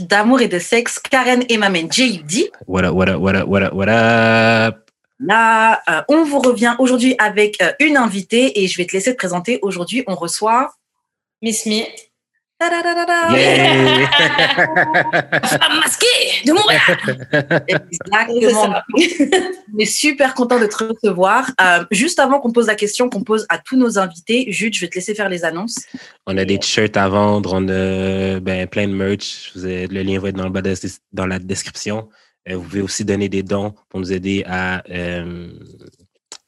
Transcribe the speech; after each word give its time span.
d'amour 0.00 0.40
et 0.40 0.48
de 0.48 0.58
sexe, 0.58 0.98
Karen 0.98 1.44
et 1.48 1.56
ma 1.56 1.68
main 1.68 1.88
JUD. 1.90 2.50
What 2.66 2.84
up, 2.84 2.94
what 2.94 3.08
up, 3.08 3.20
what 3.20 3.34
up, 3.34 3.48
what 3.48 3.62
up, 3.62 3.72
what 3.72 3.88
up? 3.88 4.90
Là, 5.18 5.80
euh, 5.88 6.02
on 6.08 6.24
vous 6.24 6.40
revient 6.40 6.74
aujourd'hui 6.78 7.14
avec 7.18 7.60
euh, 7.62 7.72
une 7.80 7.96
invitée 7.96 8.62
et 8.62 8.68
je 8.68 8.76
vais 8.76 8.84
te 8.84 8.92
laisser 8.92 9.12
te 9.12 9.16
présenter. 9.16 9.58
Aujourd'hui, 9.62 10.04
on 10.06 10.14
reçoit 10.14 10.74
Miss 11.42 11.64
Me. 11.66 11.84
Femme 15.44 15.78
masquée 15.80 16.06
de 16.46 16.52
Montréal. 16.52 16.80
Exactement. 17.68 18.74
On 19.74 19.78
est 19.78 19.84
super 19.84 20.34
content 20.34 20.58
de 20.58 20.66
te 20.66 20.84
recevoir. 20.84 21.50
Euh, 21.60 21.84
juste 21.90 22.18
avant 22.18 22.40
qu'on 22.40 22.52
pose 22.52 22.66
la 22.68 22.74
question 22.74 23.08
qu'on 23.10 23.22
pose 23.24 23.44
à 23.48 23.58
tous 23.58 23.76
nos 23.76 23.98
invités, 23.98 24.46
Jude, 24.50 24.74
je 24.74 24.80
vais 24.80 24.88
te 24.88 24.94
laisser 24.94 25.14
faire 25.14 25.28
les 25.28 25.44
annonces. 25.44 25.80
On 26.26 26.36
a 26.38 26.44
des 26.44 26.58
t-shirts 26.58 26.96
à 26.96 27.08
vendre, 27.08 27.52
on 27.54 27.68
a 27.68 28.40
ben, 28.40 28.66
plein 28.66 28.88
de 28.88 28.92
merch. 28.94 29.52
Vous 29.54 29.64
avez- 29.64 29.86
le 29.86 30.02
lien 30.02 30.18
va 30.18 30.28
être 30.30 30.36
dans, 30.36 30.44
le 30.44 30.50
bas 30.50 30.62
de- 30.62 30.74
dans 31.12 31.26
la 31.26 31.38
description. 31.38 32.08
Euh, 32.48 32.56
vous 32.56 32.62
pouvez 32.62 32.80
aussi 32.82 33.04
donner 33.04 33.28
des 33.28 33.42
dons 33.42 33.74
pour 33.88 34.00
nous 34.00 34.12
aider 34.12 34.44
à, 34.46 34.82
euh, 34.90 35.48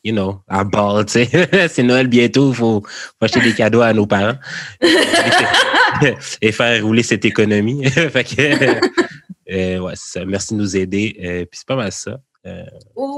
you 0.04 0.12
know, 0.12 0.42
à 0.48 0.64
ball, 0.64 1.04
tu 1.06 1.24
sais. 1.24 1.68
C'est 1.68 1.82
Noël 1.82 2.06
bientôt, 2.06 2.50
il 2.50 2.54
faut, 2.54 2.80
faut 2.82 3.24
acheter 3.24 3.40
des 3.40 3.54
cadeaux 3.54 3.80
à 3.80 3.92
nos 3.92 4.06
parents 4.06 4.36
et 6.42 6.52
faire 6.52 6.84
rouler 6.84 7.02
cette 7.02 7.24
économie. 7.24 7.84
fait 7.90 8.24
que, 8.24 8.80
euh, 9.50 9.78
ouais, 9.78 9.96
c'est 9.96 10.18
ça. 10.18 10.24
Merci 10.24 10.54
de 10.54 10.58
nous 10.58 10.76
aider. 10.76 11.16
Euh, 11.22 11.44
puis 11.44 11.58
c'est 11.58 11.66
pas 11.66 11.76
mal 11.76 11.92
ça. 11.92 12.20
Euh, 12.46 12.64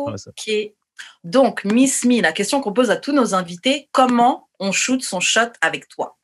mal 0.06 0.18
ça. 0.18 0.30
Ok. 0.30 0.52
Donc, 1.24 1.64
Miss 1.64 2.04
Me, 2.04 2.20
la 2.20 2.32
question 2.32 2.60
qu'on 2.60 2.72
pose 2.72 2.90
à 2.90 2.96
tous 2.96 3.12
nos 3.12 3.34
invités, 3.34 3.88
comment 3.92 4.48
on 4.58 4.72
shoot 4.72 5.02
son 5.02 5.20
shot 5.20 5.52
avec 5.60 5.88
toi? 5.88 6.16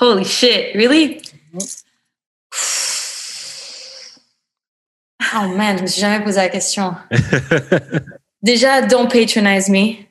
Holy 0.00 0.24
shit, 0.24 0.74
really? 0.74 1.22
Oh 5.36 5.48
man, 5.48 5.78
je 5.78 5.82
me 5.82 5.86
suis 5.86 6.00
jamais 6.00 6.24
posé 6.24 6.36
la 6.36 6.48
question. 6.48 6.94
Déjà, 8.44 8.82
don't 8.82 9.08
patronize 9.08 9.70
me. 9.70 10.06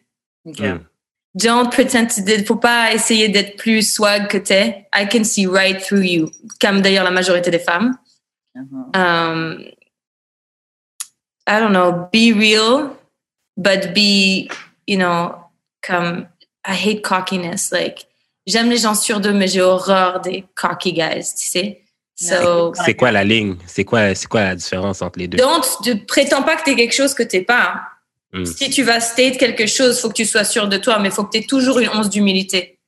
Ok. 0.46 0.60
Mm. 0.60 0.80
Don't 1.36 1.70
pretend 1.72 2.08
to 2.08 2.22
ne 2.22 2.44
faut 2.44 2.58
pas 2.58 2.94
essayer 2.94 3.30
d'être 3.30 3.58
plus 3.58 3.94
swag 3.94 4.28
que 4.28 4.38
t'es. 4.38 4.88
I 4.94 5.08
can 5.08 5.24
see 5.24 5.48
right 5.48 5.80
through 5.80 6.04
you. 6.04 6.32
Comme 6.60 6.82
d'ailleurs 6.82 7.04
la 7.04 7.12
majorité 7.12 7.50
des 7.52 7.60
femmes. 7.60 7.96
Mhm. 8.56 8.92
Um, 8.96 9.66
I 11.48 11.60
don't 11.60 11.74
know, 11.74 12.08
be 12.12 12.34
real, 12.34 12.96
but 13.58 13.94
be, 13.94 14.48
you 14.88 14.98
know, 14.98 15.36
comme, 15.82 16.28
I 16.66 16.74
hate 16.74 17.02
cockiness. 17.04 17.72
Like, 17.72 18.08
j'aime 18.48 18.70
les 18.70 18.78
gens 18.78 18.96
sûrs 18.96 19.20
d'eux, 19.20 19.34
mais 19.34 19.48
j'ai 19.48 19.62
horreur 19.62 20.22
des 20.22 20.46
cocky 20.56 20.94
guys, 20.94 21.34
tu 21.36 21.50
sais. 21.50 21.84
So, 22.16 22.74
C'est 22.76 22.94
quoi 22.94 23.12
la 23.12 23.24
ligne? 23.24 23.58
C'est 23.66 23.84
quoi, 23.84 24.14
c'est 24.14 24.28
quoi 24.28 24.44
la 24.44 24.56
différence 24.56 25.02
entre 25.02 25.18
les 25.18 25.28
deux? 25.28 25.38
don't, 25.38 25.64
ne 25.86 25.94
prétends 26.06 26.44
pas 26.44 26.56
que 26.56 26.64
t'es 26.64 26.76
quelque 26.76 26.94
chose 26.94 27.14
que 27.14 27.24
t'es 27.24 27.42
pas. 27.42 27.82
Mm. 28.34 28.46
Si 28.46 28.70
tu 28.70 28.84
vas 28.84 29.00
state 29.00 29.38
quelque 29.38 29.68
chose, 29.68 30.02
faut 30.02 30.10
que 30.10 30.16
tu 30.16 30.26
sois 30.26 30.44
sûr 30.44 30.68
de 30.68 30.78
toi, 30.78 31.00
mais 31.00 31.12
faut 31.12 31.24
que 31.24 31.32
tu 31.32 31.38
aies 31.38 31.48
toujours 31.48 31.80
une 31.80 31.90
once 31.90 32.10
d'humilité. 32.10 32.80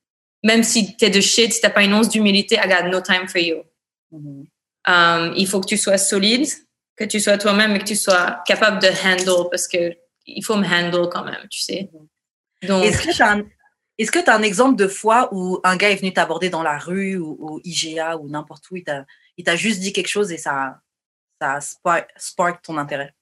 Même 0.43 0.63
si 0.63 0.97
t'es 0.97 1.09
de 1.09 1.21
shit, 1.21 1.53
si 1.53 1.61
t'as 1.61 1.69
pas 1.69 1.83
une 1.83 1.93
once 1.93 2.09
d'humilité, 2.09 2.55
I 2.55 2.67
got 2.67 2.89
no 2.89 3.01
time 3.01 3.27
for 3.27 3.41
you. 3.41 3.63
Mhm. 4.11 4.45
Um, 4.87 5.33
il 5.35 5.47
faut 5.47 5.59
que 5.61 5.67
tu 5.67 5.77
sois 5.77 5.97
solide, 5.97 6.47
que 6.95 7.03
tu 7.05 7.19
sois 7.19 7.37
toi-même 7.37 7.75
et 7.75 7.79
que 7.79 7.85
tu 7.85 7.95
sois 7.95 8.43
capable 8.45 8.79
de 8.79 8.87
handle 8.87 9.49
parce 9.49 9.67
que 9.67 9.95
il 10.27 10.43
faut 10.43 10.55
me 10.55 10.65
handle 10.65 11.09
quand 11.09 11.23
même, 11.23 11.47
tu 11.49 11.59
sais. 11.61 11.89
Donc, 12.63 12.83
Est-ce 12.83 13.01
que 13.01 13.15
tu 13.15 13.21
as, 13.21 13.31
un- 13.31 13.45
est-ce 13.97 14.11
que 14.11 14.19
tu 14.19 14.29
as 14.29 14.35
un 14.35 14.41
exemple 14.41 14.75
de 14.75 14.87
fois 14.87 15.29
où 15.31 15.59
un 15.63 15.75
gars 15.75 15.89
est 15.91 15.95
venu 15.95 16.13
t'aborder 16.13 16.49
dans 16.49 16.63
la 16.63 16.77
rue 16.77 17.17
ou 17.17 17.37
au 17.39 17.61
IGA 17.63 18.17
ou 18.17 18.29
n'importe 18.29 18.69
où, 18.71 18.75
il 18.75 18.83
t'a, 18.83 19.05
il 19.37 19.43
t'a 19.43 19.55
juste 19.55 19.79
dit 19.79 19.93
quelque 19.93 20.07
chose 20.07 20.31
et 20.31 20.37
ça, 20.37 20.79
ça 21.39 21.53
a 21.53 21.61
spark, 21.61 22.09
spark 22.17 22.61
ton 22.63 22.77
intérêt? 22.77 23.13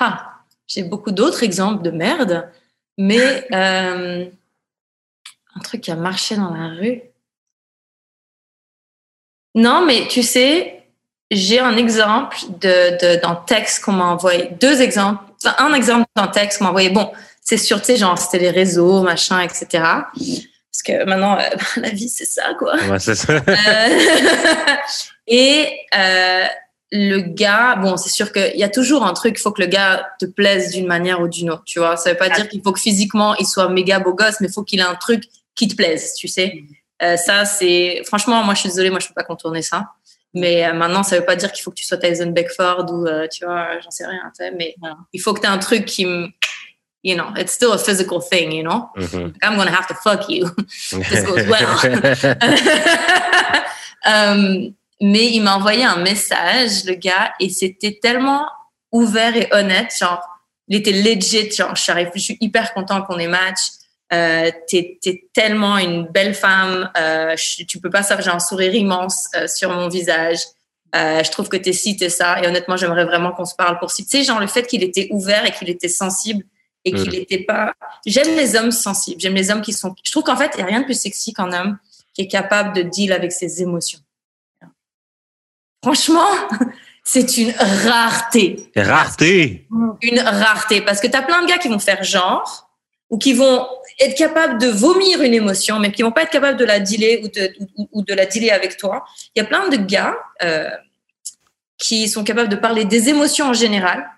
Ha, 0.00 0.43
j'ai 0.66 0.82
beaucoup 0.82 1.10
d'autres 1.10 1.42
exemples 1.42 1.82
de 1.82 1.90
merde, 1.90 2.48
mais 2.98 3.46
euh, 3.52 4.26
un 5.54 5.60
truc 5.60 5.82
qui 5.82 5.90
a 5.90 5.96
marché 5.96 6.36
dans 6.36 6.52
la 6.54 6.68
rue. 6.68 7.02
Non, 9.54 9.84
mais 9.84 10.08
tu 10.08 10.22
sais, 10.22 10.84
j'ai 11.30 11.60
un 11.60 11.76
exemple 11.76 12.36
de, 12.60 13.20
d'un 13.20 13.34
texte 13.34 13.84
qu'on 13.84 13.92
m'a 13.92 14.06
envoyé. 14.06 14.50
Deux 14.60 14.82
exemples. 14.82 15.22
Enfin, 15.44 15.54
un 15.58 15.74
exemple 15.74 16.06
d'un 16.16 16.28
texte 16.28 16.58
qu'on 16.58 16.64
m'a 16.64 16.70
envoyé. 16.70 16.90
Bon, 16.90 17.12
c'est 17.40 17.56
sûr, 17.56 17.80
tu 17.80 17.86
sais, 17.86 17.96
genre, 17.96 18.18
c'était 18.18 18.38
les 18.38 18.50
réseaux, 18.50 19.02
machin, 19.02 19.40
etc. 19.40 19.66
Parce 19.72 20.82
que 20.84 21.04
maintenant, 21.04 21.38
euh, 21.38 21.42
la 21.76 21.90
vie, 21.90 22.08
c'est 22.08 22.24
ça, 22.24 22.54
quoi. 22.58 22.74
Ouais, 22.88 22.98
c'est 22.98 23.14
ça. 23.14 23.34
Euh, 23.34 23.98
et 25.26 25.68
le 26.96 27.18
gars, 27.18 27.74
bon, 27.74 27.96
c'est 27.96 28.08
sûr 28.08 28.32
qu'il 28.32 28.54
y 28.54 28.62
a 28.62 28.68
toujours 28.68 29.04
un 29.04 29.14
truc, 29.14 29.34
il 29.36 29.42
faut 29.42 29.50
que 29.50 29.60
le 29.60 29.66
gars 29.66 30.06
te 30.20 30.26
plaise 30.26 30.70
d'une 30.70 30.86
manière 30.86 31.20
ou 31.20 31.26
d'une 31.26 31.50
autre, 31.50 31.64
tu 31.66 31.80
vois. 31.80 31.96
Ça 31.96 32.12
veut 32.12 32.16
pas 32.16 32.28
dire 32.28 32.48
qu'il 32.48 32.62
faut 32.62 32.70
que 32.70 32.78
physiquement 32.78 33.34
il 33.34 33.46
soit 33.46 33.68
méga 33.68 33.98
beau 33.98 34.14
gosse, 34.14 34.36
mais 34.40 34.46
il 34.46 34.52
faut 34.52 34.62
qu'il 34.62 34.78
ait 34.78 34.84
un 34.84 34.94
truc 34.94 35.24
qui 35.56 35.66
te 35.66 35.74
plaise, 35.74 36.14
tu 36.14 36.28
sais. 36.28 36.62
Euh, 37.02 37.16
ça, 37.16 37.46
c'est. 37.46 38.02
Franchement, 38.06 38.44
moi, 38.44 38.54
je 38.54 38.60
suis 38.60 38.68
désolée, 38.68 38.90
moi, 38.90 39.00
je 39.00 39.08
peux 39.08 39.14
pas 39.14 39.24
contourner 39.24 39.60
ça. 39.60 39.90
Mais 40.34 40.64
euh, 40.64 40.72
maintenant, 40.72 41.02
ça 41.02 41.18
veut 41.18 41.24
pas 41.24 41.34
dire 41.34 41.50
qu'il 41.50 41.64
faut 41.64 41.72
que 41.72 41.76
tu 41.76 41.84
sois 41.84 41.96
Tyson 41.96 42.30
Beckford 42.30 42.86
ou, 42.92 43.06
euh, 43.06 43.26
tu 43.26 43.44
vois, 43.44 43.80
j'en 43.80 43.90
sais 43.90 44.06
rien, 44.06 44.30
tu 44.38 44.44
sais. 44.44 44.52
Mais 44.52 44.76
il 45.12 45.20
faut 45.20 45.34
que 45.34 45.40
tu 45.40 45.46
aies 45.46 45.50
un 45.50 45.58
truc 45.58 45.86
qui 45.86 46.06
me. 46.06 46.28
You 47.02 47.16
know, 47.16 47.26
it's 47.36 47.52
still 47.52 47.72
a 47.72 47.78
physical 47.78 48.20
thing, 48.20 48.52
you 48.52 48.62
know. 48.62 48.88
Mhm. 48.96 49.34
I'm 49.42 49.56
gonna 49.56 49.70
have 49.70 49.88
to 49.88 49.94
fuck 49.94 50.28
you. 50.28 50.48
This 50.90 51.24
goes 51.24 51.44
well. 51.48 51.66
Euh, 54.06 54.70
mais 55.00 55.26
il 55.32 55.40
m'a 55.42 55.56
envoyé 55.56 55.84
un 55.84 55.96
message, 55.96 56.84
le 56.84 56.94
gars, 56.94 57.32
et 57.40 57.48
c'était 57.48 57.98
tellement 58.00 58.46
ouvert 58.92 59.36
et 59.36 59.48
honnête. 59.52 59.92
Genre, 59.98 60.20
il 60.68 60.76
était 60.76 60.92
legit. 60.92 61.50
Genre, 61.50 61.74
je 61.74 61.82
suis, 61.82 61.92
arrivée- 61.92 62.10
je 62.14 62.20
suis 62.20 62.38
hyper 62.40 62.72
content 62.74 63.02
qu'on 63.02 63.18
ait 63.18 63.26
match. 63.28 63.58
Euh, 64.12 64.50
t'es, 64.68 64.98
t'es 65.02 65.24
tellement 65.32 65.78
une 65.78 66.06
belle 66.06 66.34
femme. 66.34 66.90
Euh, 66.96 67.34
je- 67.36 67.64
tu 67.64 67.80
peux 67.80 67.90
pas 67.90 68.02
savoir, 68.02 68.24
j'ai 68.24 68.30
un 68.30 68.38
sourire 68.38 68.74
immense 68.74 69.26
euh, 69.34 69.48
sur 69.48 69.70
mon 69.70 69.88
visage. 69.88 70.38
Euh, 70.94 71.24
je 71.24 71.30
trouve 71.32 71.48
que 71.48 71.56
t'es 71.56 71.72
ci, 71.72 71.96
t'es 71.96 72.08
ça. 72.08 72.40
Et 72.40 72.46
honnêtement, 72.46 72.76
j'aimerais 72.76 73.04
vraiment 73.04 73.32
qu'on 73.32 73.44
se 73.46 73.56
parle 73.56 73.78
pour 73.80 73.90
ci. 73.90 74.04
Tu 74.04 74.10
sais, 74.18 74.22
genre, 74.24 74.38
le 74.38 74.46
fait 74.46 74.66
qu'il 74.66 74.84
était 74.84 75.08
ouvert 75.10 75.44
et 75.44 75.50
qu'il 75.50 75.68
était 75.68 75.88
sensible 75.88 76.44
et 76.84 76.92
qu'il 76.92 77.08
Mhm. 77.08 77.14
était 77.14 77.38
pas. 77.42 77.72
J'aime 78.06 78.36
les 78.36 78.54
hommes 78.54 78.70
sensibles. 78.70 79.20
J'aime 79.20 79.34
les 79.34 79.50
hommes 79.50 79.62
qui 79.62 79.72
sont. 79.72 79.94
Je 80.04 80.10
trouve 80.12 80.22
qu'en 80.22 80.36
fait, 80.36 80.52
il 80.54 80.58
n'y 80.58 80.62
a 80.62 80.66
rien 80.66 80.80
de 80.80 80.84
plus 80.84 81.00
sexy 81.00 81.32
qu'un 81.32 81.52
homme 81.52 81.78
qui 82.12 82.22
est 82.22 82.28
capable 82.28 82.76
de 82.76 82.82
deal 82.82 83.12
avec 83.12 83.32
ses 83.32 83.60
émotions. 83.62 83.98
Franchement, 85.84 86.30
c'est 87.04 87.36
une 87.36 87.52
rareté. 87.58 88.70
Rareté! 88.74 89.66
Une 90.00 90.18
rareté. 90.18 90.80
Parce 90.80 90.98
que 90.98 91.06
tu 91.06 91.14
as 91.14 91.20
plein 91.20 91.42
de 91.42 91.46
gars 91.46 91.58
qui 91.58 91.68
vont 91.68 91.78
faire 91.78 92.02
genre 92.02 92.70
ou 93.10 93.18
qui 93.18 93.34
vont 93.34 93.68
être 94.00 94.16
capables 94.16 94.58
de 94.58 94.68
vomir 94.68 95.20
une 95.20 95.34
émotion, 95.34 95.78
mais 95.78 95.92
qui 95.92 96.02
vont 96.02 96.10
pas 96.10 96.22
être 96.22 96.30
capables 96.30 96.58
de 96.58 96.64
la 96.64 96.80
dealer 96.80 97.20
ou 97.22 97.28
de, 97.28 97.52
ou, 97.76 97.88
ou 97.92 98.02
de 98.02 98.14
la 98.14 98.24
dealer 98.24 98.50
avec 98.50 98.78
toi. 98.78 99.04
Il 99.34 99.40
y 99.40 99.42
a 99.42 99.44
plein 99.44 99.68
de 99.68 99.76
gars 99.76 100.16
euh, 100.42 100.70
qui 101.76 102.08
sont 102.08 102.24
capables 102.24 102.48
de 102.48 102.56
parler 102.56 102.86
des 102.86 103.10
émotions 103.10 103.48
en 103.48 103.52
général, 103.52 104.08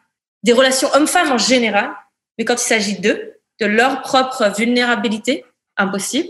des 0.45 0.53
relations 0.53 0.89
hommes-femmes 0.95 1.33
en 1.33 1.39
général, 1.39 1.91
mais 2.39 2.45
quand 2.45 2.55
il 2.55 2.67
s'agit 2.67 3.01
d'eux, 3.01 3.41
de 3.59 3.67
leur 3.67 4.03
propre 4.03 4.55
vulnérabilité, 4.57 5.45
impossible. 5.77 6.29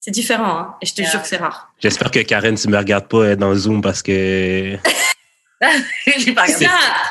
C'est 0.00 0.10
différent, 0.12 0.58
hein, 0.58 0.74
et 0.80 0.86
je 0.86 0.94
te 0.94 1.00
Yeah. 1.02 1.10
jure 1.10 1.22
que 1.22 1.28
c'est 1.28 1.36
rare. 1.38 1.72
J'espère 1.80 2.10
que 2.10 2.20
Karen, 2.20 2.54
tu 2.56 2.68
me 2.68 2.76
regardes 2.76 3.08
pas 3.08 3.34
dans 3.36 3.54
Zoom 3.54 3.82
parce 3.82 4.02
que. 4.02 4.76
Ça, 6.46 6.68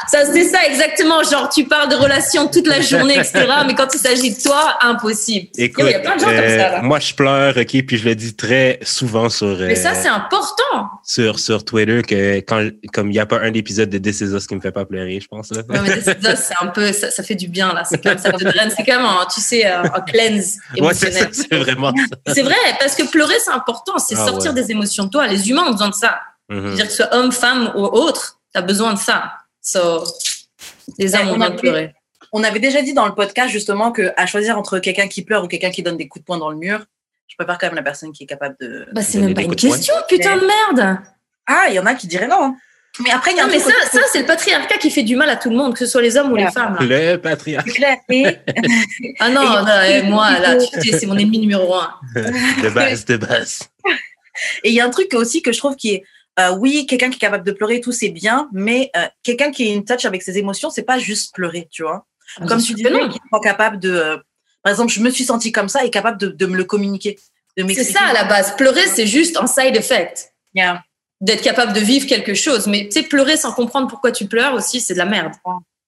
ça 0.07 0.25
c'est 0.31 0.45
ça 0.45 0.65
exactement. 0.65 1.21
Genre, 1.23 1.49
tu 1.49 1.65
parles 1.65 1.89
de 1.89 1.95
relations 1.95 2.47
toute 2.47 2.65
la 2.67 2.79
journée, 2.79 3.15
etc. 3.15 3.45
mais 3.67 3.75
quand 3.75 3.93
il 3.93 3.99
s'agit 3.99 4.35
de 4.35 4.41
toi, 4.41 4.77
impossible. 4.81 5.47
Yo, 5.57 5.65
Écoute, 5.65 5.83
il 5.87 5.91
y 5.91 5.95
a 5.95 5.99
plein 5.99 6.15
de 6.15 6.19
gens 6.21 6.27
comme 6.27 6.35
euh, 6.35 6.57
ça. 6.57 6.71
Là. 6.71 6.81
moi 6.81 6.99
je 6.99 7.13
pleure, 7.13 7.57
ok, 7.57 7.85
puis 7.85 7.97
je 7.97 8.05
le 8.05 8.15
dis 8.15 8.35
très 8.35 8.79
souvent 8.83 9.27
sur 9.29 9.47
euh, 9.47 9.67
Mais 9.67 9.75
ça, 9.75 9.93
c'est 9.93 10.07
important. 10.07 10.89
sur 11.03 11.39
sur 11.39 11.65
Twitter 11.65 12.01
que 12.03 12.37
quand 12.39 12.69
comme 12.93 13.11
il 13.11 13.15
y 13.15 13.19
a 13.19 13.25
pas 13.25 13.39
un 13.39 13.53
épisode 13.53 13.89
de 13.89 13.97
This 13.97 14.21
Is 14.21 14.33
Us 14.33 14.47
qui 14.47 14.55
me 14.55 14.61
fait 14.61 14.71
pas 14.71 14.85
pleurer, 14.85 15.19
je 15.19 15.27
pense 15.27 15.51
là. 15.51 15.63
Ouais, 15.67 15.81
mais 15.81 16.01
c'est 16.01 16.23
ça, 16.23 16.35
c'est 16.37 16.55
un 16.61 16.67
peu, 16.67 16.93
ça, 16.93 17.11
ça 17.11 17.23
fait 17.23 17.35
du 17.35 17.49
bien 17.49 17.73
là. 17.73 17.83
C'est 17.83 18.01
comme 18.01 18.17
ça. 18.17 18.31
C'est 18.31 18.85
comme 18.85 19.05
un, 19.05 19.25
tu 19.33 19.41
sais, 19.41 19.65
un, 19.65 19.83
un 19.83 20.01
cleanse 20.01 20.57
Ouais, 20.79 20.93
c'est 20.93 21.11
ça, 21.11 21.25
émotionnel. 21.25 21.29
c'est 21.33 21.57
vraiment 21.57 21.93
c'est 22.27 22.43
vrai, 22.43 22.55
parce 22.79 22.95
que 22.95 23.03
pleurer, 23.09 23.35
c'est 23.43 23.51
important. 23.51 23.97
C'est 23.97 24.15
Ah 24.17 24.25
sortir 24.25 24.53
ouais. 24.53 24.61
des 24.61 24.71
émotions 24.71 25.05
de 25.05 25.09
toi. 25.09 25.27
Les 25.27 25.49
humains 25.49 25.63
ont 25.67 25.71
besoin 25.71 25.89
de 25.89 25.93
ça. 25.95 26.19
Je 26.49 26.55
veux 26.55 26.75
dire 26.75 26.85
que 26.85 26.91
ce 26.91 27.03
soit 27.03 27.13
homme, 27.13 27.31
femme 27.31 27.73
ou 27.75 27.83
autre, 27.83 28.36
t'as 28.57 28.63
besoin 28.65 28.93
de 28.93 28.99
ça. 28.99 29.33
So, 29.61 30.03
les 30.97 31.13
hommes 31.15 31.29
Ouais, 31.39 31.47
ont 31.47 31.51
fait- 31.51 31.55
pleurer. 31.57 31.93
On 32.33 32.43
avait 32.43 32.59
déjà 32.59 32.81
dit 32.81 32.93
dans 32.93 33.05
le 33.05 33.13
podcast 33.13 33.51
justement 33.51 33.91
que 33.91 34.11
à 34.17 34.25
choisir 34.25 34.57
entre 34.57 34.79
quelqu'un 34.79 35.07
qui 35.07 35.21
pleure 35.23 35.43
ou 35.43 35.47
quelqu'un 35.47 35.69
qui 35.69 35.83
donne 35.83 35.95
des 35.97 36.07
coups 36.07 36.23
de 36.23 36.25
poing 36.25 36.37
dans 36.39 36.49
le 36.49 36.57
mur, 36.57 36.83
je 37.27 37.35
préfère 37.37 37.57
quand 37.59 37.67
même 37.67 37.75
la 37.75 37.83
personne 37.83 38.11
qui 38.11 38.23
est 38.23 38.27
capable 38.27 38.55
de. 38.59 38.87
Bah, 38.93 39.01
c'est 39.03 39.19
même 39.19 39.33
pas 39.35 39.43
une 39.43 39.55
question, 39.55 39.93
putain 40.09 40.37
de 40.37 40.45
merde. 40.45 40.99
Ah, 41.45 41.65
il 41.69 41.75
y 41.75 41.79
en 41.79 41.85
a 41.85 41.93
qui 41.93 42.07
diraient 42.07 42.27
non. 42.27 42.41
hein. 42.43 42.55
Mais 43.03 43.11
après, 43.11 43.31
il 43.31 43.37
y 43.37 43.39
a 43.39 43.43
Non, 43.43 43.49
un 43.49 43.51
mais 43.51 43.59
ça, 43.59 43.71
ça 43.91 43.99
c'est 44.11 44.21
le 44.21 44.25
patriarcat 44.25 44.77
qui 44.79 44.89
fait 44.89 45.03
du 45.03 45.15
mal 45.15 45.29
à 45.29 45.35
tout 45.35 45.51
le 45.51 45.55
monde, 45.55 45.73
que 45.73 45.79
ce 45.79 45.85
soit 45.85 46.01
les 46.01 46.17
hommes 46.17 46.31
ou 46.31 46.35
les 46.35 46.49
femmes. 46.49 46.77
là. 46.79 47.11
Le 47.13 47.17
patriarcat 47.17 47.97
Ah 49.19 49.29
non, 49.29 49.41
Et- 49.43 49.45
non, 49.45 49.65
eh, 49.87 50.01
moi, 50.03 50.39
là, 50.39 50.55
tu 50.57 50.81
sais, 50.81 50.97
c'est 50.97 51.05
mon 51.05 51.15
ennemi 51.17 51.37
numéro 51.39 51.75
un. 51.75 51.93
de 52.15 52.69
base, 52.69 53.05
de 53.05 53.17
base. 53.17 53.59
Et 54.63 54.69
il 54.69 54.73
y 54.73 54.81
a 54.81 54.85
un 54.85 54.89
truc 54.89 55.13
aussi 55.13 55.41
que 55.43 55.51
je 55.51 55.59
trouve 55.59 55.75
qui 55.75 55.93
est 55.95 56.03
euh, 56.39 56.55
oui, 56.55 56.85
quelqu'un 56.85 57.09
qui 57.09 57.15
est 57.15 57.19
capable 57.19 57.45
de 57.45 57.51
pleurer, 57.51 57.81
tout 57.81 57.91
c'est 57.91 58.09
bien, 58.09 58.49
mais 58.51 58.91
euh, 58.95 59.07
quelqu'un 59.23 59.51
qui 59.51 59.69
est 59.69 59.75
in 59.75 59.81
touch 59.81 60.05
avec 60.05 60.21
ses 60.21 60.37
émotions, 60.37 60.69
c'est 60.69 60.83
pas 60.83 60.99
juste 60.99 61.33
pleurer, 61.33 61.67
tu 61.71 61.83
vois. 61.83 62.05
Ah, 62.39 62.45
Comme 62.45 62.61
tu 62.61 62.73
disais, 62.73 62.89
qui 63.09 63.19
soit 63.29 63.39
capable 63.39 63.79
de, 63.79 63.91
euh, 63.91 64.17
par 64.61 64.71
exemple, 64.71 64.91
je 64.91 64.99
me 64.99 65.09
suis 65.09 65.23
sentie 65.23 65.51
comme 65.51 65.69
ça 65.69 65.85
et 65.85 65.89
capable 65.89 66.19
de, 66.19 66.27
de 66.27 66.45
me 66.45 66.55
le 66.55 66.63
communiquer, 66.63 67.17
de 67.57 67.67
C'est 67.73 67.83
ça 67.83 68.01
à 68.01 68.13
la 68.13 68.25
base. 68.25 68.55
Pleurer, 68.55 68.85
c'est 68.85 69.07
juste 69.07 69.37
un 69.37 69.47
side 69.47 69.75
effect. 69.75 70.33
Yeah. 70.53 70.83
D'être 71.21 71.41
capable 71.41 71.73
de 71.73 71.79
vivre 71.79 72.05
quelque 72.05 72.35
chose. 72.35 72.67
Mais 72.67 72.85
tu 72.85 72.91
sais, 72.91 73.03
pleurer 73.03 73.37
sans 73.37 73.51
comprendre 73.53 73.87
pourquoi 73.87 74.11
tu 74.11 74.27
pleures 74.27 74.53
aussi, 74.53 74.79
c'est 74.79 74.93
de 74.93 74.99
la 74.99 75.05
merde. 75.05 75.33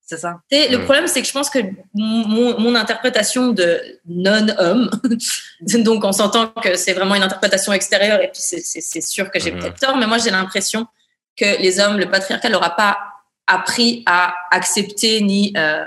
C'est 0.10 0.18
ça. 0.18 0.40
Le 0.52 0.78
Mm. 0.78 0.84
problème, 0.86 1.06
c'est 1.06 1.22
que 1.22 1.28
je 1.28 1.32
pense 1.32 1.52
que 1.52 1.60
mon, 1.94 2.60
mon 2.60 2.74
interprétation 2.74 3.50
de 3.50 3.80
non-homme, 4.08 4.90
donc 5.62 6.04
on 6.04 6.12
s'entend 6.12 6.48
que 6.48 6.76
c'est 6.76 6.94
vraiment 6.94 7.14
une 7.14 7.22
interprétation 7.22 7.72
extérieure, 7.74 8.20
et 8.24 8.30
puis 8.32 8.42
c'est- 8.42 9.02
sûr 9.02 9.30
que 9.30 9.40
j'ai 9.40 9.52
Mhm. 9.52 9.60
peut-être 9.60 9.80
tort, 9.80 9.98
mais 9.98 10.08
moi 10.08 10.18
j'ai 10.18 10.32
l'impression 10.32 10.88
que 11.38 11.62
les 11.62 11.80
hommes, 11.80 11.98
le 12.00 12.10
patriarcat 12.10 12.50
leur 12.50 12.64
a 12.64 12.76
pas 12.76 12.98
appris 13.46 14.04
à 14.08 14.34
accepter 14.50 15.22
ni 15.22 15.54
euh, 15.56 15.84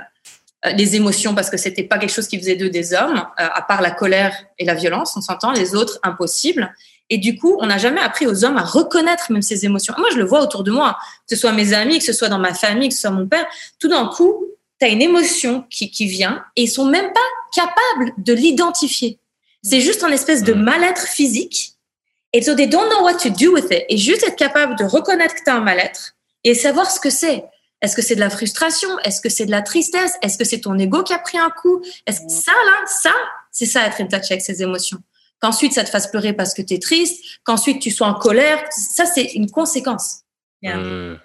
euh, 0.66 0.70
les 0.70 0.94
émotions 0.94 1.34
parce 1.34 1.50
que 1.50 1.56
c'était 1.56 1.82
pas 1.82 1.98
quelque 1.98 2.12
chose 2.12 2.28
qui 2.28 2.38
faisait 2.38 2.54
d'eux 2.54 2.70
des 2.70 2.94
hommes, 2.94 3.18
euh, 3.40 3.48
à 3.60 3.62
part 3.62 3.82
la 3.82 3.90
colère 3.90 4.34
et 4.58 4.64
la 4.64 4.74
violence, 4.74 5.16
on 5.16 5.20
s'entend, 5.20 5.50
les 5.50 5.74
autres 5.74 5.98
impossible. 6.04 6.72
Et 7.10 7.18
du 7.18 7.38
coup, 7.38 7.56
on 7.60 7.66
n'a 7.66 7.78
jamais 7.78 8.00
appris 8.00 8.26
aux 8.26 8.44
hommes 8.44 8.56
à 8.56 8.62
reconnaître 8.62 9.30
même 9.32 9.42
ces 9.42 9.64
émotions. 9.64 9.94
Moi, 9.98 10.08
je 10.12 10.18
le 10.18 10.24
vois 10.24 10.40
autour 10.40 10.62
de 10.62 10.70
moi, 10.70 10.96
que 11.28 11.34
ce 11.34 11.40
soit 11.40 11.52
mes 11.52 11.74
amis, 11.74 11.98
que 11.98 12.04
ce 12.04 12.12
soit 12.12 12.28
dans 12.28 12.38
ma 12.38 12.54
famille, 12.54 12.88
que 12.88 12.94
ce 12.94 13.02
soit 13.02 13.10
mon 13.10 13.26
père. 13.26 13.46
Tout 13.78 13.88
d'un 13.88 14.06
coup, 14.06 14.46
tu 14.80 14.86
as 14.86 14.88
une 14.88 15.02
émotion 15.02 15.64
qui, 15.70 15.90
qui 15.90 16.06
vient 16.06 16.42
et 16.56 16.62
ils 16.62 16.70
sont 16.70 16.86
même 16.86 17.12
pas 17.12 17.20
capables 17.54 18.12
de 18.18 18.32
l'identifier. 18.32 19.18
C'est 19.62 19.80
juste 19.80 20.02
un 20.04 20.10
espèce 20.10 20.42
de 20.42 20.54
Mm. 20.54 20.62
mal-être 20.62 21.06
physique. 21.06 21.74
Et 22.32 22.40
so 22.40 22.54
they 22.54 22.66
don't 22.66 22.88
know 22.88 23.02
what 23.04 23.14
to 23.16 23.28
do 23.28 23.52
with 23.52 23.66
it. 23.70 23.84
Et 23.90 23.98
juste 23.98 24.22
être 24.26 24.36
capable 24.36 24.74
de 24.76 24.84
reconnaître 24.84 25.34
que 25.34 25.44
tu 25.44 25.50
as 25.50 25.54
un 25.56 25.60
mal-être 25.60 26.14
et 26.44 26.54
savoir 26.54 26.90
ce 26.90 26.98
que 26.98 27.10
c'est. 27.10 27.44
Est-ce 27.82 27.94
que 27.94 28.00
c'est 28.02 28.14
de 28.14 28.20
la 28.20 28.30
frustration? 28.30 28.88
Est-ce 29.04 29.20
que 29.20 29.28
c'est 29.28 29.44
de 29.44 29.50
la 29.50 29.60
tristesse? 29.60 30.14
Est-ce 30.22 30.38
que 30.38 30.44
c'est 30.44 30.60
ton 30.60 30.78
ego 30.78 31.02
qui 31.02 31.12
a 31.12 31.18
pris 31.18 31.36
un 31.36 31.50
coup? 31.50 31.82
Est-ce 32.06 32.20
que 32.20 32.26
Mm. 32.26 32.28
ça, 32.30 32.52
là, 32.52 32.86
ça, 32.86 33.12
c'est 33.50 33.66
ça 33.66 33.86
être 33.86 34.00
in 34.00 34.06
touch 34.06 34.30
avec 34.30 34.40
ses 34.40 34.62
émotions. 34.62 34.98
Qu'ensuite, 35.42 35.74
ça 35.74 35.82
te 35.84 35.90
fasse 35.90 36.06
pleurer 36.06 36.32
parce 36.32 36.54
que 36.54 36.62
tu 36.62 36.74
es 36.74 36.78
triste, 36.78 37.40
qu'ensuite 37.44 37.82
tu 37.82 37.90
sois 37.90 38.06
en 38.06 38.14
colère, 38.14 38.62
ça, 38.70 39.04
c'est 39.04 39.24
une 39.34 39.50
conséquence. 39.50 40.20
Yeah. 40.62 40.76
Hmm. 40.76 41.18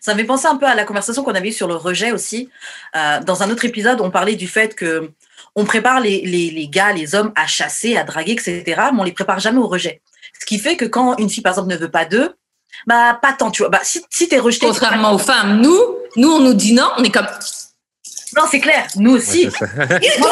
Ça 0.00 0.14
me 0.14 0.18
fait 0.18 0.24
penser 0.24 0.46
un 0.46 0.56
peu 0.56 0.66
à 0.66 0.74
la 0.74 0.84
conversation 0.84 1.22
qu'on 1.22 1.34
avait 1.34 1.50
eue 1.50 1.52
sur 1.52 1.68
le 1.68 1.76
rejet 1.76 2.12
aussi. 2.12 2.48
Euh, 2.96 3.20
dans 3.20 3.42
un 3.42 3.50
autre 3.50 3.64
épisode, 3.66 4.00
on 4.00 4.10
parlait 4.10 4.34
du 4.34 4.48
fait 4.48 4.74
que 4.74 5.12
on 5.54 5.64
prépare 5.64 6.00
les, 6.00 6.22
les, 6.22 6.50
les 6.50 6.68
gars, 6.68 6.92
les 6.92 7.14
hommes 7.14 7.32
à 7.36 7.46
chasser, 7.46 7.96
à 7.96 8.04
draguer, 8.04 8.32
etc. 8.32 8.64
Mais 8.66 8.98
on 8.98 9.04
les 9.04 9.12
prépare 9.12 9.38
jamais 9.38 9.58
au 9.58 9.68
rejet. 9.68 10.02
Ce 10.40 10.46
qui 10.46 10.58
fait 10.58 10.76
que 10.76 10.86
quand 10.86 11.16
une 11.18 11.30
fille, 11.30 11.42
par 11.42 11.52
exemple, 11.52 11.68
ne 11.68 11.76
veut 11.76 11.90
pas 11.90 12.04
d'eux, 12.04 12.34
bah 12.86 13.18
pas 13.20 13.32
tant, 13.32 13.50
tu 13.50 13.62
vois. 13.62 13.68
Bah 13.68 13.80
si, 13.82 14.02
si 14.10 14.28
t'es 14.28 14.38
rejeté, 14.38 14.66
Contrairement 14.66 15.12
aux 15.12 15.18
femmes, 15.18 15.60
nous, 15.60 15.78
nous, 16.16 16.30
on 16.30 16.40
nous 16.40 16.54
dit 16.54 16.72
non, 16.72 16.90
on 16.96 17.04
est 17.04 17.10
comme, 17.10 17.26
non, 18.36 18.44
c'est 18.50 18.60
clair. 18.60 18.86
Nous 18.96 19.12
aussi. 19.12 19.48
Ouais, 19.48 20.10
moi, 20.18 20.30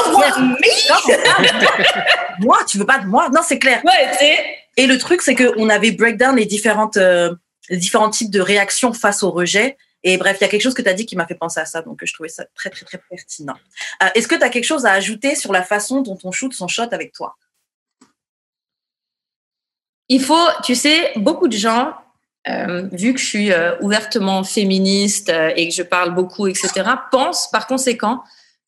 moi, 2.40 2.58
tu 2.66 2.78
veux 2.78 2.86
pas 2.86 2.98
de 2.98 3.06
moi? 3.06 3.28
Non, 3.30 3.40
c'est 3.44 3.58
clair. 3.58 3.82
ouais. 3.84 4.56
Et 4.76 4.86
le 4.86 4.98
truc, 4.98 5.22
c'est 5.22 5.34
qu'on 5.34 5.68
avait 5.68 5.92
breakdown 5.92 6.36
les 6.36 6.46
différentes, 6.46 6.96
euh, 6.96 7.34
les 7.68 7.76
différents 7.76 8.10
types 8.10 8.30
de 8.30 8.40
réactions 8.40 8.92
face 8.92 9.22
au 9.22 9.30
rejet. 9.30 9.76
Et 10.02 10.18
bref, 10.18 10.36
il 10.40 10.44
y 10.44 10.46
a 10.46 10.48
quelque 10.48 10.62
chose 10.62 10.74
que 10.74 10.82
tu 10.82 10.88
as 10.88 10.94
dit 10.94 11.06
qui 11.06 11.16
m'a 11.16 11.26
fait 11.26 11.34
penser 11.34 11.60
à 11.60 11.64
ça, 11.64 11.80
donc 11.80 12.00
je 12.04 12.12
trouvais 12.12 12.28
ça 12.28 12.44
très, 12.54 12.68
très, 12.68 12.84
très 12.84 13.00
pertinent. 13.08 13.54
Euh, 14.02 14.08
Est-ce 14.14 14.28
que 14.28 14.34
tu 14.34 14.42
as 14.42 14.50
quelque 14.50 14.64
chose 14.64 14.84
à 14.84 14.92
ajouter 14.92 15.34
sur 15.34 15.50
la 15.52 15.62
façon 15.62 16.02
dont 16.02 16.18
on 16.24 16.30
shoot 16.32 16.52
son 16.52 16.68
shot 16.68 16.88
avec 16.92 17.12
toi? 17.12 17.36
Il 20.10 20.22
faut, 20.22 20.46
tu 20.62 20.74
sais, 20.74 21.12
beaucoup 21.16 21.48
de 21.48 21.56
gens, 21.56 21.94
euh, 22.49 22.88
vu 22.93 23.14
que 23.14 23.20
je 23.20 23.25
suis 23.26 23.52
euh, 23.52 23.73
ouvertement 23.81 24.44
féministe 24.44 25.31
euh, 25.31 25.50
et 25.56 25.69
que 25.69 25.75
je 25.75 25.82
parle 25.82 26.14
beaucoup, 26.14 26.46
etc., 26.46 26.69
pensent 27.11 27.50
par 27.50 27.67
conséquent 27.67 28.23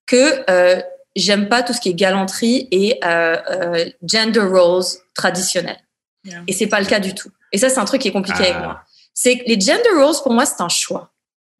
que 0.06 0.44
euh, 0.50 0.80
j'aime 1.14 1.48
pas 1.48 1.62
tout 1.62 1.72
ce 1.72 1.80
qui 1.80 1.90
est 1.90 1.94
galanterie 1.94 2.68
et 2.70 2.98
euh, 3.04 3.36
euh, 3.50 3.84
gender 4.02 4.40
roles 4.40 4.84
traditionnels. 5.14 5.78
Yeah. 6.24 6.42
Et 6.46 6.52
c'est 6.52 6.66
pas 6.68 6.80
le 6.80 6.86
cas 6.86 7.00
du 7.00 7.14
tout. 7.14 7.30
Et 7.52 7.58
ça, 7.58 7.68
c'est 7.68 7.78
un 7.78 7.84
truc 7.84 8.02
qui 8.02 8.08
est 8.08 8.12
compliqué 8.12 8.38
avec 8.40 8.54
Ah. 8.56 8.62
moi. 8.62 8.80
C'est 9.14 9.38
que 9.38 9.44
les 9.46 9.58
gender 9.60 9.90
roles, 9.96 10.14
pour 10.22 10.32
moi, 10.32 10.44
c'est 10.46 10.60
un 10.60 10.68
choix 10.68 11.10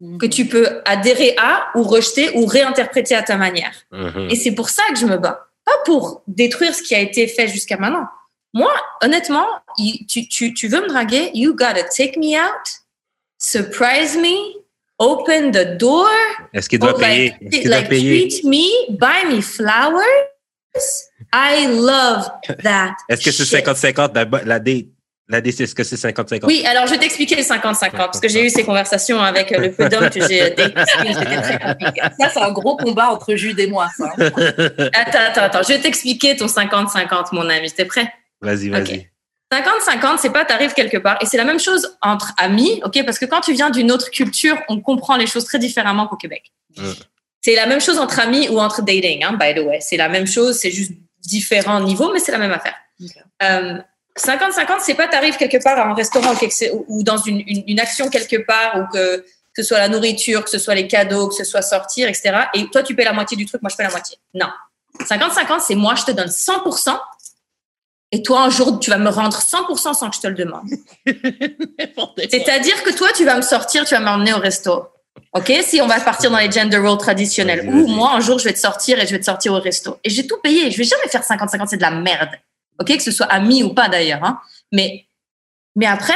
Mhm. 0.01 0.19
que 0.19 0.27
tu 0.27 0.45
peux 0.47 0.83
adhérer 0.85 1.35
à 1.39 1.69
ou 1.75 1.83
rejeter 1.83 2.31
ou 2.37 2.45
réinterpréter 2.45 3.15
à 3.15 3.23
ta 3.23 3.37
manière. 3.39 3.73
Mhm. 3.93 4.29
Et 4.31 4.37
c'est 4.37 4.53
pour 4.53 4.69
ça 4.69 4.83
que 4.91 4.99
je 4.99 5.07
me 5.07 5.17
bats. 5.17 5.47
Pas 5.65 5.73
pour 5.87 6.23
détruire 6.27 6.75
ce 6.75 6.83
qui 6.83 6.95
a 6.95 7.01
été 7.01 7.27
fait 7.27 7.49
jusqu'à 7.49 7.79
maintenant. 7.79 8.07
Moi, 8.57 8.73
honnêtement, 9.03 9.47
tu, 10.09 10.29
tu, 10.29 10.55
tu 10.55 10.69
veux 10.69 10.81
me 10.81 10.89
draguer, 10.89 11.31
you 11.35 11.53
gotta 11.55 11.83
take 11.95 12.19
me 12.19 12.35
out, 12.39 12.67
surprise 13.39 14.17
me, 14.17 14.65
open 14.99 15.51
the 15.51 15.77
door, 15.77 16.09
Est-ce 16.55 16.67
qu'il 16.67 16.79
doit 16.79 16.95
oh, 16.97 16.99
payer? 16.99 17.35
like, 17.39 17.51
qu'il 17.51 17.65
doit 17.65 17.77
like 17.81 17.91
payer? 17.91 18.29
treat 18.29 18.45
me, 18.45 18.97
buy 18.97 19.27
me 19.31 19.43
flowers? 19.43 20.01
I 21.35 21.67
love 21.67 22.31
that. 22.63 22.95
Est-ce 23.11 23.25
que 23.25 23.31
c'est 23.31 23.45
shit. 23.45 23.67
50-50 23.67 24.15
la, 24.47 24.59
date? 24.59 24.87
La 25.29 25.43
date, 25.43 25.61
est-ce 25.61 25.75
que 25.75 25.85
c'est 25.85 25.97
50-50? 25.97 26.47
Oui, 26.47 26.65
alors 26.65 26.87
je 26.87 26.93
vais 26.93 26.99
t'expliquer 26.99 27.37
le 27.37 27.43
50-50 27.43 27.91
parce 27.91 28.21
que 28.21 28.29
j'ai 28.29 28.43
eu 28.43 28.49
ces 28.49 28.65
conversations 28.65 29.21
avec 29.21 29.53
euh, 29.53 29.59
le 29.59 29.73
peu 29.73 29.87
d'hommes 29.91 30.09
que 30.09 30.27
j'ai. 30.27 30.55
Ça, 32.21 32.31
c'est 32.33 32.41
un 32.41 32.53
gros 32.53 32.79
combat 32.79 33.09
entre 33.11 33.35
Jude 33.35 33.59
et 33.61 33.67
moi, 33.67 33.89
ça. 33.95 34.13
Attends, 34.19 35.19
attends, 35.29 35.43
attends. 35.43 35.63
Je 35.63 35.75
vais 35.75 35.81
t'expliquer 35.81 36.37
ton 36.37 36.47
50-50, 36.47 37.35
mon 37.35 37.51
ami. 37.51 37.71
T'es 37.71 37.85
prêt? 37.85 38.11
Vas-y, 38.41 38.69
vas-y. 38.69 39.11
50-50, 39.53 40.19
c'est 40.19 40.31
pas 40.31 40.45
t'arrives 40.45 40.75
quelque 40.75 40.97
part. 40.97 41.19
Et 41.21 41.27
c'est 41.27 41.37
la 41.37 41.45
même 41.45 41.61
chose 41.61 41.97
entre 42.03 42.33
amis, 42.37 42.81
ok? 42.85 43.05
Parce 43.05 43.19
que 43.19 43.25
quand 43.27 43.41
tu 43.41 43.53
viens 43.53 43.71
d'une 43.71 43.93
autre 43.93 44.11
culture, 44.11 44.57
on 44.69 44.81
comprend 44.81 45.17
les 45.17 45.27
choses 45.27 45.45
très 45.45 45.59
différemment 45.59 46.07
qu'au 46.09 46.17
Québec. 46.17 46.53
C'est 47.41 47.55
la 47.55 47.67
même 47.67 47.81
chose 47.81 47.99
entre 47.99 48.19
amis 48.19 48.49
ou 48.49 48.59
entre 48.61 48.83
dating, 48.83 49.23
hein, 49.23 49.39
by 49.41 49.55
the 49.55 49.65
way. 49.65 49.79
C'est 49.81 49.97
la 49.97 50.09
même 50.09 50.27
chose, 50.27 50.59
c'est 50.59 50.73
juste 50.73 50.93
différents 51.23 51.81
niveaux, 51.81 52.13
mais 52.13 52.19
c'est 52.19 52.33
la 52.33 52.39
même 52.39 52.51
affaire. 52.53 52.75
Ok. 53.01 53.11
Euh, 53.45 53.79
50-50, 54.19 54.81
c'est 54.81 54.95
pas 54.95 55.07
t'arrives 55.07 55.37
quelque 55.37 55.63
part 55.63 55.79
à 55.79 55.85
un 55.91 55.95
restaurant 55.95 56.35
quelque- 56.35 56.73
ou 56.73 56.85
ou 56.89 57.03
dans 57.05 57.19
une, 57.19 57.41
une, 57.47 57.63
une 57.69 57.79
action 57.81 58.09
quelque 58.09 58.37
part 58.45 58.77
ou 58.81 58.93
que, 58.93 59.19
que 59.19 59.63
ce 59.63 59.63
soit 59.63 59.79
la 59.79 59.89
nourriture, 59.89 60.43
que 60.43 60.51
ce 60.51 60.59
soit 60.59 60.75
les 60.75 60.89
cadeaux, 60.89 61.29
que 61.29 61.35
ce 61.35 61.45
soit 61.45 61.63
sortir, 61.63 62.09
etc. 62.09 62.33
Et 62.55 62.67
toi, 62.71 62.83
tu 62.83 62.95
paies 62.97 63.05
la 63.05 63.13
moitié 63.13 63.37
du 63.37 63.47
truc, 63.47 63.63
moi, 63.63 63.71
je 63.71 63.77
paie 63.77 63.85
la 63.85 63.91
moitié. 63.91 64.17
Non. 64.35 64.49
50-50, 65.01 65.61
c'est 65.61 65.75
moi, 65.75 65.95
je 65.95 66.05
te 66.05 66.11
donne 66.13 66.29
100%. 66.29 66.99
Et 68.17 68.23
toi, 68.23 68.45
un 68.45 68.49
jour, 68.49 68.81
tu 68.81 68.89
vas 68.89 68.97
me 68.97 69.11
rendre 69.11 69.37
100% 69.37 69.93
sans 69.93 70.09
que 70.09 70.17
je 70.17 70.23
te 70.23 70.27
le 70.27 70.33
demande. 70.33 70.65
C'est-à-dire 72.31 72.83
que 72.83 72.97
toi, 72.97 73.09
tu 73.15 73.27
vas 73.27 73.37
me 73.37 73.43
sortir, 73.43 73.85
tu 73.85 73.95
vas 73.95 74.01
m'emmener 74.01 74.33
au 74.33 74.39
resto. 74.39 74.89
OK? 75.35 75.53
Si 75.63 75.83
on 75.83 75.87
va 75.87 76.01
partir 76.01 76.31
dans 76.31 76.39
les 76.39 76.51
gender 76.51 76.79
roles 76.79 76.97
traditionnels. 76.97 77.69
Ou 77.69 77.87
moi, 77.89 78.13
un 78.15 78.21
jour, 78.21 78.39
je 78.39 78.45
vais 78.45 78.55
te 78.55 78.59
sortir 78.59 78.99
et 78.99 79.07
je 79.07 79.13
vais 79.13 79.19
te 79.19 79.27
sortir 79.27 79.53
au 79.53 79.61
resto. 79.61 79.99
Et 80.03 80.09
j'ai 80.09 80.27
tout 80.27 80.39
payé. 80.43 80.71
Je 80.71 80.79
vais 80.79 80.85
jamais 80.85 81.07
faire 81.09 81.21
50-50, 81.21 81.67
c'est 81.67 81.77
de 81.77 81.83
la 81.83 81.91
merde. 81.91 82.31
OK? 82.81 82.97
Que 82.97 83.03
ce 83.03 83.11
soit 83.11 83.27
ami 83.27 83.63
ou 83.63 83.75
pas 83.75 83.91
d'ailleurs. 83.91 84.25
Hein? 84.25 84.41
Mais, 84.73 85.05
mais 85.75 85.85
après, 85.85 86.15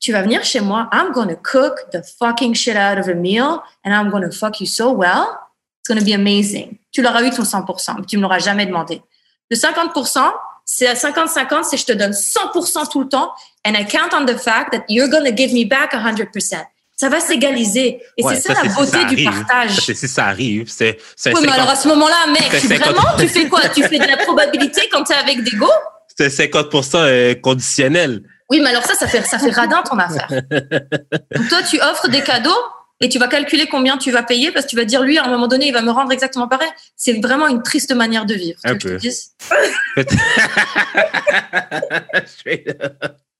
tu 0.00 0.10
vas 0.10 0.22
venir 0.22 0.42
chez 0.44 0.62
moi. 0.62 0.88
I'm 0.90 1.12
gonna 1.12 1.36
cook 1.36 1.90
the 1.92 2.00
fucking 2.18 2.54
shit 2.54 2.76
out 2.76 2.98
of 2.98 3.08
a 3.08 3.14
meal 3.14 3.60
and 3.84 3.92
I'm 3.92 4.08
gonna 4.08 4.30
fuck 4.30 4.58
you 4.58 4.66
so 4.66 4.90
well. 4.90 5.26
It's 5.80 5.88
gonna 5.88 6.00
be 6.00 6.14
amazing. 6.14 6.78
Tu 6.92 7.02
l'auras 7.02 7.22
eu 7.22 7.28
ton 7.28 7.42
100%, 7.42 7.96
mais 7.98 8.06
tu 8.06 8.16
me 8.16 8.22
l'auras 8.22 8.38
jamais 8.38 8.64
demandé. 8.64 9.02
Le 9.50 9.56
50%, 9.58 10.32
c'est 10.64 10.86
à 10.86 10.94
50-50, 10.94 11.64
c'est 11.64 11.76
je 11.76 11.84
te 11.86 11.92
donne 11.92 12.12
100% 12.12 12.90
tout 12.90 13.00
le 13.00 13.08
temps 13.08 13.32
and 13.66 13.72
I 13.74 13.86
count 13.86 14.10
on 14.14 14.24
the 14.24 14.36
fact 14.38 14.72
that 14.72 14.84
you're 14.88 15.08
gonna 15.08 15.34
give 15.34 15.52
me 15.52 15.64
back 15.68 15.92
100%. 15.92 16.56
Ça 16.96 17.08
va 17.08 17.18
s'égaliser. 17.20 18.00
Et 18.16 18.22
Ouais, 18.22 18.36
c'est 18.36 18.42
ça, 18.42 18.62
la 18.62 18.68
si 18.70 18.76
beauté 18.76 18.90
ça 18.92 19.04
du 19.04 19.24
partage. 19.24 19.76
C'est 19.80 19.94
si 19.94 20.06
ça 20.06 20.26
arrive. 20.26 20.68
C'est 20.68 20.98
Oui, 21.26 21.32
mais 21.40 21.48
50 21.48 21.54
alors 21.54 21.70
à 21.70 21.76
ce 21.76 21.88
moment-là, 21.88 22.26
mec, 22.28 22.44
C'est 22.52 22.60
tu, 22.60 22.68
50. 22.68 22.94
vraiment, 22.94 23.16
tu 23.18 23.28
fais 23.28 23.48
quoi? 23.48 23.68
Tu 23.70 23.82
fais 23.82 23.98
de 23.98 24.06
la 24.06 24.18
probabilité 24.18 24.88
quand 24.92 25.02
tu 25.02 25.12
es 25.12 25.16
avec 25.16 25.42
des 25.42 25.56
go? 25.56 25.68
C'est 26.16 26.28
50% 26.28 26.90
euh, 26.96 27.34
conditionnel. 27.34 28.22
Oui, 28.50 28.60
mais 28.60 28.70
alors 28.70 28.84
ça, 28.84 28.94
ça 28.94 29.08
fait, 29.08 29.22
ça 29.26 29.38
fait 29.38 29.50
radin 29.50 29.82
ton 29.82 29.98
affaire. 29.98 30.28
Donc 31.34 31.48
toi, 31.48 31.62
tu 31.68 31.80
offres 31.80 32.08
des 32.08 32.22
cadeaux? 32.22 32.50
Et 33.02 33.08
tu 33.08 33.18
vas 33.18 33.28
calculer 33.28 33.66
combien 33.66 33.98
tu 33.98 34.10
vas 34.10 34.22
payer 34.22 34.50
parce 34.52 34.64
que 34.64 34.70
tu 34.70 34.76
vas 34.76 34.84
dire, 34.86 35.02
lui, 35.02 35.18
à 35.18 35.24
un 35.24 35.30
moment 35.30 35.48
donné, 35.48 35.66
il 35.66 35.72
va 35.72 35.82
me 35.82 35.90
rendre 35.90 36.12
exactement 36.12 36.48
pareil. 36.48 36.70
C'est 36.96 37.20
vraiment 37.20 37.48
une 37.48 37.62
triste 37.62 37.92
manière 37.94 38.24
de 38.24 38.34
vivre. 38.34 38.58
Un 38.64 38.76
peu. 38.78 38.98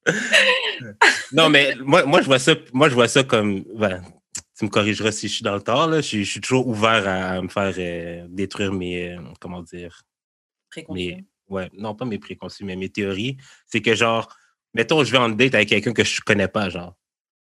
non, 1.32 1.48
mais 1.48 1.74
moi, 1.80 2.04
moi, 2.04 2.20
je 2.20 2.26
vois 2.26 2.38
ça, 2.38 2.54
moi, 2.72 2.88
je 2.88 2.94
vois 2.94 3.08
ça 3.08 3.22
comme. 3.24 3.64
ben, 3.74 4.02
tu 4.58 4.64
me 4.66 4.70
corrigeras 4.70 5.12
si 5.12 5.28
je 5.28 5.34
suis 5.34 5.42
dans 5.42 5.54
le 5.54 5.62
tort. 5.62 5.86
Là. 5.88 5.96
Je, 6.00 6.06
suis- 6.06 6.24
je 6.24 6.30
suis 6.30 6.40
toujours 6.40 6.66
ouvert 6.68 7.08
à 7.08 7.40
me 7.40 7.48
faire 7.48 7.72
euh, 7.78 8.26
détruire 8.28 8.72
mes. 8.72 9.12
euh, 9.14 9.20
comment 9.40 9.62
dire? 9.62 10.02
Mes, 10.94 11.24
ouais, 11.48 11.70
non 11.76 11.94
pas 11.94 12.04
mes 12.04 12.18
préconçus, 12.18 12.64
mais 12.64 12.76
mes 12.76 12.88
théories, 12.88 13.36
c'est 13.66 13.80
que 13.82 13.94
genre, 13.94 14.28
mettons, 14.74 15.04
je 15.04 15.12
vais 15.12 15.18
en 15.18 15.28
date 15.28 15.54
avec 15.54 15.68
quelqu'un 15.68 15.92
que 15.92 16.04
je 16.04 16.20
connais 16.20 16.48
pas, 16.48 16.68
genre. 16.70 16.94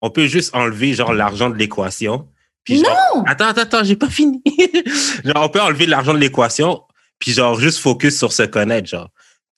On 0.02 0.10
peut 0.10 0.26
juste 0.26 0.54
enlever 0.54 0.94
genre 0.94 1.12
l'argent 1.12 1.50
de 1.50 1.56
l'équation. 1.56 2.28
Puis 2.64 2.76
genre, 2.84 2.96
Non 3.14 3.24
attends, 3.26 3.46
attends, 3.46 3.62
attends, 3.62 3.84
j'ai 3.84 3.96
pas 3.96 4.10
fini. 4.10 4.42
genre, 5.24 5.44
on 5.44 5.48
peut 5.48 5.60
enlever 5.60 5.86
l'argent 5.86 6.12
de 6.14 6.18
l'équation, 6.18 6.82
puis 7.18 7.32
genre 7.32 7.58
juste 7.60 7.78
focus 7.78 8.18
sur 8.18 8.32
se 8.32 8.42
connaître, 8.42 8.88
genre. 8.88 9.08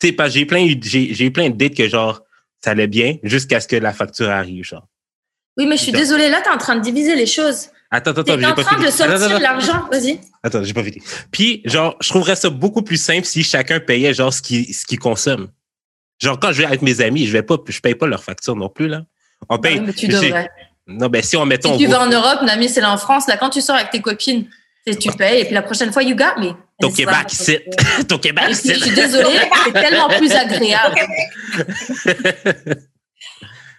Tu 0.00 0.08
sais, 0.08 0.14
que 0.14 0.28
j'ai 0.28 0.46
plein, 0.46 0.64
eu- 0.64 0.78
j'ai, 0.82 1.12
j'ai 1.14 1.24
eu 1.26 1.32
plein 1.32 1.50
de 1.50 1.56
dates 1.56 1.74
que 1.74 1.88
genre, 1.88 2.22
ça 2.62 2.70
allait 2.70 2.86
bien 2.86 3.16
jusqu'à 3.22 3.60
ce 3.60 3.66
que 3.68 3.76
la 3.76 3.92
facture 3.92 4.28
arrive, 4.30 4.64
genre. 4.64 4.86
Oui, 5.56 5.66
mais 5.66 5.76
je 5.76 5.82
suis 5.84 5.92
désolée, 5.92 6.28
là, 6.28 6.40
tu 6.40 6.48
es 6.48 6.52
en 6.52 6.58
train 6.58 6.76
de 6.76 6.82
diviser 6.82 7.16
les 7.16 7.26
choses. 7.26 7.68
Attends, 7.90 8.10
attends, 8.12 8.20
attends. 8.20 8.34
En 8.34 8.36
j'ai 8.36 8.54
pas 8.54 8.62
train 8.62 8.76
fini. 8.76 8.86
de 8.86 8.90
sortir 8.92 9.14
Attends, 9.16 9.24
attends, 9.24 9.38
l'argent. 9.40 9.88
Vas-y. 9.90 10.20
Attends, 10.42 10.62
j'ai 10.62 10.74
pas 10.74 10.84
fini. 10.84 11.02
Puis, 11.32 11.62
genre, 11.64 11.96
je 12.00 12.08
trouverais 12.10 12.36
ça 12.36 12.50
beaucoup 12.50 12.82
plus 12.82 12.98
simple 13.02 13.24
si 13.24 13.42
chacun 13.42 13.80
payait, 13.80 14.14
genre, 14.14 14.32
ce 14.32 14.40
qu'il 14.42 14.72
ce 14.72 14.94
consomme. 14.96 15.48
Genre, 16.22 16.38
quand 16.38 16.52
je 16.52 16.58
vais 16.58 16.66
avec 16.66 16.82
mes 16.82 17.00
amis, 17.00 17.26
je 17.26 17.32
vais 17.32 17.42
pas, 17.42 17.56
je 17.66 17.80
paye 17.80 17.94
pas 17.94 18.06
leur 18.06 18.22
facture 18.22 18.54
non 18.54 18.68
plus, 18.68 18.86
là. 18.88 19.02
On 19.48 19.58
paye. 19.58 19.82
Tu 19.94 20.08
devrais. 20.08 20.50
Non, 20.86 21.08
ben, 21.08 21.22
si 21.22 21.36
on 21.36 21.44
mettons. 21.46 21.76
Si 21.76 21.84
tu 21.84 21.90
vas 21.90 22.00
en 22.02 22.10
Europe, 22.10 22.40
Nami, 22.42 22.68
c'est 22.68 22.80
là 22.80 22.90
en 22.92 22.96
France. 22.96 23.26
Là, 23.28 23.36
quand 23.36 23.50
tu 23.50 23.60
sors 23.60 23.76
avec 23.76 23.90
tes 23.90 24.00
copines, 24.00 24.48
c'est- 24.86 24.96
tu 24.96 25.10
payes. 25.12 25.40
Et 25.42 25.44
puis 25.44 25.54
la 25.54 25.62
prochaine 25.62 25.92
fois, 25.92 26.02
you 26.02 26.16
got 26.16 26.40
me. 26.40 26.52
Ton 26.80 26.90
Québec, 26.92 27.14
like- 27.46 28.06
Ton 28.08 28.18
Québec, 28.18 28.44
Je 28.48 28.52
ici. 28.52 28.80
suis 28.80 28.94
désolée, 28.94 29.38
c'est 29.64 29.72
tellement 29.72 30.08
plus 30.08 30.32
agréable. 30.32 30.96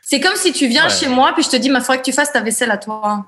C'est 0.01 0.19
comme 0.19 0.35
si 0.35 0.51
tu 0.51 0.67
viens 0.67 0.85
Ouais. 0.85 0.89
chez 0.93 1.07
moi 1.07 1.33
puis 1.33 1.43
je 1.43 1.49
te 1.49 1.55
dis, 1.55 1.69
ma 1.69 1.81
faudrait 1.81 1.99
que 1.99 2.03
tu 2.05 2.11
fasses 2.13 2.31
ta 2.31 2.41
vaisselle 2.41 2.71
à 2.71 2.77
toi. 2.77 3.25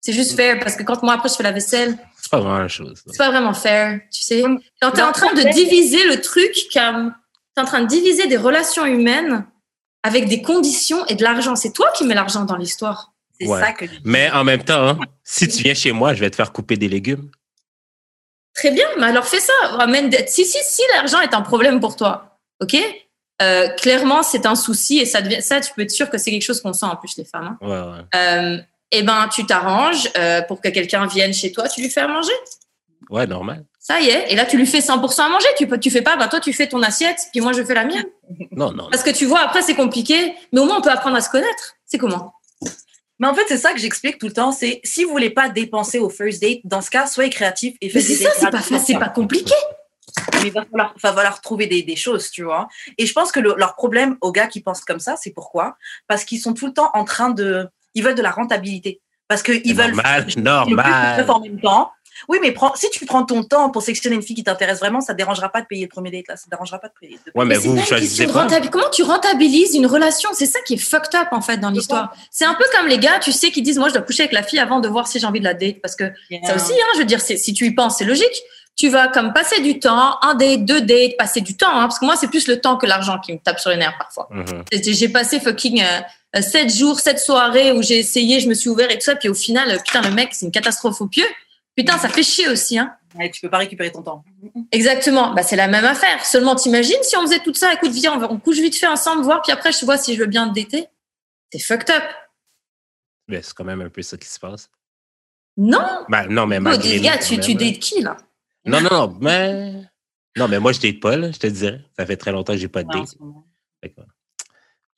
C'est 0.00 0.12
juste 0.12 0.36
fair 0.36 0.58
parce 0.60 0.76
que 0.76 0.82
quand 0.82 1.02
moi 1.02 1.14
après 1.14 1.28
je 1.30 1.34
fais 1.34 1.42
la 1.42 1.52
vaisselle, 1.52 1.96
C'est 2.20 2.30
pas 2.30 2.38
vraiment 2.40 2.58
la 2.58 2.68
chose. 2.68 3.02
c'est 3.06 3.16
pas 3.16 3.30
vraiment 3.30 3.54
fair, 3.54 3.98
tu 4.12 4.22
sais. 4.22 4.44
Quand 4.80 4.90
t'es 4.90 5.00
Non, 5.00 5.08
en 5.08 5.12
train 5.12 5.32
de 5.32 5.50
diviser 5.52 6.04
le 6.06 6.20
truc, 6.20 6.52
comme 6.74 7.14
t'es 7.54 7.62
en 7.62 7.64
train 7.64 7.80
de 7.80 7.86
diviser 7.86 8.26
des 8.26 8.36
relations 8.36 8.84
humaines 8.84 9.46
avec 10.06 10.28
des 10.28 10.40
conditions 10.42 11.04
et 11.06 11.14
de 11.14 11.22
l'argent. 11.22 11.56
C'est 11.56 11.72
toi 11.72 11.90
qui 11.96 12.04
mets 12.04 12.14
l'argent 12.14 12.44
dans 12.44 12.56
l'histoire. 12.56 13.12
C'est 13.40 13.46
Ouais. 13.48 13.60
ça 13.60 13.72
que 13.72 13.86
je 13.86 13.90
dis. 13.92 14.00
Mais 14.04 14.30
en 14.30 14.44
même 14.44 14.62
temps, 14.64 14.88
hein, 14.88 14.98
si 15.24 15.46
tu 15.48 15.62
viens 15.64 15.74
chez 15.74 15.92
moi, 15.92 16.14
je 16.14 16.20
vais 16.20 16.30
te 16.30 16.36
faire 16.36 16.52
couper 16.52 16.76
des 16.76 16.88
légumes. 16.88 17.30
Très 18.54 18.70
bien, 18.70 18.86
mais 18.98 19.06
alors 19.06 19.26
fais 19.26 19.40
ça. 19.40 19.52
Ramène 19.64 20.08
des- 20.08 20.26
Si, 20.28 20.44
si, 20.46 20.58
si 20.62 20.82
l'argent 20.94 21.20
est 21.20 21.34
un 21.34 21.42
problème 21.42 21.78
pour 21.80 21.96
toi, 21.96 22.38
ok? 22.60 22.76
Euh, 23.42 23.68
Clairement, 23.76 24.22
c'est 24.22 24.46
un 24.46 24.54
souci 24.54 24.98
et 24.98 25.04
ça 25.04 25.20
devient 25.20 25.42
ça. 25.42 25.60
Tu 25.60 25.70
peux 25.74 25.82
être 25.82 25.90
sûr 25.90 26.08
que 26.08 26.16
c'est 26.16 26.30
quelque 26.30 26.42
chose 26.42 26.62
qu'on 26.62 26.72
sent 26.72 26.86
en 26.86 26.96
plus 26.96 27.16
les 27.18 27.24
femmes. 27.26 27.58
hein. 27.60 27.66
Ouais, 27.66 27.68
ouais. 27.98 28.04
Euh, 28.14 28.58
eh 28.92 29.02
ben, 29.02 29.28
tu 29.28 29.44
t'arranges 29.44 30.08
euh, 30.16 30.40
pour 30.42 30.60
que 30.62 30.68
quelqu'un 30.68 31.06
vienne 31.06 31.34
chez 31.34 31.52
toi, 31.52 31.68
tu 31.68 31.82
lui 31.82 31.90
fais 31.90 32.00
à 32.00 32.08
manger? 32.08 32.32
Ouais, 33.10 33.26
normal. 33.26 33.64
Ça 33.88 34.00
y 34.00 34.08
est. 34.08 34.32
Et 34.32 34.34
là, 34.34 34.44
tu 34.46 34.56
lui 34.56 34.66
fais 34.66 34.80
100% 34.80 35.20
à 35.20 35.28
manger. 35.28 35.46
Tu 35.56 35.68
peux, 35.68 35.78
tu 35.78 35.90
fais 35.90 36.02
pas, 36.02 36.16
bah 36.16 36.26
toi, 36.26 36.40
tu 36.40 36.52
fais 36.52 36.66
ton 36.68 36.82
assiette, 36.82 37.18
puis 37.30 37.40
moi, 37.40 37.52
je 37.52 37.62
fais 37.62 37.74
la 37.74 37.84
mienne. 37.84 38.04
Non, 38.50 38.72
non. 38.72 38.88
Parce 38.90 39.04
que 39.04 39.10
tu 39.10 39.26
vois, 39.26 39.38
après, 39.40 39.62
c'est 39.62 39.76
compliqué, 39.76 40.34
mais 40.52 40.58
au 40.58 40.64
moins, 40.64 40.78
on 40.78 40.80
peut 40.80 40.90
apprendre 40.90 41.14
à 41.16 41.20
se 41.20 41.30
connaître. 41.30 41.74
C'est 41.84 41.96
comment? 41.98 42.34
Mais 43.20 43.28
en 43.28 43.34
fait, 43.34 43.44
c'est 43.46 43.58
ça 43.58 43.72
que 43.72 43.78
j'explique 43.78 44.18
tout 44.18 44.26
le 44.26 44.32
temps. 44.32 44.50
C'est 44.50 44.80
si 44.82 45.04
vous 45.04 45.10
voulez 45.10 45.30
pas 45.30 45.48
dépenser 45.48 46.00
au 46.00 46.10
first 46.10 46.42
date, 46.42 46.58
dans 46.64 46.80
ce 46.80 46.90
cas, 46.90 47.06
soyez 47.06 47.30
créatif 47.30 47.76
et 47.80 47.86
Mais 47.86 47.90
faites 47.92 48.02
c'est 48.02 48.18
des 48.18 48.24
ça, 48.24 48.50
dates 48.50 48.62
c'est 48.64 48.74
pas, 48.74 48.78
c'est 48.80 48.98
pas 48.98 49.08
compliqué. 49.08 49.54
Mais 50.34 50.48
il 50.48 50.52
va 50.52 50.64
falloir, 50.64 50.94
va 51.02 51.12
falloir 51.12 51.40
trouver 51.40 51.66
des, 51.68 51.82
des 51.82 51.96
choses, 51.96 52.30
tu 52.30 52.42
vois. 52.42 52.66
Et 52.98 53.06
je 53.06 53.12
pense 53.12 53.30
que 53.30 53.38
le- 53.40 53.54
leur 53.56 53.76
problème 53.76 54.16
aux 54.20 54.32
gars 54.32 54.48
qui 54.48 54.60
pensent 54.60 54.84
comme 54.84 54.98
ça, 55.00 55.14
c'est 55.16 55.30
pourquoi? 55.30 55.76
Parce 56.08 56.24
qu'ils 56.24 56.40
sont 56.40 56.54
tout 56.54 56.66
le 56.66 56.72
temps 56.72 56.90
en 56.92 57.04
train 57.04 57.30
de. 57.30 57.68
Ils 57.94 58.02
veulent 58.02 58.14
de 58.16 58.22
la 58.22 58.32
rentabilité. 58.32 59.00
Parce 59.28 59.42
qu'ils 59.42 59.62
C'est 59.64 59.72
veulent. 59.72 59.92
normal, 59.94 60.24
le 60.26 60.32
plus 60.32 60.42
normal. 60.42 61.24
de 61.24 61.30
en 61.30 61.40
même 61.40 61.60
temps. 61.60 61.90
Oui, 62.28 62.38
mais 62.42 62.52
prends- 62.52 62.74
si 62.74 62.88
tu 62.90 63.04
prends 63.06 63.24
ton 63.24 63.42
temps 63.42 63.70
pour 63.70 63.82
sélectionner 63.82 64.16
une 64.16 64.22
fille 64.22 64.36
qui 64.36 64.44
t'intéresse 64.44 64.78
vraiment, 64.78 65.00
ça 65.00 65.12
ne 65.12 65.18
dérangera 65.18 65.48
pas 65.48 65.60
de 65.60 65.66
payer 65.66 65.82
le 65.84 65.88
premier 65.88 66.10
date, 66.10 66.24
là. 66.28 66.36
Ça 66.36 66.44
ne 66.46 66.50
dérangera 66.50 66.78
pas 66.78 66.88
de 66.88 66.92
payer. 67.00 67.18
de 67.26 67.32
Ouais, 67.34 67.44
mais 67.44 67.54
Mais 67.54 67.54
c'est 67.56 67.60
vous, 67.60 67.66
pas 67.68 67.72
vous 67.74 67.80
une 67.80 67.86
choisissez 67.86 68.24
question 68.26 68.26
de 68.28 68.32
pas. 68.32 68.54
rentabil- 68.54 68.70
Comment 68.70 68.90
tu 68.90 69.02
rentabilises 69.02 69.74
une 69.74 69.86
relation? 69.86 70.30
C'est 70.32 70.46
ça 70.46 70.60
qui 70.66 70.74
est 70.74 70.78
fucked 70.78 71.14
up 71.14 71.28
en 71.32 71.40
fait 71.40 71.58
dans 71.58 71.70
l'histoire. 71.70 72.14
C'est 72.30 72.44
un 72.44 72.54
peu 72.54 72.64
comme 72.74 72.86
les 72.86 72.98
gars, 72.98 73.18
tu 73.18 73.32
sais, 73.32 73.50
qui 73.50 73.62
disent 73.62 73.78
moi 73.78 73.88
je 73.88 73.94
dois 73.94 74.02
coucher 74.02 74.22
avec 74.24 74.32
la 74.32 74.42
fille 74.42 74.58
avant 74.58 74.80
de 74.80 74.88
voir 74.88 75.06
si 75.08 75.18
j'ai 75.18 75.26
envie 75.26 75.40
de 75.40 75.44
la 75.44 75.54
date 75.54 75.80
parce 75.82 75.96
que 75.96 76.04
ça 76.44 76.54
aussi, 76.54 76.72
hein, 76.72 76.86
je 76.94 76.98
veux 77.00 77.04
dire, 77.04 77.20
si 77.20 77.52
tu 77.54 77.66
y 77.66 77.70
penses, 77.72 77.98
c'est 77.98 78.04
logique. 78.04 78.24
Tu 78.78 78.90
vas 78.90 79.08
comme 79.08 79.32
passer 79.32 79.62
du 79.62 79.78
temps, 79.80 80.18
un 80.20 80.34
date, 80.34 80.66
deux 80.66 80.82
dates, 80.82 81.16
passer 81.16 81.40
du 81.40 81.56
temps, 81.56 81.70
hein, 81.70 81.86
parce 81.88 81.98
que 81.98 82.04
moi 82.04 82.14
c'est 82.16 82.28
plus 82.28 82.46
le 82.46 82.60
temps 82.60 82.76
que 82.76 82.84
l'argent 82.84 83.18
qui 83.18 83.32
me 83.32 83.38
tape 83.38 83.58
sur 83.58 83.70
les 83.70 83.78
nerfs 83.78 83.96
parfois. 83.96 84.28
Mhm. 84.30 84.64
J'ai 84.70 84.92
j'ai 84.92 85.08
passé 85.08 85.40
fucking 85.40 85.80
euh, 85.82 86.00
euh, 86.36 86.42
sept 86.42 86.74
jours, 86.74 87.00
sept 87.00 87.18
soirées 87.18 87.72
où 87.72 87.82
j'ai 87.82 87.98
essayé, 87.98 88.38
je 88.38 88.48
me 88.48 88.54
suis 88.54 88.68
ouvert 88.68 88.90
et 88.90 88.96
tout 88.96 89.04
ça, 89.04 89.16
puis 89.16 89.30
au 89.30 89.34
final, 89.34 89.70
euh, 89.70 89.78
putain 89.82 90.02
le 90.02 90.10
mec 90.10 90.28
c'est 90.32 90.44
une 90.44 90.52
catastrophe 90.52 91.00
au 91.00 91.06
pieu. 91.06 91.24
Putain, 91.76 91.98
ça 91.98 92.08
fait 92.08 92.22
chier 92.22 92.48
aussi, 92.48 92.78
hein. 92.78 92.96
Ouais, 93.18 93.30
tu 93.30 93.40
peux 93.40 93.50
pas 93.50 93.58
récupérer 93.58 93.90
ton 93.92 94.02
temps. 94.02 94.24
Exactement. 94.72 95.32
Bah, 95.34 95.42
c'est 95.42 95.56
la 95.56 95.68
même 95.68 95.84
affaire. 95.84 96.24
Seulement, 96.24 96.54
t'imagines 96.54 97.02
si 97.02 97.16
on 97.16 97.22
faisait 97.22 97.38
tout 97.40 97.54
ça, 97.54 97.72
écoute, 97.74 97.90
viens, 97.92 98.14
on, 98.14 98.18
va- 98.18 98.30
on 98.30 98.38
couche 98.38 98.56
vite 98.58 98.76
fait 98.78 98.86
ensemble, 98.86 99.22
voir, 99.22 99.42
puis 99.42 99.52
après, 99.52 99.72
je 99.72 99.84
vois 99.84 99.96
si 99.98 100.14
je 100.14 100.20
veux 100.20 100.26
bien 100.26 100.48
te 100.48 100.58
dater. 100.58 100.86
C'est 101.52 101.58
fucked 101.58 101.90
up. 101.90 102.02
Ben, 103.28 103.42
c'est 103.42 103.54
quand 103.54 103.64
même 103.64 103.80
un 103.80 103.88
peu 103.90 104.02
ça 104.02 104.16
qui 104.16 104.28
se 104.28 104.38
passe. 104.38 104.70
Non. 105.56 106.04
Ben, 106.08 106.26
non, 106.28 106.46
mais 106.46 106.58
Oh, 106.58 106.62
malgré 106.62 106.88
dis, 106.98 107.00
gars, 107.00 107.18
tu, 107.18 107.38
tu 107.38 107.52
là. 107.52 107.58
dates 107.58 107.78
qui, 107.78 108.00
là? 108.02 108.16
Non, 108.64 108.80
non, 108.80 108.88
non, 108.90 109.18
mais. 109.20 109.72
Non, 110.36 110.48
mais 110.48 110.58
moi, 110.58 110.72
je 110.72 110.80
date 110.80 111.00
pas, 111.00 111.16
là, 111.16 111.30
je 111.32 111.38
te 111.38 111.46
dirais. 111.46 111.80
Ça 111.98 112.04
fait 112.04 112.16
très 112.16 112.32
longtemps 112.32 112.52
que 112.52 112.58
j'ai 112.58 112.68
pas 112.68 112.82
de 112.84 112.88
date. 112.88 113.14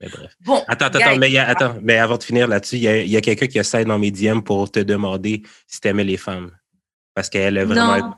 Mais 0.00 0.08
bref. 0.08 0.32
Bon, 0.40 0.62
Attends, 0.68 0.86
attends, 0.86 1.16
mais, 1.16 1.28
il 1.28 1.32
y 1.34 1.38
a- 1.38 1.48
attends, 1.48 1.74
mais 1.82 1.98
avant 1.98 2.16
de 2.18 2.22
finir 2.22 2.46
là-dessus, 2.46 2.76
il 2.76 2.82
y 2.82 2.88
a, 2.88 2.98
il 3.02 3.10
y 3.10 3.16
a 3.16 3.20
quelqu'un 3.20 3.48
qui 3.48 3.58
a 3.58 3.64
ça 3.64 3.82
dans 3.84 3.98
mes 3.98 4.12
DM 4.12 4.40
pour 4.42 4.70
te 4.70 4.78
demander 4.80 5.42
si 5.66 5.80
t'aimais 5.80 6.04
les 6.04 6.16
femmes. 6.16 6.52
Parce 7.18 7.30
qu'elle 7.30 7.56
est 7.56 7.64
vraiment. 7.64 7.96
Non. 7.96 8.14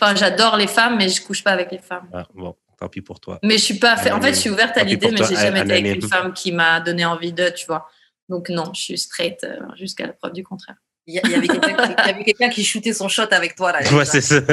Enfin, 0.00 0.14
j'adore 0.14 0.56
les 0.56 0.68
femmes, 0.68 0.96
mais 0.96 1.08
je 1.08 1.20
couche 1.20 1.42
pas 1.42 1.50
avec 1.50 1.72
les 1.72 1.78
femmes. 1.78 2.08
Ah, 2.12 2.24
bon, 2.32 2.54
tant 2.78 2.88
pis 2.88 3.00
pour 3.00 3.18
toi. 3.18 3.40
Mais 3.42 3.58
je 3.58 3.64
suis 3.64 3.80
pas 3.80 3.96
fait. 3.96 4.12
En 4.12 4.20
fait, 4.20 4.32
je 4.32 4.38
suis 4.38 4.50
ouverte 4.50 4.76
à 4.76 4.84
l'idée, 4.84 5.10
mais 5.10 5.24
j'ai 5.28 5.34
jamais 5.34 5.62
été 5.62 5.72
avec 5.72 5.96
une 5.96 6.08
femme 6.08 6.32
qui 6.32 6.52
m'a 6.52 6.78
donné 6.78 7.04
envie 7.04 7.32
de, 7.32 7.48
tu 7.48 7.66
vois. 7.66 7.88
Donc, 8.28 8.50
non, 8.50 8.72
je 8.72 8.80
suis 8.80 8.96
straight 8.96 9.42
euh, 9.42 9.58
jusqu'à 9.74 10.06
la 10.06 10.12
preuve 10.12 10.34
du 10.34 10.44
contraire. 10.44 10.76
il 11.08 11.14
y, 11.14 11.18
avait 11.18 11.48
quelqu'un 11.48 12.48
qui, 12.48 12.54
qui 12.54 12.64
shootait 12.64 12.92
son 12.92 13.08
shot 13.08 13.26
avec 13.32 13.56
toi, 13.56 13.72
là. 13.72 13.80
Ouais, 13.92 14.04
c'est 14.04 14.20
ça. 14.20 14.36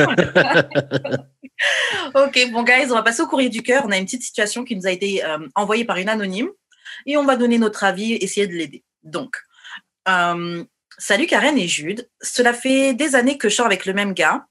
Ok, 2.15 2.49
bon, 2.51 2.63
guys, 2.63 2.87
on 2.89 2.95
va 2.95 3.03
passer 3.03 3.21
au 3.21 3.27
courrier 3.27 3.49
du 3.49 3.61
cœur. 3.61 3.83
On 3.85 3.91
a 3.91 3.97
une 3.97 4.05
petite 4.05 4.23
situation 4.23 4.63
qui 4.63 4.75
nous 4.75 4.87
a 4.87 4.91
été 4.91 5.23
euh, 5.23 5.37
envoyée 5.53 5.85
par 5.85 5.97
une 5.97 6.09
anonyme 6.09 6.49
et 7.05 7.17
on 7.17 7.23
va 7.23 7.35
donner 7.35 7.59
notre 7.59 7.83
avis, 7.83 8.13
essayer 8.13 8.47
de 8.47 8.53
l'aider. 8.53 8.83
Donc, 9.03 9.37
euh, 10.07 10.63
salut 10.97 11.25
Karen 11.25 11.57
et 11.57 11.67
Jude. 11.67 12.09
Cela 12.21 12.53
fait 12.53 12.93
des 12.93 13.15
années 13.15 13.37
que 13.37 13.49
je 13.49 13.55
sors 13.55 13.65
avec 13.65 13.85
le 13.85 13.93
même 13.93 14.13
gars. 14.13 14.45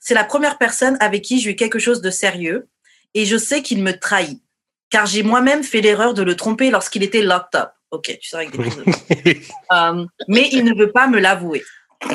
C'est 0.00 0.14
la 0.14 0.24
première 0.24 0.58
personne 0.58 0.96
avec 1.00 1.22
qui 1.22 1.40
j'ai 1.40 1.50
eu 1.50 1.56
quelque 1.56 1.78
chose 1.78 2.00
de 2.00 2.10
sérieux 2.10 2.68
et 3.14 3.24
je 3.24 3.36
sais 3.36 3.62
qu'il 3.62 3.82
me 3.82 3.92
trahit 3.92 4.42
car 4.90 5.06
j'ai 5.06 5.22
moi-même 5.22 5.62
fait 5.62 5.80
l'erreur 5.80 6.14
de 6.14 6.22
le 6.22 6.34
tromper 6.36 6.70
lorsqu'il 6.70 7.02
était 7.02 7.22
locked 7.22 7.60
up. 7.60 7.70
Ok, 7.90 8.16
tu 8.20 8.28
sors 8.28 8.40
avec 8.40 8.52
des. 8.52 9.40
Euh, 9.72 10.06
mais 10.28 10.48
il 10.52 10.64
ne 10.64 10.74
veut 10.74 10.92
pas 10.92 11.08
me 11.08 11.18
l'avouer. 11.18 11.62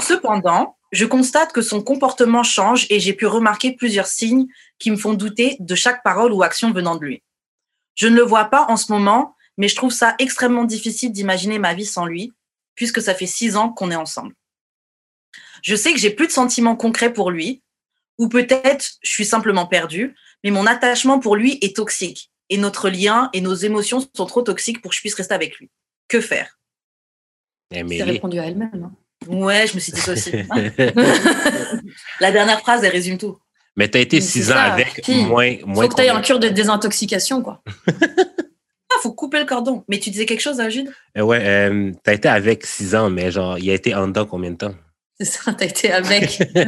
Cependant, 0.02 0.76
je 0.92 1.06
constate 1.06 1.52
que 1.52 1.62
son 1.62 1.82
comportement 1.82 2.44
change 2.44 2.88
et 2.90 3.00
j'ai 3.00 3.14
pu 3.14 3.26
remarquer 3.26 3.74
plusieurs 3.74 4.08
signes 4.08 4.48
qui 4.80 4.92
me 4.92 4.98
font 4.98 5.14
douter 5.14 5.58
de 5.60 5.76
chaque 5.76 6.04
parole 6.04 6.32
ou 6.32 6.44
action 6.44 6.72
venant 6.72 6.96
de 6.96 7.06
lui. 7.06 7.24
Je 7.96 8.08
ne 8.08 8.16
le 8.16 8.22
vois 8.22 8.46
pas 8.46 8.66
en 8.70 8.78
ce 8.78 8.92
moment, 8.92 9.36
mais 9.58 9.68
je 9.68 9.76
trouve 9.76 9.92
ça 9.92 10.16
extrêmement 10.20 10.64
difficile 10.64 11.12
d'imaginer 11.12 11.60
ma 11.60 11.74
vie 11.74 11.86
sans 11.86 12.06
lui, 12.06 12.34
puisque 12.76 13.02
ça 13.02 13.14
fait 13.16 13.26
six 13.28 13.56
ans 13.56 13.70
qu'on 13.70 13.92
est 13.92 13.96
ensemble. 13.96 14.34
Je 15.62 15.76
sais 15.76 15.94
que 15.94 16.00
j'ai 16.00 16.10
plus 16.10 16.28
de 16.28 16.32
sentiments 16.32 16.76
concrets 16.76 17.14
pour 17.14 17.32
lui, 17.32 17.62
ou 18.18 18.28
peut-être 18.28 18.92
je 19.02 19.10
suis 19.10 19.26
simplement 19.26 19.66
perdue, 19.66 20.16
mais 20.44 20.52
mon 20.52 20.66
attachement 20.66 21.20
pour 21.20 21.36
lui 21.36 21.58
est 21.62 21.76
toxique, 21.76 22.32
et 22.50 22.58
notre 22.58 22.90
lien 22.90 23.30
et 23.34 23.42
nos 23.42 23.56
émotions 23.56 24.06
sont 24.16 24.26
trop 24.26 24.42
toxiques 24.42 24.82
pour 24.82 24.92
que 24.92 24.96
je 24.96 25.02
puisse 25.02 25.16
rester 25.16 25.34
avec 25.34 25.58
lui. 25.58 25.70
Que 26.08 26.20
faire? 26.22 26.60
Eh, 27.72 27.84
mais 27.84 27.98
C'est 27.98 28.06
les- 28.06 28.12
répondu 28.14 28.40
à 28.40 28.46
elle-même. 28.46 28.84
hein. 28.92 28.96
Ouais, 29.28 29.66
je 29.68 29.76
me 29.76 29.80
suis 29.80 29.94
dit 29.94 30.02
ça 30.02 30.12
aussi. 30.12 30.32
La 32.20 32.32
dernière 32.32 32.60
phrase, 32.60 32.84
elle 32.84 32.92
résume 32.92 33.18
tout. 33.18 33.38
mais 33.76 33.88
t'as 33.88 34.00
été 34.00 34.18
Mais 34.18 34.22
six 34.22 34.52
ans 34.52 34.56
ça, 34.56 34.64
avec 34.74 35.08
moins. 35.08 35.56
moins 35.66 35.84
Faut 35.86 35.90
que 35.90 35.96
tu 35.96 36.02
ailles 36.02 36.10
en 36.12 36.16
combien- 36.16 36.26
cure 36.26 36.40
de 36.40 36.50
désintoxication, 36.50 37.42
quoi. 37.42 37.64
Ah, 38.96 39.00
faut 39.02 39.14
couper 39.14 39.40
le 39.40 39.46
cordon. 39.46 39.84
Mais 39.88 40.00
tu 40.00 40.10
disais 40.10 40.26
quelque 40.26 40.42
chose, 40.42 40.60
hein, 40.60 40.70
Jude? 40.70 40.92
Euh, 41.18 41.22
Ouais, 41.22 41.40
euh, 41.44 41.92
t'as 42.04 42.14
été 42.14 42.28
avec 42.28 42.66
six 42.66 42.96
ans, 42.96 43.10
mais 43.10 43.32
genre, 43.32 43.58
il 43.58 43.70
a 43.70 43.74
été 43.74 43.94
en 43.96 44.08
dedans 44.08 44.26
combien 44.26 44.52
de 44.52 44.58
temps? 44.58 44.74
C'est 45.20 45.26
ça, 45.26 45.54
t'as 45.54 45.66
été 45.66 45.92
avec. 45.92 46.40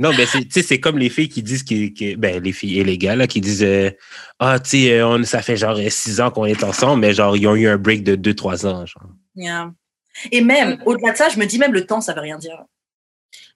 Non, 0.00 0.10
mais 0.16 0.26
c'est, 0.26 0.42
tu 0.44 0.50
sais, 0.50 0.62
c'est 0.62 0.78
comme 0.78 0.96
les 0.98 1.08
filles 1.08 1.28
qui 1.28 1.42
disent 1.42 1.64
que, 1.64 1.88
que- 1.88 2.14
ben, 2.16 2.40
les 2.42 2.52
filles 2.52 2.78
et 2.80 2.84
les 2.84 2.96
gars, 2.98 3.16
là, 3.16 3.26
qui 3.26 3.40
disent, 3.40 3.64
euh, 3.64 3.90
ah, 4.38 4.60
tu 4.60 4.70
sais, 4.70 5.00
euh, 5.00 5.22
ça 5.24 5.42
fait 5.42 5.56
genre 5.56 5.76
six 5.88 6.20
ans 6.20 6.30
qu'on 6.30 6.44
est 6.44 6.62
ensemble, 6.62 7.00
mais 7.00 7.14
genre, 7.14 7.36
ils 7.36 7.46
ont 7.48 7.56
eu 7.56 7.66
un 7.66 7.78
break 7.78 8.04
de 8.04 8.14
deux, 8.14 8.34
trois 8.34 8.64
ans, 8.64 8.86
genre. 8.86 9.08
Yeah. 9.34 9.72
Et 10.30 10.40
même, 10.40 10.80
au-delà 10.86 11.12
de 11.12 11.16
ça, 11.16 11.28
je 11.28 11.38
me 11.38 11.46
dis 11.46 11.58
même 11.58 11.72
le 11.72 11.84
temps, 11.84 12.00
ça 12.00 12.14
veut 12.14 12.20
rien 12.20 12.38
dire. 12.38 12.62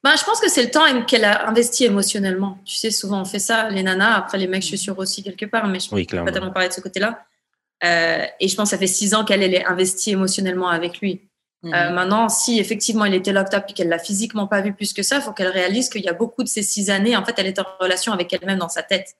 Ben, 0.04 0.16
je 0.16 0.24
pense 0.24 0.40
que 0.40 0.50
c'est 0.50 0.64
le 0.64 0.70
temps 0.70 1.04
qu'elle 1.04 1.24
a 1.24 1.48
investi 1.48 1.84
émotionnellement. 1.84 2.58
Tu 2.64 2.74
sais, 2.76 2.90
souvent 2.90 3.20
on 3.20 3.24
fait 3.24 3.38
ça, 3.38 3.68
les 3.70 3.82
nanas. 3.84 4.16
Après, 4.16 4.36
les 4.38 4.48
mecs, 4.48 4.62
je 4.62 4.68
suis 4.68 4.78
sûre 4.78 4.98
aussi 4.98 5.22
quelque 5.22 5.46
part, 5.46 5.68
mais 5.68 5.78
je 5.78 5.90
ne 5.90 5.94
Oui, 5.94 6.06
peux 6.06 6.24
pas 6.24 6.32
tellement 6.32 6.50
parler 6.50 6.68
de 6.68 6.72
ce 6.74 6.80
côté-là. 6.80 7.24
Euh, 7.84 8.24
et 8.40 8.48
je 8.48 8.56
pense 8.56 8.70
que 8.70 8.76
ça 8.76 8.78
fait 8.78 8.86
six 8.88 9.14
ans 9.14 9.24
qu'elle 9.24 9.42
elle 9.42 9.54
est 9.54 9.64
investie 9.64 10.10
émotionnellement 10.10 10.68
avec 10.68 11.00
lui. 11.00 11.28
Mhm. 11.62 11.74
Euh, 11.74 11.90
maintenant, 11.90 12.28
si 12.28 12.58
effectivement 12.58 13.04
il 13.04 13.14
était 13.14 13.32
locked 13.32 13.54
up 13.54 13.64
et 13.68 13.72
qu'elle 13.72 13.88
l'a 13.88 13.98
physiquement 14.00 14.48
pas 14.48 14.60
vu 14.60 14.72
plus 14.72 14.92
que 14.92 15.02
ça, 15.04 15.16
il 15.16 15.22
faut 15.22 15.32
qu'elle 15.32 15.48
réalise 15.48 15.88
qu'il 15.88 16.02
y 16.02 16.08
a 16.08 16.12
beaucoup 16.12 16.42
de 16.42 16.48
ces 16.48 16.62
six 16.64 16.90
années, 16.90 17.16
en 17.16 17.24
fait, 17.24 17.34
elle 17.38 17.46
est 17.46 17.58
en 17.60 17.66
relation 17.78 18.12
avec 18.12 18.32
elle-même 18.32 18.58
dans 18.58 18.68
sa 18.68 18.82
tête. 18.82 19.16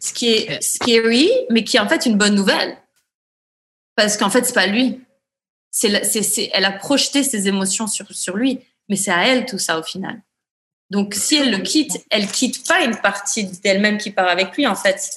Ce 0.00 0.12
qui 0.14 0.28
est 0.32 0.62
scary, 0.62 1.30
mais 1.50 1.64
qui 1.64 1.76
est 1.76 1.80
en 1.80 1.88
fait 1.88 2.06
une 2.06 2.16
bonne 2.16 2.34
nouvelle. 2.34 2.76
Parce 3.94 4.16
qu'en 4.16 4.28
fait, 4.30 4.44
c'est 4.44 4.52
pas 4.54 4.66
lui. 4.66 5.00
C'est, 5.70 5.88
la- 5.88 6.04
c'est, 6.04 6.22
c'est, 6.22 6.50
elle 6.52 6.64
a 6.64 6.72
projeté 6.72 7.22
ses 7.22 7.48
émotions 7.48 7.86
sur, 7.86 8.06
sur 8.12 8.36
lui, 8.36 8.60
mais 8.88 8.96
c'est 8.96 9.10
à 9.10 9.26
elle 9.26 9.46
tout 9.46 9.58
ça 9.58 9.78
au 9.78 9.82
final. 9.82 10.20
Donc, 10.90 11.14
si 11.14 11.36
elle 11.36 11.50
le 11.50 11.58
quitte, 11.58 11.92
elle 12.10 12.26
quitte 12.30 12.66
pas 12.66 12.84
une 12.84 12.96
partie 12.96 13.44
d'elle-même 13.44 13.98
qui 13.98 14.10
part 14.12 14.28
avec 14.28 14.56
lui, 14.56 14.66
en 14.66 14.76
fait. 14.76 15.10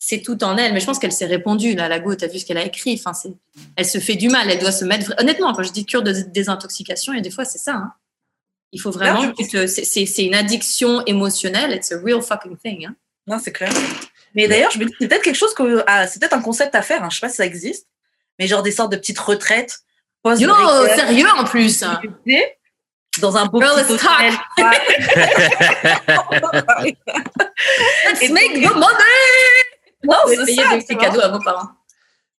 c'est 0.00 0.20
tout 0.22 0.42
en 0.44 0.56
elle. 0.58 0.74
Mais 0.74 0.80
je 0.80 0.86
pense 0.86 0.98
qu'elle 0.98 1.12
s'est 1.12 1.24
répandue, 1.26 1.74
là, 1.74 1.88
la 1.88 2.00
goutte. 2.00 2.18
T'as 2.20 2.26
vu 2.26 2.38
ce 2.40 2.44
qu'elle 2.44 2.58
a 2.58 2.64
écrit. 2.64 2.94
Enfin, 2.98 3.14
c'est, 3.14 3.32
elle 3.76 3.86
se 3.86 3.98
fait 3.98 4.16
du 4.16 4.28
mal. 4.28 4.50
Elle 4.50 4.58
doit 4.58 4.72
se 4.72 4.84
mettre. 4.84 5.14
Honnêtement, 5.18 5.52
quand 5.54 5.62
je 5.62 5.70
dis 5.72 5.86
cure 5.86 6.02
de 6.02 6.12
désintoxication, 6.12 7.12
et 7.14 7.20
des 7.20 7.30
fois, 7.30 7.44
c'est 7.44 7.58
ça. 7.58 7.74
hein. 7.74 7.92
Il 8.72 8.80
faut 8.80 8.90
vraiment 8.90 9.32
que 9.32 9.48
te- 9.48 9.66
c'est, 9.68 10.24
une 10.24 10.34
addiction 10.34 11.04
émotionnelle. 11.06 11.72
It's 11.72 11.92
a 11.92 11.98
real 12.04 12.20
fucking 12.20 12.56
thing. 12.56 12.86
Hein. 12.86 12.96
Non, 13.28 13.38
c'est 13.38 13.52
clair. 13.52 13.72
Mais 14.34 14.48
d'ailleurs, 14.48 14.72
je 14.72 14.78
me 14.80 14.84
dis, 14.86 14.92
c'est 15.00 15.06
peut-être 15.06 15.22
quelque 15.22 15.36
chose 15.36 15.54
que, 15.54 15.84
ah, 15.86 16.08
c'est 16.08 16.18
peut-être 16.18 16.32
un 16.34 16.42
concept 16.42 16.74
à 16.74 16.82
faire. 16.82 17.04
Hein. 17.04 17.08
Je 17.10 17.16
sais 17.16 17.20
pas 17.26 17.30
si 17.30 17.36
ça 17.36 17.46
existe, 17.46 17.86
mais 18.40 18.48
genre 18.48 18.64
des 18.64 18.72
sortes 18.72 18.90
de 18.90 18.96
petites 18.96 19.18
retraites. 19.20 19.78
Yo, 20.42 20.48
sérieux 20.96 21.28
en 21.38 21.44
plus. 21.44 21.84
Dans 23.20 23.36
un 23.36 23.46
beau 23.46 23.60
Girl, 23.60 23.74
petit 23.84 23.92
let's 23.92 24.04
hôtel. 24.04 24.32
Let's 28.06 28.30
make 28.30 28.54
the 28.54 28.74
money! 28.74 28.94
non, 30.04 30.16
Vous 30.26 30.44
c'est 30.46 30.54
ça. 30.54 30.76
des 30.76 30.96
cadeaux 30.96 31.20
à 31.20 31.28
vos 31.28 31.40
parents. 31.42 31.68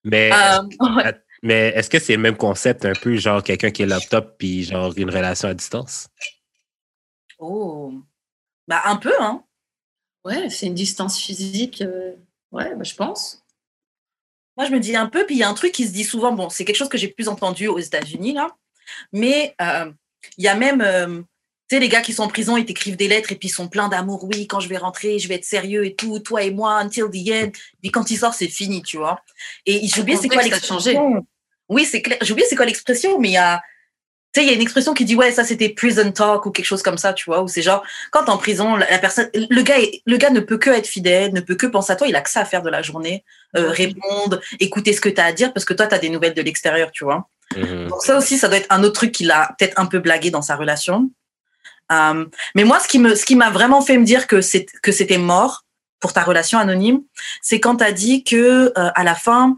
Mais, 0.05 0.31
Euh, 0.33 0.63
ouais. 0.97 1.15
mais 1.43 1.69
est-ce 1.75 1.89
que 1.89 1.99
c'est 1.99 2.17
le 2.17 2.23
même 2.23 2.37
concept, 2.37 2.85
un 2.85 2.93
peu 2.93 3.17
genre 3.17 3.43
quelqu'un 3.43 3.71
qui 3.71 3.83
est 3.83 3.87
laptop 3.87 4.37
puis 4.39 4.65
genre 4.65 4.93
une 4.97 5.11
relation 5.11 5.49
à 5.49 5.55
distance? 5.55 6.09
Oh. 7.39 7.93
Bah, 8.69 8.83
un 8.85 8.97
peu, 8.97 9.13
hein. 9.21 9.45
Ouais, 10.25 10.49
c'est 10.51 10.67
une 10.67 10.75
distance 10.75 11.19
physique. 11.19 11.83
euh, 11.83 12.15
Ouais, 12.53 12.75
bah, 12.75 12.85
je 12.85 12.95
pense. 12.95 13.43
Moi, 14.57 14.67
je 14.67 14.73
me 14.73 14.79
dis 14.79 14.95
un 14.95 15.07
peu, 15.07 15.27
puis 15.27 15.35
il 15.37 15.39
y 15.39 15.43
a 15.43 15.49
un 15.49 15.55
truc 15.55 15.73
qui 15.73 15.87
se 15.87 15.93
dit 15.93 16.05
souvent, 16.05 16.33
bon, 16.33 16.49
c'est 16.49 16.65
quelque 16.65 16.77
chose 16.77 16.89
que 16.89 16.97
j'ai 16.99 17.09
plus 17.09 17.29
entendu 17.29 17.67
aux 17.67 17.79
États-Unis, 17.81 18.33
là, 18.35 18.49
mais 19.13 19.55
euh, 19.61 19.91
il 20.39 20.45
y 20.45 20.49
a 20.49 20.55
même, 20.55 20.81
euh, 20.81 21.21
tu 21.69 21.77
sais, 21.77 21.81
les 21.81 21.89
gars 21.89 22.01
qui 22.03 22.13
sont 22.13 22.25
en 22.25 22.29
prison, 22.29 22.57
ils 22.57 22.67
t'écrivent 22.67 22.97
des 22.97 23.09
lettres 23.09 23.33
et 23.33 23.37
puis 23.37 23.49
ils 23.49 23.53
sont 23.53 23.69
pleins 23.69 23.89
d'amour, 23.89 24.25
oui, 24.25 24.47
quand 24.47 24.61
je 24.61 24.69
vais 24.69 24.77
rentrer, 24.77 25.19
je 25.19 25.29
vais 25.29 25.37
être 25.37 25.45
sérieux 25.45 25.87
et 25.87 25.95
tout, 25.95 26.19
toi 26.19 26.43
et 26.43 26.51
moi, 26.51 26.75
until 26.75 27.05
the 27.05 27.31
end. 27.31 27.51
Puis 27.83 27.91
quand 27.91 28.11
il 28.11 28.17
sort, 28.17 28.35
c'est 28.35 28.49
fini, 28.49 28.83
tu 28.83 28.99
vois. 28.99 29.21
Et 29.67 29.87
j'ai 29.87 30.01
oublié 30.01 30.19
c'est 30.21 30.29
quoi 30.29 30.43
l'expression. 30.43 31.25
Oui, 31.69 31.85
c'est 31.85 32.03
clair. 32.03 32.19
J'ai 32.21 32.33
oublié 32.33 32.47
c'est 32.49 32.57
quoi 32.57 32.67
l'expression, 32.67 33.19
mais 33.19 33.29
il 33.29 33.33
y 33.33 33.37
a, 33.39 33.63
tu 34.35 34.41
sais, 34.41 34.47
il 34.47 34.51
y 34.51 34.53
a 34.53 34.57
une 34.57 34.63
expression 34.63 34.95
qui 34.95 35.05
dit, 35.05 35.15
ouais, 35.15 35.31
ça 35.31 35.45
c'était 35.45 35.69
prison 35.69 36.11
talk 36.11 36.45
ou 36.45 36.51
quelque 36.51 36.67
chose 36.67 36.83
comme 36.83 36.99
ça, 36.99 37.13
tu 37.13 37.25
vois, 37.27 37.43
où 37.43 37.49
c'est 37.49 37.63
genre, 37.63 37.85
quand 38.11 38.25
t'es 38.25 38.31
en 38.31 38.37
prison, 38.37 38.77
la, 38.77 38.91
la 38.91 38.99
personne, 38.99 39.31
le 39.33 39.63
gars, 39.63 39.77
le 40.05 40.17
gars 40.17 40.31
ne 40.31 40.41
peut 40.41 40.59
que 40.59 40.71
être 40.71 40.89
fidèle, 40.89 41.33
ne 41.33 41.41
peut 41.41 41.55
que 41.55 41.67
penser 41.67 41.93
à 41.93 41.97
toi, 41.97 42.09
il 42.09 42.17
a 42.17 42.21
que 42.21 42.29
ça 42.29 42.41
à 42.41 42.45
faire 42.45 42.63
de 42.63 42.69
la 42.69 42.83
journée, 42.83 43.25
euh, 43.57 43.71
répondre, 43.71 44.41
écouter 44.61 44.93
ce 44.93 45.01
que 45.01 45.09
tu 45.09 45.21
as 45.21 45.27
à 45.27 45.33
dire, 45.33 45.53
parce 45.53 45.65
que 45.65 45.73
toi, 45.73 45.87
tu 45.87 45.95
as 45.95 45.99
des 45.99 46.09
nouvelles 46.09 46.35
de 46.35 46.43
l'extérieur, 46.43 46.91
tu 46.91 47.05
vois. 47.05 47.31
Mhm. 47.57 47.89
Donc 47.89 48.03
ça 48.03 48.17
aussi, 48.17 48.39
ça 48.39 48.49
doit 48.49 48.59
être 48.59 48.71
un 48.71 48.83
autre 48.83 48.95
truc 48.95 49.13
qu'il 49.13 49.31
a 49.31 49.55
peut-être 49.59 49.79
un 49.79 49.87
peu 49.87 49.99
blagué 49.99 50.31
dans 50.31 50.43
sa 50.43 50.57
relation. 50.57 51.11
Euh, 51.93 52.27
mais 52.55 52.65
moi, 52.65 52.81
ce 52.81 52.89
qui 52.89 52.99
me, 52.99 53.15
ce 53.15 53.25
qui 53.25 53.37
m'a 53.37 53.51
vraiment 53.51 53.83
fait 53.83 53.99
me 53.99 54.05
dire 54.05 54.27
que 54.27 54.41
c'est 54.41 54.67
que 54.83 54.93
c'était 54.93 55.19
mort 55.19 55.65
pour 56.01 56.13
ta 56.13 56.23
relation 56.23 56.59
anonyme, 56.59 57.03
c'est 57.43 57.61
quand 57.61 57.77
tu 57.77 57.85
as 57.85 57.93
dit 57.93 58.25
que 58.25 58.73
euh, 58.77 58.91
à 58.95 59.05
la 59.05 59.15
fin, 59.15 59.57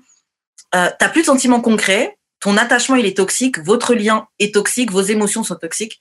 euh, 0.74 0.90
t'as 0.98 1.08
plus 1.08 1.22
de 1.22 1.26
sentiments 1.26 1.60
concrets, 1.60 2.18
ton 2.40 2.56
attachement 2.56 2.96
il 2.96 3.06
est 3.06 3.16
toxique, 3.16 3.58
votre 3.58 3.94
lien 3.94 4.28
est 4.38 4.54
toxique, 4.54 4.90
vos 4.90 5.02
émotions 5.02 5.44
sont 5.44 5.56
toxiques. 5.56 6.00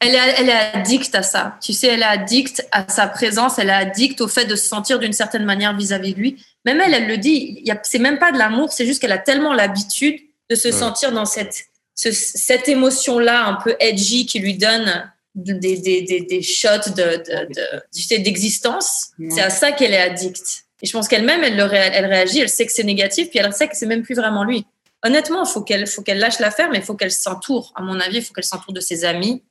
Elle 0.00 0.14
est, 0.14 0.34
elle 0.38 0.48
est 0.48 0.76
addicte 0.76 1.14
à 1.14 1.22
ça. 1.22 1.56
Tu 1.60 1.72
sais, 1.72 1.88
elle 1.88 2.02
est 2.02 2.04
addicte 2.04 2.66
à 2.70 2.88
sa 2.88 3.08
présence, 3.08 3.58
elle 3.58 3.70
est 3.70 3.72
addicte 3.72 4.20
au 4.20 4.28
fait 4.28 4.44
de 4.44 4.54
se 4.54 4.68
sentir 4.68 4.98
d'une 4.98 5.12
certaine 5.12 5.44
manière 5.44 5.74
vis-à-vis 5.74 6.14
de 6.14 6.20
lui. 6.20 6.44
Même 6.64 6.80
elle, 6.80 6.94
elle 6.94 7.08
le 7.08 7.16
dit, 7.16 7.64
c'est 7.82 7.98
même 7.98 8.18
pas 8.18 8.30
de 8.30 8.38
l'amour, 8.38 8.72
c'est 8.72 8.86
juste 8.86 9.00
qu'elle 9.00 9.12
a 9.12 9.18
tellement 9.18 9.54
l'habitude 9.54 10.20
de 10.50 10.54
se 10.56 10.68
Ouais. 10.68 10.72
sentir 10.72 11.12
dans 11.12 11.24
cette, 11.24 11.66
ce- 11.94 12.12
cette 12.12 12.68
émotion-là 12.68 13.44
un 13.46 13.54
peu 13.54 13.76
edgy 13.80 14.26
qui 14.26 14.38
lui 14.38 14.54
donne 14.56 15.10
des, 15.34 15.54
des, 15.54 16.02
des, 16.02 16.20
des 16.22 16.42
shots 16.42 16.90
de, 16.96 17.02
de, 17.16 17.54
de- 17.54 17.82
tu 17.94 18.02
sais, 18.02 18.18
d'existence. 18.18 19.08
C'est 19.30 19.40
à 19.42 19.50
ça 19.50 19.72
qu'elle 19.72 19.92
est 19.94 20.00
addicte. 20.00 20.64
Et 20.82 20.86
je 20.86 20.92
pense 20.92 21.08
qu'elle-même, 21.08 21.42
elle, 21.44 21.56
le 21.56 21.64
ré- 21.64 21.90
elle 21.92 22.06
réagit, 22.06 22.40
elle 22.40 22.48
sait 22.48 22.64
que 22.66 22.72
c'est 22.72 22.84
négatif, 22.84 23.30
puis 23.30 23.38
elle 23.40 23.52
sait 23.52 23.68
que 23.68 23.76
c'est 23.76 23.86
même 23.86 24.02
plus 24.02 24.14
vraiment 24.14 24.44
lui. 24.44 24.64
Honnêtement, 25.04 25.44
il 25.44 25.48
faut 25.50 25.62
qu'elle 25.62 25.86
faut 25.86 26.02
qu'elle 26.02 26.18
lâche 26.18 26.38
l'affaire, 26.40 26.70
mais 26.70 26.78
il 26.78 26.84
faut 26.84 26.94
qu'elle 26.94 27.12
s'entoure. 27.12 27.72
À 27.76 27.82
mon 27.82 27.98
avis, 28.00 28.16
il 28.18 28.22
faut 28.24 28.32
qu'elle 28.32 28.44
s'entoure 28.44 28.72
de 28.72 28.80
ses 28.80 29.04
amis. 29.04 29.42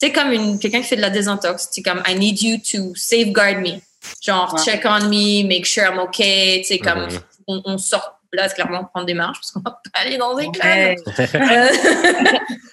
C'est 0.00 0.12
comme 0.12 0.58
quelqu'un 0.58 0.80
qui 0.82 0.86
fait 0.88 0.96
de 0.96 1.00
la 1.00 1.10
désintox. 1.10 1.68
C'est 1.70 1.82
comme 1.82 2.02
I 2.06 2.14
need 2.16 2.40
you 2.42 2.58
to 2.72 2.94
safeguard 2.96 3.60
me. 3.60 3.78
Genre 4.22 4.52
Ouais. 4.54 4.62
check 4.64 4.82
on 4.84 5.04
me, 5.08 5.44
make 5.46 5.64
sure 5.66 5.84
I'm 5.84 5.98
okay. 5.98 6.62
C'est 6.64 6.78
comme 6.78 7.06
Mhm. 7.06 7.20
on, 7.48 7.62
on 7.64 7.78
sort 7.78 8.15
là 8.36 8.48
clairement 8.48 8.84
prendre 8.84 9.06
des 9.06 9.14
marches 9.14 9.38
parce 9.40 9.50
qu'on 9.50 9.60
va 9.60 9.72
pas 9.72 10.00
aller 10.00 10.16
dans 10.16 10.34
des 10.36 10.48
clubs. 10.50 10.64
Ouais. 10.64 10.96
Euh, 11.34 11.68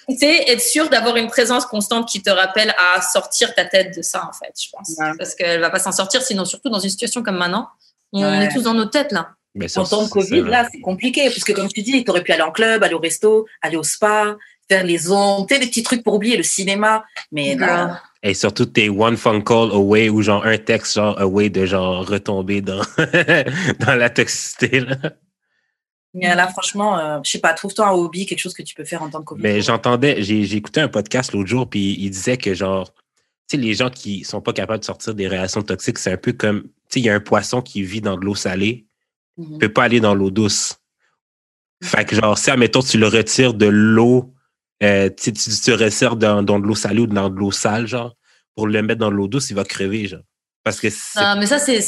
c'est 0.18 0.48
être 0.48 0.60
sûr 0.60 0.88
d'avoir 0.88 1.16
une 1.16 1.26
présence 1.28 1.66
constante 1.66 2.08
qui 2.08 2.22
te 2.22 2.30
rappelle 2.30 2.74
à 2.78 3.00
sortir 3.00 3.54
ta 3.54 3.64
tête 3.64 3.96
de 3.96 4.02
ça 4.02 4.28
en 4.28 4.32
fait, 4.32 4.52
je 4.60 4.68
pense. 4.70 4.94
Ouais. 4.98 5.12
Parce 5.18 5.34
qu'elle 5.34 5.60
va 5.60 5.70
pas 5.70 5.78
s'en 5.78 5.92
sortir, 5.92 6.22
sinon 6.22 6.44
surtout 6.44 6.68
dans 6.70 6.78
une 6.78 6.90
situation 6.90 7.22
comme 7.22 7.36
maintenant, 7.36 7.68
on 8.12 8.22
Ouais. 8.22 8.44
est 8.44 8.48
tous 8.50 8.62
dans 8.62 8.74
nos 8.74 8.84
têtes 8.86 9.12
là. 9.12 9.30
Mais 9.56 9.68
ça, 9.68 9.80
En 9.82 9.84
temps 9.84 9.98
de 10.02 10.04
c'est 10.04 10.10
Covid, 10.10 10.42
là, 10.42 10.66
c'est 10.70 10.80
compliqué, 10.80 11.26
parce 11.26 11.44
que 11.44 11.52
comme 11.52 11.68
tu 11.68 11.80
dis, 11.82 12.04
tu 12.04 12.10
aurais 12.10 12.22
pu 12.22 12.32
aller 12.32 12.42
en 12.42 12.50
club, 12.50 12.82
aller 12.82 12.94
au 12.94 12.98
resto, 12.98 13.46
aller 13.62 13.76
au 13.76 13.84
spa, 13.84 14.36
faire 14.68 14.82
les 14.82 15.10
ondes, 15.12 15.46
des 15.48 15.58
petits 15.60 15.84
trucs 15.84 16.02
pour 16.02 16.14
oublier 16.14 16.36
le 16.36 16.42
cinéma. 16.42 17.04
Mais. 17.30 17.56
Girl. 17.56 17.96
Et 18.24 18.34
surtout, 18.34 18.64
t'es 18.66 18.88
one 18.88 19.16
phone 19.16 19.44
call 19.44 19.70
away 19.70 20.08
ou 20.08 20.22
genre 20.22 20.44
un 20.44 20.58
texte 20.58 20.94
genre 20.94 21.20
away 21.20 21.50
de 21.50 21.66
genre 21.66 22.04
retomber 22.04 22.62
dans, 22.62 22.82
dans 23.78 23.94
la 23.94 24.10
toxicité. 24.10 24.80
Là. 24.80 24.96
Mais 26.14 26.34
là, 26.34 26.46
franchement, 26.48 26.98
euh, 26.98 27.18
je 27.24 27.30
sais 27.32 27.40
pas, 27.40 27.52
trouve-toi 27.54 27.88
un 27.88 27.92
hobby, 27.92 28.24
quelque 28.24 28.38
chose 28.38 28.54
que 28.54 28.62
tu 28.62 28.74
peux 28.74 28.84
faire 28.84 29.02
en 29.02 29.08
de 29.08 29.16
Covid. 29.18 29.42
Mais 29.42 29.60
j'entendais, 29.60 30.22
j'ai 30.22 30.42
écouté 30.54 30.80
un 30.80 30.88
podcast 30.88 31.32
l'autre 31.32 31.48
jour, 31.48 31.68
puis 31.68 31.96
il 31.98 32.10
disait 32.10 32.36
que 32.36 32.54
genre, 32.54 32.92
tu 32.94 33.02
sais, 33.48 33.56
les 33.56 33.74
gens 33.74 33.90
qui 33.90 34.24
sont 34.24 34.40
pas 34.40 34.52
capables 34.52 34.80
de 34.80 34.84
sortir 34.84 35.14
des 35.14 35.26
relations 35.26 35.62
toxiques, 35.62 35.98
c'est 35.98 36.12
un 36.12 36.16
peu 36.16 36.32
comme, 36.32 36.62
tu 36.62 36.68
sais, 36.88 37.00
il 37.00 37.06
y 37.06 37.08
a 37.10 37.14
un 37.14 37.20
poisson 37.20 37.60
qui 37.62 37.82
vit 37.82 38.00
dans 38.00 38.16
de 38.16 38.24
l'eau 38.24 38.34
salée, 38.34 38.86
Mhm. 39.36 39.48
il 39.54 39.58
peut 39.58 39.72
pas 39.72 39.82
aller 39.82 39.98
dans 39.98 40.14
l'eau 40.14 40.30
douce. 40.30 40.76
Fait 41.82 42.04
que 42.04 42.14
genre, 42.14 42.38
si, 42.38 42.50
admettons, 42.50 42.80
tu 42.82 42.96
le 42.98 43.08
retires 43.08 43.52
de 43.52 43.66
l'eau, 43.66 44.32
euh, 44.82 45.10
tu, 45.10 45.32
tu, 45.32 45.50
tu 45.50 45.70
le 45.70 45.76
retires 45.76 46.14
dans, 46.16 46.42
dans 46.42 46.60
de 46.60 46.66
l'eau 46.66 46.76
salée 46.76 47.00
ou 47.00 47.06
dans 47.08 47.28
de 47.28 47.36
l'eau 47.36 47.50
sale, 47.50 47.88
genre, 47.88 48.16
pour 48.54 48.68
le 48.68 48.80
mettre 48.82 49.00
dans 49.00 49.10
l'eau 49.10 49.26
douce, 49.26 49.50
il 49.50 49.56
va 49.56 49.64
crever, 49.64 50.06
genre. 50.06 50.20
Parce 50.62 50.78
que. 50.80 50.86
Non, 51.20 51.38
mais 51.38 51.46
ça 51.46 51.58
c'est 51.58 51.80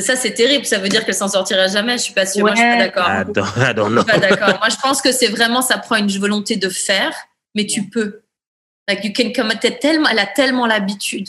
ça 0.00 0.16
c'est 0.16 0.32
terrible, 0.32 0.64
ça 0.64 0.78
veut 0.78 0.88
dire 0.88 1.04
qu'elle 1.04 1.14
s'en 1.14 1.28
sortira 1.28 1.68
jamais, 1.68 1.98
je 1.98 2.04
suis 2.04 2.14
pas 2.14 2.24
sûre, 2.24 2.40
moi, 2.46 2.54
je 2.54 2.60
suis 2.60 2.66
pas 2.66 2.78
d'accord. 2.78 3.08
I 3.08 3.24
don't, 3.30 3.44
I 3.56 3.74
don't 3.74 3.90
Je 3.90 3.98
suis 3.98 4.06
pas 4.06 4.18
d'accord. 4.18 4.58
Moi, 4.58 4.68
je 4.70 4.76
pense 4.76 5.02
que 5.02 5.12
c'est 5.12 5.28
vraiment, 5.28 5.60
ça 5.60 5.78
prend 5.78 5.96
une 5.96 6.10
volonté 6.18 6.56
de 6.56 6.68
faire, 6.68 7.14
mais 7.54 7.66
tu 7.66 7.88
peux. 7.88 8.22
Like 8.88 9.04
you 9.04 9.12
can 9.14 9.48
tellement, 9.80 10.08
elle 10.08 10.18
a 10.18 10.26
tellement 10.26 10.66
l'habitude. 10.66 11.28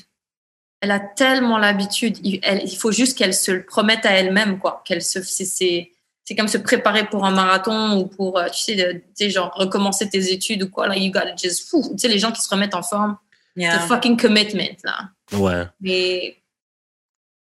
Elle 0.81 0.91
a 0.91 0.99
tellement 0.99 1.57
l'habitude. 1.57 2.17
Il, 2.23 2.77
faut 2.77 2.91
juste 2.91 3.17
qu'elle 3.17 3.33
se 3.33 3.51
le 3.51 3.65
promette 3.65 4.05
à 4.05 4.11
elle-même, 4.11 4.59
quoi. 4.59 4.81
Qu'elle 4.85 5.01
se, 5.01 5.21
c'est, 5.21 5.45
c'est, 5.45 5.91
c'est 6.25 6.35
comme 6.35 6.47
se 6.47 6.57
préparer 6.57 7.05
pour 7.05 7.25
un 7.25 7.31
marathon 7.31 7.97
ou 7.97 8.07
pour, 8.07 8.37
euh, 8.37 8.47
tu 8.47 8.63
sais, 8.63 8.75
de- 8.75 8.91
tu 8.93 9.03
sais, 9.13 9.29
genre 9.29 9.53
recommencer 9.55 10.09
tes 10.09 10.31
études 10.31 10.63
ou 10.63 10.69
quoi. 10.69 10.87
Là, 10.87 10.97
you 10.97 11.11
gotta 11.11 11.35
just, 11.35 11.69
fou. 11.69 11.87
Tu 11.91 11.99
sais, 11.99 12.07
les 12.07 12.19
gens 12.19 12.31
qui 12.31 12.41
se 12.41 12.49
remettent 12.49 12.75
en 12.75 12.83
forme. 12.83 13.17
Yeah. 13.55 13.77
The 13.77 13.81
fucking 13.87 14.19
commitment, 14.19 14.77
là. 14.83 15.09
Ouais. 15.31 15.63
Mais, 15.79 16.42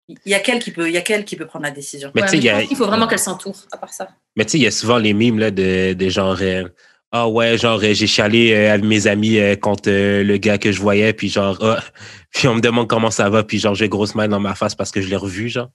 Il 0.10 0.32
y 0.32 0.34
a 0.34 0.40
quel 0.40 0.60
qui 0.60 0.72
peut, 0.72 0.88
il 0.90 0.94
y 0.94 0.98
a 0.98 1.02
quel 1.02 1.24
qui 1.24 1.36
peut 1.36 1.46
prendre 1.46 1.66
la 1.66 1.72
décision? 1.72 2.12
Mais 2.16 2.22
ouais, 2.24 2.28
tu 2.28 2.42
sais, 2.42 2.54
mais 2.54 2.66
il 2.66 2.74
a- 2.74 2.76
faut 2.76 2.88
vraiment 2.88 3.08
qu'elle 3.08 3.20
s'entoure, 3.20 3.56
à 3.72 3.78
part 3.78 3.94
ça. 3.94 4.10
Mais 4.36 4.44
tu 4.46 4.52
sais, 4.52 4.58
il 4.58 4.64
y 4.64 4.68
a 4.68 4.72
souvent 4.72 4.98
les 4.98 5.14
mimes 5.14 5.38
là, 5.40 5.52
de, 5.52 5.94
de 5.94 6.10
genre 6.10 6.38
euh, 6.42 6.64
Ah 7.12 7.28
ouais, 7.30 7.58
genre 7.58 7.80
euh, 7.84 7.94
j'ai 7.94 8.08
chialé 8.08 8.54
euh, 8.54 8.74
avec 8.74 8.86
mes 8.86 9.06
amis 9.08 9.38
euh, 9.38 9.56
contre 9.56 9.90
euh, 9.90 10.24
le 10.24 10.38
gars 10.38 10.58
que 10.58 10.72
je 10.72 10.82
voyais, 10.82 11.14
puis 11.14 11.30
genre 11.30 11.58
ah, 11.62 11.80
puis 12.34 12.48
on 12.48 12.56
me 12.56 12.62
demande 12.62 12.88
comment 12.88 13.12
ça 13.12 13.30
va, 13.30 13.44
puis 13.44 13.60
genre 13.60 13.76
j'ai 13.76 13.88
grosse 13.90 14.16
main 14.16 14.28
dans 14.28 14.40
ma 14.40 14.56
face 14.56 14.74
parce 14.76 14.90
que 14.92 15.00
je 15.02 15.08
l'ai 15.10 15.16
revu, 15.16 15.48
genre. 15.50 15.70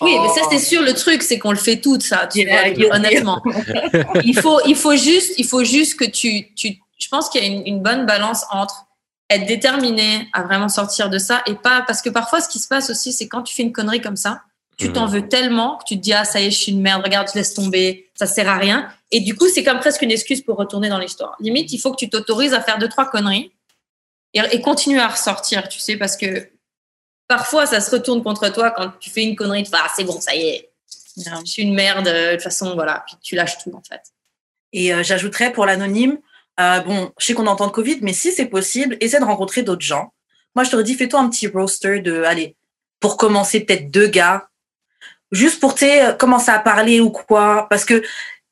Oui, 0.00 0.16
mais 0.20 0.28
ça 0.28 0.40
Oh. 0.44 0.48
c'est 0.50 0.58
sûr. 0.58 0.82
Le 0.82 0.94
truc, 0.94 1.22
c'est 1.22 1.38
qu'on 1.38 1.50
le 1.52 1.56
fait 1.58 1.80
tout 1.80 1.98
ça. 2.00 2.26
Tu 2.32 2.40
Yeah, 2.40 2.60
vois, 2.60 2.68
yeah, 2.70 2.94
honnêtement, 2.96 3.42
il 4.24 4.36
faut, 4.36 4.58
il 4.66 4.74
faut 4.74 4.96
juste, 4.96 5.34
il 5.38 5.46
faut 5.46 5.62
juste 5.64 5.96
que 5.98 6.04
tu, 6.04 6.52
tu. 6.54 6.76
Je 6.98 7.08
pense 7.08 7.28
qu'il 7.28 7.42
y 7.42 7.44
a 7.44 7.48
une, 7.48 7.66
une 7.66 7.82
bonne 7.82 8.06
balance 8.06 8.44
entre 8.50 8.86
être 9.36 9.46
déterminé 9.46 10.28
à 10.32 10.42
vraiment 10.42 10.68
sortir 10.68 11.10
de 11.10 11.18
ça 11.18 11.42
et 11.46 11.54
pas 11.54 11.82
parce 11.86 12.02
que 12.02 12.10
parfois 12.10 12.40
ce 12.40 12.48
qui 12.48 12.58
se 12.58 12.68
passe 12.68 12.90
aussi, 12.90 13.12
c'est 13.12 13.28
quand 13.28 13.42
tu 13.42 13.54
fais 13.54 13.62
une 13.62 13.72
connerie 13.72 14.00
comme 14.00 14.16
ça, 14.16 14.42
tu 14.78 14.88
Mhm. 14.88 14.92
t'en 14.94 15.06
veux 15.06 15.28
tellement 15.28 15.76
que 15.78 15.84
tu 15.84 15.96
te 15.96 16.00
dis 16.02 16.12
ah 16.12 16.24
ça 16.24 16.40
y 16.40 16.46
est, 16.46 16.50
je 16.50 16.56
suis 16.58 16.72
une 16.72 16.80
merde. 16.80 17.02
Regarde, 17.04 17.28
je 17.32 17.38
laisse 17.38 17.54
tomber, 17.54 18.10
ça 18.14 18.26
sert 18.26 18.48
à 18.48 18.56
rien. 18.56 18.88
Et 19.10 19.20
du 19.20 19.36
coup, 19.36 19.48
c'est 19.48 19.62
comme 19.62 19.78
presque 19.80 20.02
une 20.02 20.10
excuse 20.10 20.40
pour 20.42 20.56
retourner 20.56 20.88
dans 20.88 20.98
l'histoire. 20.98 21.36
Limite, 21.40 21.72
il 21.72 21.78
faut 21.78 21.90
que 21.90 21.96
tu 21.96 22.08
t'autorises 22.08 22.54
à 22.54 22.60
faire 22.62 22.78
deux 22.78 22.88
trois 22.88 23.06
conneries 23.10 23.52
et, 24.34 24.40
et 24.50 24.60
continuer 24.62 25.00
à 25.00 25.08
ressortir, 25.08 25.68
tu 25.68 25.78
sais, 25.78 25.96
parce 25.96 26.16
que 26.16 26.48
parfois 27.28 27.66
ça 27.66 27.80
se 27.80 27.90
retourne 27.90 28.22
contre 28.22 28.48
toi 28.50 28.70
quand 28.70 28.92
tu 29.00 29.10
fais 29.10 29.22
une 29.22 29.36
connerie, 29.36 29.62
tu 29.62 29.70
fais 29.70 29.76
ah 29.80 29.90
c'est 29.94 30.04
bon, 30.04 30.20
ça 30.20 30.34
y 30.34 30.40
est, 30.48 30.68
Yeah. 31.14 31.40
je 31.44 31.50
suis 31.50 31.62
une 31.62 31.74
merde, 31.74 32.06
de 32.06 32.32
toute 32.32 32.40
façon, 32.42 32.74
voilà, 32.74 33.04
puis 33.06 33.16
tu 33.22 33.34
lâches 33.36 33.58
tout 33.58 33.70
en 33.74 33.82
fait. 33.86 34.00
Et 34.72 34.94
euh, 34.94 35.02
j'ajouterais 35.02 35.52
pour 35.52 35.66
l'anonyme, 35.66 36.16
euh, 36.60 36.80
bon, 36.80 37.10
je 37.18 37.26
sais 37.26 37.34
qu'on 37.34 37.46
entend 37.46 37.66
de 37.66 37.72
Covid, 37.72 37.98
mais 38.02 38.12
si 38.12 38.32
c'est 38.32 38.46
possible, 38.46 38.96
essaie 39.00 39.20
de 39.20 39.24
rencontrer 39.24 39.62
d'autres 39.62 39.84
gens. 39.84 40.12
Moi, 40.54 40.64
je 40.64 40.70
t'aurais 40.70 40.84
dit, 40.84 40.94
fais-toi 40.94 41.20
un 41.20 41.28
petit 41.30 41.48
roster 41.48 42.00
de, 42.00 42.22
allez, 42.24 42.56
pour 43.00 43.16
commencer, 43.16 43.60
peut-être 43.60 43.90
deux 43.90 44.06
gars, 44.08 44.48
juste 45.30 45.60
pour, 45.60 45.74
tu 45.74 45.84
euh, 45.86 46.12
commencer 46.12 46.50
à 46.50 46.58
parler 46.58 47.00
ou 47.00 47.10
quoi. 47.10 47.66
Parce 47.70 47.84
que 47.84 48.02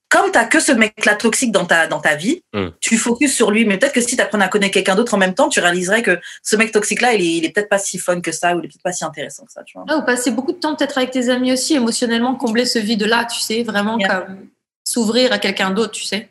comme 0.09 0.33
tu 0.33 0.39
n'as 0.39 0.45
que 0.47 0.59
ce 0.59 0.73
mec-là 0.73 1.15
toxique 1.15 1.53
dans 1.53 1.67
ta, 1.67 1.87
dans 1.87 2.01
ta 2.01 2.17
vie, 2.17 2.43
Mm. 2.53 2.71
tu 2.81 2.99
focuses 2.99 3.33
sur 3.33 3.53
lui. 3.53 3.65
Mais 3.65 3.79
peut-être 3.79 3.93
que 3.93 4.01
si 4.01 4.17
tu 4.17 4.23
apprenais 4.23 4.45
à 4.45 4.49
connaître 4.49 4.73
quelqu'un 4.75 4.97
d'autre 4.97 5.15
en 5.15 5.19
même 5.19 5.35
temps, 5.35 5.49
tu 5.49 5.61
réaliserais 5.61 6.03
que 6.03 6.19
ce 6.43 6.57
mec 6.57 6.73
toxique-là, 6.73 7.13
il 7.15 7.21
est, 7.21 7.37
il 7.37 7.45
est 7.45 7.51
peut-être 7.51 7.69
pas 7.69 7.79
si 7.79 7.97
fun 7.99 8.21
que 8.21 8.33
ça 8.33 8.57
ou 8.57 8.59
il 8.59 8.65
est 8.65 8.69
peut-être 8.69 8.83
pas 8.83 8.93
si 8.93 9.05
intéressant 9.05 9.45
que 9.45 9.53
ça. 9.53 9.63
Tu 9.63 9.75
vois. 9.79 9.85
Ah, 9.89 9.99
ou 9.99 10.03
passer 10.05 10.33
beaucoup 10.33 10.51
de 10.51 10.59
temps 10.59 10.75
peut-être 10.75 10.99
avec 10.99 11.13
tes 11.13 11.29
amis 11.29 11.53
aussi, 11.53 11.75
émotionnellement, 11.75 12.35
combler 12.35 12.65
ce 12.67 12.81
vide-là, 12.81 13.27
tu 13.27 13.39
sais, 13.39 13.63
vraiment 13.63 13.99
Yeah. 13.99 14.09
comme 14.27 14.49
s'ouvrir 14.83 15.33
à 15.33 15.39
quelqu'un 15.39 15.71
d'autre, 15.71 15.93
tu 15.93 16.03
sais. 16.03 16.29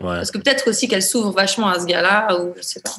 Ouais. 0.00 0.16
Parce 0.16 0.30
que 0.30 0.38
peut-être 0.38 0.68
aussi 0.68 0.88
qu'elle 0.88 1.02
s'ouvre 1.02 1.30
vachement 1.32 1.68
à 1.68 1.78
ce 1.78 1.86
gars-là, 1.86 2.40
ou 2.40 2.54
je 2.56 2.62
sais 2.62 2.80
pas. 2.80 2.90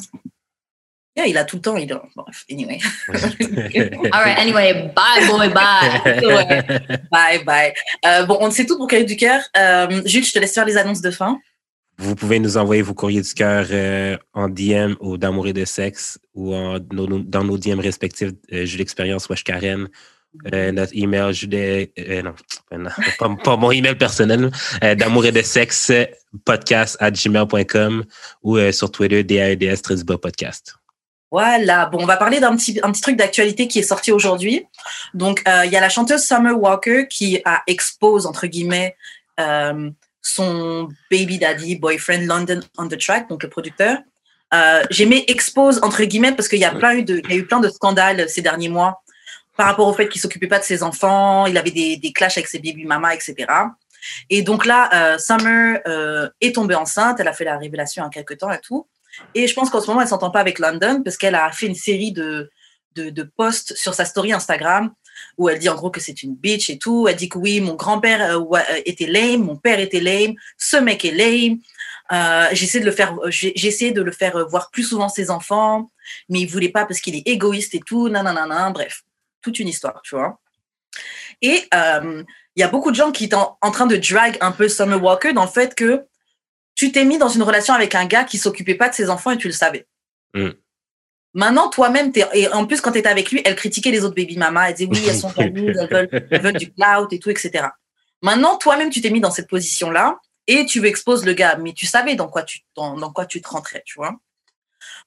Yeah, 1.18 1.28
il 1.28 1.38
a 1.38 1.44
tout 1.44 1.58
le 1.58 1.62
temps. 1.62 1.76
Il 1.76 1.92
a... 1.92 2.02
Bref, 2.16 2.46
anyway. 2.50 2.80
Alright, 4.14 4.40
anyway, 4.40 4.92
bye 4.96 5.28
boy, 5.28 5.50
bye. 5.50 6.26
Ouais. 6.26 6.64
Bye, 7.12 7.44
bye. 7.44 7.74
Euh, 8.06 8.26
bon, 8.26 8.38
on 8.40 8.50
sait 8.50 8.66
tout 8.66 8.78
pour 8.78 8.88
Cahier 8.88 9.04
du 9.04 9.18
cœur. 9.18 9.42
Euh, 9.58 10.02
Jules, 10.06 10.24
je 10.26 10.32
te 10.32 10.40
laisse 10.40 10.54
faire 10.54 10.66
les 10.66 10.78
annonces 10.78 11.02
de 11.02 11.12
fin. 11.12 11.38
Vous 11.98 12.16
pouvez 12.16 12.40
nous 12.40 12.56
envoyer 12.58 12.82
vos 12.82 12.94
courriers 12.94 13.22
du 13.22 13.34
cœur 13.34 13.68
euh, 13.72 14.18
en 14.34 14.48
DM 14.48 14.94
ou 15.02 15.18
d'amour 15.18 15.48
et 15.48 15.54
de 15.54 15.66
sexe 15.66 16.18
ou 16.34 16.56
en, 16.56 16.80
nos- 16.92 17.20
dans 17.20 17.44
nos 17.44 17.58
DM 17.58 17.80
respectifs, 17.80 18.32
euh, 18.54 18.66
Jules 18.66 18.82
Expérience 18.82 19.28
ou 19.30 19.34
Karen. 19.36 19.90
Euh, 20.54 20.72
notre 20.72 20.94
email, 20.96 21.34
Jules, 21.34 21.54
euh, 21.56 22.22
non, 22.22 22.34
non, 22.72 22.89
pas, 23.20 23.30
pas 23.44 23.58
mon 23.58 23.72
email 23.72 23.96
personnel, 23.96 24.50
euh, 24.84 24.96
d'amour 24.96 25.26
et 25.26 25.32
de 25.34 25.41
sexe 25.41 25.91
podcast 26.46 26.96
à 27.02 27.12
gmail.com 27.12 28.06
ou 28.41 28.58
euh, 28.58 28.72
sur 28.72 28.89
Twitter, 28.91 29.24
DAEDS 29.26 29.82
Trésiba 29.82 30.17
Podcast. 30.17 30.76
Voilà. 31.32 31.86
Bon, 31.88 32.00
on 32.02 32.06
va 32.06 32.17
parler 32.17 32.39
d'un 32.39 32.56
petit, 32.56 32.80
un 32.84 32.91
petit 32.91 33.02
truc 33.02 33.17
d'actualité 33.17 33.67
qui 33.67 33.80
est 33.80 33.84
sorti 33.84 34.12
aujourd'hui. 34.12 34.65
Donc, 35.13 35.41
euh, 35.48 35.65
il 35.65 35.72
y 35.72 35.76
a 35.78 35.82
la 35.82 35.89
chanteuse 35.89 36.22
Summer 36.24 36.58
Walker 36.58 37.08
qui 37.10 37.41
a 37.46 37.62
expose, 37.67 38.26
entre 38.26 38.48
guillemets, 38.48 38.96
euh, 39.39 39.89
son 40.22 40.89
baby 41.10 41.39
daddy, 41.39 41.76
boyfriend, 41.78 42.26
London 42.26 42.60
on 42.78 42.88
the 42.88 42.98
Track, 42.98 43.28
donc 43.30 43.44
le 43.44 43.50
producteur. 43.50 43.98
Euh, 44.54 44.84
J'ai 44.89 45.06
mis 45.06 45.24
expose, 45.28 45.80
entre 45.82 46.04
guillemets, 46.04 46.34
parce 46.34 46.50
qu'il 46.50 46.60
y, 46.60 46.65
a 46.65 46.72
plein 46.72 46.94
eu 46.96 47.04
de- 47.04 47.22
il 47.24 47.30
y 47.30 47.34
a 47.34 47.38
eu 47.38 47.46
plein 47.46 47.62
de 47.62 47.70
scandales 47.70 48.28
ces 48.30 48.41
derniers 48.41 48.67
mois 48.67 49.01
par 49.62 49.67
rapport 49.67 49.88
au 49.88 49.93
fait 49.93 50.10
qu'il 50.10 50.19
s'occupait 50.19 50.47
pas 50.47 50.58
de 50.58 50.63
ses 50.63 50.82
enfants, 50.82 51.45
il 51.45 51.56
avait 51.56 51.69
des, 51.69 51.95
des 51.95 52.12
clashs 52.12 52.36
avec 52.36 52.47
ses 52.47 52.58
baby 52.58 52.84
mamas, 52.84 53.13
etc. 53.13 53.36
Et 54.32 54.41
donc 54.41 54.65
là, 54.65 54.89
euh, 54.91 55.19
Summer 55.19 55.80
euh, 55.88 56.28
est 56.41 56.56
tombée 56.56 56.74
enceinte, 56.74 57.19
elle 57.19 57.28
a 57.28 57.34
fait 57.34 57.43
la 57.43 57.60
révélation 57.60 58.04
a 58.04 58.10
quelques 58.10 58.39
temps 58.39 58.52
et 58.52 58.58
tout. 58.58 58.88
Et 59.36 59.47
je 59.47 59.54
pense 59.54 59.69
qu'en 59.69 59.80
ce 59.80 59.86
moment, 59.86 60.02
elle 60.02 60.08
s'entend 60.08 60.32
pas 60.32 60.39
avec 60.39 60.58
London 60.58 61.04
parce 61.04 61.15
qu'elle 61.15 61.36
a 61.36 61.52
fait 61.52 61.67
une 61.67 61.76
série 61.76 62.12
de, 62.12 62.50
de, 62.95 63.24
posts 63.38 63.76
sur 63.76 63.93
sa 63.93 64.04
story 64.04 64.34
Instagram 64.34 64.91
où 65.38 65.47
elle 65.47 65.60
dit 65.60 65.69
en 65.69 65.76
gros 65.76 65.91
que 65.91 66.00
c'est 66.00 66.24
une 66.24 66.34
bitch 66.36 66.71
et 66.71 66.80
tout. 66.80 67.08
Elle 67.08 67.15
dit 67.15 67.30
que 67.30 67.38
oui, 67.38 67.62
mon 67.62 67.76
grand-père 67.76 68.39
euh, 68.39 68.58
était 68.88 69.06
lame, 69.06 69.43
mon 69.43 69.58
père 69.58 69.80
était 69.80 70.00
lame, 70.00 70.34
ce 70.58 70.78
mec 70.78 71.06
est 71.06 71.12
lame. 71.12 71.60
Euh, 72.12 72.47
j'essaie 72.54 72.80
de 72.80 72.86
le 72.86 72.91
faire, 72.91 73.15
essayé 73.30 73.91
de 73.91 74.02
le 74.02 74.12
faire 74.12 74.43
voir 74.50 74.71
plus 74.71 74.86
souvent 74.86 75.08
ses 75.08 75.30
enfants, 75.30 75.91
mais 76.30 76.39
il 76.39 76.47
voulait 76.47 76.69
pas 76.69 76.88
parce 76.88 77.00
qu'il 77.00 77.15
est 77.15 77.28
égoïste 77.28 77.76
et 77.76 77.82
tout, 77.86 78.10
nanana, 78.10 78.71
bref, 78.71 79.04
toute 79.41 79.60
une 79.60 79.67
histoire, 79.67 80.01
tu 80.04 80.15
vois. 80.15 80.39
Et 81.41 81.67
euh, 81.73 82.23
il 82.56 82.60
y 82.60 82.63
a 82.63 82.67
beaucoup 82.67 82.91
de 82.91 82.95
gens 82.95 83.12
qui 83.12 83.30
sont 83.30 83.38
en, 83.38 83.58
en 83.62 83.71
train 83.71 83.88
de 83.88 83.95
drag 83.95 84.38
un 84.41 84.51
peu 84.51 84.67
Summer 84.67 85.01
Walker 85.01 85.34
dans 85.34 85.45
le 85.45 85.49
fait 85.49 85.75
que 85.75 86.06
tu 86.75 86.91
t'es 86.91 87.06
mis 87.06 87.17
dans 87.17 87.30
une 87.30 87.43
relation 87.43 87.73
avec 87.73 87.95
un 87.95 88.06
gars 88.06 88.23
qui 88.23 88.38
s'occupait 88.38 88.75
pas 88.75 88.89
de 88.89 88.93
ses 88.93 89.10
enfants 89.10 89.32
et 89.32 89.38
tu 89.38 89.47
le 89.47 89.54
savais. 89.54 89.88
Mm. 90.34 90.49
Maintenant, 91.34 91.69
toi-même, 91.69 92.12
et 92.34 92.47
en 92.49 92.65
plus, 92.65 92.82
quand 92.82 92.91
tu 92.91 92.97
étais 92.97 93.10
avec 93.10 93.32
lui, 93.32 93.41
elle 93.45 93.56
critiquait 93.56 93.91
les 93.91 94.04
autres 94.04 94.15
baby 94.15 94.38
mamas. 94.38 94.69
Elle 94.69 94.75
disait 94.75 94.89
oui, 94.91 95.01
elles 95.08 95.15
sont 95.15 95.30
jalouses, 95.38 95.77
elles 95.80 95.89
veulent, 95.89 96.27
elles 96.30 96.41
veulent 96.41 96.58
du 96.58 96.73
clout 96.73 97.08
et 97.12 97.19
tout, 97.19 97.30
etc. 97.30 97.67
Maintenant, 98.21 98.58
toi-même, 98.58 98.89
tu 98.89 99.01
t'es 99.01 99.10
mis 99.10 99.21
dans 99.21 99.32
cette 99.32 99.49
position-là 99.49 100.19
et 100.47 100.65
tu 100.65 100.86
exposes 100.86 101.25
le 101.25 101.34
gars, 101.34 101.56
mais 101.56 101.73
tu 101.73 101.86
savais 101.86 102.15
dans 102.15 102.27
quoi 102.27 102.43
tu, 102.43 102.60
dans, 102.75 102.97
dans 102.97 103.12
quoi 103.13 103.25
tu 103.25 103.41
te 103.41 103.47
rentrais, 103.47 103.82
tu 103.86 103.95
vois. 103.95 104.15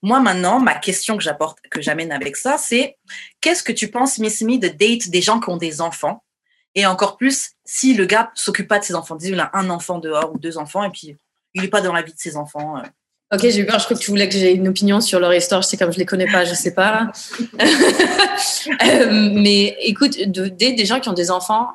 Moi, 0.03 0.21
maintenant, 0.21 0.61
ma 0.61 0.75
question 0.75 1.17
que 1.17 1.23
j'apporte, 1.23 1.59
que 1.71 1.81
j'amène 1.83 2.13
avec 2.13 2.37
ça, 2.37 2.59
c'est 2.59 2.97
qu'est-ce 3.41 3.63
que 3.63 3.73
tu 3.73 3.89
penses, 3.91 4.19
Miss 4.19 4.41
Me, 4.43 4.59
de 4.59 4.69
date 4.69 5.09
des 5.09 5.23
gens 5.23 5.41
qui 5.41 5.51
ont 5.51 5.57
des 5.57 5.81
enfants? 5.81 6.23
Et 6.77 6.87
encore 6.87 7.17
plus 7.17 7.51
si 7.65 7.95
le 7.95 8.05
gars 8.05 8.31
s'occupe 8.35 8.67
pas 8.69 8.81
de 8.81 8.85
ses 8.85 8.95
enfants. 8.97 9.15
Disons, 9.15 9.35
il 9.35 9.41
a 9.41 9.51
un 9.55 9.71
enfant 9.71 9.99
dehors 9.99 10.33
ou 10.35 10.39
deux 10.39 10.59
enfants 10.59 10.83
et 10.83 10.91
puis 10.91 11.17
il 11.55 11.63
est 11.65 11.69
pas 11.69 11.81
dans 11.81 11.93
la 11.93 12.03
vie 12.03 12.13
de 12.13 12.19
ses 12.19 12.37
enfants. 12.37 12.79
euh. 12.79 12.83
Ok, 13.33 13.41
j'ai 13.43 13.61
eu 13.61 13.67
peur, 13.67 13.79
je 13.79 13.85
crois 13.87 13.97
que 13.97 14.03
tu 14.03 14.11
voulais 14.11 14.29
que 14.29 14.35
j'ai 14.35 14.53
une 14.53 14.69
opinion 14.69 15.01
sur 15.01 15.19
leur 15.19 15.33
histoire, 15.35 15.63
je 15.63 15.69
sais 15.69 15.77
comme 15.77 15.93
je 15.93 15.99
les 15.99 16.05
connais 16.05 16.27
pas, 16.31 16.45
je 16.45 16.55
sais 16.55 16.75
pas. 16.75 17.11
Euh, 18.83 19.31
mais 19.35 19.77
écoute, 19.81 20.19
de, 20.19 20.49
des, 20.49 20.73
des 20.73 20.85
gens 20.87 21.01
qui 21.01 21.09
ont 21.09 21.13
des 21.15 21.31
enfants, 21.31 21.69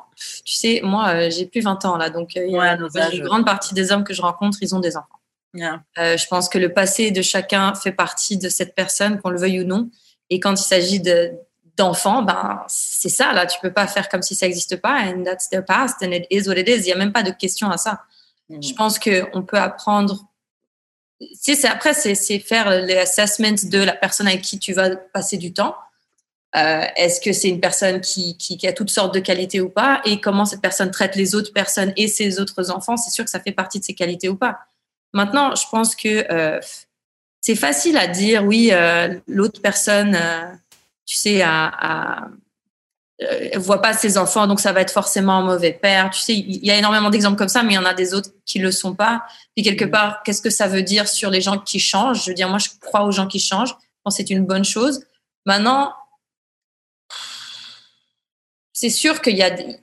tu 0.44 0.54
sais, 0.54 0.80
moi, 0.82 1.08
euh, 1.08 1.30
j'ai 1.30 1.46
plus 1.46 1.60
20 1.60 1.84
ans 1.84 1.96
là, 1.96 2.10
donc 2.10 2.34
il 2.34 2.50
y 2.50 2.56
a 2.56 2.58
Ouais, 2.58 2.76
nos 2.76 2.96
âges. 2.98 3.14
une 3.14 3.24
grande 3.24 3.44
partie 3.46 3.74
des 3.74 3.92
hommes 3.92 4.04
que 4.04 4.12
je 4.14 4.22
rencontre, 4.22 4.58
ils 4.60 4.74
ont 4.74 4.80
des 4.80 4.96
enfants. 4.96 5.19
Yeah. 5.54 5.82
Euh, 5.98 6.16
je 6.16 6.26
pense 6.28 6.48
que 6.48 6.58
le 6.58 6.72
passé 6.72 7.10
de 7.10 7.22
chacun 7.22 7.74
fait 7.74 7.92
partie 7.92 8.38
de 8.38 8.48
cette 8.48 8.74
personne, 8.74 9.20
qu'on 9.20 9.30
le 9.30 9.38
veuille 9.38 9.60
ou 9.60 9.64
non. 9.64 9.90
Et 10.28 10.38
quand 10.38 10.52
il 10.52 10.64
s'agit 10.64 11.00
de 11.00 11.32
d'enfants, 11.76 12.22
ben 12.22 12.62
c'est 12.68 13.08
ça 13.08 13.32
là. 13.32 13.46
Tu 13.46 13.58
peux 13.60 13.72
pas 13.72 13.86
faire 13.86 14.08
comme 14.08 14.22
si 14.22 14.34
ça 14.34 14.46
n'existe 14.46 14.76
pas. 14.76 15.00
And 15.02 15.24
that's 15.24 15.48
their 15.48 15.64
past, 15.64 15.96
and 16.02 16.12
it 16.12 16.26
is 16.30 16.46
what 16.48 16.56
it 16.56 16.68
is. 16.68 16.80
Il 16.80 16.86
y 16.86 16.92
a 16.92 16.96
même 16.96 17.12
pas 17.12 17.22
de 17.22 17.30
question 17.30 17.70
à 17.70 17.78
ça. 17.78 18.02
Mm. 18.48 18.62
Je 18.62 18.74
pense 18.74 18.98
que 18.98 19.24
on 19.32 19.42
peut 19.42 19.58
apprendre. 19.58 20.26
C'est 21.34 21.64
après 21.66 21.94
c'est 21.94 22.14
c'est 22.14 22.38
faire 22.38 22.70
les 22.70 22.96
assessments 22.96 23.62
de 23.64 23.78
la 23.78 23.94
personne 23.94 24.28
avec 24.28 24.42
qui 24.42 24.58
tu 24.58 24.72
vas 24.72 24.96
passer 24.96 25.36
du 25.36 25.52
temps. 25.52 25.74
Euh, 26.56 26.84
Est-ce 26.96 27.20
que 27.20 27.32
c'est 27.32 27.48
une 27.48 27.60
personne 27.60 28.00
qui, 28.00 28.36
qui, 28.36 28.58
qui 28.58 28.66
a 28.66 28.72
toutes 28.72 28.90
sortes 28.90 29.14
de 29.14 29.20
qualités 29.20 29.60
ou 29.60 29.68
pas? 29.68 30.00
Et 30.04 30.20
comment 30.20 30.44
cette 30.44 30.60
personne 30.60 30.90
traite 30.90 31.14
les 31.14 31.36
autres 31.36 31.52
personnes 31.52 31.92
et 31.96 32.08
ses 32.08 32.40
autres 32.40 32.70
enfants? 32.72 32.96
C'est 32.96 33.10
sûr 33.10 33.24
que 33.24 33.30
ça 33.30 33.38
fait 33.38 33.52
partie 33.52 33.78
de 33.78 33.84
ses 33.84 33.94
qualités 33.94 34.28
ou 34.28 34.36
pas. 34.36 34.58
Maintenant, 35.12 35.54
je 35.54 35.64
pense 35.70 35.96
que 35.96 36.24
euh, 36.32 36.60
c'est 37.40 37.56
facile 37.56 37.96
à 37.96 38.06
dire, 38.06 38.44
oui, 38.44 38.70
euh, 38.72 39.18
l'autre 39.26 39.60
personne, 39.60 40.14
euh, 40.14 40.52
tu 41.06 41.16
sais, 41.16 41.42
a, 41.42 41.66
a, 41.66 42.28
euh, 43.22 43.58
voit 43.58 43.82
pas 43.82 43.92
ses 43.92 44.16
enfants, 44.18 44.46
donc 44.46 44.60
ça 44.60 44.72
va 44.72 44.80
être 44.82 44.92
forcément 44.92 45.38
un 45.38 45.42
mauvais 45.42 45.72
père. 45.72 46.10
Tu 46.10 46.20
sais, 46.20 46.34
il 46.34 46.64
y 46.64 46.70
a 46.70 46.76
énormément 46.76 47.10
d'exemples 47.10 47.36
comme 47.36 47.48
ça, 47.48 47.62
mais 47.62 47.72
il 47.72 47.76
y 47.76 47.78
en 47.78 47.84
a 47.84 47.94
des 47.94 48.14
autres 48.14 48.30
qui 48.46 48.58
le 48.60 48.70
sont 48.72 48.94
pas. 48.94 49.24
Puis 49.54 49.64
quelque 49.64 49.84
Mhm. 49.84 49.90
part, 49.90 50.22
qu'est-ce 50.22 50.40
que 50.42 50.50
ça 50.50 50.68
veut 50.68 50.82
dire 50.82 51.08
sur 51.08 51.30
les 51.30 51.40
gens 51.40 51.58
qui 51.58 51.80
changent? 51.80 52.24
Je 52.24 52.30
veux 52.30 52.34
dire, 52.34 52.48
moi, 52.48 52.58
je 52.58 52.68
crois 52.80 53.02
aux 53.04 53.10
gens 53.12 53.26
qui 53.26 53.40
changent. 53.40 53.70
Je 53.70 54.02
pense 54.04 54.16
que 54.16 54.22
c'est 54.22 54.30
une 54.30 54.46
bonne 54.46 54.64
chose. 54.64 55.04
Maintenant, 55.44 55.92
c'est 58.72 58.90
sûr 58.90 59.20
qu'il 59.20 59.36
y 59.36 59.42
a 59.42 59.50
des- 59.50 59.78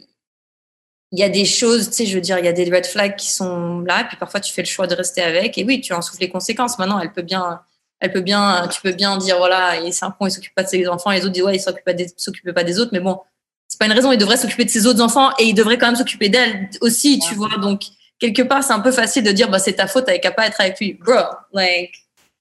il 1.11 1.19
y 1.19 1.23
a 1.23 1.29
des 1.29 1.45
choses, 1.45 1.89
tu 1.89 1.95
sais, 1.95 2.05
je 2.05 2.15
veux 2.15 2.21
dire, 2.21 2.37
il 2.37 2.45
y 2.45 2.49
a 2.49 2.53
des 2.53 2.69
red 2.69 2.85
flags 2.85 3.15
qui 3.15 3.31
sont 3.31 3.79
là, 3.81 4.03
puis 4.03 4.17
parfois 4.17 4.39
tu 4.39 4.53
fais 4.53 4.61
le 4.61 4.67
choix 4.67 4.87
de 4.87 4.95
rester 4.95 5.21
avec, 5.21 5.57
et 5.57 5.63
oui, 5.63 5.79
tu 5.79 5.93
en 5.93 6.01
souffles 6.01 6.21
les 6.21 6.29
conséquences. 6.29 6.77
Maintenant, 6.77 6.99
elle 6.99 7.13
peut 7.13 7.21
bien, 7.21 7.61
elle 7.99 8.11
peut 8.11 8.21
bien, 8.21 8.67
tu 8.67 8.81
peux 8.81 8.91
bien 8.91 9.17
dire, 9.17 9.37
voilà, 9.37 9.77
il 9.79 9.87
est 9.87 9.91
5 9.91 10.15
ans, 10.19 10.25
il 10.25 10.31
s'occupe 10.31 10.53
pas 10.53 10.63
de 10.63 10.69
ses 10.69 10.87
enfants, 10.87 11.11
et 11.11 11.19
les 11.19 11.21
autres 11.21 11.33
disent, 11.33 11.43
ouais, 11.43 11.55
il 11.55 11.61
s'occupe 11.61 11.85
pas 11.85 11.93
des, 11.93 12.07
s'occupe 12.17 12.51
pas 12.51 12.63
des 12.63 12.79
autres, 12.79 12.91
mais 12.91 12.99
bon, 12.99 13.21
c'est 13.67 13.79
pas 13.79 13.85
une 13.85 13.93
raison, 13.93 14.11
il 14.11 14.17
devrait 14.17 14.37
s'occuper 14.37 14.65
de 14.65 14.69
ses 14.69 14.85
autres 14.85 15.01
enfants, 15.01 15.31
et 15.39 15.45
il 15.45 15.53
devrait 15.53 15.77
quand 15.77 15.87
même 15.87 15.95
s'occuper 15.95 16.29
d'elle 16.29 16.69
aussi, 16.81 17.19
tu 17.19 17.35
vois, 17.35 17.55
donc, 17.57 17.83
quelque 18.19 18.41
part, 18.41 18.63
c'est 18.63 18.73
un 18.73 18.79
peu 18.79 18.91
facile 18.91 19.23
de 19.23 19.31
dire, 19.31 19.49
bah, 19.49 19.59
c'est 19.59 19.73
ta 19.73 19.87
faute, 19.87 20.05
t'avais 20.05 20.19
qu'à 20.19 20.31
pas 20.31 20.47
être 20.47 20.59
avec 20.59 20.79
lui. 20.79 20.93
Bro, 20.93 21.23
like, 21.53 21.93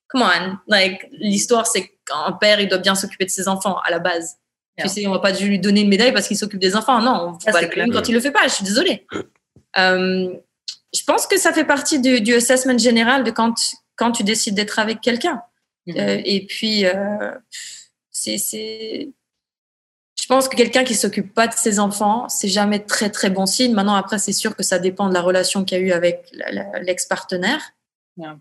come 0.09 0.23
on, 0.23 0.57
like, 0.67 1.07
l'histoire, 1.13 1.67
c'est 1.67 1.93
qu'un 2.05 2.33
père, 2.33 2.61
il 2.61 2.69
doit 2.69 2.79
bien 2.79 2.95
s'occuper 2.95 3.27
de 3.27 3.31
ses 3.31 3.47
enfants, 3.47 3.79
à 3.85 3.91
la 3.91 3.99
base. 3.99 4.37
Tu 4.79 4.89
sais, 4.89 5.07
on 5.07 5.13
va 5.13 5.21
pas 5.21 5.33
lui 5.33 5.59
donner 5.59 5.83
une 5.83 5.89
médaille 5.89 6.13
parce 6.13 6.29
qu'il 6.29 6.37
s'occupe 6.37 6.61
des 6.61 6.77
enfants. 6.77 7.01
Non, 7.01 7.39
on 7.47 7.51
va 7.51 7.63
le 7.63 7.69
clair. 7.69 7.87
quand 7.93 8.09
il 8.09 8.13
le 8.15 8.21
fait 8.21 8.31
pas. 8.31 8.45
Je 8.45 8.53
suis 8.53 8.65
désolée. 8.65 9.07
Euh, 9.79 10.35
je 10.95 11.05
pense 11.05 11.27
que 11.27 11.39
ça 11.39 11.53
fait 11.53 11.65
partie 11.65 11.99
du, 12.01 12.21
du 12.21 12.35
assessment 12.35 12.79
général 12.79 13.25
de 13.25 13.31
quand, 13.31 13.55
quand 13.97 14.13
tu 14.13 14.23
décides 14.23 14.55
d'être 14.55 14.79
avec 14.79 15.01
quelqu'un. 15.01 15.43
Mhm. 15.87 15.97
Euh, 15.99 16.23
et 16.25 16.47
puis, 16.47 16.85
euh, 16.85 17.33
c'est, 18.11 18.37
je 18.39 20.27
pense 20.29 20.49
que 20.49 20.57
quelqu'un 20.57 20.85
qui 20.85 20.95
s'occupe 20.95 21.33
pas 21.33 21.47
de 21.47 21.55
ses 21.55 21.79
enfants, 21.79 22.29
c'est 22.29 22.49
jamais 22.49 22.81
très 22.81 23.09
très 23.09 23.31
bon 23.31 23.47
signe. 23.47 23.73
Maintenant, 23.73 23.95
après, 23.95 24.19
c'est 24.19 24.33
sûr 24.33 24.55
que 24.57 24.63
ça 24.63 24.79
dépend 24.79 25.09
de 25.09 25.15
la 25.15 25.23
relation 25.23 25.65
qu'il 25.65 25.79
y 25.79 25.81
a 25.81 25.85
eu 25.85 25.93
avec 25.93 26.31
l'ex-partenaire. 26.83 27.63
Yeah. 28.19 28.39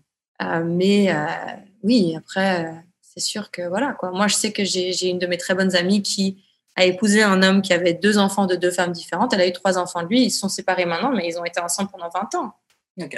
Mais 0.64 1.14
oui, 1.82 2.14
après, 2.16 2.74
c'est 3.16 3.24
sûr 3.24 3.50
que 3.50 3.62
voilà 3.68 3.92
quoi. 3.92 4.10
Moi, 4.10 4.28
je 4.28 4.34
sais 4.34 4.52
que 4.52 4.64
j'ai 4.64 5.08
une 5.08 5.18
de 5.18 5.26
mes 5.26 5.38
très 5.38 5.54
bonnes 5.54 5.74
amies 5.74 6.02
qui 6.02 6.36
a 6.76 6.84
épousé 6.84 7.22
un 7.22 7.42
homme 7.42 7.62
qui 7.62 7.72
avait 7.72 7.94
deux 7.94 8.18
enfants 8.18 8.44
de 8.46 8.54
deux 8.54 8.70
femmes 8.70 8.92
différentes. 8.92 9.32
Elle 9.32 9.40
a 9.40 9.46
eu 9.46 9.52
trois 9.52 9.78
enfants 9.78 10.02
de 10.02 10.08
lui. 10.08 10.24
Ils 10.24 10.30
se 10.30 10.40
sont 10.40 10.50
séparés 10.50 10.84
maintenant, 10.84 11.10
mais 11.10 11.26
ils 11.26 11.38
ont 11.38 11.44
été 11.44 11.58
ensemble 11.60 11.88
pendant 11.90 12.10
20 12.10 12.34
ans 12.34 12.52
Ok. 13.00 13.16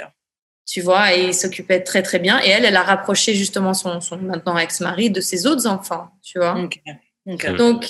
tu 0.65 0.79
vois, 0.81 1.13
et 1.15 1.25
il 1.25 1.33
s'occupait 1.33 1.81
très 1.81 2.01
très 2.01 2.19
bien. 2.19 2.39
Et 2.43 2.49
elle, 2.49 2.63
elle 2.63 2.77
a 2.77 2.83
rapproché 2.83 3.33
justement 3.35 3.73
son, 3.73 3.99
son 3.99 4.17
maintenant 4.17 4.57
ex-mari 4.57 5.09
de 5.09 5.19
ses 5.19 5.45
autres 5.45 5.67
enfants, 5.67 6.09
tu 6.23 6.39
vois. 6.39 6.57
Ok. 6.57 6.79
Ok. 7.25 7.55
Donc, 7.57 7.85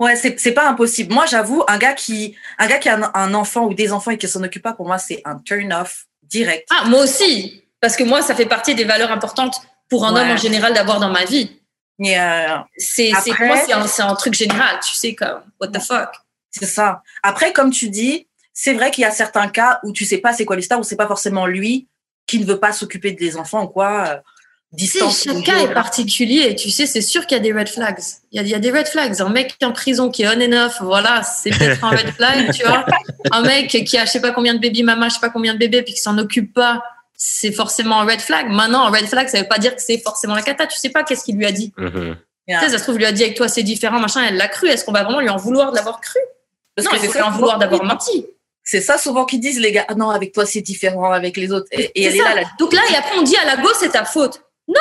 Ouais, 0.00 0.16
c'est 0.16 0.40
c'est 0.40 0.52
pas 0.52 0.68
impossible. 0.68 1.12
Moi, 1.12 1.26
j'avoue, 1.26 1.62
un 1.68 1.78
gars 1.78 1.92
qui 1.92 2.34
un 2.58 2.66
gars 2.66 2.78
qui 2.78 2.88
a 2.88 2.96
un, 2.96 3.10
un 3.14 3.34
enfant 3.34 3.66
ou 3.66 3.74
des 3.74 3.92
enfants 3.92 4.10
et 4.10 4.18
qui 4.18 4.26
s'en 4.26 4.42
occupe 4.42 4.62
pas, 4.62 4.72
pour 4.72 4.86
moi, 4.86 4.98
c'est 4.98 5.20
un 5.24 5.36
turn 5.38 5.72
off 5.72 6.06
direct. 6.22 6.66
ah, 6.70 6.86
moi 6.88 7.02
aussi, 7.04 7.62
parce 7.80 7.96
que 7.96 8.02
moi, 8.02 8.22
ça 8.22 8.34
fait 8.34 8.46
partie 8.46 8.74
des 8.74 8.84
valeurs 8.84 9.12
importantes 9.12 9.60
pour 9.92 10.06
un 10.06 10.14
Ouais. 10.14 10.20
homme 10.22 10.30
en 10.30 10.36
général 10.38 10.72
d'avoir 10.72 10.98
dans 11.00 11.10
ma 11.10 11.26
vie. 11.26 11.50
Euh, 12.00 12.56
C'est, 12.78 13.12
c'est, 13.22 13.38
moi, 13.40 13.58
un, 13.98 14.14
truc 14.14 14.32
général, 14.32 14.80
tu 14.82 14.94
sais, 14.94 15.14
comme, 15.14 15.42
what 15.60 15.68
the 15.68 15.80
fuck. 15.80 16.08
c'est 16.50 16.64
ça. 16.64 17.02
Après, 17.22 17.52
comme 17.52 17.70
tu 17.70 17.90
dis, 17.90 18.26
c'est 18.54 18.72
vrai 18.72 18.90
qu'il 18.90 19.02
y 19.02 19.04
a 19.04 19.10
certains 19.10 19.48
cas 19.48 19.80
où 19.84 19.92
tu 19.92 20.06
sais 20.06 20.16
pas 20.16 20.32
c'est 20.32 20.46
quoi 20.46 20.56
l'histoire, 20.56 20.80
où 20.80 20.82
c'est 20.82 20.96
pas 20.96 21.06
forcément 21.06 21.44
lui 21.46 21.88
qui 22.26 22.38
ne 22.38 22.46
veut 22.46 22.58
pas 22.58 22.72
s'occuper 22.72 23.12
des 23.12 23.36
enfants 23.36 23.64
ou 23.64 23.68
quoi. 23.68 24.04
euh, 24.08 24.16
Distance. 24.72 25.24
chaque 25.24 25.44
cas 25.44 25.58
est 25.58 25.74
particulier. 25.74 26.56
Tu 26.56 26.70
sais, 26.70 26.86
c'est 26.86 27.02
sûr 27.02 27.26
qu'il 27.26 27.36
y 27.36 27.40
a 27.40 27.42
des 27.42 27.52
red 27.52 27.68
flags. 27.68 28.00
Il 28.30 28.36
y 28.36 28.40
a, 28.40 28.42
il 28.42 28.48
y 28.48 28.54
a 28.54 28.58
des 28.58 28.70
red 28.70 28.88
flags. 28.88 29.20
Un 29.20 29.28
mec 29.28 29.54
en 29.62 29.72
prison 29.72 30.10
qui 30.10 30.22
est 30.22 30.28
on 30.28 30.40
and 30.40 30.66
off, 30.66 30.78
voilà, 30.80 31.22
c'est 31.22 31.50
peut-être 31.50 31.84
un 31.84 31.90
red 31.90 32.10
flag, 32.14 32.50
tu 32.54 32.64
vois. 32.64 32.86
Un 33.32 33.42
mec 33.42 33.68
qui 33.68 33.98
a 33.98 34.06
je 34.06 34.10
sais 34.10 34.20
pas 34.20 34.32
combien 34.32 34.54
de 34.54 34.58
baby 34.58 34.82
mamas, 34.82 35.10
je 35.10 35.14
sais 35.14 35.20
pas 35.20 35.28
combien 35.30 35.52
de 35.52 35.58
bébés, 35.58 35.82
puis 35.82 35.92
qui 35.94 36.00
s'en 36.00 36.16
occupe 36.18 36.52
pas, 36.54 36.82
c'est 37.24 37.52
forcément 37.52 38.00
un 38.00 38.04
red 38.04 38.20
flag. 38.20 38.48
Maintenant, 38.48 38.84
un 38.86 38.90
red 38.90 39.06
flag, 39.06 39.28
ça 39.28 39.38
veut 39.40 39.46
pas 39.48 39.58
dire 39.58 39.76
que 39.76 39.82
c'est 39.82 39.98
forcément 39.98 40.34
la 40.34 40.42
cata. 40.42 40.66
Tu 40.66 40.76
sais 40.78 40.88
pas 40.90 41.04
qu'est-ce 41.04 41.22
qu'il 41.24 41.36
lui 41.36 41.46
a 41.46 41.52
dit. 41.52 41.72
Mhm. 41.76 42.16
Yeah. 42.48 42.58
Tu 42.58 42.64
sais, 42.66 42.72
ça 42.72 42.78
se 42.78 42.82
trouve, 42.82 42.96
il 42.96 42.98
lui 42.98 43.06
a 43.06 43.12
dit 43.12 43.22
avec 43.22 43.36
toi, 43.36 43.46
c'est 43.46 43.62
différent, 43.62 44.00
machin, 44.00 44.22
elle 44.28 44.36
l'a 44.36 44.48
cru. 44.48 44.68
Est-ce 44.68 44.84
qu'on 44.84 44.90
va 44.92 45.04
vraiment 45.04 45.20
lui 45.20 45.28
en 45.28 45.36
vouloir 45.36 45.70
de 45.70 45.76
l'avoir 45.76 46.00
cru? 46.00 46.18
Parce 46.74 46.86
non, 46.86 46.90
que 46.90 46.96
il 46.96 47.00
c'est 47.02 47.06
faut 47.08 47.18
lui 47.18 47.22
en 47.22 47.30
vouloir 47.30 47.58
d'avoir 47.58 47.84
menti. 47.84 48.26
C'est 48.64 48.80
ça 48.80 48.98
souvent 48.98 49.24
qu'ils 49.24 49.38
disent, 49.40 49.60
les 49.60 49.70
gars. 49.72 49.84
Ah 49.88 49.94
non, 49.94 50.10
avec 50.10 50.32
toi, 50.32 50.44
c'est 50.46 50.60
différent 50.60 51.12
avec 51.12 51.36
les 51.36 51.52
autres. 51.52 51.66
Et, 51.70 51.92
et 51.94 52.10
C'est 52.10 52.16
elle 52.18 52.20
est 52.20 52.24
là, 52.24 52.34
la 52.34 52.42
Donc 52.58 52.72
là, 52.72 52.80
et 52.90 52.96
après, 52.96 53.16
on 53.18 53.22
dit 53.22 53.36
à 53.36 53.44
la 53.44 53.56
go, 53.62 53.68
c'est 53.78 53.90
ta 53.90 54.04
faute. 54.04 54.42
Non 54.68 54.74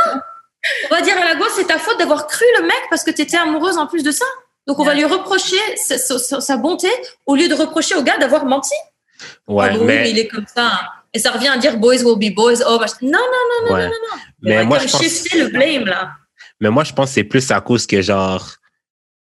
On 0.89 0.95
va 0.95 1.01
dire 1.01 1.15
à 1.17 1.25
la 1.25 1.36
go, 1.36 1.45
c'est 1.56 1.65
ta 1.67 1.77
faute 1.77 1.97
d'avoir 1.99 2.25
cru 2.27 2.45
le 2.60 2.63
mec 2.63 2.82
parce 2.89 3.04
que 3.04 3.12
tu 3.12 3.21
étais 3.21 3.38
amoureuse 3.38 3.77
en 3.77 3.86
plus 3.88 4.01
de 4.04 4.12
ça. 4.12 4.25
Donc 4.67 4.80
on 4.80 4.84
va 4.84 4.93
lui 4.93 5.06
reprocher 5.06 5.58
sa, 5.75 5.97
sa- 5.97 6.39
sa 6.41 6.58
bonté 6.58 6.88
au 7.25 7.36
lieu 7.36 7.47
de 7.47 7.56
reprocher 7.56 7.95
au 7.95 8.04
gars 8.04 8.17
d'avoir 8.17 8.45
menti. 8.45 8.73
Ouais, 9.47 9.67
Ah 9.71 9.73
oui, 9.77 9.84
mais, 9.86 10.01
mais 10.01 10.10
il 10.12 10.19
est 10.19 10.27
comme 10.27 10.45
ça. 10.47 10.71
Et 11.13 11.19
ça 11.19 11.32
revient 11.32 11.50
à 11.50 11.58
dire 11.58 11.78
boys 11.78 12.04
will 12.04 12.17
be 12.17 12.34
boys. 12.34 12.62
Oh, 12.65 12.80
machin. 12.80 12.95
non, 13.02 13.19
non, 13.67 13.74
ouais. 13.74 13.86
on 13.88 13.89
mais 14.41 14.56
va 14.58 14.63
moi, 14.65 14.78
comme 14.80 14.88
je 14.88 14.91
pense, 14.93 15.02
shifter 15.04 15.39
le 15.43 15.47
blame 15.50 15.86
là. 15.86 16.12
mais 16.60 16.69
moi, 16.69 16.84
je 16.84 16.93
pense 16.93 17.10
que 17.10 17.13
c'est 17.15 17.24
plus 17.26 17.52
à 17.52 17.60
cause 17.62 17.86
que 17.86 18.02
genre, 18.02 18.45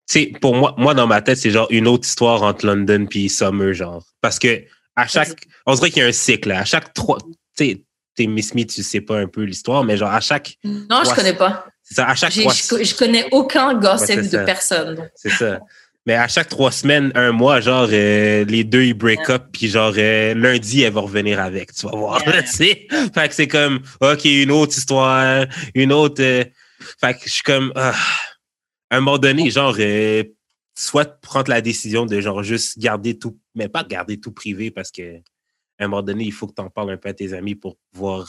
tu 0.08 0.20
sais, 0.20 0.32
pour 0.40 0.54
moi, 0.56 0.74
moi, 0.76 0.94
dans 0.94 1.06
ma 1.06 1.22
tête, 1.22 1.38
c'est 1.38 1.50
genre 1.50 1.66
une 1.70 1.86
autre 1.86 2.06
histoire 2.06 2.42
entre 2.42 2.66
London 2.66 3.06
puis 3.08 3.28
Summer, 3.28 3.72
genre. 3.74 4.02
Parce 4.20 4.38
que 4.38 4.64
à 4.96 5.06
chaque, 5.06 5.44
on 5.66 5.74
dirait 5.74 5.90
qu'il 5.90 6.02
y 6.02 6.04
a 6.04 6.08
un 6.08 6.12
cycle, 6.12 6.48
là. 6.48 6.60
À 6.60 6.64
chaque 6.64 6.92
trois, 6.94 7.18
tu 7.18 7.26
sais, 7.56 7.84
t'es 8.16 8.26
Miss 8.26 8.54
Me, 8.54 8.64
tu 8.64 8.82
sais 8.82 9.00
pas 9.00 9.18
un 9.18 9.28
peu 9.28 9.42
l'histoire, 9.42 9.84
mais 9.84 9.96
genre, 9.96 10.10
à 10.12 10.20
chaque, 10.20 10.56
Non, 10.64 11.02
je 11.04 11.10
Ouais. 11.10 11.14
connais 11.14 11.34
pas. 11.34 11.66
c'est 11.84 11.94
ça, 11.94 12.08
à 12.08 12.14
chaque 12.16 12.32
trois, 12.34 12.52
Je, 12.52 12.82
je 12.84 12.94
connais 12.96 13.28
aucun 13.30 13.74
gossip 13.74 14.16
Ouais, 14.16 14.22
de 14.28 14.44
personne. 14.44 15.08
c'est 15.14 15.30
ça. 15.30 15.60
Mais 16.08 16.14
à 16.14 16.26
chaque 16.26 16.48
trois 16.48 16.72
semaines, 16.72 17.12
un 17.14 17.32
mois, 17.32 17.60
genre, 17.60 17.86
euh, 17.92 18.42
les 18.46 18.64
deux, 18.64 18.82
ils 18.82 18.94
break 18.94 19.28
up, 19.28 19.48
puis 19.52 19.68
genre, 19.68 19.92
euh, 19.98 20.32
lundi, 20.32 20.80
elle 20.80 20.94
va 20.94 21.02
revenir 21.02 21.38
avec, 21.38 21.74
tu 21.74 21.84
vas 21.84 21.94
voir, 21.94 22.22
Yeah. 22.26 22.42
tu 22.44 22.48
sais. 22.48 22.86
Fait 23.14 23.28
que 23.28 23.34
c'est 23.34 23.46
comme, 23.46 23.80
OK, 24.00 24.24
une 24.24 24.50
autre 24.50 24.72
histoire, 24.74 25.44
une 25.74 25.92
autre... 25.92 26.22
euh, 26.22 26.44
fait 26.98 27.12
que 27.12 27.24
je 27.26 27.30
suis 27.30 27.42
comme, 27.42 27.74
ah, 27.76 27.92
à 28.88 28.96
un 28.96 29.00
moment 29.00 29.18
donné, 29.18 29.50
genre, 29.50 29.76
euh, 29.78 30.24
soit 30.74 31.20
prendre 31.20 31.50
la 31.50 31.60
décision 31.60 32.06
de, 32.06 32.22
genre, 32.22 32.42
juste 32.42 32.78
garder 32.78 33.18
tout, 33.18 33.38
mais 33.54 33.68
pas 33.68 33.84
garder 33.84 34.18
tout 34.18 34.32
privé, 34.32 34.70
parce 34.70 34.90
que 34.90 35.18
à 35.78 35.84
un 35.84 35.88
moment 35.88 36.00
donné, 36.00 36.24
il 36.24 36.32
faut 36.32 36.46
que 36.46 36.54
tu 36.54 36.62
en 36.62 36.70
parles 36.70 36.90
un 36.92 36.96
peu 36.96 37.10
à 37.10 37.12
tes 37.12 37.34
amis 37.34 37.54
pour 37.54 37.76
pouvoir... 37.92 38.28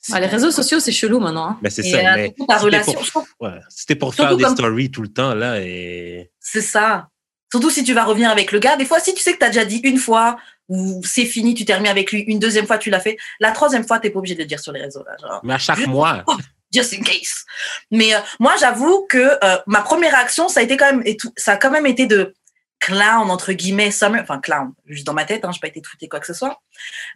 euh, 0.00 0.06
si- 0.06 0.12
Ah, 0.14 0.20
les 0.20 0.26
réseaux 0.26 0.50
sociaux, 0.50 0.80
c'est 0.80 0.92
chelou 0.92 1.20
maintenant. 1.20 1.46
hein. 1.50 1.58
Mais 1.62 1.70
c'est 1.70 1.82
ça, 1.82 1.98
euh, 1.98 2.14
mais 2.16 2.34
ta 2.48 2.56
relation, 2.58 3.00
pour- 3.12 3.26
ouais, 3.40 3.60
t'es 3.86 3.94
pour 3.94 4.14
Surtout 4.14 4.28
faire 4.28 4.36
des 4.36 4.44
comme- 4.44 4.54
stories 4.54 4.90
tout 4.90 5.02
le 5.02 5.08
temps, 5.12 5.34
là, 5.34 5.60
et... 5.60 6.30
C'est 6.40 6.62
ça. 6.62 7.08
Surtout 7.52 7.70
si 7.70 7.82
tu 7.84 7.92
vas 7.94 8.04
revenir 8.04 8.30
avec 8.30 8.52
le 8.52 8.58
gars. 8.60 8.76
Des 8.76 8.84
fois, 8.84 9.00
si 9.00 9.12
tu 9.14 9.20
sais 9.22 9.32
que 9.32 9.38
tu 9.38 9.44
as 9.44 9.48
déjà 9.48 9.64
dit 9.64 9.78
une 9.84 9.98
fois 9.98 10.36
ou 10.68 11.02
c'est 11.04 11.24
fini, 11.24 11.52
tu 11.54 11.64
t'es 11.64 11.74
remis 11.74 11.88
avec 11.88 12.12
lui, 12.12 12.20
une 12.20 12.38
deuxième 12.38 12.64
fois, 12.66 12.78
tu 12.78 12.90
l'as 12.90 13.00
fait. 13.00 13.16
La 13.40 13.50
troisième 13.50 13.84
fois, 13.84 13.98
tu 13.98 14.06
n'es 14.06 14.12
pas 14.12 14.20
obligé 14.20 14.36
de 14.36 14.40
le 14.40 14.46
dire 14.46 14.60
sur 14.60 14.72
les 14.72 14.80
réseaux. 14.80 15.02
Là, 15.04 15.16
genre, 15.20 15.40
Mais 15.42 15.54
à 15.54 15.58
chaque 15.58 15.76
Juste- 15.78 15.88
mois... 15.88 16.24
just 16.72 16.92
in 16.98 17.02
case. 17.02 17.44
Mais 17.90 18.14
euh, 18.14 18.18
moi, 18.38 18.54
j'avoue 18.60 19.04
que 19.08 19.36
euh, 19.44 19.58
ma 19.66 19.80
première 19.82 20.12
réaction, 20.12 20.48
ça 20.48 20.60
a 20.60 20.62
été 20.62 20.76
quand 20.76 20.92
même, 20.94 21.02
ça 21.36 21.52
a 21.52 21.56
quand 21.56 21.72
même 21.72 21.86
été 21.86 22.06
de 22.06 22.34
clown, 22.78 23.28
entre 23.30 23.52
guillemets, 23.52 23.90
summer, 23.90 24.20
enfin 24.22 24.38
clown, 24.38 24.72
juste 24.86 25.04
dans 25.06 25.12
ma 25.12 25.24
tête, 25.24 25.44
hein, 25.44 25.50
je 25.50 25.56
n'ai 25.56 25.60
pas 25.60 25.66
été 25.68 25.82
tweeté 25.82 26.08
quoi 26.08 26.20
que 26.20 26.26
ce 26.26 26.32
soit. 26.34 26.60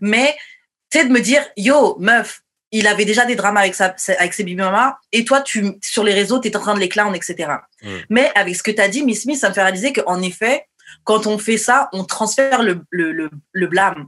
Mais, 0.00 0.36
tu 0.90 0.98
sais, 0.98 1.04
de 1.06 1.12
me 1.12 1.20
dire, 1.20 1.42
yo, 1.56 1.96
meuf, 2.00 2.42
il 2.78 2.86
avait 2.86 3.04
déjà 3.04 3.24
des 3.24 3.36
dramas 3.36 3.60
avec, 3.60 3.74
sa, 3.74 3.94
avec 4.18 4.34
ses 4.34 4.42
baby 4.44 4.56
mamas, 4.56 4.96
et 5.12 5.24
toi, 5.24 5.40
tu, 5.40 5.64
sur 5.82 6.04
les 6.04 6.12
réseaux, 6.14 6.40
tu 6.40 6.48
es 6.48 6.56
en 6.56 6.60
train 6.60 6.74
de 6.74 6.80
les 6.80 6.88
clown, 6.88 7.14
etc. 7.14 7.48
Mm. 7.82 7.88
Mais 8.10 8.30
avec 8.34 8.56
ce 8.56 8.62
que 8.62 8.70
tu 8.70 8.80
as 8.80 8.88
dit, 8.88 9.02
Miss 9.04 9.22
Smith, 9.22 9.38
ça 9.38 9.48
me 9.48 9.54
fait 9.54 9.62
réaliser 9.62 9.92
qu'en 9.92 10.20
effet, 10.22 10.66
quand 11.04 11.26
on 11.26 11.38
fait 11.38 11.58
ça, 11.58 11.88
on 11.92 12.04
transfère 12.04 12.62
le, 12.62 12.80
le, 12.90 13.12
le, 13.12 13.30
le 13.52 13.66
blâme. 13.66 14.06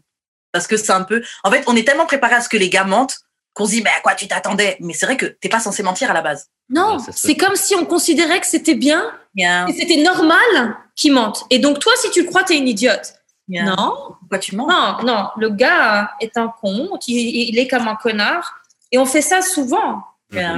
Parce 0.52 0.66
que 0.66 0.76
c'est 0.76 0.92
un 0.92 1.02
peu. 1.02 1.22
En 1.44 1.50
fait, 1.50 1.64
on 1.66 1.76
est 1.76 1.84
tellement 1.86 2.06
préparé 2.06 2.34
à 2.34 2.40
ce 2.40 2.48
que 2.48 2.56
les 2.56 2.70
gars 2.70 2.84
mentent 2.84 3.18
qu'on 3.54 3.66
se 3.66 3.70
dit, 3.72 3.82
mais 3.82 3.90
à 3.90 4.00
quoi 4.00 4.14
tu 4.14 4.28
t'attendais? 4.28 4.76
Mais 4.80 4.92
c'est 4.94 5.06
vrai 5.06 5.16
que 5.16 5.26
t'es 5.26 5.48
pas 5.48 5.60
censé 5.60 5.82
mentir 5.82 6.10
à 6.10 6.14
la 6.14 6.22
base. 6.22 6.46
Non, 6.68 6.96
Ouais, 6.96 7.02
c'est 7.12 7.36
comme 7.36 7.56
si 7.56 7.74
on 7.74 7.84
considérait 7.86 8.40
que 8.40 8.46
c'était 8.46 8.74
bien 8.74 9.04
Bien. 9.34 9.66
et 9.66 9.72
c'était 9.72 10.02
normal 10.02 10.76
qu'ils 10.94 11.12
mentent. 11.12 11.44
Et 11.50 11.58
donc 11.58 11.78
toi, 11.78 11.92
si 11.96 12.10
tu 12.10 12.22
le 12.22 12.26
crois, 12.28 12.42
t'es 12.42 12.56
une 12.56 12.68
idiote. 12.68 13.14
Non, 13.48 14.14
Pourquoi 14.20 14.38
tu 14.38 14.56
mens? 14.56 14.66
Non, 14.68 14.96
non. 15.04 15.28
Le 15.36 15.50
gars 15.50 16.10
est 16.20 16.36
un 16.36 16.48
con, 16.48 16.90
il, 17.06 17.48
il 17.50 17.58
est 17.58 17.68
comme 17.68 17.86
un 17.88 17.94
connard. 17.96 18.54
Et 18.92 18.98
on 18.98 19.04
fait 19.06 19.22
ça 19.22 19.42
souvent. 19.42 20.02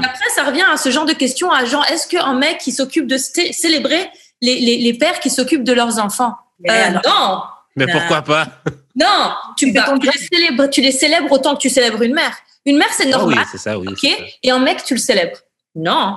Après, 0.03 0.29
ça 0.35 0.45
revient 0.45 0.65
à 0.71 0.77
ce 0.79 0.91
genre 0.91 1.05
de 1.05 1.13
questions 1.13 1.51
à 1.51 1.65
genre, 1.67 1.85
est-ce 1.91 2.09
qu'un 2.09 2.35
mec 2.35 2.59
qui 2.59 2.73
s'occupe 2.73 3.07
de 3.07 3.19
cé- 3.19 3.53
célébrer 3.53 4.11
les, 4.41 4.59
les, 4.61 4.79
les 4.79 4.95
pères 4.95 5.21
qui 5.21 5.29
s'occupent 5.31 5.65
de 5.65 5.73
leurs 5.73 5.99
enfants? 5.99 6.35
Euh, 6.69 6.87
alors- 6.89 7.03
Non, 7.07 7.43
Mais 7.77 7.87
pourquoi 7.93 8.23
pas? 8.23 8.47
non. 8.97 9.33
Tu, 9.59 9.73
bah, 9.73 9.95
tu 10.01 10.07
les 10.07 10.19
célèbres, 10.19 10.67
tu 10.69 10.81
les 10.81 10.93
célèbres 10.93 11.31
autant 11.33 11.55
que 11.55 11.61
tu 11.61 11.69
célèbres 11.71 12.03
une 12.03 12.15
mère. 12.15 12.37
Une 12.65 12.79
mère, 12.79 12.89
c'est 12.93 13.05
Ah 13.13 13.19
oui, 13.25 13.35
normal, 13.35 13.47
c'est 13.51 13.59
ça, 13.59 13.79
oui. 13.79 13.87
ok? 13.89 13.99
c'est 14.01 14.09
ça. 14.17 14.23
Et 14.43 14.51
un 14.51 14.59
mec, 14.59 14.83
tu 14.85 14.95
le 14.95 15.01
célèbres. 15.01 15.39
Non, 15.75 16.17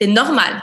c'est 0.00 0.06
normal. 0.08 0.62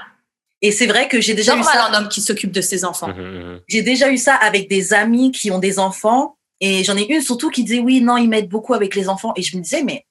Et 0.64 0.72
c'est 0.72 0.88
vrai 0.88 1.08
que 1.10 1.20
j'ai 1.22 1.34
déjà 1.36 1.54
eu 1.54 1.58
Normal 1.58 1.74
ça. 1.76 1.86
un 1.88 1.94
homme 1.94 2.10
qui 2.10 2.22
s'occupe 2.22 2.52
de 2.52 2.62
ses 2.62 2.86
enfants. 2.86 3.10
Mhm, 3.10 3.22
mhm. 3.22 3.60
J'ai 3.68 3.82
déjà 3.84 4.10
eu 4.10 4.18
ça 4.18 4.34
avec 4.36 4.68
des 4.70 4.94
amis 4.94 5.32
qui 5.32 5.52
ont 5.52 5.60
des 5.60 5.78
enfants. 5.78 6.38
Et 6.62 6.84
j'en 6.86 6.96
ai 6.98 7.04
une 7.14 7.22
surtout 7.22 7.50
qui 7.52 7.64
disait 7.66 7.80
oui, 7.80 8.00
non, 8.02 8.16
il 8.18 8.30
m'aide 8.30 8.48
beaucoup 8.50 8.74
avec 8.74 8.96
les 8.96 9.10
enfants. 9.10 9.34
Et 9.36 9.42
je 9.44 9.56
me 9.58 9.62
disais, 9.62 9.84
mais 9.84 10.06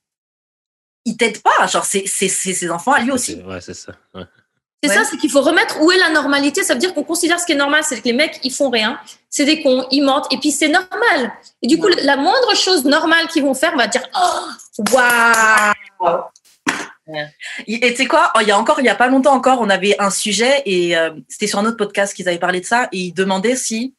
il 1.07 1.17
t'aide 1.17 1.41
pas. 1.43 1.67
Genre, 1.67 1.85
c'est 1.87 2.05
c'est- 2.07 2.29
c'est 2.29 2.53
ses 2.53 2.71
enfants 2.71 2.93
à 2.93 3.01
lui 3.01 3.11
aussi. 3.11 3.37
C'est- 3.37 3.43
Ouais, 3.45 3.61
c'est 3.63 3.75
ça. 3.75 3.93
ouais. 4.15 4.23
C'est 4.85 4.91
Ouais. 4.91 4.97
ça, 4.97 5.05
c'est 5.05 5.17
qu'il 5.17 5.31
faut 5.31 5.41
remettre 5.43 5.81
où 5.81 5.91
est 5.93 5.97
la 5.99 6.11
normalité. 6.11 6.65
Ça 6.65 6.75
veut 6.75 6.81
dire 6.81 6.93
qu'on 6.93 7.05
considère 7.05 7.39
ce 7.41 7.47
qui 7.47 7.53
est 7.53 7.57
normal, 7.57 7.83
c'est 7.89 7.99
que 8.01 8.05
les 8.05 8.13
mecs, 8.13 8.41
ils 8.43 8.53
font 8.53 8.69
rien. 8.69 8.99
C'est 9.31 9.45
des 9.45 9.63
cons, 9.63 9.87
ils 9.93 10.03
mentent, 10.03 10.27
et 10.33 10.39
puis 10.39 10.51
c'est 10.51 10.69
normal. 10.69 11.33
Et 11.63 11.69
du 11.69 11.79
coup, 11.79 11.87
Ouais. 11.87 12.03
la 12.03 12.17
moindre 12.17 12.55
chose 12.57 12.85
normale 12.85 13.29
qu'ils 13.29 13.45
vont 13.45 13.55
faire, 13.55 13.71
on 13.75 13.79
va 13.79 13.87
dire 13.87 14.03
Oh, 14.15 14.49
waouh 14.93 16.21
Et 17.67 17.81
tu 17.81 17.97
sais 17.97 18.07
quoi, 18.07 18.33
il 18.41 18.47
y 18.47 18.51
a 18.51 18.59
encore, 18.59 18.81
il 18.81 18.87
y 18.87 18.89
a 18.89 18.95
pas 18.95 19.09
longtemps 19.09 19.35
encore, 19.35 19.61
on 19.61 19.69
avait 19.69 19.97
un 20.01 20.11
sujet 20.11 20.63
et 20.67 20.97
euh, 20.97 21.11
c'était 21.29 21.47
sur 21.47 21.59
un 21.59 21.67
autre 21.67 21.77
podcast 21.77 22.15
qu'ils 22.15 22.29
avaient 22.29 22.39
parlé 22.39 22.61
de 22.61 22.67
ça 22.67 22.89
et 22.93 22.99
ils 22.99 23.13
demandaient 23.13 23.57
si 23.57 23.95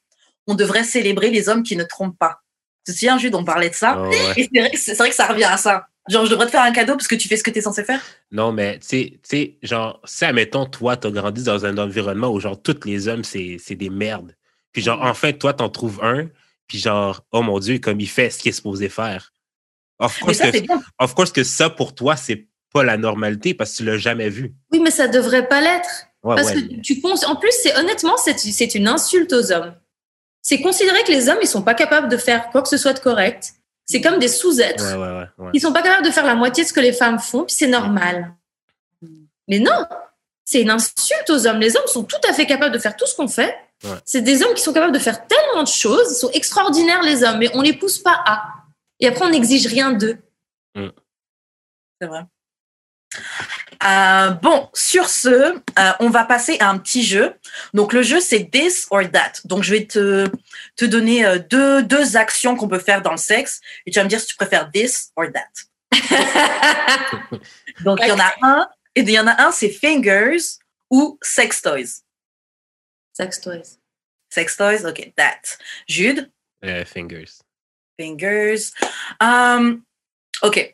on 0.48 0.56
devrait 0.56 0.84
célébrer 0.84 1.30
les 1.30 1.50
hommes 1.50 1.64
qui 1.64 1.76
ne 1.76 1.84
trompent 1.84 2.18
pas. 2.18 2.42
Tu 2.86 2.92
te 2.94 2.98
souviens, 2.98 3.18
Jude, 3.18 3.36
on 3.36 3.44
parlait 3.46 3.70
de 3.70 3.76
ça. 3.76 3.98
Oh, 3.98 4.10
ouais. 4.10 4.34
Et 4.38 4.50
c'est 4.52 4.60
vrai, 4.60 4.72
que- 4.72 4.78
c'est 4.78 4.96
vrai 4.98 5.10
que 5.10 5.16
ça 5.16 5.28
revient 5.28 5.44
à 5.46 5.58
ça. 5.58 5.88
Genre, 6.10 6.26
je 6.26 6.32
devrais 6.32 6.48
te 6.48 6.52
faire 6.52 6.64
un 6.64 6.74
cadeau 6.74 6.96
parce 6.98 7.08
que 7.08 7.16
tu 7.16 7.30
fais 7.30 7.38
ce 7.38 7.44
que 7.44 7.50
tu 7.50 7.60
es 7.60 7.62
censé 7.62 7.84
faire? 7.86 8.02
Non, 8.32 8.52
mais 8.52 8.80
tu 8.80 8.88
sais- 8.88 9.20
tu 9.30 9.56
genre, 9.62 10.02
si, 10.04 10.26
admettons, 10.26 10.66
toi, 10.66 10.98
t'as 10.98 11.10
grandi 11.12 11.44
dans 11.44 11.66
un 11.66 11.78
environnement 11.78 12.28
où, 12.30 12.42
genre, 12.42 12.62
tous 12.62 12.82
les 12.86 13.08
hommes, 13.08 13.24
c'est 13.24 13.58
c'est 13.58 13.76
des 13.76 13.90
merdes. 13.90 14.36
Puis, 14.74 14.82
genre, 14.82 15.02
enfin, 15.02 15.32
toi, 15.32 15.54
t'en 15.54 15.70
trouves 15.70 16.04
un, 16.04 16.28
puis, 16.68 16.78
genre, 16.78 17.22
oh 17.32 17.42
mon 17.42 17.58
Dieu, 17.60 17.80
comme 17.80 18.02
il 18.02 18.10
fait 18.10 18.30
ce 18.30 18.40
qu'il 18.40 18.50
est 18.50 18.54
supposé 18.54 18.90
faire. 18.90 19.32
Of 20.00 20.20
course, 20.20 20.38
ça, 20.40 20.52
que, 20.52 20.58
of 21.00 21.14
course 21.16 21.32
que 21.32 21.44
ça, 21.46 21.70
pour 21.70 21.96
toi, 21.96 22.18
c'est 22.18 22.48
pas 22.74 22.84
la 22.84 22.98
normalité 22.98 23.54
parce 23.54 23.72
que 23.72 23.78
tu 23.78 23.84
l'as 23.86 23.98
jamais 23.98 24.30
vu. 24.30 24.54
Oui, 24.72 24.80
mais 24.80 24.92
ça 24.92 25.08
devrait 25.08 25.48
pas 25.48 25.62
l'être. 25.62 26.08
Ouais, 26.24 26.36
Parce 26.36 26.50
ouais. 26.54 26.68
que 26.68 26.82
tu 26.82 27.02
cons- 27.02 27.24
en 27.28 27.36
plus, 27.36 27.52
c'est 27.62 27.76
honnêtement, 27.78 28.16
c'est 28.18 28.76
une 28.76 28.88
insulte 28.88 29.34
aux 29.34 29.52
hommes. 29.52 29.74
C'est 30.42 30.62
considérer 30.62 31.04
que 31.04 31.12
les 31.12 31.30
hommes, 31.30 31.38
ils 31.42 31.48
sont 31.48 31.62
pas 31.62 31.74
capables 31.74 32.10
de 32.10 32.18
faire 32.18 32.50
quoi 32.50 32.62
que 32.62 32.70
ce 32.70 32.78
soit 32.78 32.94
de 32.94 33.00
correct. 33.00 33.54
C'est 33.86 34.00
comme 34.02 34.20
des 34.20 34.30
sous-êtres. 34.30 34.96
Ouais. 35.38 35.50
Ils 35.54 35.60
sont 35.62 35.74
pas 35.74 35.82
capables 35.82 36.06
de 36.06 36.12
faire 36.12 36.26
la 36.26 36.36
moitié 36.36 36.64
de 36.64 36.70
ce 36.70 36.74
que 36.74 36.80
les 36.80 36.94
femmes 36.94 37.20
font, 37.20 37.44
puis 37.44 37.54
c'est 37.56 37.68
normal. 37.68 38.34
Mais 39.50 39.60
non, 39.60 39.86
c'est 40.46 40.62
une 40.62 40.70
insulte 40.70 41.30
aux 41.30 41.46
hommes. 41.48 41.60
Les 41.60 41.76
hommes 41.76 41.88
sont 41.88 42.04
tout 42.06 42.20
à 42.28 42.32
fait 42.34 42.46
capables 42.46 42.74
de 42.74 42.80
faire 42.80 42.96
tout 42.96 43.06
ce 43.06 43.16
qu'on 43.16 43.28
fait. 43.28 43.54
Ouais. 43.84 43.92
C'est 44.06 44.22
des 44.22 44.42
hommes 44.44 44.54
qui 44.54 44.62
sont 44.62 44.72
capables 44.72 44.94
de 44.94 45.00
faire 45.00 45.28
tellement 45.28 45.64
de 45.64 45.68
choses. 45.68 46.08
Ils 46.12 46.16
sont 46.16 46.32
extraordinaires, 46.32 47.04
les 47.04 47.24
hommes, 47.26 47.40
mais 47.40 47.50
on 47.54 47.62
les 47.62 47.74
pousse 47.74 48.00
pas 48.00 48.22
à. 48.26 48.46
Et 49.02 49.08
après, 49.08 49.26
on 49.26 49.30
n'exige 49.30 49.68
rien 49.68 49.92
d'eux. 49.92 50.18
C'est 50.76 52.08
vrai. 52.08 52.22
Euh, 53.84 54.30
bon, 54.32 54.70
sur 54.74 55.10
ce, 55.10 55.28
euh, 55.28 55.92
on 56.00 56.10
va 56.10 56.24
passer 56.24 56.58
à 56.60 56.70
un 56.70 56.78
petit 56.78 57.04
jeu. 57.04 57.34
Donc, 57.74 57.92
le 57.94 58.02
jeu, 58.02 58.20
c'est 58.20 58.50
this 58.50 58.88
or 58.92 59.10
that. 59.12 59.34
Donc, 59.46 59.64
je 59.64 59.72
vais 59.72 59.86
te, 59.86 60.28
te 60.76 60.86
donner 60.86 61.26
euh, 61.26 61.40
deux, 61.40 61.84
deux 61.84 62.16
actions 62.16 62.56
qu'on 62.56 62.68
peut 62.68 62.80
faire 62.80 63.02
dans 63.02 63.12
le 63.12 63.18
sexe 63.18 63.62
et 63.86 63.92
tu 63.92 64.00
vas 64.00 64.06
me 64.06 64.10
dire 64.10 64.20
si 64.20 64.28
tu 64.28 64.36
préfères 64.36 64.72
this 64.72 65.12
or 65.16 65.26
that. 65.34 65.52
Donc, 67.84 68.00
il 68.02 68.08
y 68.08 68.12
en 68.12 68.20
a 68.20 68.34
un, 68.42 68.68
et 68.96 69.02
il 69.02 69.10
y 69.10 69.20
en 69.20 69.28
a 69.28 69.42
un, 69.44 69.52
c'est 69.52 69.70
fingers 69.70 70.60
ou 70.90 71.18
sex 71.22 71.62
toys. 71.62 72.04
Sex 73.14 73.42
toys. 73.42 73.80
Sex 74.30 74.56
toys, 74.56 74.86
ok, 74.86 75.14
that. 75.16 75.42
Jude, 75.88 76.32
fingers. 76.86 77.44
fingers. 78.00 78.72
Um, 79.20 79.84
ok. 80.42 80.74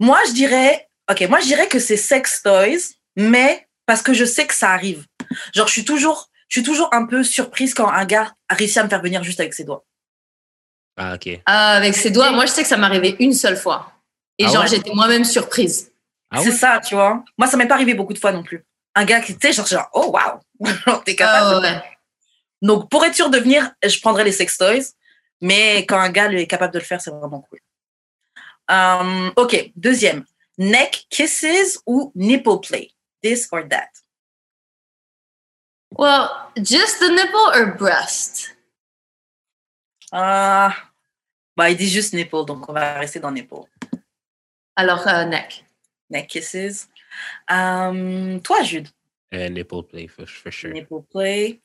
Moi, 0.00 0.18
je 0.26 0.32
dirais, 0.32 0.88
ok, 1.10 1.22
moi, 1.28 1.40
je 1.40 1.46
dirais 1.46 1.68
que 1.68 1.78
c'est 1.78 1.96
sex 1.96 2.42
toys, 2.42 2.94
mais 3.16 3.66
parce 3.86 4.02
que 4.02 4.12
je 4.14 4.24
sais 4.24 4.46
que 4.46 4.54
ça 4.54 4.70
arrive. 4.70 5.06
Genre, 5.54 5.66
je 5.66 5.72
suis 5.72 5.84
toujours, 5.84 6.30
je 6.48 6.60
suis 6.60 6.64
toujours 6.64 6.88
un 6.92 7.06
peu 7.06 7.22
surprise 7.24 7.74
quand 7.74 7.88
un 7.88 8.04
gars 8.04 8.32
réussit 8.50 8.78
à 8.78 8.84
me 8.84 8.88
faire 8.88 9.02
venir 9.02 9.22
juste 9.22 9.40
avec 9.40 9.54
ses 9.54 9.64
doigts. 9.64 9.84
Ah, 10.96 11.14
ok. 11.14 11.40
Ah, 11.46 11.72
avec 11.76 11.94
ses 11.94 12.10
doigts, 12.10 12.30
moi, 12.30 12.46
je 12.46 12.52
sais 12.52 12.62
que 12.62 12.68
ça 12.68 12.76
m'est 12.76 12.86
arrivé 12.86 13.16
une 13.18 13.32
seule 13.32 13.56
fois. 13.56 13.92
Et 14.38 14.44
Ah 14.46 14.48
genre, 14.48 14.62
ouais? 14.62 14.68
j'étais 14.68 14.92
moi-même 14.94 15.24
surprise. 15.24 15.90
Ah 16.30 16.38
c'est 16.40 16.50
ouais? 16.50 16.56
ça, 16.56 16.80
tu 16.80 16.94
vois. 16.94 17.24
Moi, 17.38 17.46
ça 17.48 17.56
m'est 17.56 17.66
pas 17.66 17.74
arrivé 17.74 17.94
beaucoup 17.94 18.12
de 18.12 18.18
fois 18.18 18.32
non 18.32 18.42
plus. 18.42 18.64
Un 18.94 19.04
gars 19.04 19.20
qui, 19.20 19.36
tu 19.36 19.46
sais, 19.46 19.52
genre, 19.52 19.66
genre, 19.66 19.88
oh 19.92 20.10
waouh, 20.12 20.40
t'es 21.04 21.16
capable. 21.16 21.56
De- 21.62 21.66
ouais. 21.66 21.82
Donc, 22.62 22.88
pour 22.90 23.04
être 23.04 23.14
sûr 23.14 23.28
de 23.28 23.38
venir, 23.38 23.70
je 23.84 24.00
prendrais 24.00 24.24
les 24.24 24.32
sex 24.32 24.56
toys. 24.56 24.82
Mais 25.40 25.84
quand 25.86 25.98
un 25.98 26.10
gars 26.10 26.28
lui, 26.28 26.40
est 26.40 26.46
capable 26.46 26.72
de 26.72 26.78
le 26.78 26.84
faire, 26.84 27.00
c'est 27.00 27.10
vraiment 27.10 27.40
cool. 27.42 27.58
Euh, 28.70 29.30
ok, 29.36 29.72
deuxième. 29.76 30.24
Neck 30.58 31.06
kisses 31.10 31.80
ou 31.86 32.12
nipple 32.14 32.60
play? 32.60 32.90
This 33.22 33.48
or 33.50 33.64
that? 33.68 33.88
Well, 35.96 36.28
just 36.56 36.98
the 37.00 37.08
nipple 37.10 37.50
or 37.54 37.74
breast? 37.76 38.56
Ah, 40.12 40.74
bah, 41.56 41.70
il 41.70 41.76
dit 41.76 41.88
juste 41.88 42.12
nipple, 42.14 42.44
donc 42.46 42.68
on 42.68 42.72
va 42.72 42.94
rester 42.98 43.20
dans 43.20 43.30
nipple. 43.30 43.64
Alors, 44.76 45.06
euh, 45.08 45.24
neck. 45.24 45.64
Neck 46.10 46.28
kisses. 46.28 46.88
Euh, 47.50 48.38
toi, 48.40 48.62
Jude, 48.62 48.88
Euh, 49.32 49.48
nipple 49.48 49.82
play, 49.88 50.06
for, 50.06 50.28
for 50.28 50.52
sure. 50.52 50.70
nipple 50.72 51.02
play. 51.10 51.60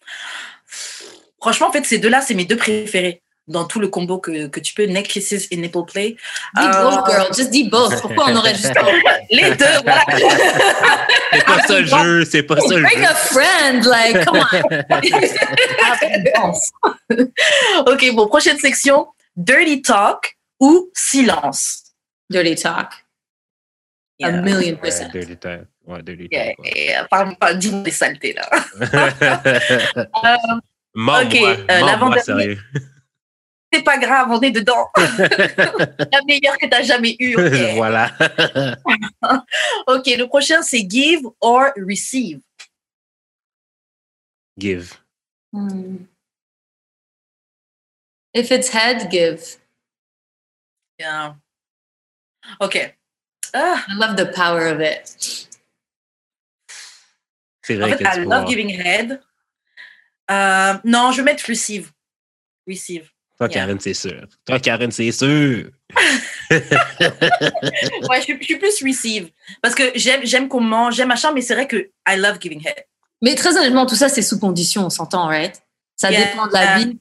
Franchement, 1.39 1.67
en 1.67 1.71
fait, 1.71 1.83
ces 1.85 1.99
deux-là, 1.99 2.21
c'est 2.21 2.33
mes 2.33 2.45
deux 2.45 2.57
préférés 2.57 3.21
dans 3.49 3.65
tout 3.65 3.79
le 3.79 3.87
combo 3.89 4.19
que, 4.19 4.47
que 4.47 4.59
tu 4.59 4.73
peux, 4.73 4.85
neck 4.85 5.07
kisses 5.07 5.47
et 5.51 5.57
nipple 5.57 5.83
play. 5.91 6.15
Dis 6.55 6.65
Euh, 6.65 6.83
both, 6.83 7.05
girl. 7.09 7.27
Just 7.35 7.49
dis 7.49 7.67
both. 7.69 7.99
Pourquoi 8.01 8.25
on 8.29 8.35
aurait 8.37 8.55
juste. 8.55 8.73
Les 9.31 9.51
deux, 9.55 9.65
voilà. 9.83 10.05
C'est 11.33 11.45
pas 11.45 11.61
ça 11.67 11.79
le 11.79 11.85
jeu, 11.85 12.25
c'est 12.25 12.43
pas 12.43 12.59
ça 12.61 12.75
le 12.75 12.81
Bring 12.83 12.99
jeu. 12.99 13.05
a 13.05 13.15
friend. 13.15 13.83
Like, 13.85 14.23
come 14.25 14.39
on. 14.39 14.45
ok, 17.91 18.11
bon, 18.15 18.27
prochaine 18.27 18.57
section. 18.59 19.07
Dirty 19.35 19.81
talk 19.81 20.35
ou 20.59 20.89
silence? 20.93 21.83
Dirty 22.29 22.55
talk. 22.55 22.93
A 24.21 24.31
Yeah. 24.31 24.41
million 24.41 24.73
Ouais, 24.75 24.81
percent. 24.81 25.09
dirty 25.13 25.37
time. 25.37 25.65
Ouais, 25.87 26.01
dirty 26.03 26.27
Yeah, 26.29 26.53
time. 26.55 26.65
yeah, 26.75 27.05
Parle 27.09 27.35
pas, 27.37 27.53
dis-moi 27.53 27.83
des 27.83 27.91
saletés, 27.91 28.33
là. 28.33 28.49
Ok, 30.95 31.35
euh, 31.35 31.45
mens-moi, 31.45 31.55
l'avant-dernier. 31.79 32.23
sérieux. 32.23 32.57
C'est 33.71 33.83
pas 33.83 33.97
grave, 33.99 34.29
on 34.31 34.41
est 34.41 34.51
dedans. 34.51 34.89
La 34.97 36.21
meilleure 36.25 36.57
que 36.57 36.67
t'as 36.67 36.81
jamais 36.81 37.15
eue. 37.19 37.35
ok. 37.35 37.73
voilà. 37.75 38.11
ok, 39.87 40.05
le 40.07 40.25
prochain, 40.25 40.61
c'est 40.63 40.89
give 40.89 41.21
or 41.39 41.71
receive. 41.77 42.41
Give. 44.57 44.93
Hmm. 45.53 45.97
If 48.33 48.51
it's 48.51 48.69
head, 48.69 49.09
give. 49.11 49.57
Yeah. 50.99 51.35
Ok. 52.59 52.95
Ah, 53.53 53.85
I 53.87 53.95
love 53.95 54.15
the 54.15 54.31
power 54.33 54.67
of 54.67 54.81
it. 54.81 55.47
C'est 57.63 57.75
en 57.77 57.87
vrai 57.87 57.97
fait, 57.97 58.03
que 58.03 58.09
I 58.09 58.13
tu 58.15 58.25
love 58.25 58.47
giving 58.47 58.69
head. 58.69 59.21
Euh, 60.29 60.77
non, 60.83 61.11
je 61.11 61.17
vais 61.17 61.31
mettre 61.31 61.45
receive. 61.47 61.91
Receive. 62.67 63.09
Toi, 63.39 63.47
Yeah. 63.47 63.53
Karen, 63.65 63.79
c'est 63.79 63.93
sûr. 63.93 64.27
Toi, 64.45 64.59
Karen, 64.59 64.91
c'est 64.91 65.11
sûr. 65.11 65.69
Ouais, 68.09 68.17
je, 68.19 68.21
suis- 68.23 68.37
je 68.39 68.43
suis 68.43 68.57
plus 68.57 68.83
receive. 68.83 69.31
Parce 69.61 69.75
que 69.75 69.91
j'aime, 69.95 70.21
j'aime 70.25 70.47
qu'on 70.49 70.59
mange, 70.61 70.95
j'aime 70.95 71.07
machin, 71.07 71.31
mais 71.33 71.41
c'est 71.41 71.53
vrai 71.53 71.67
que 71.67 71.77
I 72.07 72.17
love 72.17 72.37
giving 72.41 72.65
head. 72.67 72.85
Mais 73.21 73.35
très 73.35 73.55
honnêtement, 73.57 73.85
tout 73.85 73.95
ça, 73.95 74.09
c'est 74.09 74.21
sous 74.21 74.39
condition, 74.39 74.85
on 74.85 74.89
s'entend, 74.89 75.27
right? 75.27 75.61
Ça 75.95 76.11
Yeah. 76.11 76.25
dépend 76.31 76.47
de 76.47 76.53
la 76.53 76.77
vie, 76.79 76.99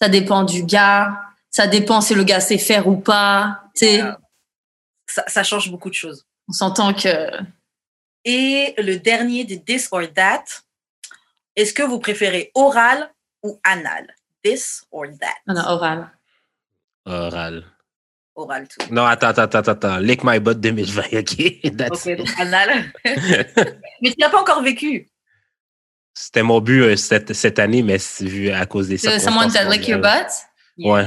ça 0.00 0.08
dépend 0.08 0.42
du 0.44 0.64
gars, 0.64 1.20
ça 1.50 1.66
dépend 1.66 2.00
si 2.00 2.14
le 2.14 2.24
gars 2.24 2.40
sait 2.40 2.58
faire 2.58 2.86
ou 2.88 2.96
pas. 2.96 3.62
Tu 3.74 3.86
sais, 3.86 3.94
Yeah. 3.96 4.18
Ça, 5.06 5.24
ça 5.26 5.42
change 5.42 5.70
beaucoup 5.70 5.88
de 5.90 5.94
choses. 5.94 6.24
on 6.48 6.52
s'entend 6.52 6.94
que. 6.94 7.30
Et 8.24 8.74
le 8.78 8.96
dernier 8.98 9.44
de 9.44 9.54
this 9.56 9.88
or 9.92 10.02
that, 10.14 10.44
est-ce 11.56 11.72
que 11.72 11.82
vous 11.82 11.98
préférez 11.98 12.50
oral 12.54 13.10
ou 13.42 13.58
anal? 13.64 14.14
This 14.42 14.84
or 14.90 15.08
that? 15.20 15.36
Non, 15.46 15.54
non, 15.54 15.64
oral. 15.68 16.10
Oral. 17.06 17.64
Oral 18.34 18.66
tout. 18.68 18.90
Non, 18.90 19.04
attends, 19.04 19.28
attends, 19.28 19.42
attends, 19.58 19.68
attends. 19.72 19.98
Lick 20.00 20.24
my 20.24 20.38
butt 20.38 20.60
2020, 20.60 21.18
OK? 21.18 21.60
That's 21.76 22.06
Ok, 22.06 22.18
anal. 22.38 22.92
mais 23.04 24.10
tu 24.10 24.16
n'as 24.18 24.30
pas 24.30 24.40
encore 24.40 24.62
vécu. 24.62 25.08
C'était 26.14 26.42
mon 26.42 26.60
but 26.60 26.82
euh, 26.82 26.96
cette, 26.96 27.32
cette 27.34 27.58
année, 27.58 27.82
mais 27.82 27.98
c'est 27.98 28.24
vu 28.26 28.50
à 28.50 28.66
cause 28.66 28.88
des 28.88 28.98
So 28.98 29.18
someone 29.18 29.50
that 29.52 29.68
lick 29.68 29.86
your 29.88 30.00
butt? 30.00 30.26
Ouais. 30.78 31.06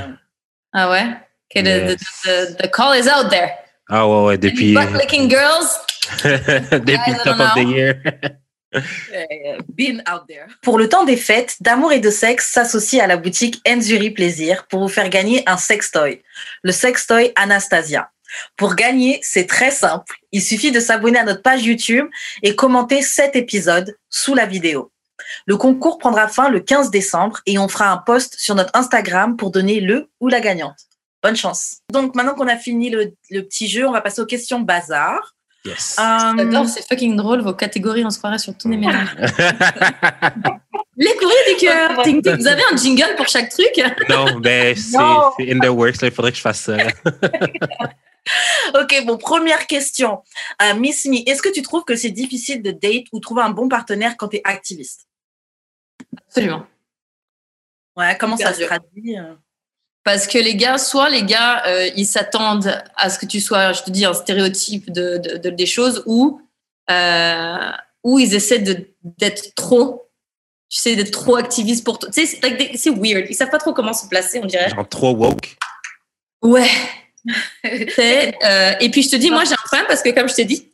Ah 0.74 0.90
ouais? 0.90 1.18
Okay, 1.50 1.62
the, 1.64 1.68
Yes. 1.68 2.00
the, 2.24 2.56
the, 2.58 2.64
the 2.64 2.68
call 2.72 2.94
is 2.94 3.08
out 3.08 3.30
there. 3.30 3.52
Ah 3.90 4.08
ouais, 4.08 4.26
ouais, 4.26 4.38
depuis, 4.38 4.74
Butt 4.74 4.92
licking 4.94 5.30
girls? 5.30 5.78
depuis 6.24 7.12
le 7.12 7.24
top 7.24 7.40
of 7.40 7.54
the 7.56 7.68
year. 7.68 8.02
Euh, 8.76 9.58
Been 9.70 10.04
out 10.12 10.24
there. 10.28 10.48
Pour 10.62 10.78
le 10.78 10.90
temps 10.90 11.04
des 11.04 11.18
fêtes, 11.18 11.58
d'amour 11.62 11.92
et 11.92 12.00
de 12.00 12.10
sexe 12.10 12.52
s'associe 12.52 13.02
à 13.02 13.08
la 13.08 13.18
boutique 13.18 13.62
Enzuri 13.68 14.12
Plaisir 14.12 14.66
pour 14.68 14.80
vous 14.82 14.88
faire 14.88 15.10
gagner 15.10 15.44
un 15.48 15.58
sextoy, 15.58 16.22
le 16.64 16.72
sextoy 16.72 17.32
Anastasia. 17.36 18.10
Pour 18.56 18.76
gagner, 18.76 19.20
c'est 19.22 19.46
très 19.46 19.72
simple. 19.72 20.18
Il 20.32 20.42
suffit 20.42 20.72
de 20.72 20.80
s'abonner 20.80 21.20
à 21.20 21.24
notre 21.24 21.42
page 21.42 21.64
YouTube 21.64 22.08
et 22.42 22.56
commenter 22.56 23.02
cet 23.02 23.36
épisode 23.36 23.96
sous 24.10 24.34
la 24.34 24.46
vidéo. 24.46 24.92
Le 25.46 25.58
concours 25.58 25.98
prendra 26.00 26.28
fin 26.28 26.50
le 26.50 26.60
15 26.60 26.90
décembre 26.90 27.42
et 27.46 27.58
on 27.58 27.68
fera 27.68 27.92
un 27.92 27.98
post 27.98 28.36
sur 28.40 28.56
notre 28.56 28.72
Instagram 28.74 29.38
pour 29.38 29.52
donner 29.52 29.80
le 29.80 30.10
ou 30.20 30.28
la 30.28 30.40
gagnante. 30.40 30.78
Bonne 31.22 31.36
chance. 31.36 31.78
Donc 31.92 32.16
maintenant 32.16 32.34
qu'on 32.34 32.48
a 32.48 32.58
fini 32.58 32.90
le, 32.90 33.14
le 33.30 33.42
petit 33.42 33.68
jeu, 33.68 33.88
on 33.88 33.92
va 33.92 34.02
passer 34.02 34.22
aux 34.22 34.26
questions 34.26 34.60
bazar. 34.60 35.36
Yes. 35.66 35.96
Euh, 35.98 36.34
J'adore, 36.38 36.68
c'est 36.68 36.86
fucking 36.88 37.16
drôle, 37.16 37.42
vos 37.42 37.54
catégories, 37.54 38.04
on 38.06 38.10
se 38.10 38.18
croirait 38.18 38.38
sur 38.38 38.58
tous 38.58 38.70
les 38.70 38.78
mélanges. 38.78 39.16
Les 40.98 41.16
courriers 41.16 41.54
du 41.54 41.60
cœur. 41.60 42.04
Vous 42.38 42.48
avez 42.48 42.62
un 42.72 42.76
jingle 42.76 43.16
pour 43.16 43.28
chaque 43.28 43.50
truc? 43.50 43.72
non, 44.10 44.40
ben, 44.40 44.76
c'est 44.76 44.98
in 45.52 45.60
the 45.60 45.70
works. 45.70 46.02
là. 46.02 46.10
Il 46.10 46.14
faudrait 46.14 46.32
que 46.32 46.38
je 46.38 46.42
fasse 46.42 46.62
ça. 46.62 46.78
Ok, 48.74 49.04
bon, 49.06 49.18
première 49.18 49.68
question. 49.68 50.24
Euh, 50.62 50.76
Miss 50.76 51.06
Me, 51.06 51.30
est-ce 51.30 51.42
que 51.42 51.50
tu 51.52 51.62
trouves 51.62 51.84
que 51.84 51.98
c'est 51.98 52.10
difficile 52.10 52.62
de 52.62 52.72
date 52.72 53.06
ou 53.12 53.20
trouver 53.20 53.42
un 53.42 53.50
bon 53.50 53.68
partenaire 53.68 54.16
quand 54.18 54.30
tu 54.30 54.38
es 54.38 54.42
activiste? 54.46 55.10
Absolument. 56.28 56.66
Ouais, 57.98 58.18
comment 58.18 58.38
ça 58.38 58.54
se 58.54 58.64
traduit 58.64 59.20
euh? 59.20 59.34
Parce 60.04 60.28
que 60.28 60.38
les 60.38 60.56
gars, 60.56 60.78
soit 60.78 61.10
les 61.10 61.24
gars, 61.24 61.64
euh, 61.66 61.90
ils 61.96 62.06
s'attendent 62.06 62.82
à 62.98 63.10
ce 63.10 63.18
que 63.18 63.26
tu 63.26 63.40
sois, 63.40 63.72
je 63.74 63.84
te 63.84 63.90
dis, 63.90 64.04
un 64.06 64.14
stéréotype 64.14 64.92
de, 64.92 65.18
de- 65.18 65.38
de- 65.38 65.50
des 65.50 65.66
choses, 65.66 66.04
ou, 66.06 66.42
euh, 66.92 67.72
ou 68.04 68.20
ils 68.20 68.36
essaient 68.36 68.60
de- 68.60 68.86
d'être 69.04 69.56
trop, 69.56 70.10
tu 70.70 70.80
sais, 70.80 70.96
d'être 70.98 71.12
trop 71.12 71.36
activistes 71.38 71.86
pour 71.86 72.00
toi. 72.00 72.10
Tu 72.14 72.26
sais, 72.28 72.40
c'est 72.76 72.90
weird. 72.90 73.28
Ils 73.30 73.36
savent 73.36 73.50
pas 73.50 73.60
trop 73.60 73.74
comment 73.74 73.94
se 73.94 74.08
placer, 74.08 74.40
on 74.44 74.46
dirait. 74.46 74.70
Genre 74.70 74.88
trop 74.90 75.12
woke. 75.16 75.56
Ouais. 76.42 76.70
Euh, 77.66 78.74
et 78.82 78.90
puis 78.92 79.02
je 79.02 79.10
te 79.10 79.16
dis, 79.16 79.32
moi 79.32 79.46
j'ai 79.46 79.54
un 79.54 79.64
problème 79.66 79.86
parce 79.88 80.02
que 80.04 80.10
comme 80.10 80.28
je 80.28 80.34
t'ai 80.36 80.44
dit, 80.44 80.68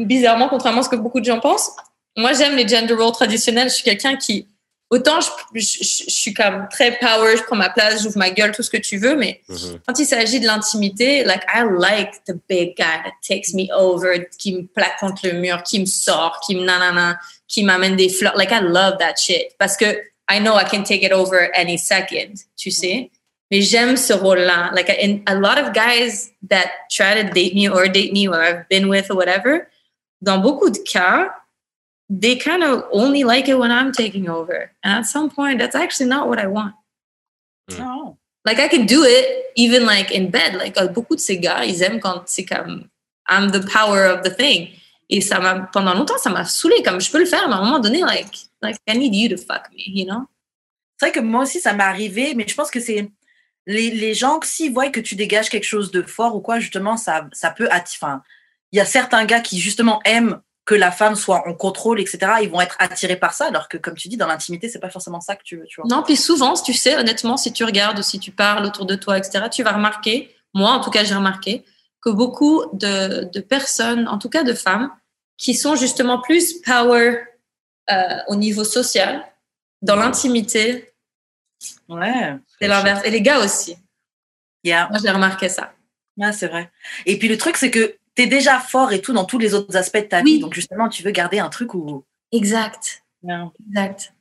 bizarrement, 0.00 0.48
contrairement 0.48 0.80
à 0.80 0.82
ce 0.84 0.88
que 0.88 0.96
beaucoup 0.96 1.20
de 1.20 1.24
gens 1.24 1.38
pensent, 1.38 1.70
moi 2.16 2.32
j'aime 2.32 2.56
les 2.56 2.66
gender 2.66 2.94
roles 2.94 3.12
traditionnels. 3.12 3.68
Je 3.68 3.74
suis 3.74 3.84
quelqu'un 3.84 4.16
qui, 4.16 4.48
autant 4.94 5.20
je, 5.20 5.28
je- 5.54 5.78
je- 5.82 6.04
je 6.04 6.10
suis 6.10 6.34
comme 6.34 6.68
très 6.70 6.98
power, 6.98 7.36
je 7.36 7.42
prends 7.44 7.56
ma 7.56 7.70
place, 7.70 8.02
j'ouvre 8.02 8.18
ma 8.18 8.30
gueule, 8.30 8.52
tout 8.54 8.62
ce 8.62 8.70
que 8.70 8.76
tu 8.76 8.98
veux, 8.98 9.16
mais 9.16 9.40
Mhm. 9.48 9.80
quand 9.86 9.98
il 9.98 10.06
s'agit 10.06 10.38
de 10.38 10.46
l'intimité, 10.46 11.24
like 11.24 11.42
I 11.52 11.64
like 11.78 12.12
the 12.26 12.34
big 12.48 12.76
guy 12.76 12.98
that 13.04 13.14
takes 13.26 13.54
me 13.54 13.66
over, 13.74 14.26
qui 14.38 14.54
me 14.54 14.62
plaque 14.66 14.98
contre 15.00 15.26
le 15.26 15.32
mur, 15.40 15.62
qui 15.62 15.80
me 15.80 15.86
sort, 15.86 16.40
qui 16.46 16.54
me 16.54 16.64
nanana, 16.64 17.18
qui 17.48 17.64
m'amène 17.64 17.96
des 17.96 18.08
fleurs. 18.10 18.36
Like 18.36 18.50
I 18.52 18.60
love 18.62 18.98
that 18.98 19.16
shit 19.16 19.56
parce 19.58 19.76
que 19.76 19.86
I 20.30 20.38
know 20.40 20.54
I 20.56 20.64
can 20.70 20.82
take 20.84 21.02
it 21.02 21.12
over 21.12 21.50
any 21.54 21.78
second, 21.78 22.34
tu 22.56 22.70
sais. 22.70 23.10
Mais 23.50 23.60
j'aime 23.60 23.96
ce 23.98 24.14
rôle-là. 24.14 24.70
Like 24.74 24.88
and 24.90 25.20
a 25.26 25.34
lot 25.34 25.58
of 25.58 25.72
guys 25.74 26.30
that 26.48 26.70
try 26.90 27.14
to 27.22 27.28
date 27.34 27.54
me 27.54 27.68
or 27.68 27.86
date 27.88 28.12
me 28.12 28.26
or 28.28 28.40
I've 28.42 28.64
been 28.70 28.86
with 28.88 29.10
or 29.10 29.16
whatever, 29.16 29.66
dans 30.22 30.38
beaucoup 30.38 30.70
de 30.70 30.78
cas, 30.90 31.28
they 32.08 32.36
kind 32.36 32.62
of 32.62 32.84
only 32.92 33.24
like 33.24 33.48
it 33.48 33.58
when 33.58 33.70
I'm 33.70 33.92
taking 33.92 34.28
over. 34.28 34.70
And 34.82 35.00
at 35.00 35.06
some 35.06 35.30
point, 35.30 35.58
that's 35.58 35.74
actually 35.74 36.08
not 36.08 36.28
what 36.28 36.38
I 36.38 36.46
want. 36.46 36.74
Non. 37.78 38.16
Like 38.44 38.58
I 38.58 38.68
can 38.68 38.86
do 38.86 39.04
it 39.04 39.52
even 39.56 39.86
like 39.86 40.10
in 40.10 40.30
bed. 40.30 40.54
Like 40.54 40.76
uh, 40.76 40.88
beaucoup 40.88 41.14
de 41.14 41.20
ces 41.20 41.38
gars, 41.38 41.64
ils 41.64 41.82
aiment 41.82 42.00
quand 42.00 42.22
c'est 42.26 42.44
comme 42.44 42.88
I'm 43.28 43.50
the 43.50 43.64
power 43.66 44.04
of 44.06 44.22
the 44.22 44.30
thing. 44.30 44.68
Et 45.08 45.20
ça 45.20 45.38
m'a 45.38 45.68
pendant 45.72 45.94
longtemps 45.94 46.18
ça 46.18 46.30
m'a 46.30 46.44
saoulé 46.44 46.82
comme 46.82 47.00
je 47.00 47.10
peux 47.10 47.18
le 47.18 47.26
faire, 47.26 47.46
mais 47.48 47.54
à 47.54 47.58
un 47.58 47.64
moment 47.64 47.78
donné 47.78 48.00
like 48.00 48.48
like 48.62 48.76
I 48.88 48.96
need 48.96 49.14
you 49.14 49.28
to 49.28 49.36
fuck 49.36 49.70
me, 49.72 49.82
you 49.86 50.06
know? 50.06 50.26
C'est 51.02 51.06
vrai 51.08 51.12
que 51.12 51.20
moi 51.20 51.42
aussi, 51.42 51.58
ça 51.58 51.72
m'est 51.72 51.82
arrivé, 51.82 52.34
mais 52.34 52.46
je 52.46 52.54
pense 52.54 52.70
que 52.70 52.78
c'est 52.78 53.10
les, 53.66 53.90
les 53.90 54.14
gens, 54.14 54.40
s'ils 54.42 54.72
voient 54.72 54.88
que 54.88 55.00
tu 55.00 55.16
dégages 55.16 55.50
quelque 55.50 55.64
chose 55.64 55.90
de 55.90 56.02
fort 56.02 56.36
ou 56.36 56.40
quoi, 56.40 56.60
justement, 56.60 56.96
ça, 56.96 57.28
ça 57.32 57.50
peut 57.50 57.68
attirer. 57.72 57.98
Enfin, 58.00 58.22
il 58.70 58.76
y 58.76 58.80
a 58.80 58.84
certains 58.84 59.24
gars 59.24 59.40
qui, 59.40 59.58
justement, 59.58 60.00
aiment 60.04 60.40
que 60.64 60.74
la 60.74 60.92
femme 60.92 61.16
soit 61.16 61.46
en 61.48 61.54
contrôle, 61.54 62.00
etc. 62.00 62.18
Ils 62.42 62.50
vont 62.50 62.60
être 62.60 62.76
attirés 62.78 63.16
par 63.16 63.34
ça, 63.34 63.46
alors 63.46 63.68
que, 63.68 63.76
comme 63.76 63.94
tu 63.94 64.08
dis, 64.08 64.16
dans 64.16 64.28
l'intimité, 64.28 64.68
c'est 64.68 64.78
pas 64.78 64.90
forcément 64.90 65.20
ça 65.20 65.34
que 65.34 65.42
tu 65.42 65.56
veux. 65.56 65.66
Tu 65.66 65.80
vois. 65.80 65.88
Non, 65.88 66.02
puis 66.04 66.16
souvent, 66.16 66.54
tu 66.54 66.72
sais, 66.72 66.96
honnêtement, 66.96 67.36
si 67.36 67.52
tu 67.52 67.64
regardes 67.64 68.02
si 68.02 68.20
tu 68.20 68.30
parles 68.30 68.64
autour 68.64 68.86
de 68.86 68.94
toi, 68.94 69.18
etc., 69.18 69.46
tu 69.50 69.62
vas 69.62 69.72
remarquer, 69.72 70.34
moi 70.54 70.70
en 70.70 70.80
tout 70.80 70.90
cas, 70.90 71.02
j'ai 71.02 71.14
remarqué 71.14 71.64
que 72.00 72.10
beaucoup 72.10 72.64
de, 72.72 73.28
de, 73.32 73.40
personnes, 73.40 74.08
en 74.08 74.18
tout 74.18 74.28
cas 74.28 74.44
de 74.44 74.54
femmes, 74.54 74.90
qui 75.36 75.54
sont 75.54 75.76
justement 75.76 76.20
plus 76.20 76.60
power 76.60 77.18
euh, 77.90 78.18
au 78.28 78.36
niveau 78.36 78.64
social, 78.64 79.24
dans 79.82 79.96
l'intimité. 79.96 80.94
Ouais. 81.88 82.36
C'est 82.60 82.68
l'inverse. 82.68 83.02
Et 83.04 83.10
les 83.10 83.22
gars 83.22 83.40
aussi. 83.40 83.76
Yeah. 84.64 84.88
Moi, 84.90 85.00
j'ai 85.02 85.10
remarqué 85.10 85.48
ça. 85.48 85.72
Ouais, 86.16 86.32
c'est 86.32 86.46
vrai. 86.46 86.70
Et 87.06 87.18
puis 87.18 87.28
le 87.28 87.36
truc, 87.36 87.56
c'est 87.56 87.70
que 87.70 87.96
tu 88.14 88.22
es 88.22 88.26
déjà 88.26 88.60
fort 88.60 88.92
et 88.92 89.00
tout 89.00 89.12
dans 89.12 89.24
tous 89.24 89.38
les 89.38 89.54
autres 89.54 89.76
aspects 89.76 89.96
de 89.98 90.02
ta 90.02 90.20
Oui. 90.22 90.34
vie. 90.34 90.38
Donc 90.40 90.54
justement, 90.54 90.88
tu 90.88 91.02
veux 91.02 91.10
garder 91.10 91.38
un 91.38 91.48
truc 91.48 91.74
où. 91.74 92.04
Exact. 92.32 93.02
Yeah. 93.22 93.50
Exact. 93.68 94.12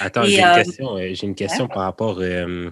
Attends, 0.00 0.22
Et, 0.24 0.30
j'ai 0.30 0.44
euh, 0.44 0.48
une 0.56 0.64
question, 0.64 0.96
euh, 0.96 1.10
j'ai 1.14 1.26
une 1.26 1.34
question 1.34 1.68
par 1.68 1.82
rapport 1.82 2.18
euh, 2.20 2.70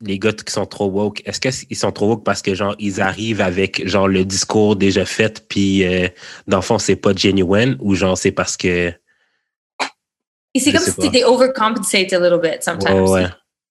les 0.00 0.18
gars 0.18 0.32
qui 0.32 0.52
sont 0.52 0.66
trop 0.66 0.86
woke. 0.86 1.22
Est-ce 1.26 1.40
qu'ils 1.40 1.76
sont 1.76 1.92
trop 1.92 2.08
woke 2.08 2.24
parce 2.24 2.42
que 2.42 2.54
genre 2.54 2.74
ils 2.78 3.00
arrivent 3.00 3.40
avec 3.40 3.86
genre 3.86 4.08
le 4.08 4.24
discours 4.24 4.76
déjà 4.76 5.04
fait 5.04 5.46
puis 5.48 5.84
euh, 5.84 6.08
dans 6.46 6.58
le 6.58 6.62
fond 6.62 6.78
c'est 6.78 6.96
pas 6.96 7.14
genuine 7.14 7.76
ou 7.80 7.94
genre 7.94 8.16
c'est 8.16 8.32
parce 8.32 8.56
que 8.56 8.92
Et 10.54 10.60
c'est 10.60 10.70
Je 10.70 10.76
comme 10.76 10.84
si 11.02 11.06
étais 11.08 11.24
overcompensate 11.24 12.12
a 12.12 12.18
little 12.18 12.40
bit 12.40 12.62
sometimes. 12.62 13.08
ouais. 13.08 13.26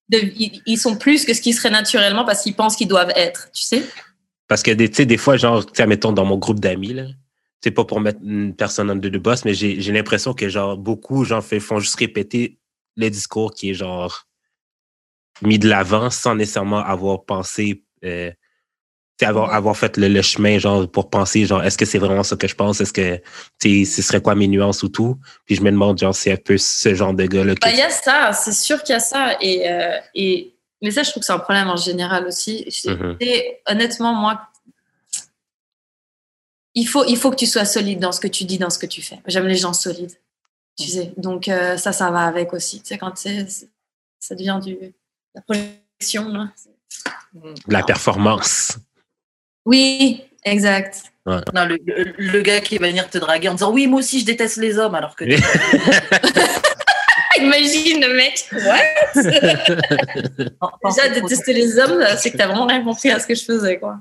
De- 0.09 0.19
ils, 0.35 0.61
ils 0.67 0.77
sont 0.77 0.95
plus 0.97 1.25
que 1.25 1.33
ce 1.33 1.41
qui 1.41 1.53
serait 1.53 1.71
naturellement 1.71 2.25
parce 2.25 2.43
qu'ils 2.43 2.55
pensent 2.55 2.75
qu'ils 2.75 2.87
doivent 2.87 3.11
être, 3.15 3.49
tu 3.51 3.63
sais? 3.63 3.83
Parce 4.47 4.63
que 4.63 4.71
des, 4.71 4.89
tu 4.89 4.97
sais, 4.97 5.05
des 5.05 5.17
fois, 5.17 5.37
genre, 5.37 5.65
tu 5.65 5.85
mettons 5.85 6.11
dans 6.11 6.25
mon 6.25 6.37
groupe 6.37 6.59
d'amis, 6.59 6.93
là, 6.93 7.05
c'est 7.65 7.71
pas 7.71 7.85
pour 7.85 7.99
mettre 7.99 8.19
une 8.23 8.55
personne 8.55 8.91
en 8.91 8.95
deux 8.95 9.09
de 9.09 9.17
boss, 9.17 9.43
mais 9.43 9.55
j'ai 9.55 9.81
j'ai 9.81 9.91
l'impression 9.91 10.33
que 10.33 10.49
genre 10.49 10.77
beaucoup 10.77 11.25
genre 11.25 11.43
font 11.43 11.79
juste 11.79 11.95
répéter 11.95 12.59
le 12.95 13.09
discours 13.09 13.53
qui 13.53 13.71
est 13.71 13.73
genre 13.73 14.27
mis 15.41 15.57
de 15.57 15.67
l'avant 15.67 16.11
sans 16.11 16.35
nécessairement 16.35 16.77
avoir 16.77 17.25
pensé 17.25 17.83
euh, 18.03 18.29
tu 19.17 19.23
sais, 19.23 19.25
avoir, 19.25 19.53
avoir 19.53 19.77
fait 19.77 19.97
le, 19.97 20.09
le 20.09 20.21
chemin 20.21 20.59
genre 20.59 20.89
pour 20.91 21.09
penser 21.09 21.45
genre 21.45 21.63
est-ce 21.63 21.77
que 21.77 21.85
c'est 21.85 21.97
vraiment 21.97 22.23
ça 22.23 22.35
que 22.35 22.47
je 22.47 22.55
pense? 22.55 22.81
Est-ce 22.81 22.93
que 22.93 23.17
tu 23.59 23.85
sais 23.85 23.85
ce 23.85 24.01
serait 24.01 24.21
quoi 24.21 24.35
mes 24.35 24.47
nuances 24.47 24.83
ou 24.83 24.89
tout? 24.89 25.17
Puis 25.45 25.55
je 25.55 25.61
me 25.61 25.71
demande 25.71 25.97
genre 25.97 26.13
c'est 26.13 26.33
un 26.33 26.37
peu 26.37 26.57
ce 26.57 26.93
genre 26.93 27.13
de 27.13 27.25
gars 27.25 27.45
là 27.45 27.55
Bah, 27.59 27.71
Il 27.71 27.77
y 27.77 27.81
a 27.81 27.89
ça, 27.89 28.31
c'est 28.33 28.53
sûr 28.53 28.83
qu'il 28.83 28.93
y 28.93 28.97
a 28.97 28.99
ça. 28.99 29.37
Et, 29.41 29.69
euh, 29.69 29.97
et, 30.13 30.54
mais 30.85 30.91
ça, 30.91 31.03
je 31.03 31.09
trouve 31.09 31.21
que 31.21 31.25
c'est 31.27 31.33
un 31.33 31.39
problème 31.39 31.67
en 31.67 31.75
général 31.75 32.25
aussi. 32.27 32.65
Mhm. 32.85 33.17
et 33.19 33.59
honnêtement, 33.67 34.13
moi, 34.13 34.39
il 36.75 36.85
faut, 36.87 37.03
il 37.05 37.17
faut 37.17 37.31
que 37.31 37.35
tu 37.37 37.45
sois 37.45 37.65
solide 37.65 37.99
dans 37.99 38.11
ce 38.11 38.19
que 38.19 38.27
tu 38.27 38.43
dis, 38.43 38.57
dans 38.57 38.69
ce 38.69 38.77
que 38.79 38.85
tu 38.85 39.01
fais. 39.01 39.19
J'aime 39.27 39.47
les 39.47 39.55
gens 39.55 39.73
solides. 39.73 40.13
Tu 40.77 40.87
sais, 40.87 41.13
donc 41.17 41.47
euh, 41.47 41.77
ça, 41.77 41.91
ça 41.93 42.11
va 42.11 42.21
avec 42.23 42.51
aussi. 42.53 42.81
Tu 42.81 42.87
sais, 42.87 42.97
quand 42.97 43.15
ça 43.17 44.35
devient 44.35 44.59
du, 44.63 44.77
la 45.33 45.41
projection. 45.41 46.27
là. 46.29 46.49
la 47.67 47.81
performance 47.83 48.77
Oui, 49.65 50.23
exact. 50.43 51.13
Non, 51.25 51.65
le, 51.65 51.77
le- 51.85 52.13
le 52.17 52.41
gars 52.41 52.59
qui 52.61 52.77
va 52.77 52.87
venir 52.87 53.09
te 53.09 53.17
draguer 53.17 53.49
en 53.49 53.53
disant 53.53 53.71
oui, 53.71 53.87
moi 53.87 53.99
aussi 53.99 54.19
je 54.19 54.25
déteste 54.25 54.57
les 54.57 54.77
hommes, 54.77 54.93
alors 54.95 55.15
que 55.15 55.23
Imagine 57.41 58.01
le 58.01 58.13
mec. 58.15 58.49
Déjà, 60.85 61.09
détester 61.13 61.53
les 61.53 61.77
hommes, 61.79 62.03
c'est 62.17 62.31
que 62.31 62.37
t'as 62.37 62.47
vraiment 62.47 62.65
rien 62.67 62.83
compris 62.83 63.09
à 63.11 63.19
ce 63.19 63.27
que 63.27 63.35
je 63.35 63.43
faisais, 63.43 63.79
quoi. 63.79 63.99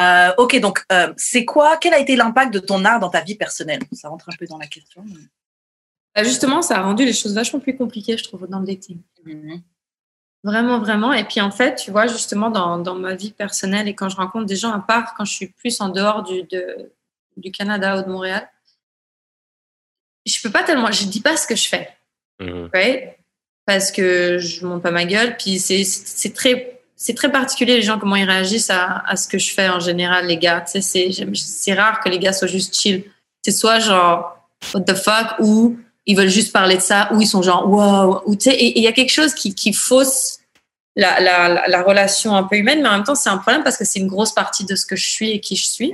Euh, 0.00 0.32
ok, 0.38 0.58
donc 0.60 0.84
euh, 0.90 1.12
c'est 1.16 1.44
quoi 1.44 1.76
Quel 1.76 1.94
a 1.94 1.98
été 1.98 2.16
l'impact 2.16 2.52
de 2.52 2.58
ton 2.58 2.84
art 2.84 2.98
dans 3.00 3.10
ta 3.10 3.20
vie 3.20 3.36
personnelle? 3.36 3.80
Ça 3.92 4.08
rentre 4.08 4.28
un 4.28 4.36
peu 4.36 4.46
dans 4.46 4.58
la 4.58 4.66
question. 4.66 5.02
mais- 5.06 5.14
Bah, 6.14 6.24
justement, 6.24 6.60
ça 6.62 6.78
a 6.78 6.82
rendu 6.82 7.04
les 7.04 7.12
choses 7.12 7.34
vachement 7.34 7.60
plus 7.60 7.76
compliquées, 7.76 8.16
je 8.16 8.24
trouve, 8.24 8.48
dans 8.48 8.58
le 8.60 8.66
dating. 8.66 8.98
Mhm. 9.24 9.62
Vraiment, 10.42 10.78
vraiment. 10.80 11.12
Et 11.12 11.22
puis, 11.24 11.40
en 11.42 11.50
fait, 11.50 11.74
tu 11.76 11.90
vois, 11.90 12.06
justement, 12.06 12.50
dans, 12.50 12.78
dans 12.78 12.94
ma 12.94 13.14
vie 13.14 13.30
personnelle 13.30 13.86
et 13.88 13.94
quand 13.94 14.08
je 14.08 14.16
rencontre 14.16 14.46
des 14.46 14.56
gens, 14.56 14.72
à 14.72 14.80
part 14.80 15.14
quand 15.14 15.24
je 15.26 15.34
suis 15.34 15.48
plus 15.48 15.80
en 15.82 15.90
dehors 15.90 16.22
du, 16.22 16.42
de- 16.44 16.90
du 17.36 17.52
Canada 17.52 17.98
ou 17.98 18.02
de 18.02 18.08
Montréal, 18.10 18.48
je 20.26 20.40
peux 20.42 20.50
pas 20.50 20.62
tellement, 20.64 20.90
je 20.90 21.04
dis 21.04 21.20
pas 21.20 21.36
ce 21.36 21.46
que 21.46 21.54
je 21.56 21.68
fais, 21.68 21.90
Mhm. 22.40 22.70
right? 22.72 23.16
Parce 23.66 23.92
que 23.92 24.38
je 24.38 24.64
monte 24.66 24.82
pas 24.82 24.90
ma 24.90 25.04
gueule. 25.04 25.36
Puis, 25.36 25.58
c'est 25.58 25.84
c'est 25.84 26.34
très, 26.34 26.80
c'est 26.96 27.14
très 27.14 27.30
particulier, 27.30 27.76
les 27.76 27.82
gens, 27.82 27.98
comment 27.98 28.16
ils 28.16 28.24
réagissent 28.28 28.70
à, 28.70 29.02
à 29.06 29.16
ce 29.16 29.28
que 29.28 29.38
je 29.38 29.52
fais 29.52 29.68
en 29.68 29.80
général, 29.80 30.26
les 30.26 30.38
gars. 30.38 30.60
Tu 30.62 30.80
sais, 30.82 31.12
c'est- 31.12 31.72
rare 31.74 32.00
que 32.00 32.08
les 32.08 32.18
gars 32.18 32.32
soient 32.32 32.48
juste 32.48 32.74
chill. 32.74 33.04
C'est 33.42 33.52
soit 33.52 33.78
genre, 33.78 34.36
what 34.74 34.80
the 34.82 34.94
fuck, 34.94 35.36
ou 35.38 35.78
ils 36.06 36.16
veulent 36.16 36.28
juste 36.28 36.52
parler 36.52 36.76
de 36.76 36.80
ça, 36.82 37.08
ou 37.12 37.20
ils 37.20 37.26
sont 37.26 37.42
genre, 37.42 37.68
wow, 37.70 38.22
ou 38.26 38.34
tu 38.34 38.50
sais, 38.50 38.56
et 38.56 38.78
il 38.78 38.82
y 38.82 38.88
a 38.88 38.92
quelque 38.92 39.12
chose 39.12 39.34
qui, 39.34 39.54
qui 39.54 39.72
fausse 39.72 40.38
la, 40.96 41.20
la, 41.20 41.48
la, 41.48 41.68
la 41.68 41.82
relation 41.82 42.34
un 42.34 42.42
peu 42.42 42.56
humaine, 42.56 42.82
mais 42.82 42.88
en 42.88 42.92
même 42.92 43.04
temps, 43.04 43.14
c'est 43.14 43.30
un 43.30 43.38
problème 43.38 43.62
parce 43.62 43.76
que 43.76 43.84
c'est 43.84 44.00
une 44.00 44.08
grosse 44.08 44.32
partie 44.32 44.64
de 44.64 44.74
ce 44.74 44.84
que 44.84 44.96
je 44.96 45.08
suis 45.08 45.30
et 45.30 45.40
qui 45.40 45.54
je 45.56 45.66
suis. 45.66 45.92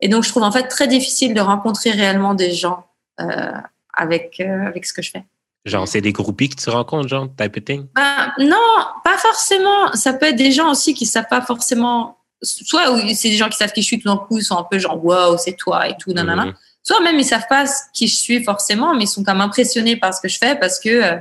Et 0.00 0.08
donc, 0.08 0.24
je 0.24 0.28
trouve 0.28 0.42
en 0.42 0.52
fait 0.52 0.68
très 0.68 0.86
difficile 0.86 1.32
de 1.32 1.40
rencontrer 1.40 1.90
réellement 1.92 2.34
des 2.34 2.52
gens 2.52 2.86
euh, 3.20 3.52
avec, 3.94 4.38
euh, 4.40 4.66
avec 4.66 4.84
ce 4.84 4.92
que 4.92 5.00
je 5.00 5.10
fais. 5.10 5.24
Genre 5.66 5.86
c'est 5.86 6.00
des 6.00 6.12
groupies 6.12 6.48
que 6.48 6.60
tu 6.62 6.70
rencontres 6.70 7.08
genre 7.08 7.28
type 7.36 7.56
of 7.56 7.64
thing? 7.64 7.86
Bah, 7.94 8.32
non, 8.38 8.56
pas 9.04 9.18
forcément. 9.18 9.92
Ça 9.94 10.12
peut 10.14 10.26
être 10.26 10.36
des 10.36 10.52
gens 10.52 10.70
aussi 10.70 10.94
qui 10.94 11.04
savent 11.06 11.28
pas 11.28 11.42
forcément. 11.42 12.16
Soit 12.42 12.82
c'est 13.14 13.30
des 13.30 13.36
gens 13.36 13.48
qui 13.48 13.56
savent 13.56 13.72
qui 13.72 13.82
je 13.82 13.86
suis 13.86 13.98
tout 13.98 14.08
d'un 14.08 14.16
coup, 14.16 14.38
ils 14.38 14.44
sont 14.44 14.56
un 14.56 14.64
peu 14.64 14.78
genre 14.78 15.02
wow, 15.04 15.36
c'est 15.38 15.56
toi 15.56 15.88
et 15.88 15.96
tout, 15.98 16.12
nanana. 16.12 16.46
Mhm. 16.46 16.54
Soit 16.82 17.00
même 17.00 17.18
ils 17.18 17.24
savent 17.24 17.46
pas 17.48 17.64
qui 17.92 18.06
je 18.08 18.16
suis 18.16 18.44
forcément, 18.44 18.94
mais 18.94 19.04
ils 19.04 19.08
sont 19.08 19.24
comme 19.24 19.40
impressionnés 19.40 19.96
par 19.96 20.14
ce 20.14 20.20
que 20.20 20.28
je 20.28 20.38
fais 20.38 20.54
parce 20.54 20.78
que, 20.78 20.88
euh, 20.88 21.16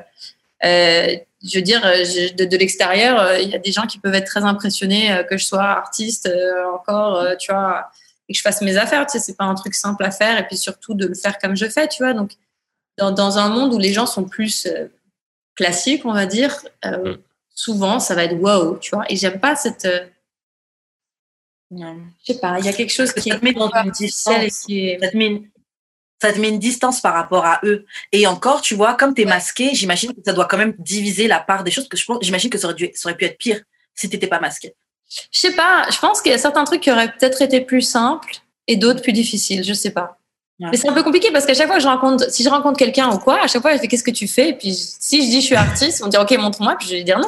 euh, 0.64 1.16
je 1.44 1.56
veux 1.58 1.62
dire, 1.64 1.84
euh, 1.86 2.04
je- 2.06 2.34
de, 2.36 2.46
de 2.46 2.58
l'extérieur, 2.58 3.20
euh, 3.20 3.40
il 3.40 3.50
y 3.50 3.56
a 3.56 3.60
des 3.60 3.72
gens 3.72 3.86
qui 3.88 3.98
peuvent 4.00 4.14
être 4.16 4.28
très 4.28 4.44
impressionnés 4.44 5.12
euh, 5.12 5.24
que 5.24 5.38
je 5.38 5.46
sois 5.46 5.64
artiste 5.64 6.30
encore, 6.74 7.24
tu 7.40 7.52
vois, 7.52 7.90
et 8.30 8.34
que 8.34 8.38
je 8.38 8.42
fasse 8.44 8.62
mes 8.62 8.78
affaires. 8.78 9.06
Tu 9.08 9.14
sais, 9.14 9.20
c'est 9.20 9.38
pas 9.38 9.46
un 9.46 9.56
truc 9.56 9.74
simple 9.74 10.04
à 10.04 10.12
faire, 10.12 10.38
et 10.40 10.46
puis 10.48 10.58
surtout 10.58 10.94
de 10.94 11.08
le 11.08 11.16
faire 11.16 11.38
comme 11.40 11.56
je 11.56 11.68
fais, 11.68 11.88
tu 11.88 12.04
vois. 12.04 12.14
Donc, 12.14 12.32
dans, 12.98 13.12
dans 13.12 13.38
un 13.38 13.50
monde 13.50 13.74
où 13.74 13.78
les 13.80 13.94
gens 13.94 14.06
sont 14.06 14.24
plus 14.24 14.66
euh, 14.68 14.88
classiques, 15.56 16.06
on 16.06 16.14
va 16.14 16.26
dire, 16.26 16.58
euh, 16.86 17.14
Mm. 17.16 17.18
souvent 17.54 18.00
ça 18.00 18.16
va 18.16 18.24
être 18.26 18.36
wow, 18.40 18.78
tu 18.78 18.96
vois. 18.96 19.06
Et 19.10 19.16
j'aime 19.16 19.40
pas 19.40 19.56
cette, 19.56 19.86
euh, 19.86 20.06
je 21.72 22.34
sais 22.34 22.40
pas, 22.40 22.60
il 22.60 22.66
y 22.66 22.70
a 22.70 22.74
quelque 22.74 22.94
chose 22.94 23.12
qui 23.14 23.32
met 23.42 23.54
dans 23.54 23.70
une 23.70 23.88
et 23.88 23.92
distance. 23.92 24.60
qui 24.66 24.88
est 24.90 25.00
Ça 25.02 25.10
te 25.10 25.18
met 25.18 25.26
une- 25.28 25.50
ça 26.22 26.32
te 26.32 26.40
met 26.40 26.50
une 26.50 26.60
distance 26.60 27.02
par 27.02 27.14
rapport 27.14 27.46
à 27.46 27.60
eux. 27.64 27.86
Et 28.12 28.26
encore, 28.28 28.62
tu 28.62 28.74
vois, 28.76 28.94
comme 28.96 29.14
tu 29.14 29.24
es 29.24 29.26
masqué, 29.26 29.72
j'imagine 29.74 30.14
que 30.14 30.22
ça 30.26 30.32
doit 30.34 30.46
quand 30.46 30.58
même 30.58 30.74
diviser 30.80 31.28
la 31.28 31.40
part 31.40 31.64
des 31.64 31.72
choses. 31.72 31.88
Que 31.90 31.98
je 31.98 32.06
pense, 32.06 32.20
j'imagine 32.22 32.50
que 32.50 32.58
ça 32.58 32.68
aurait, 32.68 32.76
dû, 32.76 32.90
ça 32.94 33.10
aurait 33.10 33.18
pu 33.18 33.26
être 33.26 33.38
pire 33.38 33.62
si 33.94 34.10
tu 34.10 34.16
n'étais 34.16 34.28
pas 34.28 34.40
masqué. 34.40 34.74
Je 35.32 35.40
sais 35.40 35.54
pas, 35.56 35.88
je 35.92 36.00
pense 36.00 36.22
qu'il 36.22 36.32
y 36.32 36.36
a 36.36 36.38
certains 36.38 36.64
trucs 36.64 36.82
qui 36.82 36.92
auraient 36.92 37.12
peut-être 37.12 37.42
été 37.42 37.62
plus 37.62 37.82
simples 37.82 38.36
et 38.68 38.76
d'autres 38.78 39.02
plus 39.02 39.12
difficiles, 39.14 39.64
je 39.64 39.74
sais 39.74 39.92
pas. 39.92 40.18
Ouais. 40.60 40.70
Mais 40.72 40.78
c'est 40.78 40.88
un 40.88 40.94
peu 40.94 41.04
compliqué 41.04 41.32
parce 41.32 41.46
qu'à 41.46 41.54
chaque 41.54 41.68
fois 41.68 41.76
que 41.76 41.82
je 41.82 41.88
rencontre, 41.88 42.32
si 42.32 42.42
je 42.42 42.50
rencontre 42.50 42.78
quelqu'un 42.80 43.10
ou 43.12 43.20
quoi, 43.20 43.44
à 43.44 43.48
chaque 43.48 43.62
fois 43.62 43.74
je 43.74 43.80
fais 43.80 43.88
qu'est-ce 43.88 44.04
que 44.04 44.12
tu 44.12 44.28
fais? 44.28 44.50
Et 44.50 44.54
puis 44.54 44.74
si 44.74 45.22
je 45.22 45.30
dis 45.30 45.42
je 45.42 45.46
suis 45.48 45.56
artiste, 45.56 46.02
on 46.04 46.08
dit 46.08 46.18
ok 46.18 46.32
montre-moi 46.38 46.76
puis 46.80 46.88
je 46.88 46.94
vais 46.94 47.04
dire 47.04 47.20
non. 47.20 47.28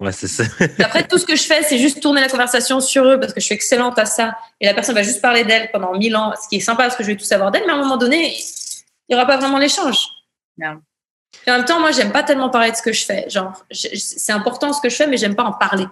ouais 0.00 0.10
c'est 0.10 0.26
ça 0.26 0.42
après 0.80 1.06
tout 1.06 1.18
ce 1.18 1.24
que 1.24 1.36
je 1.36 1.44
fais 1.44 1.62
c'est 1.62 1.78
juste 1.78 2.00
tourner 2.00 2.20
la 2.20 2.28
conversation 2.28 2.80
sur 2.80 3.04
eux 3.04 3.20
parce 3.20 3.32
que 3.32 3.38
je 3.38 3.44
suis 3.44 3.54
excellente 3.54 3.96
à 3.96 4.06
ça 4.06 4.36
et 4.60 4.66
la 4.66 4.74
personne 4.74 4.96
va 4.96 5.04
juste 5.04 5.22
parler 5.22 5.44
d'elle 5.44 5.70
pendant 5.70 5.96
mille 5.96 6.16
ans, 6.16 6.32
ce 6.42 6.48
qui 6.48 6.56
est 6.56 6.60
sympa 6.60 6.82
parce 6.82 6.96
que 6.96 7.04
je 7.04 7.12
vais 7.12 7.16
tout 7.16 7.24
savoir 7.24 7.52
d'elle, 7.52 7.62
mais 7.64 7.72
à 7.72 7.76
un 7.76 7.78
moment 7.78 7.96
donné 7.96 8.36
il 9.08 9.12
y 9.12 9.14
aura 9.14 9.24
pas 9.24 9.36
vraiment 9.36 9.58
l'échange. 9.58 9.98
Ouais. 10.58 10.66
Et 11.46 11.50
en 11.52 11.58
même 11.58 11.64
temps 11.64 11.78
moi 11.78 11.92
j'aime 11.92 12.10
pas 12.10 12.24
tellement 12.24 12.50
parler 12.50 12.72
de 12.72 12.76
ce 12.76 12.82
que 12.82 12.92
je 12.92 13.04
fais, 13.04 13.30
genre 13.30 13.52
c'est 13.70 14.32
important 14.32 14.72
ce 14.72 14.80
que 14.80 14.88
je 14.88 14.96
fais 14.96 15.06
mais 15.06 15.16
j'aime 15.16 15.36
pas 15.36 15.44
en 15.44 15.52
parler. 15.52 15.86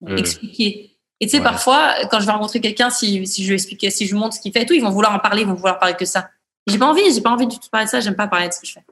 Mhm. 0.00 0.18
expliquer. 0.18 0.93
Et 1.24 1.26
tu 1.26 1.30
sais, 1.30 1.38
Ouais. 1.38 1.42
parfois, 1.42 1.94
quand 2.10 2.20
je 2.20 2.26
vais 2.26 2.32
rencontrer 2.32 2.60
quelqu'un, 2.60 2.90
si, 2.90 3.26
si 3.26 3.44
je 3.44 3.48
lui 3.48 3.54
explique, 3.54 3.90
si 3.90 4.06
je 4.06 4.12
lui 4.12 4.18
montre 4.18 4.34
ce 4.36 4.40
qu'il 4.40 4.52
fait 4.52 4.60
et 4.62 4.66
tout, 4.66 4.74
ils 4.74 4.82
vont 4.82 4.90
vouloir 4.90 5.14
en 5.14 5.18
parler, 5.18 5.40
ils 5.40 5.48
vont 5.48 5.54
vouloir 5.54 5.78
parler 5.78 5.94
que 5.94 6.04
ça. 6.04 6.28
J'ai 6.66 6.76
pas 6.76 6.84
envie, 6.84 7.00
j'ai 7.14 7.22
pas 7.22 7.30
envie 7.30 7.46
du 7.46 7.56
tout 7.58 7.64
de 7.64 7.70
parler 7.70 7.86
de 7.86 7.90
ça, 7.90 8.00
j'aime 8.00 8.14
pas 8.14 8.28
parler 8.28 8.48
de 8.48 8.52
ce 8.52 8.60
que 8.60 8.66
je 8.66 8.72
fais. 8.74 8.84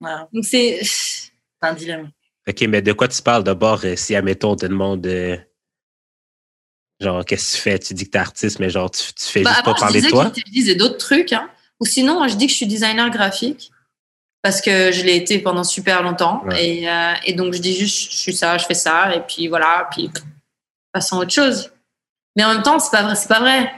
Voilà. 0.00 0.26
Donc 0.32 0.46
c'est, 0.46 0.80
un 1.60 1.74
dilemme. 1.74 2.10
Ok, 2.48 2.62
mais 2.62 2.80
de 2.80 2.94
quoi 2.94 3.08
tu 3.08 3.20
parles 3.20 3.44
d'abord 3.44 3.80
euh, 3.84 3.94
si, 3.94 4.16
admettons, 4.16 4.52
on 4.52 4.56
te 4.56 4.64
demande 4.64 5.06
euh, 5.06 5.36
genre, 6.98 7.26
qu'est-ce 7.26 7.52
que 7.52 7.56
tu 7.56 7.62
fais? 7.62 7.78
Tu 7.78 7.92
dis 7.92 8.06
que 8.06 8.10
t'es 8.10 8.18
artiste, 8.18 8.58
mais 8.58 8.70
genre, 8.70 8.90
tu, 8.90 9.12
tu 9.12 9.24
fais 9.26 9.42
bah, 9.42 9.50
juste 9.50 9.66
avant, 9.66 9.74
pas 9.74 9.80
parler 9.80 10.00
de 10.00 10.08
toi? 10.08 10.30
que 10.30 10.40
je 10.46 10.50
disais 10.50 10.76
d'autres 10.76 10.96
trucs, 10.96 11.34
hein. 11.34 11.50
Ou 11.80 11.84
sinon, 11.84 12.14
moi, 12.14 12.28
je 12.28 12.36
dis 12.36 12.46
que 12.46 12.52
je 12.52 12.56
suis 12.56 12.66
designer 12.66 13.10
graphique 13.10 13.70
parce 14.40 14.62
que 14.62 14.92
je 14.92 15.04
l'ai 15.04 15.16
été 15.16 15.40
pendant 15.40 15.64
super 15.64 16.02
longtemps. 16.02 16.42
Ouais. 16.46 16.64
Et, 16.64 16.88
euh, 16.88 17.12
et 17.26 17.34
donc, 17.34 17.52
je 17.52 17.60
dis 17.60 17.76
juste, 17.76 18.12
je 18.12 18.16
suis 18.16 18.32
ça, 18.32 18.56
je 18.56 18.64
fais 18.64 18.72
ça, 18.72 19.14
et 19.14 19.20
puis 19.20 19.48
voilà, 19.48 19.88
puis 19.90 20.10
passons 20.96 21.16
à 21.18 21.22
autre 21.22 21.32
chose. 21.40 21.70
Mais 22.36 22.44
en 22.44 22.52
même 22.54 22.62
temps, 22.62 22.78
c'est 22.78 22.90
pas 22.90 23.02
vrai, 23.02 23.14
c'est 23.14 23.28
pas 23.28 23.40
vrai. 23.40 23.70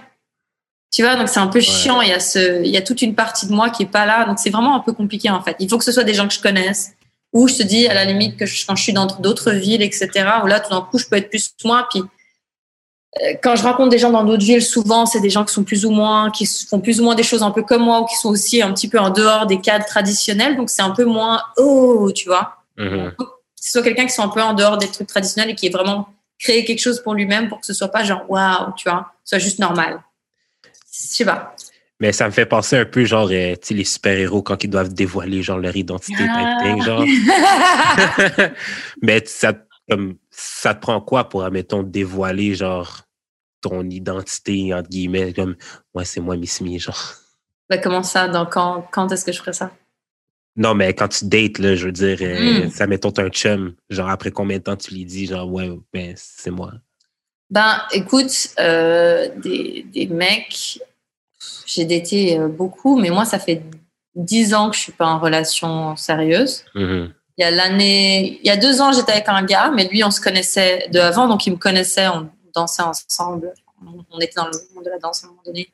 Tu 0.94 1.02
vois, 1.02 1.16
donc 1.16 1.28
c'est 1.28 1.40
un 1.40 1.48
peu 1.48 1.60
chiant. 1.60 2.00
Il 2.00 2.08
y 2.08 2.12
a 2.12 2.20
ce, 2.20 2.62
il 2.62 2.70
y 2.70 2.76
a 2.76 2.82
toute 2.82 3.02
une 3.02 3.14
partie 3.14 3.46
de 3.46 3.52
moi 3.52 3.70
qui 3.70 3.82
est 3.82 3.92
pas 3.98 4.06
là. 4.06 4.24
Donc 4.24 4.38
c'est 4.38 4.50
vraiment 4.50 4.74
un 4.74 4.80
peu 4.80 4.92
compliqué, 4.92 5.30
en 5.30 5.42
fait. 5.42 5.56
Il 5.58 5.68
faut 5.68 5.78
que 5.78 5.84
ce 5.84 5.92
soit 5.92 6.04
des 6.04 6.14
gens 6.14 6.26
que 6.28 6.34
je 6.34 6.40
connaisse. 6.40 6.92
Ou 7.34 7.46
je 7.46 7.56
te 7.56 7.62
dis, 7.62 7.86
à 7.88 7.94
la 7.94 8.04
limite, 8.06 8.38
que 8.38 8.46
je- 8.46 8.64
quand 8.66 8.74
je 8.74 8.82
suis 8.82 8.92
dans 8.94 9.06
d'autres 9.06 9.50
villes, 9.52 9.82
etc., 9.82 10.08
où 10.42 10.46
là, 10.46 10.60
tout 10.60 10.70
d'un 10.70 10.80
coup, 10.80 10.96
je 10.98 11.06
peux 11.06 11.16
être 11.16 11.28
plus 11.28 11.52
moi. 11.64 11.86
Puis 11.90 12.02
euh, 13.22 13.34
quand 13.42 13.54
je 13.56 13.62
rencontre 13.62 13.90
des 13.90 13.98
gens 13.98 14.10
dans 14.10 14.24
d'autres 14.24 14.44
villes, 14.44 14.64
souvent, 14.64 15.04
c'est 15.06 15.20
des 15.20 15.30
gens 15.30 15.44
qui 15.44 15.52
sont 15.52 15.64
plus 15.64 15.84
ou 15.84 15.90
moins, 15.90 16.30
qui 16.30 16.46
font 16.46 16.80
plus 16.80 17.00
ou 17.00 17.04
moins 17.04 17.14
des 17.14 17.22
choses 17.22 17.42
un 17.42 17.50
peu 17.50 17.62
comme 17.62 17.82
moi 17.82 18.00
ou 18.00 18.04
qui 18.06 18.16
sont 18.16 18.30
aussi 18.30 18.62
un 18.62 18.72
petit 18.72 18.88
peu 18.88 18.98
en 18.98 19.10
dehors 19.10 19.46
des 19.46 19.60
cadres 19.60 19.86
traditionnels. 19.86 20.56
Donc, 20.56 20.70
c'est 20.70 20.82
un 20.82 20.90
peu 20.90 21.04
moins, 21.04 21.42
oh, 21.58 22.10
tu 22.14 22.28
vois. 22.28 22.56
Mhm. 22.78 23.12
C'est 23.56 23.72
soit 23.72 23.82
quelqu'un 23.82 24.06
qui 24.06 24.12
soit 24.12 24.24
un 24.24 24.28
peu 24.28 24.42
en 24.42 24.54
dehors 24.54 24.78
des 24.78 24.88
trucs 24.88 25.08
traditionnels 25.08 25.50
et 25.50 25.54
qui 25.54 25.66
est 25.66 25.70
vraiment 25.78 26.08
créé 26.38 26.64
quelque 26.64 26.80
chose 26.80 27.02
pour 27.02 27.14
lui-même 27.14 27.48
pour 27.48 27.60
que 27.60 27.66
ce 27.66 27.74
soit 27.74 27.88
pas 27.88 28.04
genre, 28.04 28.24
waouh, 28.30 28.72
tu 28.76 28.88
vois, 28.88 29.12
soit 29.24 29.38
juste 29.38 29.58
normal. 29.58 30.02
Je 30.64 30.70
sais 30.90 31.24
pas. 31.24 31.54
Mais 32.00 32.12
ça 32.12 32.26
me 32.26 32.30
fait 32.30 32.46
penser 32.46 32.76
un 32.76 32.84
peu, 32.84 33.04
genre, 33.04 33.28
euh, 33.32 33.54
tu 33.56 33.58
sais, 33.68 33.74
les 33.74 33.84
super-héros 33.84 34.42
quand 34.42 34.62
ils 34.62 34.70
doivent 34.70 34.94
dévoiler, 34.94 35.42
genre, 35.42 35.58
leur 35.58 35.74
identité, 35.76 36.24
Ah. 36.28 36.56
type 36.60 36.68
thing, 36.68 36.82
genre. 36.84 37.04
Mais 39.02 39.22
ça, 39.26 39.52
comme, 39.88 40.16
ça 40.30 40.74
te 40.74 40.80
prend 40.80 41.00
quoi 41.00 41.28
pour, 41.28 41.44
admettons, 41.44 41.82
dévoiler, 41.82 42.54
genre, 42.54 43.00
ton 43.60 43.82
identité, 43.90 44.72
entre 44.72 44.88
guillemets, 44.88 45.32
comme, 45.32 45.56
ouais, 45.94 46.04
c'est 46.04 46.20
moi, 46.20 46.36
Miss 46.36 46.60
Me, 46.60 46.78
genre? 46.78 47.14
Bah, 47.68 47.78
comment 47.78 48.04
ça? 48.04 48.28
Dans 48.28 48.46
quand, 48.46 48.86
quand 48.92 49.10
est-ce 49.10 49.24
que 49.24 49.32
je 49.32 49.38
ferais 49.40 49.52
ça? 49.52 49.72
Non, 50.58 50.74
mais 50.74 50.92
quand 50.92 51.06
tu 51.06 51.24
dates, 51.26 51.58
là, 51.60 51.76
je 51.76 51.86
veux 51.86 51.92
dire, 51.92 52.18
Mm. 52.20 52.70
ça, 52.70 52.88
mettons, 52.88 53.12
un 53.16 53.28
chum, 53.28 53.74
genre, 53.88 54.10
après 54.10 54.32
combien 54.32 54.58
de 54.58 54.64
temps 54.64 54.76
tu 54.76 54.92
lui 54.92 55.04
dis, 55.04 55.26
genre, 55.26 55.48
ouais, 55.50 55.70
ben, 55.92 56.12
c'est 56.16 56.50
moi? 56.50 56.72
Ben, 57.48 57.80
écoute, 57.92 58.50
euh, 58.58 59.28
des, 59.36 59.86
des 59.94 60.06
mecs, 60.08 60.80
j'ai 61.64 61.84
daté 61.84 62.38
euh, 62.38 62.48
beaucoup, 62.48 62.98
mais 62.98 63.10
moi, 63.10 63.24
ça 63.24 63.38
fait 63.38 63.62
dix 64.16 64.52
ans 64.52 64.68
que 64.68 64.76
je 64.76 64.80
suis 64.82 64.92
pas 64.92 65.06
en 65.06 65.20
relation 65.20 65.94
sérieuse. 65.94 66.64
Mhm. 66.74 67.14
Il 67.38 67.42
y 67.42 67.44
a 67.44 67.52
l'année, 67.52 68.40
il 68.42 68.46
y 68.46 68.50
a 68.50 68.56
deux 68.56 68.80
ans, 68.80 68.90
j'étais 68.92 69.12
avec 69.12 69.28
un 69.28 69.44
gars, 69.44 69.70
mais 69.70 69.86
lui, 69.86 70.02
on 70.02 70.10
se 70.10 70.20
connaissait 70.20 70.88
de 70.92 70.98
avant, 70.98 71.28
donc 71.28 71.46
il 71.46 71.52
me 71.52 71.56
connaissait, 71.56 72.08
on 72.08 72.28
dansait 72.52 72.82
ensemble, 72.82 73.52
on 74.10 74.18
était 74.18 74.34
dans 74.34 74.46
le 74.46 74.58
monde 74.74 74.84
de 74.84 74.90
la 74.90 74.98
danse 74.98 75.22
à 75.22 75.28
un 75.28 75.30
moment 75.30 75.42
donné. 75.46 75.70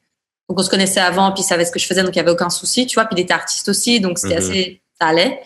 Donc 0.48 0.58
on 0.60 0.62
se 0.62 0.70
connaissait 0.70 1.00
avant, 1.00 1.32
puis 1.32 1.42
il 1.42 1.46
savait 1.46 1.64
ce 1.64 1.72
que 1.72 1.78
je 1.78 1.86
faisais, 1.86 2.02
donc 2.02 2.14
il 2.14 2.18
y 2.18 2.20
avait 2.20 2.30
aucun 2.30 2.50
souci, 2.50 2.86
tu 2.86 2.94
vois. 2.94 3.06
Puis 3.06 3.16
il 3.18 3.22
était 3.22 3.32
artiste 3.34 3.68
aussi, 3.68 4.00
donc 4.00 4.18
c'était 4.18 4.34
Mhm. 4.34 4.50
assez, 4.50 4.82
ça 5.00 5.08
allait. 5.08 5.40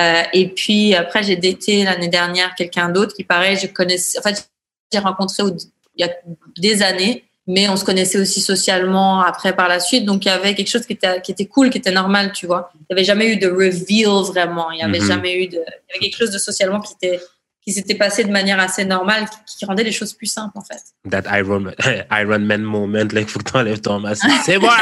Euh, 0.00 0.22
et 0.32 0.48
puis 0.48 0.94
après, 0.94 1.22
j'ai 1.22 1.36
daté 1.36 1.84
l'année 1.84 2.08
dernière 2.08 2.54
quelqu'un 2.54 2.88
d'autre 2.88 3.14
qui, 3.14 3.24
pareil, 3.24 3.56
je 3.60 3.66
connaissais. 3.66 4.18
En 4.18 4.22
fait, 4.22 4.48
j'ai 4.92 5.00
rencontré 5.00 5.42
au- 5.42 5.50
il 5.96 6.00
y 6.00 6.04
a 6.04 6.10
des 6.56 6.82
années, 6.82 7.24
mais 7.46 7.68
on 7.68 7.76
se 7.76 7.84
connaissait 7.84 8.18
aussi 8.18 8.40
socialement 8.40 9.20
après 9.20 9.54
par 9.56 9.68
la 9.68 9.80
suite. 9.80 10.04
Donc 10.04 10.24
il 10.24 10.28
y 10.28 10.30
avait 10.30 10.54
quelque 10.54 10.68
chose 10.70 10.86
qui 10.86 10.92
était, 10.94 11.20
qui 11.20 11.32
était 11.32 11.46
cool, 11.46 11.68
qui 11.70 11.78
était 11.78 11.90
normal, 11.90 12.32
tu 12.32 12.46
vois. 12.46 12.70
Il 12.74 12.86
n'y 12.90 12.98
avait 13.00 13.04
jamais 13.04 13.26
eu 13.26 13.36
de 13.36 13.48
reveal 13.48 14.22
vraiment. 14.32 14.70
Il 14.70 14.76
n'y 14.76 14.82
avait 14.82 15.00
Mhm. 15.00 15.06
jamais 15.08 15.34
eu 15.42 15.48
de. 15.48 15.56
Il 15.56 15.58
y 15.58 15.96
avait 15.96 15.98
quelque 16.00 16.16
chose 16.16 16.30
de 16.30 16.38
socialement 16.38 16.80
qui 16.80 16.94
était 16.94 17.20
qui 17.68 17.74
s'était 17.74 17.96
passé 17.96 18.24
de 18.24 18.30
manière 18.30 18.58
assez 18.58 18.86
normale, 18.86 19.28
qui, 19.44 19.58
qui 19.58 19.64
rendait 19.66 19.84
les 19.84 19.92
choses 19.92 20.14
plus 20.14 20.24
simples 20.26 20.56
en 20.56 20.62
fait. 20.62 20.80
That 21.10 21.24
Iron, 21.38 21.70
Iron 22.10 22.38
Man 22.38 22.62
moment, 22.62 23.04
là, 23.12 23.20
il 23.20 23.28
faut 23.28 23.40
que 23.40 23.44
t'enlèves 23.44 23.82
ton 23.82 24.00
masque. 24.00 24.26
c'est 24.46 24.58
moi! 24.58 24.74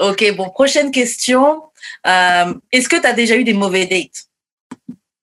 Ok, 0.00 0.24
bon, 0.36 0.48
prochaine 0.50 0.92
question. 0.92 1.60
Euh, 2.06 2.54
Est-ce 2.70 2.88
que 2.88 3.00
tu 3.00 3.06
as 3.06 3.12
déjà 3.12 3.36
eu 3.36 3.42
des 3.42 3.52
mauvais 3.52 3.84
dates? 3.84 4.28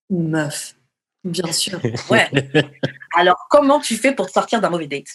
Meuf, 0.09 0.75
bien 1.23 1.49
sûr. 1.53 1.79
Ouais. 2.09 2.29
Alors, 3.17 3.47
comment 3.49 3.79
tu 3.79 3.95
fais 3.95 4.11
pour 4.11 4.27
te 4.27 4.33
sortir 4.33 4.59
d'un 4.59 4.69
mauvais 4.69 4.87
date? 4.87 5.07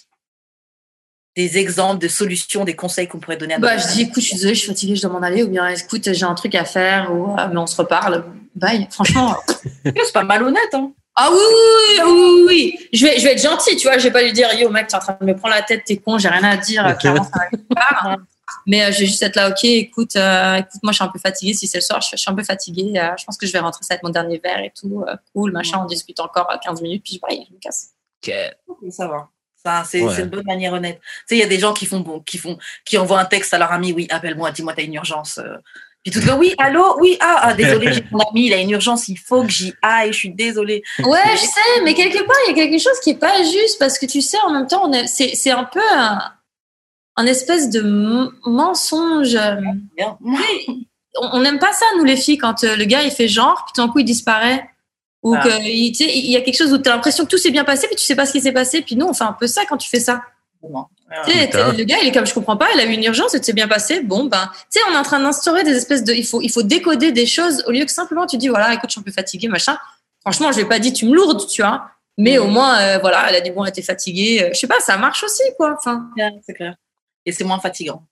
Des 1.37 1.59
exemples, 1.59 2.03
de 2.03 2.09
solutions, 2.09 2.65
des 2.65 2.75
conseils 2.75 3.07
qu'on 3.07 3.19
pourrait 3.21 3.37
donner 3.37 3.55
à 3.55 3.59
Bah, 3.59 3.79
je 3.79 3.87
dis, 3.93 4.03
écoute, 4.03 4.21
je 4.23 4.29
suis 4.29 4.35
désolée, 4.37 4.55
je 4.55 4.61
suis 4.61 4.69
fatiguée, 4.69 4.97
je 4.97 5.03
dois 5.03 5.13
m'en 5.13 5.23
aller, 5.25 5.43
ou 5.45 5.49
bien, 5.49 5.69
écoute, 5.69 6.13
j'ai 6.13 6.25
un 6.25 6.35
truc 6.35 6.55
à 6.55 6.65
faire, 6.65 7.13
ou 7.13 7.35
ah, 7.39 7.49
mais 7.49 7.59
on 7.59 7.67
se 7.67 7.77
reparle. 7.77 8.25
Bye. 8.55 8.89
Franchement. 8.91 9.37
C'est 9.85 10.13
pas 10.13 10.25
malhonnête, 10.25 10.75
hein 10.75 10.93
ah 11.23 11.29
oui, 11.33 11.39
oui, 11.39 12.03
oui, 12.03 12.13
oui, 12.13 12.45
oui. 12.47 12.89
Je 12.93 13.05
vais, 13.05 13.19
je 13.19 13.25
vais 13.25 13.33
être 13.33 13.43
gentille, 13.43 13.77
tu 13.77 13.87
vois. 13.87 13.99
Je 13.99 14.05
vais 14.05 14.11
pas 14.11 14.23
lui 14.23 14.33
dire, 14.33 14.49
yo, 14.55 14.71
mec, 14.71 14.87
t'es 14.87 14.97
en 14.97 15.01
train 15.01 15.19
de 15.21 15.27
me 15.27 15.37
prendre 15.37 15.55
la 15.55 15.63
tête, 15.63 15.83
t'es 15.85 15.99
con, 15.99 16.17
j'ai 16.19 16.29
rien 16.29 16.45
à 16.45 16.57
dire. 16.57 16.97
Clairement, 16.99 17.25
ça 17.25 17.31
va 17.51 17.75
pas. 17.75 18.17
Mais 18.67 18.85
euh, 18.85 18.93
je 18.93 19.01
vais 19.01 19.07
juste 19.07 19.23
être 19.23 19.37
là, 19.37 19.51
ok, 19.51 19.65
écoute, 19.65 20.17
euh, 20.17 20.57
écoute, 20.57 20.81
moi, 20.83 20.93
je 20.93 20.97
suis 20.97 21.05
un 21.05 21.09
peu 21.09 21.19
fatiguée. 21.19 21.53
Si 21.55 21.67
c'est 21.67 21.79
le 21.79 21.83
soir, 21.83 22.01
je, 22.01 22.11
je 22.13 22.17
suis 22.17 22.31
un 22.31 22.35
peu 22.35 22.43
fatiguée. 22.43 22.93
euh, 22.97 23.11
je 23.19 23.25
pense 23.25 23.37
que 23.37 23.47
je 23.47 23.53
vais 23.53 23.59
rentrer 23.59 23.83
ça 23.85 23.95
avec 23.95 24.03
mon 24.03 24.11
dernier 24.11 24.39
verre 24.43 24.61
et 24.61 24.73
tout. 24.79 25.05
euh, 25.07 25.15
cool, 25.35 25.53
machin, 25.53 25.81
on 25.83 25.87
discute 25.87 26.21
encore 26.21 26.49
euh, 26.51 26.57
15 26.63 26.81
minutes, 26.83 27.03
puis 27.05 27.21
bye, 27.21 27.45
je 27.49 27.55
me 27.55 27.59
casse. 27.59 27.91
Ok. 28.23 28.35
Ok, 28.69 28.79
ça 28.91 29.09
va. 29.09 29.29
Ça, 29.65 29.85
c'est 29.85 30.01
Ouais. 30.03 30.21
une 30.21 30.27
bonne 30.31 30.47
manière 30.47 30.73
honnête. 30.73 31.01
Tu 31.03 31.09
sais, 31.29 31.37
il 31.37 31.41
y 31.41 31.43
a 31.43 31.47
des 31.47 31.59
gens 31.59 31.75
qui 31.75 31.85
font 31.87 32.01
bon, 32.01 32.21
qui 32.21 32.39
font, 32.39 32.59
qui 32.85 32.97
envoient 32.99 33.21
un 33.21 33.25
texte 33.27 33.53
à 33.53 33.59
leur 33.59 33.73
ami, 33.73 33.93
oui, 33.93 34.07
appelle-moi, 34.11 34.51
dis-moi, 34.53 34.73
t'as 34.75 34.83
une 34.83 34.95
urgence. 34.95 35.39
euh. 35.39 35.57
Puis 36.03 36.11
tout 36.13 36.21
le 36.21 36.27
monde, 36.27 36.39
oui, 36.41 36.55
allô, 36.57 36.97
oui, 36.99 37.19
ah, 37.21 37.41
ah, 37.43 37.53
désolé, 37.55 37.93
j'ai 37.93 38.03
mon 38.11 38.21
ami, 38.31 38.47
il 38.47 38.55
a 38.55 38.57
une 38.57 38.71
urgence, 38.71 39.09
il 39.09 39.19
faut 39.19 39.43
que 39.43 39.51
j'y 39.51 39.75
aille, 39.83 40.15
je 40.15 40.19
suis 40.19 40.31
désolée. 40.31 40.83
Ouais, 41.01 41.19
je 41.35 41.41
sais, 41.41 41.83
mais 41.85 41.93
quelque 41.93 42.25
part, 42.25 42.37
il 42.47 42.57
y 42.57 42.59
a 42.59 42.67
quelque 42.67 42.81
chose 42.83 42.99
qui 43.05 43.11
est 43.11 43.19
pas 43.19 43.43
juste 43.43 43.79
parce 43.79 43.99
que 43.99 44.07
tu 44.07 44.23
sais, 44.23 44.39
en 44.47 44.51
même 44.51 44.67
temps, 44.67 44.91
c'est 45.07 45.35
c'est 45.35 45.51
un 45.51 45.65
peu 45.65 45.83
un, 45.93 46.19
un 47.17 47.27
espèce 47.27 47.69
de 47.69 47.83
mensonge. 48.47 49.37
Bien. 49.99 50.17
on 51.21 51.29
on 51.33 51.41
n'aime 51.41 51.59
pas 51.59 51.73
ça, 51.75 51.85
nous 51.99 52.05
les 52.05 52.17
filles, 52.17 52.39
quand 52.39 52.65
euh, 52.65 52.77
le 52.77 52.85
gars 52.87 53.03
il 53.03 53.11
fait 53.11 53.29
genre, 53.29 53.65
puis 53.67 53.73
tout 53.75 53.85
d'un 53.87 53.93
coup 53.93 53.99
il 53.99 54.05
disparaît. 54.07 54.70
Ou 55.23 55.35
Ah. 55.35 55.43
que, 55.43 55.63
il, 55.63 55.93
tu 55.93 56.05
sais, 56.05 56.11
il 56.17 56.31
y 56.31 56.37
a 56.37 56.41
quelque 56.41 56.57
chose 56.57 56.73
où 56.73 56.79
tu 56.79 56.89
as 56.89 56.93
l'impression 56.95 57.25
que 57.25 57.31
tout 57.31 57.39
s'est 57.39 57.51
bien 57.51 57.65
passé, 57.65 57.87
puis 57.87 57.97
tu 57.97 58.05
sais 58.05 58.15
pas 58.17 58.25
ce 58.27 58.33
qui 58.33 58.41
s'est 58.41 58.53
passé. 58.53 58.81
Puis 58.83 58.97
nous, 58.97 59.07
on 59.07 59.13
fait 59.15 59.25
un 59.25 59.33
peu 59.35 59.47
ça 59.47 59.63
quand 59.69 59.77
tu 59.77 59.89
fais 59.89 60.01
ça. 60.01 60.23
T'es- 61.27 61.49
le 61.73 61.85
gars, 61.85 61.97
il 62.03 62.09
est 62.09 62.13
comme 62.13 62.27
je 62.27 62.33
comprends 62.35 62.57
pas, 62.57 62.69
il 62.75 62.81
a 62.81 62.85
eu 62.85 62.93
une 62.93 63.03
urgence, 63.05 63.35
et 63.35 63.39
tout 63.41 63.45
s'est 63.45 63.53
bien 63.53 63.67
passé. 63.69 64.01
Bon, 64.01 64.25
ben, 64.25 64.49
tu 64.73 64.79
sais, 64.79 64.81
on 64.91 64.95
est 64.95 64.97
en 64.97 65.03
train 65.03 65.19
d'instaurer 65.21 65.65
des 65.65 65.75
espèces 65.77 66.05
de. 66.05 66.13
Il 66.13 66.25
faut, 66.27 66.41
il 66.41 66.51
faut 66.51 66.63
décoder 66.63 67.13
des 67.13 67.27
choses 67.27 67.65
au 67.67 67.71
lieu 67.73 67.85
que 67.85 67.91
simplement 67.91 68.27
tu 68.27 68.37
dis, 68.37 68.49
voilà, 68.49 68.73
écoute, 68.75 68.89
je 68.89 68.93
suis 68.93 69.01
un 69.01 69.05
peu 69.05 69.11
fatiguée, 69.13 69.49
machin. 69.49 69.77
Franchement, 70.21 70.53
je 70.53 70.59
vais 70.59 70.67
pas 70.69 70.79
dire, 70.79 70.93
tu 70.93 71.07
me 71.07 71.15
lourdes, 71.15 71.47
tu 71.49 71.63
vois. 71.63 71.91
Mais 72.19 72.37
au 72.39 72.47
moins, 72.47 72.79
euh, 72.81 72.99
voilà, 72.99 73.27
elle 73.31 73.37
a 73.37 73.41
dit, 73.41 73.51
bon, 73.51 73.65
elle 73.65 73.71
était 73.71 73.81
fatiguée. 73.83 74.43
Euh, 74.45 74.51
Je 74.53 74.59
sais 74.59 74.67
pas, 74.67 74.79
ça 74.81 74.97
marche 74.99 75.23
aussi, 75.25 75.43
quoi. 75.57 75.75
Enfin, 75.79 76.11
Bien, 76.15 76.31
C'est 76.47 76.53
clair. 76.55 76.75
Et 77.27 77.33
c'est 77.33 77.45
moins 77.45 77.59
fatigant. 77.61 78.03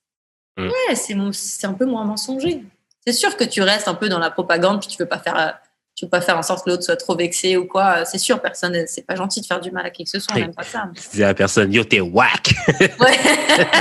ouais, 0.68 0.94
c'est 0.94 1.14
mon- 1.14 1.32
c'est 1.32 1.66
un 1.66 1.72
peu 1.74 1.84
moins 1.84 2.04
mensonger. 2.04 2.62
C'est 3.06 3.12
sûr 3.12 3.36
que 3.36 3.44
tu 3.44 3.62
restes 3.62 3.86
un 3.88 3.94
peu 3.94 4.08
dans 4.08 4.18
la 4.18 4.30
propagande, 4.30 4.80
puis 4.80 4.88
tu 4.88 4.96
veux 4.98 5.06
pas 5.08 5.18
faire. 5.18 5.58
Euh, 5.98 6.00
Tu 6.00 6.04
veux 6.04 6.10
pas 6.10 6.20
faire 6.20 6.38
en 6.38 6.42
sorte 6.42 6.64
que 6.64 6.70
l'autre 6.70 6.84
soit 6.84 6.96
trop 6.96 7.16
vexé 7.16 7.56
ou 7.56 7.66
quoi. 7.66 8.04
C'est 8.04 8.18
sûr, 8.18 8.40
personne, 8.40 8.86
c'est 8.86 9.06
pas 9.06 9.16
gentil 9.16 9.40
de 9.40 9.46
faire 9.46 9.60
du 9.60 9.70
mal 9.70 9.84
à 9.84 9.90
qui 9.90 10.04
que 10.04 10.10
ce 10.10 10.20
soit, 10.20 10.36
n'aime 10.36 10.54
pas 10.54 10.62
ça. 10.62 10.82
À 11.14 11.18
la 11.18 11.34
personne, 11.34 11.72
yo, 11.72 11.84
t'es 11.84 12.00
whack! 12.00 12.54
Ouais. 12.80 13.18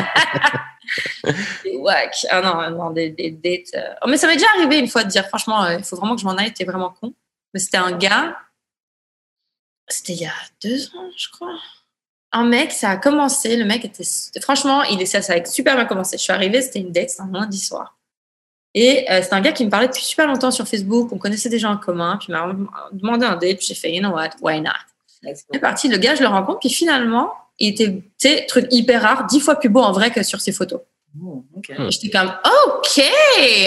Des 1.63 1.75
whack. 1.77 2.25
Ah 2.29 2.41
non, 2.41 2.77
non, 2.77 2.91
des, 2.91 3.09
des 3.09 3.31
dates. 3.31 3.73
euh. 3.75 3.93
Oh, 4.03 4.07
mais 4.07 4.17
ça 4.17 4.27
m'est 4.27 4.35
déjà 4.35 4.47
arrivé 4.57 4.79
une 4.79 4.87
fois 4.87 5.03
de 5.03 5.09
dire, 5.09 5.27
franchement, 5.27 5.63
euh, 5.65 5.75
il 5.77 5.83
faut 5.83 5.95
vraiment 5.95 6.15
que 6.15 6.21
je 6.21 6.25
m'en 6.25 6.35
aille, 6.37 6.53
t'es 6.53 6.65
vraiment 6.65 6.89
con. 6.89 7.13
Mais 7.53 7.59
c'était 7.59 7.77
un 7.77 7.91
gars, 7.91 8.37
c'était 9.87 10.13
il 10.13 10.21
y 10.21 10.25
a 10.25 10.33
deux 10.63 10.87
ans, 10.95 11.09
je 11.17 11.29
crois. 11.29 11.53
Un 12.33 12.45
mec, 12.45 12.71
ça 12.71 12.91
a 12.91 12.97
commencé, 12.97 13.55
le 13.55 13.65
mec 13.65 13.85
était, 13.85 14.03
franchement, 14.41 14.83
il, 14.83 15.05
ça, 15.07 15.21
ça 15.21 15.33
a 15.33 15.45
super 15.45 15.75
bien 15.75 15.85
commencé. 15.85 16.17
Je 16.17 16.23
suis 16.23 16.33
arrivée, 16.33 16.61
c'était 16.61 16.79
une 16.79 16.91
date, 16.91 17.09
c'était 17.09 17.23
un 17.23 17.31
lundi 17.31 17.57
soir. 17.57 17.96
Et 18.79 19.09
euh, 19.09 19.21
c'est 19.23 19.33
un 19.33 19.41
gars 19.41 19.53
qui 19.53 19.65
me 19.65 19.71
parlait 19.71 19.87
depuis 19.87 20.03
super 20.03 20.27
longtemps 20.27 20.51
sur 20.51 20.67
Facebook, 20.67 21.09
on 21.11 21.17
connaissait 21.17 21.49
des 21.49 21.57
gens 21.57 21.71
en 21.71 21.77
commun, 21.77 22.17
puis 22.19 22.27
il 22.29 22.33
m'a 22.33 22.53
demandé 22.91 23.25
un 23.25 23.35
date, 23.35 23.57
puis 23.57 23.65
j'ai 23.67 23.73
fait, 23.73 23.91
you 23.91 24.01
know 24.01 24.11
what, 24.11 24.29
why 24.39 24.61
not? 24.61 24.69
C'est 25.51 25.57
parti, 25.57 25.87
le 25.87 25.97
gars, 25.97 26.13
je 26.13 26.21
le 26.21 26.27
rencontre, 26.27 26.59
puis 26.59 26.69
finalement, 26.69 27.33
il 27.57 27.69
était, 27.69 27.89
tu 27.91 28.03
sais, 28.19 28.45
truc 28.47 28.67
hyper 28.69 29.01
rare, 29.01 29.25
dix 29.25 29.39
fois 29.39 29.55
plus 29.55 29.69
beau 29.69 29.81
en 29.81 29.91
vrai 29.93 30.11
que 30.11 30.21
sur 30.21 30.41
ses 30.41 30.51
photos. 30.51 30.81
Oh, 31.19 31.43
ok. 31.55 31.71
Hmm. 31.75 31.89
J'étais 31.89 32.11
comme, 32.11 32.27
OK, 32.27 33.01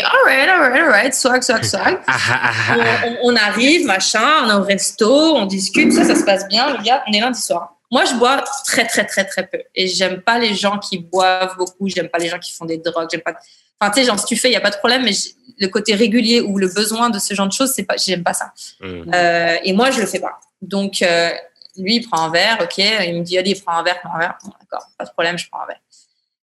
alright, 0.04 0.48
alright, 0.48 0.80
alright, 0.80 1.12
swag, 1.12 1.42
swag, 1.42 1.64
swag. 1.64 1.98
Ah, 2.06 2.16
ah, 2.30 2.52
ah. 2.70 2.76
On, 3.24 3.32
on 3.32 3.36
arrive, 3.36 3.86
machin, 3.86 4.44
on 4.44 4.50
est 4.50 4.54
au 4.54 4.62
resto, 4.62 5.10
on 5.10 5.46
discute, 5.46 5.92
ça, 5.92 6.04
ça 6.04 6.14
se 6.14 6.22
passe 6.22 6.46
bien. 6.46 6.76
Le 6.76 6.84
gars, 6.84 7.02
on 7.08 7.12
est 7.12 7.18
lundi 7.18 7.40
soir. 7.40 7.74
Moi, 7.90 8.04
je 8.04 8.14
bois 8.14 8.44
très, 8.64 8.86
très, 8.86 9.04
très, 9.04 9.24
très 9.24 9.44
peu. 9.44 9.58
Et 9.74 9.88
j'aime 9.88 10.20
pas 10.20 10.38
les 10.38 10.54
gens 10.54 10.78
qui 10.78 10.98
boivent 10.98 11.56
beaucoup, 11.56 11.88
j'aime 11.88 12.08
pas 12.08 12.18
les 12.18 12.28
gens 12.28 12.38
qui 12.38 12.52
font 12.52 12.64
des 12.64 12.78
drogues, 12.78 13.08
j'aime 13.10 13.22
pas. 13.22 13.34
Enfin, 13.80 13.90
tu 13.92 14.00
sais, 14.00 14.06
genre, 14.06 14.18
si 14.18 14.26
tu 14.26 14.36
fais, 14.36 14.48
il 14.48 14.52
n'y 14.52 14.56
a 14.56 14.60
pas 14.60 14.70
de 14.70 14.76
problème, 14.76 15.02
mais 15.04 15.12
le 15.58 15.68
côté 15.68 15.94
régulier 15.94 16.40
ou 16.40 16.58
le 16.58 16.68
besoin 16.68 17.10
de 17.10 17.18
ce 17.18 17.34
genre 17.34 17.46
de 17.46 17.52
choses, 17.52 17.72
c'est 17.74 17.84
pas, 17.84 17.96
j'aime 17.96 18.22
pas 18.22 18.34
ça. 18.34 18.52
Hmm. 18.80 19.10
Euh, 19.14 19.56
et 19.64 19.72
moi, 19.72 19.90
je 19.90 20.00
le 20.00 20.06
fais 20.06 20.20
pas. 20.20 20.38
Donc, 20.60 21.02
euh, 21.02 21.30
lui, 21.76 21.96
il 21.96 22.08
prend 22.08 22.22
un 22.22 22.30
verre, 22.30 22.58
ok. 22.60 22.78
Il 22.78 23.18
me 23.18 23.22
dit, 23.22 23.38
allez, 23.38 23.54
prends 23.54 23.76
un 23.78 23.82
verre, 23.82 24.00
prends 24.00 24.14
un 24.14 24.18
verre. 24.18 24.38
Bon, 24.44 24.52
d'accord, 24.60 24.86
pas 24.98 25.04
de 25.04 25.10
problème, 25.10 25.38
je 25.38 25.48
prends 25.50 25.62
un 25.62 25.66
verre. 25.66 25.80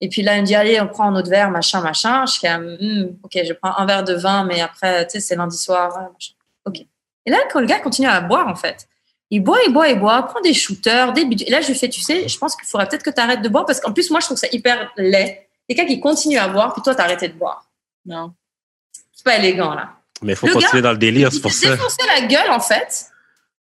Et 0.00 0.08
puis 0.08 0.22
là, 0.22 0.36
il 0.36 0.42
me 0.42 0.46
dit, 0.46 0.54
allez, 0.54 0.80
on 0.80 0.86
prend 0.86 1.04
un 1.04 1.16
autre 1.16 1.28
verre, 1.28 1.50
machin, 1.50 1.80
machin. 1.80 2.24
Je 2.26 2.32
suis 2.32 2.48
comme, 2.48 2.76
Hmm, 2.80 3.16
ok, 3.22 3.38
je 3.46 3.52
prends 3.52 3.76
un 3.76 3.84
verre 3.84 4.04
de 4.04 4.14
vin, 4.14 4.44
mais 4.44 4.60
après, 4.60 5.06
tu 5.06 5.12
sais, 5.12 5.20
c'est 5.20 5.36
lundi 5.36 5.58
soir, 5.58 5.90
machin. 5.90 6.32
Ok. 6.64 6.80
Et 7.26 7.30
là, 7.30 7.38
quand 7.52 7.60
le 7.60 7.66
gars 7.66 7.80
continue 7.80 8.08
à 8.08 8.20
boire, 8.20 8.48
en 8.48 8.54
fait, 8.54 8.88
il 9.30 9.40
boit, 9.40 9.58
il 9.66 9.72
boit, 9.72 9.88
il 9.88 9.98
boit, 9.98 10.22
prend 10.22 10.40
des 10.40 10.54
shooters, 10.54 11.12
des. 11.12 11.22
Et 11.46 11.50
là, 11.50 11.60
je 11.60 11.68
lui 11.68 11.74
fais, 11.74 11.88
tu 11.88 12.00
sais, 12.00 12.26
je 12.26 12.38
pense 12.38 12.56
qu'il 12.56 12.66
faudrait 12.66 12.88
peut-être 12.88 13.02
que 13.02 13.10
tu 13.10 13.20
arrêtes 13.20 13.42
de 13.42 13.48
boire 13.48 13.66
parce 13.66 13.80
qu'en 13.80 13.92
plus, 13.92 14.10
moi, 14.10 14.20
je 14.20 14.26
trouve 14.26 14.38
ça 14.38 14.46
hyper 14.50 14.90
laid. 14.96 15.47
Quelqu'un 15.68 15.86
qui 15.86 16.00
continue 16.00 16.38
à 16.38 16.48
boire, 16.48 16.72
puis 16.72 16.82
toi, 16.82 16.94
t'as 16.94 17.04
arrêté 17.04 17.28
de 17.28 17.34
boire. 17.34 17.64
Non. 18.06 18.32
C'est 19.12 19.24
pas 19.24 19.36
élégant, 19.36 19.74
là. 19.74 19.90
Mais 20.22 20.34
faut 20.34 20.46
Le 20.46 20.54
continuer 20.54 20.82
dans 20.82 20.92
le 20.92 20.98
délire, 20.98 21.30
c'est 21.30 21.38
Il 21.38 21.42
pour 21.42 21.52
s'est 21.52 21.66
ça. 21.66 21.72
défoncé 21.76 21.98
la 22.06 22.26
gueule, 22.26 22.50
en 22.50 22.60
fait. 22.60 23.06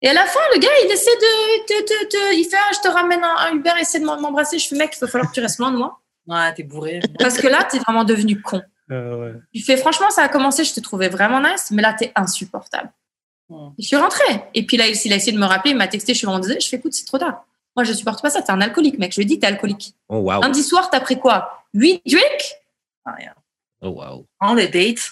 Et 0.02 0.10
à 0.10 0.14
la 0.14 0.26
fin, 0.26 0.40
le 0.54 0.60
gars, 0.60 0.70
il 0.84 0.92
essaie 0.92 1.16
de. 1.16 1.64
de, 1.68 1.82
de, 1.82 2.10
de- 2.10 2.36
il 2.38 2.44
fait 2.46 2.58
Ah, 2.60 2.72
je 2.74 2.80
te 2.82 2.88
ramène 2.94 3.24
un, 3.24 3.36
un 3.48 3.54
Uber, 3.54 3.72
essaie 3.80 4.00
de 4.00 4.06
m'embrasser. 4.06 4.60
Je 4.60 4.68
fais 4.68 4.76
Mec, 4.76 4.94
il 4.96 5.00
va 5.00 5.08
falloir 5.08 5.30
que 5.32 5.36
tu 5.36 5.42
restes 5.42 5.58
loin 5.58 5.72
de 5.72 5.78
moi. 5.78 6.00
Ouais, 6.28 6.54
t'es 6.54 6.64
bourré. 6.64 7.00
Parce 7.18 7.38
que 7.38 7.48
là, 7.48 7.64
t'es 7.64 7.80
vraiment 7.80 8.04
devenu 8.04 8.42
con. 8.42 8.62
Il 9.54 9.64
fait 9.64 9.78
Franchement, 9.78 10.10
ça 10.12 10.24
a 10.24 10.28
commencé, 10.30 10.64
je 10.64 10.74
te 10.74 10.80
trouvais 10.80 11.10
vraiment 11.10 11.40
nice, 11.42 11.72
mais 11.72 11.82
là, 11.82 11.94
t'es 11.94 12.12
insupportable. 12.16 12.92
Je 13.50 13.86
suis 13.86 13.96
rentrée. 13.96 14.44
Et 14.54 14.66
puis 14.66 14.76
là, 14.78 14.88
il 14.88 14.96
il 15.06 15.14
a 15.14 15.16
essayé 15.16 15.32
de 15.32 15.40
me 15.40 15.46
rappeler, 15.46 15.72
il 15.72 15.78
m'a 15.78 15.88
texté, 15.88 16.14
je 16.14 16.20
suis 16.20 16.28
désolée. 16.28 16.60
Je 16.60 16.68
fais 16.68 16.78
Écoute, 16.78 16.94
c'est 16.94 17.06
trop 17.06 17.18
tard. 17.18 17.46
Moi, 17.76 17.84
je 17.84 17.94
supporte 17.94 18.22
pas 18.22 18.30
ça. 18.30 18.42
T'es 18.42 18.52
un 18.52 18.62
alcoolique, 18.62 18.98
mec. 19.00 19.12
Je 19.14 19.20
lui 19.20 19.26
dis, 19.26 19.38
t'es 19.40 19.48
alcoolique. 19.48 19.94
Oh, 20.10 20.18
wow. 20.18 20.42
Lundi 20.42 20.64
soir, 20.64 20.90
t'as 20.90 21.00
pris 21.02 21.20
quoi? 21.20 21.65
8 21.76 22.02
drinks 22.06 22.56
Ah, 23.06 23.16
yeah. 23.20 23.36
Oh, 23.82 23.90
wow. 23.90 24.26
On 24.42 24.56
les 24.56 24.68
date. 24.68 25.12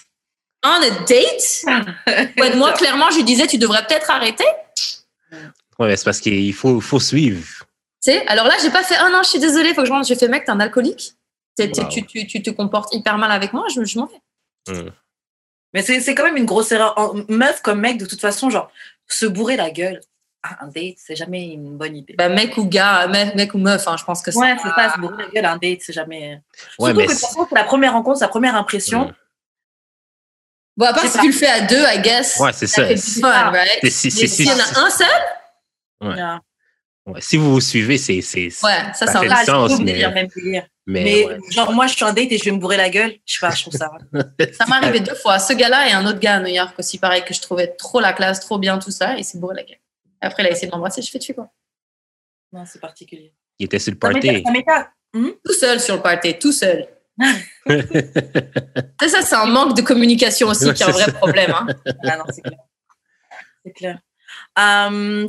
on 0.64 0.68
a 0.82 0.90
date? 0.90 1.64
Ouais, 2.38 2.56
Moi, 2.56 2.72
clairement, 2.72 3.10
je 3.10 3.16
lui 3.18 3.24
disais, 3.24 3.46
tu 3.46 3.58
devrais 3.58 3.86
peut-être 3.86 4.10
arrêter. 4.10 4.44
Ouais, 5.78 5.88
mais 5.88 5.96
c'est 5.96 6.04
parce 6.04 6.20
qu'il 6.20 6.52
faut, 6.54 6.80
faut 6.80 6.98
suivre. 7.00 7.46
Tu 8.02 8.12
sais, 8.12 8.26
alors 8.26 8.46
là, 8.46 8.54
j'ai 8.62 8.70
pas 8.70 8.82
fait, 8.82 8.96
oh 9.04 9.10
non, 9.12 9.22
je 9.22 9.28
suis 9.30 9.38
désolée, 9.38 9.74
faut 9.74 9.82
que 9.82 9.86
je 9.86 9.92
rentre. 9.92 10.06
J'ai 10.08 10.16
fait, 10.16 10.28
mec, 10.28 10.44
t'es 10.44 10.50
un 10.50 10.60
alcoolique. 10.60 11.12
T'es- 11.56 11.70
t'es- 11.70 11.82
Wow. 11.82 11.88
tu, 11.88 12.04
tu, 12.06 12.26
tu 12.26 12.42
te 12.42 12.50
comportes 12.50 12.92
hyper 12.94 13.16
mal 13.18 13.30
avec 13.30 13.52
moi, 13.52 13.66
je, 13.74 13.84
je 13.84 13.98
m'en 13.98 14.06
vais. 14.06 14.72
Hmm. 14.72 14.90
Mais 15.72 15.82
c'est 15.82 16.00
c'est 16.00 16.14
quand 16.14 16.24
même 16.24 16.36
une 16.36 16.44
grosse 16.46 16.72
erreur. 16.72 16.96
En- 16.98 17.14
meuf 17.28 17.60
comme 17.62 17.80
mec, 17.80 17.98
de 17.98 18.06
toute 18.06 18.20
façon, 18.20 18.50
genre, 18.50 18.70
se 19.08 19.26
bourrer 19.26 19.56
la 19.56 19.70
gueule 19.70 20.00
un 20.60 20.66
date, 20.68 20.94
c'est 20.98 21.16
jamais 21.16 21.46
une 21.52 21.76
bonne 21.76 21.96
idée. 21.96 22.14
Bah, 22.18 22.28
mec 22.28 22.56
ou 22.56 22.64
gars, 22.66 23.06
mec, 23.08 23.34
mec 23.34 23.54
ou 23.54 23.58
meuf, 23.58 23.86
hein, 23.88 23.96
je 23.98 24.04
pense 24.04 24.22
que 24.22 24.30
c'est. 24.30 24.38
Ouais, 24.38 24.56
c'est 24.62 24.68
ça, 24.70 24.92
se 24.94 25.00
bourrer 25.00 25.24
la 25.24 25.28
gueule 25.30 25.44
un 25.46 25.56
date, 25.56 25.80
c'est 25.82 25.92
jamais. 25.92 26.40
Ouais, 26.78 26.90
Surtout 26.90 26.96
mais 27.00 27.06
que 27.06 27.08
de 27.12 27.14
toute 27.14 27.20
façon, 27.26 27.46
c'est 27.48 27.54
la 27.54 27.64
première 27.64 27.92
rencontre, 27.92 28.20
la 28.20 28.28
première 28.28 28.54
impression. 28.56 29.12
Bon, 30.76 30.86
à 30.86 30.92
part 30.92 31.04
si 31.06 31.18
tu 31.18 31.26
le 31.28 31.32
fais 31.32 31.46
à 31.46 31.60
deux, 31.62 31.82
I 31.94 32.00
guess. 32.02 32.38
Ouais, 32.40 32.52
c'est 32.52 32.66
Ça 32.66 32.82
fun, 32.84 33.50
right? 33.52 33.68
C'est- 33.82 33.90
c'est- 34.10 34.20
Mais 34.22 34.26
s'il 34.26 34.46
y 34.46 34.50
en 34.50 34.58
a 34.58 34.80
un 34.86 34.90
seul, 34.90 35.06
Ouais. 36.00 36.16
Yeah. 36.16 36.40
ouais, 37.06 37.20
Si 37.20 37.36
vous 37.36 37.52
vous 37.52 37.60
suivez, 37.60 37.96
c'est. 37.96 38.20
c'est- 38.20 38.46
ouais, 38.46 38.50
ça, 38.92 39.06
Ça 39.06 39.06
c'est 39.06 39.18
un 39.18 39.30
Ah, 39.30 39.44
sens, 39.44 39.78
mais- 39.78 39.84
délire, 39.92 40.12
même 40.12 40.26
délire. 40.34 40.66
Mais, 40.86 41.02
Mais, 41.04 41.26
ouais. 41.26 41.38
genre, 41.50 41.72
moi, 41.72 41.86
je 41.86 41.94
suis 41.94 42.04
un 42.04 42.12
date 42.12 42.30
et 42.30 42.36
je 42.36 42.44
vais 42.44 42.50
me 42.50 42.58
bourrer 42.58 42.76
la 42.76 42.90
gueule. 42.90 43.14
Je 43.24 43.34
sais 43.34 43.38
pas, 43.40 43.50
je 43.54 43.62
trouve 43.62 43.72
ça. 43.74 43.90
Ça 44.58 44.66
m'est 44.66 44.74
arrivé 44.74 45.00
deux 45.00 45.14
fois. 45.14 45.38
Ce 45.38 45.52
gars-là 45.54 45.88
et 45.88 45.92
un 45.92 46.04
autre 46.06 46.18
gars 46.18 46.34
à 46.34 46.40
New 46.40 46.48
York 46.52 46.74
aussi, 46.78 46.98
pareil, 46.98 47.24
que 47.24 47.32
je 47.32 47.40
trouvais 47.40 47.68
trop 47.68 48.00
la 48.00 48.12
classe, 48.12 48.40
trop 48.40 48.58
bien, 48.58 48.78
tout 48.78 48.90
ça, 48.90 49.14
et 49.16 49.20
il 49.20 49.24
s'est 49.24 49.38
bourré 49.38 49.54
la 49.54 49.62
gueule. 49.62 49.78
Après, 50.24 50.42
il 50.42 50.46
a 50.46 50.50
essayé 50.50 50.66
de 50.66 50.72
m'embrasser, 50.72 51.02
je 51.02 51.10
fais, 51.10 51.18
tu 51.18 51.34
quoi? 51.34 51.50
Non, 52.52 52.64
c'est 52.66 52.80
particulier. 52.80 53.32
Il 53.58 53.66
était 53.66 53.78
sur 53.78 53.92
le 53.92 53.98
Ça 54.00 54.10
party. 54.10 54.42
ça 54.44 54.50
m'étonne. 54.50 55.34
Tout 55.44 55.52
seul 55.52 55.80
sur 55.80 55.96
le 55.96 56.02
party, 56.02 56.38
tout 56.38 56.52
seul. 56.52 56.88
C'est 57.68 59.08
ça, 59.08 59.22
c'est 59.22 59.36
un 59.36 59.46
manque 59.46 59.76
de 59.76 59.82
communication 59.82 60.48
aussi 60.48 60.72
qui 60.74 60.82
est 60.82 60.86
un 60.86 60.90
vrai 60.90 61.12
problème. 61.12 61.52
Hein. 61.52 61.66
Ah 62.04 62.16
non, 62.16 62.24
c'est 62.28 62.42
clair. 62.42 62.58
C'est 63.64 63.72
clair. 63.72 64.00
Euh, 64.58 65.28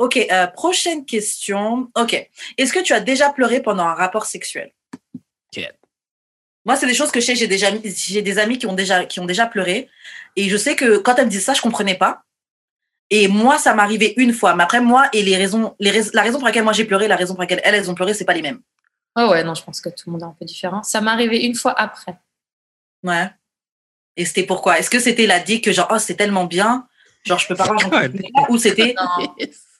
ok, 0.00 0.26
euh, 0.30 0.46
prochaine 0.48 1.06
question. 1.06 1.88
Ok. 1.96 2.28
Est-ce 2.56 2.72
que 2.72 2.80
tu 2.80 2.92
as 2.92 3.00
déjà 3.00 3.30
pleuré 3.30 3.62
pendant 3.62 3.84
un 3.84 3.94
rapport 3.94 4.26
sexuel? 4.26 4.72
Ok. 5.56 5.64
Moi, 6.64 6.74
c'est 6.76 6.86
des 6.86 6.94
choses 6.94 7.12
que 7.12 7.20
je 7.20 7.26
sais. 7.26 7.36
J'ai 7.36 7.46
déjà, 7.46 7.68
j'ai 7.84 8.22
des 8.22 8.38
amis 8.38 8.58
qui 8.58 8.66
ont 8.66 8.74
déjà, 8.74 9.04
qui 9.04 9.20
ont 9.20 9.26
déjà 9.26 9.46
pleuré, 9.46 9.88
et 10.34 10.48
je 10.48 10.56
sais 10.56 10.74
que 10.74 10.98
quand 10.98 11.14
elles 11.16 11.26
me 11.26 11.30
disaient 11.30 11.42
ça, 11.44 11.54
je 11.54 11.62
comprenais 11.62 11.96
pas. 11.96 12.24
Et 13.10 13.26
moi, 13.28 13.58
ça 13.58 13.74
m'arrivait 13.74 14.14
une 14.18 14.32
fois. 14.34 14.54
Mais 14.54 14.62
après, 14.64 14.80
moi 14.80 15.08
et 15.12 15.22
les 15.22 15.36
raisons, 15.36 15.74
les 15.80 15.90
rais- 15.90 16.10
la 16.12 16.22
raison 16.22 16.38
pour 16.38 16.46
laquelle 16.46 16.64
moi 16.64 16.72
j'ai 16.74 16.84
pleuré, 16.84 17.08
la 17.08 17.16
raison 17.16 17.34
pour 17.34 17.42
laquelle 17.42 17.60
elles, 17.64 17.74
elles 17.74 17.90
ont 17.90 17.94
pleuré, 17.94 18.12
c'est 18.14 18.24
pas 18.26 18.34
les 18.34 18.42
mêmes. 18.42 18.60
Oh 19.16 19.28
ouais, 19.30 19.42
non, 19.44 19.54
je 19.54 19.62
pense 19.64 19.80
que 19.80 19.88
tout 19.88 20.04
le 20.06 20.12
monde 20.12 20.22
est 20.22 20.26
un 20.26 20.36
peu 20.38 20.44
différent. 20.44 20.82
Ça 20.82 21.00
m'est 21.00 21.10
arrivé 21.10 21.44
une 21.44 21.54
fois 21.54 21.72
après. 21.78 22.14
Ouais. 23.02 23.30
Et 24.16 24.24
c'était 24.24 24.42
pourquoi? 24.44 24.78
Est-ce 24.78 24.90
que 24.90 24.98
c'était 24.98 25.26
la 25.26 25.38
dit 25.40 25.60
que 25.60 25.72
genre 25.72 25.88
oh 25.90 25.98
c'est 25.98 26.16
tellement 26.16 26.44
bien, 26.44 26.86
genre 27.24 27.38
je 27.38 27.46
peux 27.48 27.54
pas 27.54 27.64
voir 27.64 27.78
ou 28.50 28.58
c'était. 28.58 28.94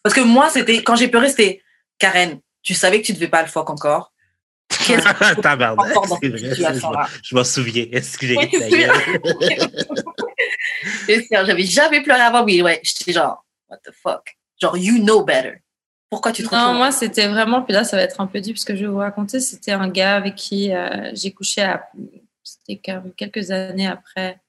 Parce 0.02 0.14
que 0.14 0.20
moi, 0.22 0.48
c'était 0.48 0.82
quand 0.82 0.96
j'ai 0.96 1.08
pleuré, 1.08 1.28
c'était 1.28 1.60
Karen, 1.98 2.40
tu 2.62 2.72
savais 2.74 3.00
que 3.02 3.06
tu 3.06 3.12
devais 3.12 3.28
pas 3.28 3.42
le 3.42 3.48
fuck 3.48 3.68
encore. 3.68 4.12
Qu'est-ce 4.86 5.04
que 5.34 5.40
Tabarnak, 5.40 5.90
encore 5.90 6.06
dans 6.06 6.18
c'est 6.20 6.30
cette 6.30 6.40
vrai, 6.40 6.54
situation-là 6.54 7.08
Je 7.22 7.34
m'en 7.34 7.44
souviens. 7.44 7.86
Est-ce 7.90 8.16
que 8.16 8.26
j'ai 8.26 8.36
c'est 11.30 11.46
J'avais 11.46 11.64
jamais 11.64 12.02
pleuré 12.02 12.20
avant, 12.20 12.44
oui, 12.44 12.62
ouais. 12.62 12.80
J'étais 12.82 13.12
genre, 13.12 13.44
what 13.68 13.78
the 13.78 13.92
fuck? 13.92 14.36
Genre, 14.60 14.76
you 14.76 14.98
know 14.98 15.24
better. 15.24 15.62
Pourquoi 16.10 16.32
tu 16.32 16.42
te 16.42 16.54
Non, 16.54 16.74
moi, 16.74 16.90
c'était 16.90 17.28
vraiment, 17.28 17.62
puis 17.62 17.74
là, 17.74 17.84
ça 17.84 17.96
va 17.96 18.02
être 18.02 18.20
un 18.20 18.26
peu 18.26 18.40
dur, 18.40 18.54
parce 18.54 18.64
que 18.64 18.74
je 18.74 18.82
vais 18.82 18.90
vous 18.90 18.98
raconter, 18.98 19.40
c'était 19.40 19.72
un 19.72 19.88
gars 19.88 20.16
avec 20.16 20.36
qui 20.36 20.72
euh, 20.72 21.10
j'ai 21.12 21.32
couché 21.32 21.60
à, 21.60 21.90
c'était 22.42 22.80
quelques 23.16 23.50
années 23.50 23.86
après, 23.86 24.40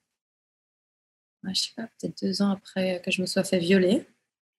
je 1.43 1.53
sais 1.53 1.71
pas, 1.75 1.83
peut-être 1.83 2.21
deux 2.21 2.41
ans 2.41 2.51
après 2.51 3.01
que 3.03 3.11
je 3.11 3.21
me 3.21 3.27
sois 3.27 3.43
fait 3.43 3.59
violer. 3.59 4.05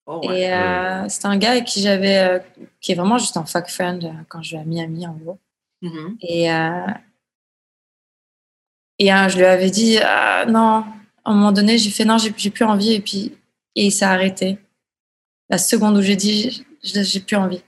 Oh, 0.07 0.27
ouais. 0.27 0.41
Et 0.41 0.53
euh, 0.53 1.09
c'était 1.09 1.27
un 1.27 1.37
gars 1.37 1.53
avec 1.53 1.65
qui 1.65 1.81
j'avais, 1.81 2.19
euh, 2.19 2.39
qui 2.81 2.93
est 2.93 2.95
vraiment 2.95 3.19
juste 3.19 3.37
un 3.37 3.45
fuck 3.45 3.69
friend 3.69 4.05
euh, 4.05 4.13
quand 4.29 4.43
je 4.43 4.57
vais 4.57 4.63
à 4.63 4.65
Miami, 4.65 5.07
en 5.07 5.15
gros. 5.15 5.39
Mhm. 5.83 6.17
Et, 6.21 6.53
euh, 6.53 6.87
et 8.99 9.13
euh, 9.13 9.29
je 9.29 9.39
lui 9.39 9.45
avais 9.45 9.71
dit, 9.71 9.99
ah, 10.03 10.45
non, 10.47 10.85
à 11.25 11.31
un 11.31 11.35
moment 11.35 11.53
donné, 11.53 11.79
j'ai 11.79 11.91
fait, 11.91 12.05
non, 12.05 12.19
j'ai 12.19 12.33
j'ai 12.37 12.51
plus 12.51 12.65
envie, 12.65 12.93
et 12.95 13.01
puis, 13.01 13.37
et 13.77 13.87
il 13.87 13.91
s'est 13.93 14.05
arrêté. 14.05 14.59
La 15.49 15.59
seconde 15.59 15.97
où 15.97 16.03
j'ai 16.03 16.17
dit, 16.17 16.65
je- 16.83 17.03
j'ai 17.03 17.21
plus 17.21 17.37
envie. 17.37 17.63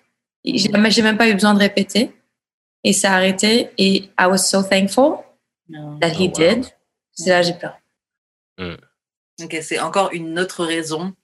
Et 0.45 0.59
J'ai 0.59 0.69
même- 0.71 0.91
j'ai 0.91 1.03
même 1.03 1.17
pas 1.19 1.29
eu 1.29 1.35
besoin 1.35 1.55
de 1.55 1.59
répéter. 1.59 2.11
Et 2.85 2.91
il 2.91 2.95
s'est 2.95 3.07
arrêté, 3.07 3.71
et 3.79 4.11
I 4.19 4.27
was 4.27 4.39
so 4.39 4.63
thankful 4.63 5.19
that 6.01 6.09
he 6.19 6.29
Oh, 6.35 6.41
wow. 6.41 6.55
did. 6.55 6.67
C'est 7.13 7.31
là, 7.31 7.43
j'ai 7.43 7.55
pleuré. 7.55 7.75
Ok, 9.43 9.57
c'est 9.63 9.79
encore 9.81 10.11
une 10.13 10.39
autre 10.39 10.65
raison 10.65 11.15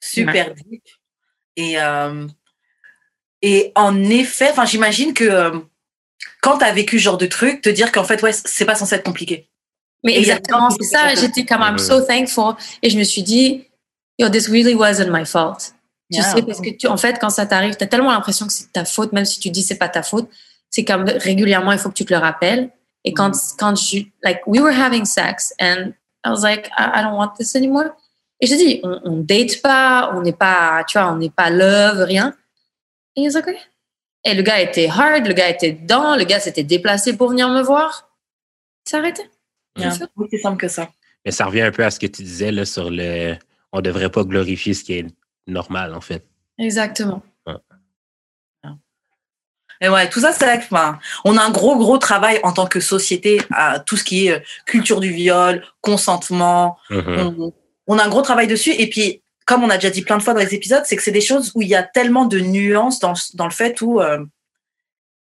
super 0.00 0.54
deep. 0.54 0.82
Et, 1.56 1.80
euh, 1.80 2.26
et 3.42 3.72
en 3.74 4.02
effet, 4.04 4.50
enfin, 4.50 4.64
j'imagine 4.64 5.12
que 5.14 5.24
euh, 5.24 5.58
quand 6.40 6.58
tu 6.58 6.64
as 6.64 6.72
vécu 6.72 6.98
ce 6.98 7.04
genre 7.04 7.18
de 7.18 7.26
truc, 7.26 7.60
te 7.62 7.68
dire 7.68 7.90
qu'en 7.92 8.04
fait, 8.04 8.22
ouais, 8.22 8.32
c'est 8.32 8.64
pas 8.64 8.74
censé 8.74 8.94
être 8.94 9.04
compliqué. 9.04 9.48
Mais 10.04 10.16
exactement, 10.18 10.70
c'est 10.70 10.84
ça. 10.84 11.14
J'étais 11.14 11.44
comme, 11.44 11.62
I'm 11.62 11.78
so 11.78 12.00
thankful. 12.00 12.54
Et 12.82 12.90
je 12.90 12.98
me 12.98 13.04
suis 13.04 13.22
dit, 13.22 13.66
yo, 14.18 14.28
this 14.28 14.48
really 14.48 14.74
wasn't 14.74 15.10
my 15.10 15.24
fault. 15.24 15.72
Tu 16.10 16.18
Yeah. 16.20 16.32
sais, 16.32 16.42
parce 16.42 16.60
que 16.60 16.70
tu, 16.70 16.86
en 16.86 16.96
fait, 16.96 17.18
quand 17.20 17.28
ça 17.28 17.44
t'arrive, 17.44 17.76
tu 17.76 17.84
as 17.84 17.86
tellement 17.86 18.12
l'impression 18.12 18.46
que 18.46 18.52
c'est 18.52 18.72
ta 18.72 18.86
faute, 18.86 19.12
même 19.12 19.26
si 19.26 19.40
tu 19.40 19.50
dis 19.50 19.62
c'est 19.62 19.76
pas 19.76 19.90
ta 19.90 20.02
faute. 20.02 20.30
C'est 20.70 20.84
comme 20.84 21.04
régulièrement, 21.04 21.72
il 21.72 21.78
faut 21.78 21.90
que 21.90 21.94
tu 21.94 22.06
te 22.06 22.14
le 22.14 22.18
rappelles. 22.18 22.70
Et 23.04 23.12
quand, 23.12 23.32
quand 23.58 23.74
je, 23.76 23.98
like, 24.22 24.40
we 24.46 24.60
were 24.60 24.72
having 24.72 25.04
sex 25.04 25.52
and 25.60 25.92
I 26.24 26.30
was 26.30 26.42
like, 26.42 26.68
I, 26.78 26.90
I 26.94 27.02
don't 27.02 27.14
want 27.14 27.32
this 27.38 27.54
anymore. 27.54 27.90
Et 28.40 28.46
je 28.46 28.52
te 28.54 28.58
dis, 28.58 28.80
on, 28.82 29.00
on 29.04 29.16
date 29.18 29.60
pas, 29.62 30.10
on 30.14 30.22
n'est 30.22 30.32
pas, 30.32 30.84
tu 30.88 30.98
vois, 30.98 31.12
on 31.12 31.16
n'est 31.16 31.30
pas 31.30 31.50
love, 31.50 31.98
rien. 32.02 32.34
Et 33.16 33.22
il 33.22 33.36
OK. 33.36 33.48
Et 34.24 34.34
le 34.34 34.42
gars 34.42 34.60
était 34.60 34.88
hard, 34.88 35.26
le 35.26 35.32
gars 35.32 35.48
était 35.48 35.72
dedans, 35.72 36.16
le 36.16 36.24
gars 36.24 36.40
s'était 36.40 36.62
déplacé 36.62 37.16
pour 37.16 37.30
venir 37.30 37.48
me 37.48 37.62
voir. 37.62 38.08
Il 38.86 38.90
s'est 38.90 39.00
Yeah. 39.78 39.90
sûr. 39.92 40.06
Aussi 40.16 40.38
simple 40.38 40.58
que 40.58 40.68
ça. 40.68 40.88
Mais 41.24 41.30
ça 41.30 41.46
revient 41.46 41.62
un 41.62 41.70
peu 41.70 41.84
à 41.84 41.90
ce 41.90 41.98
que 41.98 42.06
tu 42.06 42.22
disais 42.22 42.52
là, 42.52 42.64
sur 42.64 42.90
le. 42.90 43.36
On 43.72 43.80
devrait 43.80 44.10
pas 44.10 44.24
glorifier 44.24 44.74
ce 44.74 44.84
qui 44.84 44.94
est 44.94 45.06
normal, 45.46 45.94
en 45.94 46.00
fait. 46.00 46.24
Exactement. 46.58 47.22
Et 49.80 49.88
ouais, 49.88 50.08
tout 50.08 50.20
ça, 50.20 50.32
c'est 50.32 50.58
que, 50.58 50.64
enfin, 50.64 50.98
on 51.24 51.36
a 51.36 51.42
un 51.42 51.50
gros, 51.50 51.76
gros 51.76 51.98
travail 51.98 52.40
en 52.42 52.52
tant 52.52 52.66
que 52.66 52.80
société 52.80 53.40
à 53.52 53.78
tout 53.78 53.96
ce 53.96 54.02
qui 54.02 54.26
est 54.26 54.32
euh, 54.32 54.40
culture 54.66 54.98
du 54.98 55.10
viol, 55.10 55.64
consentement. 55.80 56.78
Mhm. 56.90 57.36
On, 57.38 57.52
on 57.86 57.98
a 57.98 58.04
un 58.04 58.08
gros 58.08 58.22
travail 58.22 58.48
dessus. 58.48 58.72
Et 58.72 58.88
puis, 58.90 59.22
comme 59.46 59.62
on 59.62 59.70
a 59.70 59.76
déjà 59.76 59.90
dit 59.90 60.02
plein 60.02 60.18
de 60.18 60.22
fois 60.22 60.34
dans 60.34 60.40
les 60.40 60.54
épisodes, 60.54 60.82
c'est 60.84 60.96
que 60.96 61.02
c'est 61.02 61.12
des 61.12 61.20
choses 61.20 61.52
où 61.54 61.62
il 61.62 61.68
y 61.68 61.76
a 61.76 61.82
tellement 61.82 62.26
de 62.26 62.40
nuances 62.40 62.98
dans, 62.98 63.14
dans 63.34 63.46
le 63.46 63.52
fait 63.52 63.80
où 63.80 64.00
euh, 64.00 64.24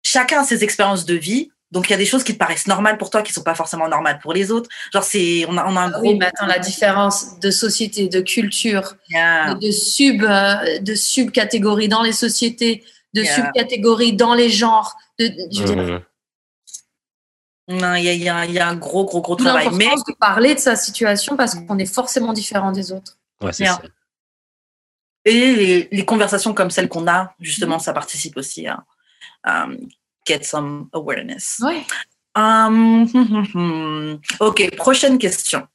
chacun 0.02 0.41
a 0.41 0.43
ses 0.43 0.64
expériences 0.64 1.06
de 1.06 1.16
vie. 1.16 1.52
Donc, 1.72 1.89
il 1.89 1.91
y 1.91 1.93
a 1.93 1.97
des 1.97 2.05
choses 2.05 2.24
qui 2.24 2.34
te 2.34 2.38
paraissent 2.38 2.68
normales 2.68 2.97
pour 2.97 3.09
toi 3.09 3.22
qui 3.22 3.34
sont 3.34 3.43
pas 3.43 3.55
forcément 3.55 3.89
normales 3.89 4.20
pour 4.20 4.32
les 4.34 4.51
autres. 4.51 4.70
Genre, 4.93 5.03
c'est, 5.03 5.45
on 5.49 5.57
a, 5.57 5.65
on 5.65 5.76
a 5.76 5.82
un 5.82 5.88
Ah 5.88 5.91
gros. 5.99 6.01
Oui, 6.11 6.15
mais 6.18 6.28
attends, 6.28 6.45
la 6.45 6.59
différence 6.59 7.39
de 7.39 7.51
société, 7.51 8.07
de 8.07 8.22
culture, 8.22 8.95
Yeah. 9.09 9.53
de, 9.55 9.68
de 9.68 9.72
sub, 9.72 10.24
euh, 10.24 10.80
de 10.80 10.95
subcatégories 10.95 11.89
dans 11.89 12.03
les 12.03 12.13
sociétés, 12.13 12.86
de 13.13 13.22
Yeah. 13.24 13.36
subcatégories 13.36 14.13
dans 14.13 14.34
les 14.34 14.49
genres. 14.49 14.95
De, 15.20 15.28
de- 15.28 15.36
je 15.51 15.63
veux 15.63 15.76
dire, 15.76 15.84
Mhm. 15.84 16.01
Non, 17.82 17.95
il 17.95 18.05
y 18.05 18.09
a, 18.09 18.13
il 18.13 18.24
y 18.24 18.30
a- 18.30 18.45
il 18.45 18.53
y 18.53 18.59
a 18.59 18.68
un 18.70 18.76
gros, 18.78 19.03
gros, 19.03 19.20
gros 19.22 19.36
travail. 19.36 19.68
Mais 19.74 19.86
l'importance 19.86 20.05
de 20.05 20.13
parler 20.18 20.55
de 20.55 20.59
sa 20.59 20.78
situation 20.78 21.36
parce 21.36 21.53
qu'on 21.55 21.78
est 21.80 21.86
forcément 21.93 22.32
différent 22.32 22.72
des 22.72 22.93
autres. 22.93 23.18
Ouais, 23.41 23.51
c'est 23.51 23.65
ça. 23.65 23.82
Et 25.26 25.34
les, 25.53 25.88
les 25.91 26.05
conversations 26.05 26.53
comme 26.53 26.72
celles 26.72 26.88
qu'on 26.88 27.07
a, 27.09 27.36
justement, 27.41 27.80
ça 27.80 27.91
participe 27.91 28.38
aussi 28.38 28.68
à 28.68 28.86
um, 29.45 29.78
get 30.28 30.44
some 30.44 30.90
awareness. 30.94 31.60
Ouais. 31.62 31.84
Um, 32.36 33.08
hum, 33.12 33.28
hum, 33.32 33.48
hum. 33.56 34.20
ok, 34.40 34.76
prochaine 34.76 35.18
question. 35.18 35.68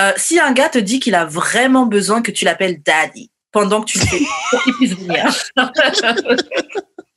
Euh, 0.00 0.14
si 0.16 0.40
un 0.40 0.52
gars 0.52 0.70
te 0.70 0.78
dit 0.78 1.00
qu'il 1.00 1.14
a 1.14 1.26
vraiment 1.26 1.84
besoin 1.84 2.22
que 2.22 2.30
tu 2.30 2.46
l'appelles 2.46 2.82
daddy 2.82 3.30
pendant 3.52 3.82
que 3.82 3.92
tu 3.92 3.98
le 3.98 4.06
fais, 4.06 4.22
pour 4.50 4.62
qu'il 4.62 4.72
puisse 4.74 4.94
venir. 4.94 5.26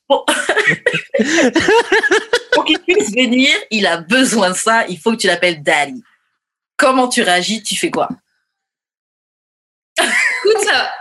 pour 0.08 0.26
pour 2.54 2.66
qu'il 2.66 2.80
puisse 2.80 3.12
venir, 3.12 3.56
il 3.70 3.86
a 3.86 3.98
besoin 3.98 4.50
de 4.50 4.56
ça, 4.56 4.86
il 4.88 4.98
faut 5.00 5.12
que 5.12 5.18
tu 5.18 5.28
l'appelles 5.28 5.62
daddy. 5.64 6.04
Comment 6.76 7.08
tu 7.08 7.22
réagis 7.22 7.64
Tu 7.64 7.78
fais 7.78 7.92
quoi? 7.92 8.10
Écoute, 9.98 10.66
ça, 10.66 10.92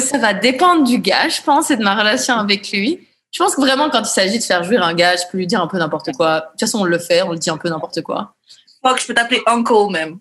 ça 0.00 0.18
va 0.18 0.34
dépendre 0.34 0.84
du 0.84 0.98
gars, 0.98 1.28
je 1.28 1.40
pense, 1.40 1.70
et 1.70 1.76
de 1.76 1.82
ma 1.82 1.94
relation 1.94 2.34
avec 2.34 2.70
lui. 2.72 3.07
Je 3.30 3.42
pense 3.42 3.54
que 3.54 3.60
vraiment, 3.60 3.90
quand 3.90 4.00
il 4.00 4.06
s'agit 4.06 4.38
de 4.38 4.44
faire 4.44 4.64
jouir 4.64 4.82
un 4.82 4.94
gars, 4.94 5.16
je 5.16 5.22
peux 5.30 5.38
lui 5.38 5.46
dire 5.46 5.60
un 5.60 5.66
peu 5.66 5.78
n'importe 5.78 6.12
quoi. 6.12 6.40
De 6.40 6.46
toute 6.52 6.60
façon, 6.60 6.80
on 6.80 6.84
le 6.84 6.98
fait, 6.98 7.22
on 7.22 7.32
le 7.32 7.38
dit 7.38 7.50
un 7.50 7.58
peu 7.58 7.68
n'importe 7.68 8.00
quoi. 8.02 8.34
Fuck, 8.82 9.00
je 9.00 9.06
peux 9.06 9.14
t'appeler 9.14 9.42
uncle 9.46 9.90
même. 9.90 10.18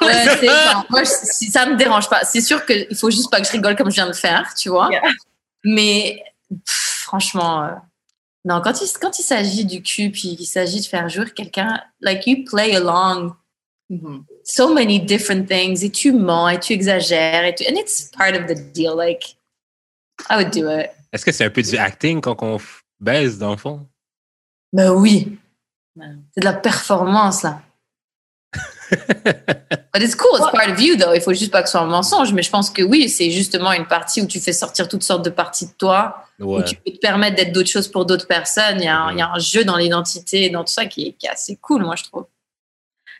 Ouais, 0.00 0.24
c'est 0.40 0.46
genre, 0.46 0.86
moi, 0.90 1.02
je- 1.02 1.50
ça 1.50 1.66
me 1.66 1.76
dérange 1.76 2.08
pas. 2.08 2.22
C'est 2.24 2.40
sûr 2.40 2.64
qu'il 2.64 2.94
faut 2.96 3.10
juste 3.10 3.30
pas 3.30 3.40
que 3.40 3.46
je 3.46 3.52
rigole 3.52 3.74
comme 3.74 3.90
je 3.90 3.96
viens 3.96 4.06
de 4.06 4.12
faire, 4.12 4.54
tu 4.56 4.68
vois. 4.68 4.88
Yeah. 4.92 5.02
Mais 5.64 6.22
pff, 6.64 7.02
franchement, 7.04 7.64
euh, 7.64 7.68
non, 8.44 8.60
quand 8.62 8.80
il, 8.80 8.88
quand 9.00 9.18
il 9.18 9.22
s'agit 9.24 9.64
du 9.64 9.82
cul, 9.82 10.10
puis 10.12 10.36
il 10.38 10.46
s'agit 10.46 10.80
de 10.80 10.86
faire 10.86 11.08
jouer 11.08 11.28
quelqu'un, 11.30 11.80
like 12.00 12.26
you 12.26 12.44
play 12.44 12.76
along 12.76 13.32
Mhm. 13.88 14.24
so 14.44 14.72
many 14.74 14.98
different 15.00 15.46
things, 15.48 15.84
et 15.84 15.90
tu 15.90 16.10
mens, 16.12 16.48
et 16.48 16.58
tu 16.58 16.72
exagères, 16.72 17.44
et 17.44 17.54
tu, 17.54 17.64
and 17.68 17.76
it's 17.76 18.10
part 18.16 18.30
of 18.34 18.46
the 18.46 18.54
deal, 18.72 18.94
like, 18.96 19.36
I 20.28 20.34
would 20.36 20.50
do 20.50 20.68
it. 20.68 20.90
Est-ce 21.16 21.24
que 21.24 21.32
c'est 21.32 21.46
un 21.46 21.50
peu 21.50 21.62
du 21.62 21.78
acting 21.78 22.20
quand 22.20 22.42
on 22.42 22.58
baise, 23.00 23.38
dans 23.38 23.52
le 23.52 23.56
fond? 23.56 23.86
Ben 24.70 24.90
oui, 24.90 25.38
c'est 25.96 26.40
de 26.42 26.44
la 26.44 26.52
performance, 26.52 27.42
là. 27.42 27.62
But 29.94 30.02
it's 30.02 30.14
cool, 30.14 30.38
it's 30.38 30.50
part 30.50 30.70
of 30.70 30.78
you, 30.78 30.94
though. 30.96 31.14
Il 31.14 31.22
faut 31.22 31.32
juste 31.32 31.50
pas 31.50 31.62
que 31.62 31.68
ce 31.68 31.72
soit 31.72 31.80
un 31.80 31.86
mensonge, 31.86 32.34
mais 32.34 32.42
je 32.42 32.50
pense 32.50 32.68
que 32.68 32.82
oui, 32.82 33.08
c'est 33.08 33.30
justement 33.30 33.72
une 33.72 33.86
partie 33.86 34.20
où 34.20 34.26
tu 34.26 34.40
fais 34.40 34.52
sortir 34.52 34.88
toutes 34.88 35.04
sortes 35.04 35.24
de 35.24 35.30
parties 35.30 35.68
de 35.68 35.72
toi, 35.72 36.22
Ouais. 36.38 36.58
où 36.58 36.62
tu 36.64 36.76
peux 36.76 36.90
te 36.90 36.98
permettre 36.98 37.36
d'être 37.36 37.52
d'autres 37.52 37.70
choses 37.70 37.88
pour 37.88 38.04
d'autres 38.04 38.26
personnes. 38.26 38.76
Il 38.80 38.84
y, 38.84 38.88
a 38.88 39.00
un, 39.00 39.12
il 39.12 39.18
y 39.18 39.22
a 39.22 39.30
un 39.32 39.38
jeu 39.38 39.64
dans 39.64 39.78
l'identité, 39.78 40.50
dans 40.50 40.64
tout 40.64 40.72
ça 40.72 40.84
qui 40.84 41.06
est, 41.08 41.12
qui 41.12 41.24
est 41.24 41.30
assez 41.30 41.56
cool, 41.56 41.82
moi, 41.82 41.96
je 41.96 42.04
trouve. 42.04 42.26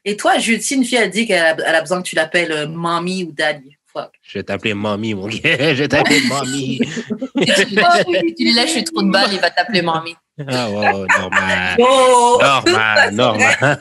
Et 0.05 0.19
toi, 0.19 0.37
Jude, 0.39 0.61
si 0.61 0.75
une 0.75 0.85
fille 0.85 0.99
a 0.99 1.09
dit 1.09 1.27
qu'elle 1.27 1.63
a, 1.65 1.81
besoin 1.81 2.03
que 2.03 2.09
tu 2.09 2.15
l'appelles 2.15 2.53
euh, 2.53 2.69
mommy 2.69 3.25
ou 3.25 3.33
daddy, 3.33 3.76
fuck. 3.97 4.13
Je 4.23 4.39
vais 4.39 4.45
t'appeler 4.45 4.75
mamie, 4.75 5.15
mon 5.15 5.27
gars. 5.29 5.39
Je 5.75 5.83
vais 5.83 5.89
t'appeler 5.89 6.21
mamie. 6.29 6.79
Si 6.85 7.67
tu, 7.67 7.77
si 7.77 8.35
tu 8.35 8.45
lui 8.45 8.53
lâches 8.53 8.85
trop 8.85 9.03
de 9.03 9.11
balles, 9.11 9.33
il 9.33 9.41
va 9.41 9.51
t'appeler 9.51 9.83
mamie. 9.83 10.17
Ah, 10.47 10.69
normal. 10.69 11.77
Oh, 11.79 12.39
Normal, 12.43 13.15
normal. 13.15 13.79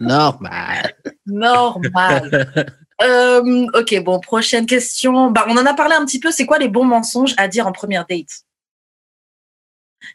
normal. 0.00 0.94
normal. 1.26 2.74
Euh, 3.02 3.66
ok, 3.74 4.02
bon, 4.02 4.20
prochaine 4.20 4.64
question. 4.66 5.30
Bah, 5.30 5.44
on 5.48 5.56
en 5.56 5.66
a 5.66 5.74
parlé 5.74 5.94
un 5.94 6.04
petit 6.06 6.20
peu. 6.20 6.30
C'est 6.30 6.46
quoi 6.46 6.58
les 6.58 6.68
bons 6.68 6.84
mensonges 6.84 7.34
à 7.36 7.48
dire 7.48 7.66
en 7.66 7.72
première 7.72 8.06
date? 8.06 8.44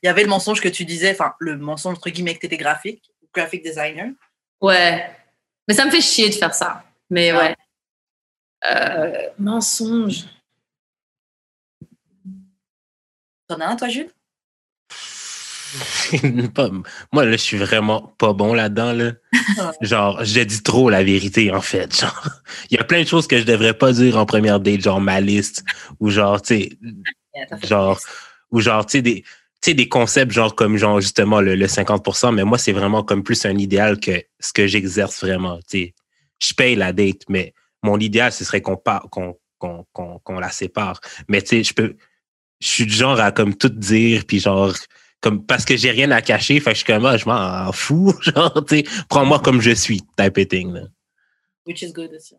Il 0.02 0.08
y 0.08 0.10
avait 0.10 0.24
le 0.24 0.30
mensonge 0.30 0.62
que 0.62 0.68
tu 0.70 0.84
disais, 0.86 1.12
enfin, 1.12 1.34
le 1.40 1.58
mensonge 1.58 1.96
entre 1.96 2.10
guillemets 2.10 2.34
que 2.36 2.40
tu 2.40 2.46
étais 2.48 2.58
graphique, 2.58 3.04
graphic 3.34 3.64
designer. 3.64 4.10
Ouais. 4.62 5.06
Mais 5.68 5.74
ça 5.74 5.86
me 5.86 5.92
fait 5.92 6.02
chier 6.02 6.30
de 6.30 6.34
faire 6.36 6.54
ça. 6.56 6.84
Mais 7.10 7.30
Ah. 7.32 7.38
ouais. 7.40 7.56
Euh, 8.66 9.30
mensonge. 9.38 10.26
T'en 13.47 13.60
as 13.62 13.68
un, 13.68 13.76
toi, 13.76 13.88
Jude 13.89 14.12
Pas- 16.53 16.70
moi, 17.12 17.26
là, 17.26 17.32
je 17.32 17.38
suis 17.38 17.58
vraiment 17.58 18.14
pas 18.18 18.34
bon 18.34 18.53
là-dedans. 18.53 18.93
Là. 18.93 19.12
Genre, 19.82 20.24
je 20.24 20.41
dis 20.41 20.64
trop 20.64 20.89
la 20.89 21.03
vérité, 21.03 21.51
en 21.51 21.62
fait. 21.62 21.99
Genre, 21.99 22.30
il 22.72 22.78
y 22.78 22.80
a 22.80 22.84
plein 22.84 23.01
de 23.03 23.08
choses 23.08 23.28
que 23.28 23.38
je 23.38 23.43
devrais 23.43 23.74
pas 23.74 23.91
dire 23.91 24.18
en 24.18 24.26
première 24.26 24.60
date, 24.60 24.82
genre 24.82 25.01
ma 25.01 25.20
liste, 25.20 25.64
ou 25.99 26.10
genre, 26.10 26.41
tu 26.41 26.55
sais, 26.55 26.70
genre, 27.64 27.99
ou 28.51 28.62
genre, 28.62 28.86
tu 28.86 28.93
sais, 28.93 29.01
des, 29.01 29.22
tu 29.22 29.28
sais, 29.62 29.74
des 29.74 29.89
concepts, 29.89 30.32
genre, 30.32 30.55
comme, 30.55 30.78
genre, 30.78 31.01
justement, 31.01 31.41
le, 31.41 31.55
le 31.55 31.68
50%, 31.68 32.32
mais 32.32 32.43
moi, 32.43 32.58
c'est 32.58 32.72
vraiment 32.72 33.03
comme 33.03 33.24
plus 33.24 33.45
un 33.45 33.58
idéal 33.58 33.99
que 33.99 34.24
ce 34.39 34.53
que 34.53 34.68
j'exerce 34.68 35.22
vraiment, 35.24 35.58
tu 35.70 35.80
sais. 35.80 35.95
Je 36.41 36.53
paye 36.53 36.76
la 36.76 36.93
date, 36.93 37.24
mais 37.30 37.53
mon 37.84 37.99
idéal, 37.99 38.32
ce 38.32 38.43
serait 38.43 38.61
qu'on 38.61 38.80
la 40.39 40.49
sépare. 40.49 40.99
Mais, 41.28 41.41
tu 41.41 41.47
sais, 41.49 41.63
je 41.63 41.73
peux, 41.73 41.95
je 42.59 42.67
suis 42.67 42.86
du 42.86 42.93
genre 42.93 43.19
à, 43.19 43.32
comme, 43.32 43.55
tout 43.55 43.69
dire, 43.69 44.23
puis 44.28 44.39
genre, 44.39 44.73
comme, 45.21 45.45
parce 45.45 45.65
que 45.65 45.75
j'ai 45.78 45.91
rien 45.91 46.11
à 46.11 46.21
cacher, 46.21 46.59
fait 46.59 46.71
que 46.71 46.78
je 46.78 46.84
suis 46.84 46.93
comme, 46.93 47.05
ah, 47.05 47.17
je 47.17 47.25
m'en 47.25 47.71
fous, 47.71 48.13
genre, 48.21 48.63
tu 48.65 48.78
sais, 48.78 48.84
prends-moi 49.09 49.39
comme 49.39 49.61
je 49.61 49.71
suis, 49.71 50.01
type 50.17 50.38
of 50.38 50.47
thing, 50.47 50.73
là. 50.73 50.82
Which 51.65 51.82
is 51.82 51.91
good 51.91 52.11
aussi. 52.15 52.36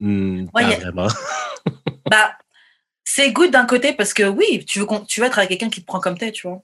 Hmm, 0.00 0.46
Ouais, 0.54 0.62
pas 0.62 0.68
a- 0.68 0.76
vraiment. 0.78 1.08
Bah, 2.10 2.32
c'est 3.04 3.32
good 3.32 3.50
d'un 3.50 3.66
côté 3.66 3.92
parce 3.92 4.12
que 4.14 4.24
oui, 4.24 4.64
tu 4.66 4.80
veux, 4.80 4.86
tu 5.06 5.20
veux 5.20 5.26
être 5.26 5.38
avec 5.38 5.50
quelqu'un 5.50 5.70
qui 5.70 5.80
te 5.82 5.86
prend 5.86 6.00
comme 6.00 6.16
t'es, 6.18 6.32
tu 6.32 6.48
vois. 6.48 6.62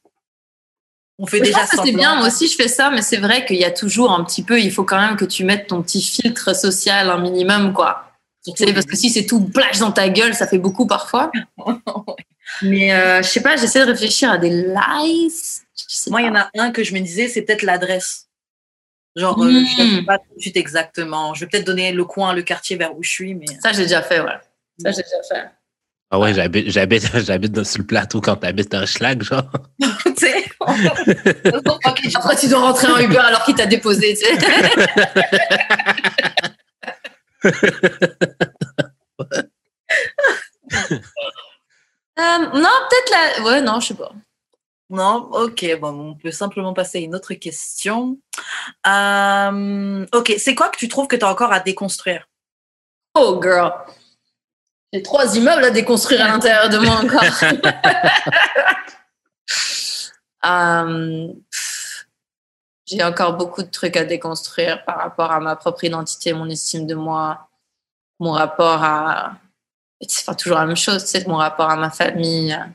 On 1.18 1.26
fait 1.26 1.40
Mais 1.40 1.46
déjà 1.46 1.66
que 1.66 1.76
c'est 1.82 1.92
bien, 1.92 2.16
moi 2.16 2.26
aussi 2.26 2.46
je 2.46 2.56
fais 2.56 2.68
ça, 2.68 2.90
mais 2.90 3.00
c'est 3.00 3.16
vrai 3.16 3.46
qu'il 3.46 3.56
y 3.56 3.64
a 3.64 3.70
toujours 3.70 4.12
un 4.12 4.22
petit 4.24 4.42
peu, 4.42 4.60
il 4.60 4.70
faut 4.70 4.84
quand 4.84 5.00
même 5.00 5.16
que 5.16 5.24
tu 5.24 5.44
mettes 5.44 5.68
ton 5.68 5.82
petit 5.82 6.02
filtre 6.02 6.54
social 6.54 7.08
un 7.08 7.18
minimum, 7.18 7.72
quoi. 7.72 8.12
Surtout 8.44 8.58
Tu 8.58 8.64
sais, 8.64 8.70
au 8.70 8.74
parce 8.74 8.86
que 8.86 8.96
si 8.96 9.10
c'est 9.10 9.24
tout 9.24 9.42
plage 9.44 9.78
dans 9.78 9.92
ta 9.92 10.08
gueule, 10.08 10.34
ça 10.34 10.46
fait 10.46 10.58
beaucoup 10.58 10.86
parfois. 10.86 11.30
Mais 12.62 12.92
euh, 12.92 13.22
je 13.22 13.28
sais 13.28 13.42
pas, 13.42 13.56
j'essaie 13.56 13.80
de 13.80 13.90
réfléchir 13.90 14.30
à 14.30 14.38
des 14.38 14.50
lies. 14.50 15.32
Moi, 16.08 16.22
il 16.22 16.26
y 16.26 16.30
en 16.30 16.36
a 16.36 16.50
un 16.58 16.70
que 16.70 16.84
je 16.84 16.94
me 16.94 17.00
disais, 17.00 17.28
c'est 17.28 17.42
peut-être 17.42 17.62
l'adresse. 17.62 18.28
Genre, 19.16 19.42
euh, 19.42 19.50
je 19.50 19.82
ne 19.82 19.96
sais 19.96 20.02
pas 20.02 20.18
tout 20.18 20.34
de 20.36 20.40
suite 20.40 20.56
exactement. 20.56 21.34
Je 21.34 21.40
vais 21.40 21.46
peut-être 21.48 21.66
donner 21.66 21.90
le 21.92 22.04
coin, 22.04 22.34
le 22.34 22.42
quartier 22.42 22.76
vers 22.76 22.96
où 22.96 23.02
je 23.02 23.10
suis, 23.10 23.34
mais 23.34 23.46
Ça, 23.62 23.72
j'ai 23.72 23.82
déjà 23.82 24.02
fait, 24.02 24.20
ouais. 24.20 24.38
Ça, 24.78 24.90
j'ai 24.90 25.02
déjà 25.02 25.22
fait. 25.28 25.50
Ah 26.10 26.18
ouais, 26.20 26.34
j'habite, 26.34 26.70
j'habite, 26.70 27.10
j'habite 27.24 27.52
dans- 27.52 27.64
sur 27.64 27.80
le 27.80 27.86
plateau 27.86 28.20
quand 28.20 28.36
t'habites 28.36 28.74
un 28.74 28.86
schlag, 28.86 29.22
genre. 29.22 29.42
tu 30.04 30.14
sais. 30.16 30.44
Ok, 30.60 32.00
Après, 32.14 32.36
tu 32.36 32.48
dois 32.48 32.60
rentrer 32.60 32.86
en 32.88 32.98
Uber 32.98 33.18
alors 33.18 33.42
qu'il 33.44 33.54
t'a 33.54 33.66
déposé, 33.66 34.14
tu 34.14 34.24
sais. 34.24 34.38
Euh, 42.18 42.38
non, 42.38 42.70
peut-être 42.88 43.10
la. 43.10 43.42
Ouais, 43.44 43.60
non, 43.60 43.78
je 43.80 43.88
sais 43.88 43.94
pas. 43.94 44.10
Non, 44.88 45.28
ok, 45.32 45.78
bon, 45.80 46.10
on 46.10 46.14
peut 46.14 46.30
simplement 46.30 46.72
passer 46.72 46.98
à 46.98 47.00
une 47.02 47.14
autre 47.14 47.34
question. 47.34 48.18
Euh, 48.86 50.06
ok, 50.14 50.34
c'est 50.38 50.54
quoi 50.54 50.68
que 50.70 50.78
tu 50.78 50.88
trouves 50.88 51.08
que 51.08 51.16
tu 51.16 51.24
as 51.24 51.30
encore 51.30 51.52
à 51.52 51.60
déconstruire? 51.60 52.26
Oh, 53.14 53.38
girl. 53.42 53.72
J'ai 54.92 55.02
trois 55.02 55.36
immeubles 55.36 55.64
à 55.64 55.70
déconstruire 55.70 56.24
à 56.24 56.28
l'intérieur 56.28 56.68
de 56.68 56.78
moi 56.78 56.96
encore. 57.02 57.24
Euh, 60.44 61.28
J'ai 62.86 63.02
encore 63.02 63.36
beaucoup 63.36 63.62
de 63.64 63.70
trucs 63.70 63.96
à 63.96 64.04
déconstruire 64.04 64.84
par 64.84 64.98
rapport 64.98 65.32
à 65.32 65.40
ma 65.40 65.56
propre 65.56 65.82
identité, 65.84 66.32
mon 66.34 66.48
estime 66.48 66.86
de 66.86 66.94
moi, 66.94 67.48
mon 68.20 68.30
rapport 68.32 68.84
à. 68.84 69.32
C'est 70.06 70.24
pas 70.24 70.34
toujours 70.36 70.58
la 70.58 70.66
même 70.66 70.76
chose, 70.76 71.02
c'est 71.04 71.26
mon 71.26 71.36
rapport 71.36 71.68
à 71.70 71.74
ma 71.76 71.90
famille, 71.90 72.52
à, 72.52 72.68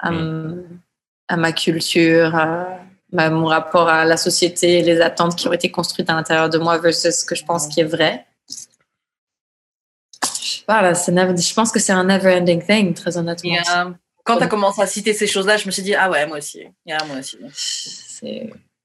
à 0.00 0.08
m- 0.10 0.80
à 1.28 1.36
ma 1.38 1.52
culture, 1.52 2.34
à 2.36 2.78
mon 3.30 3.46
rapport 3.46 3.88
à 3.88 4.04
la 4.04 4.18
société, 4.18 4.82
les 4.82 5.00
attentes 5.00 5.36
qui 5.36 5.48
ont 5.48 5.52
été 5.54 5.70
construites 5.70 6.10
à 6.10 6.14
l'intérieur 6.14 6.50
de 6.50 6.58
moi 6.58 6.76
versus 6.78 7.14
ce 7.20 7.24
que 7.24 7.34
je 7.34 7.44
pense 7.44 7.68
qui 7.68 7.80
est 7.80 7.84
vrai. 7.84 8.26
Je 10.80 11.54
pense 11.54 11.70
que 11.72 11.78
c'est 11.78 11.92
un 11.92 12.04
never-ending 12.04 12.64
thing, 12.64 12.94
très 12.94 13.16
honnêtement. 13.16 13.54
Euh, 13.76 13.90
Quand 14.24 14.36
tu 14.38 14.44
as 14.44 14.46
commencé 14.46 14.80
à 14.80 14.86
citer 14.86 15.12
ces 15.14 15.26
choses-là, 15.26 15.56
je 15.56 15.66
me 15.66 15.70
suis 15.70 15.82
dit, 15.82 15.94
ah 15.94 16.10
ouais, 16.10 16.26
moi 16.26 16.38
aussi. 16.38 16.66
Yeah, 16.86 16.98
moi 17.06 17.18
aussi. 17.18 17.38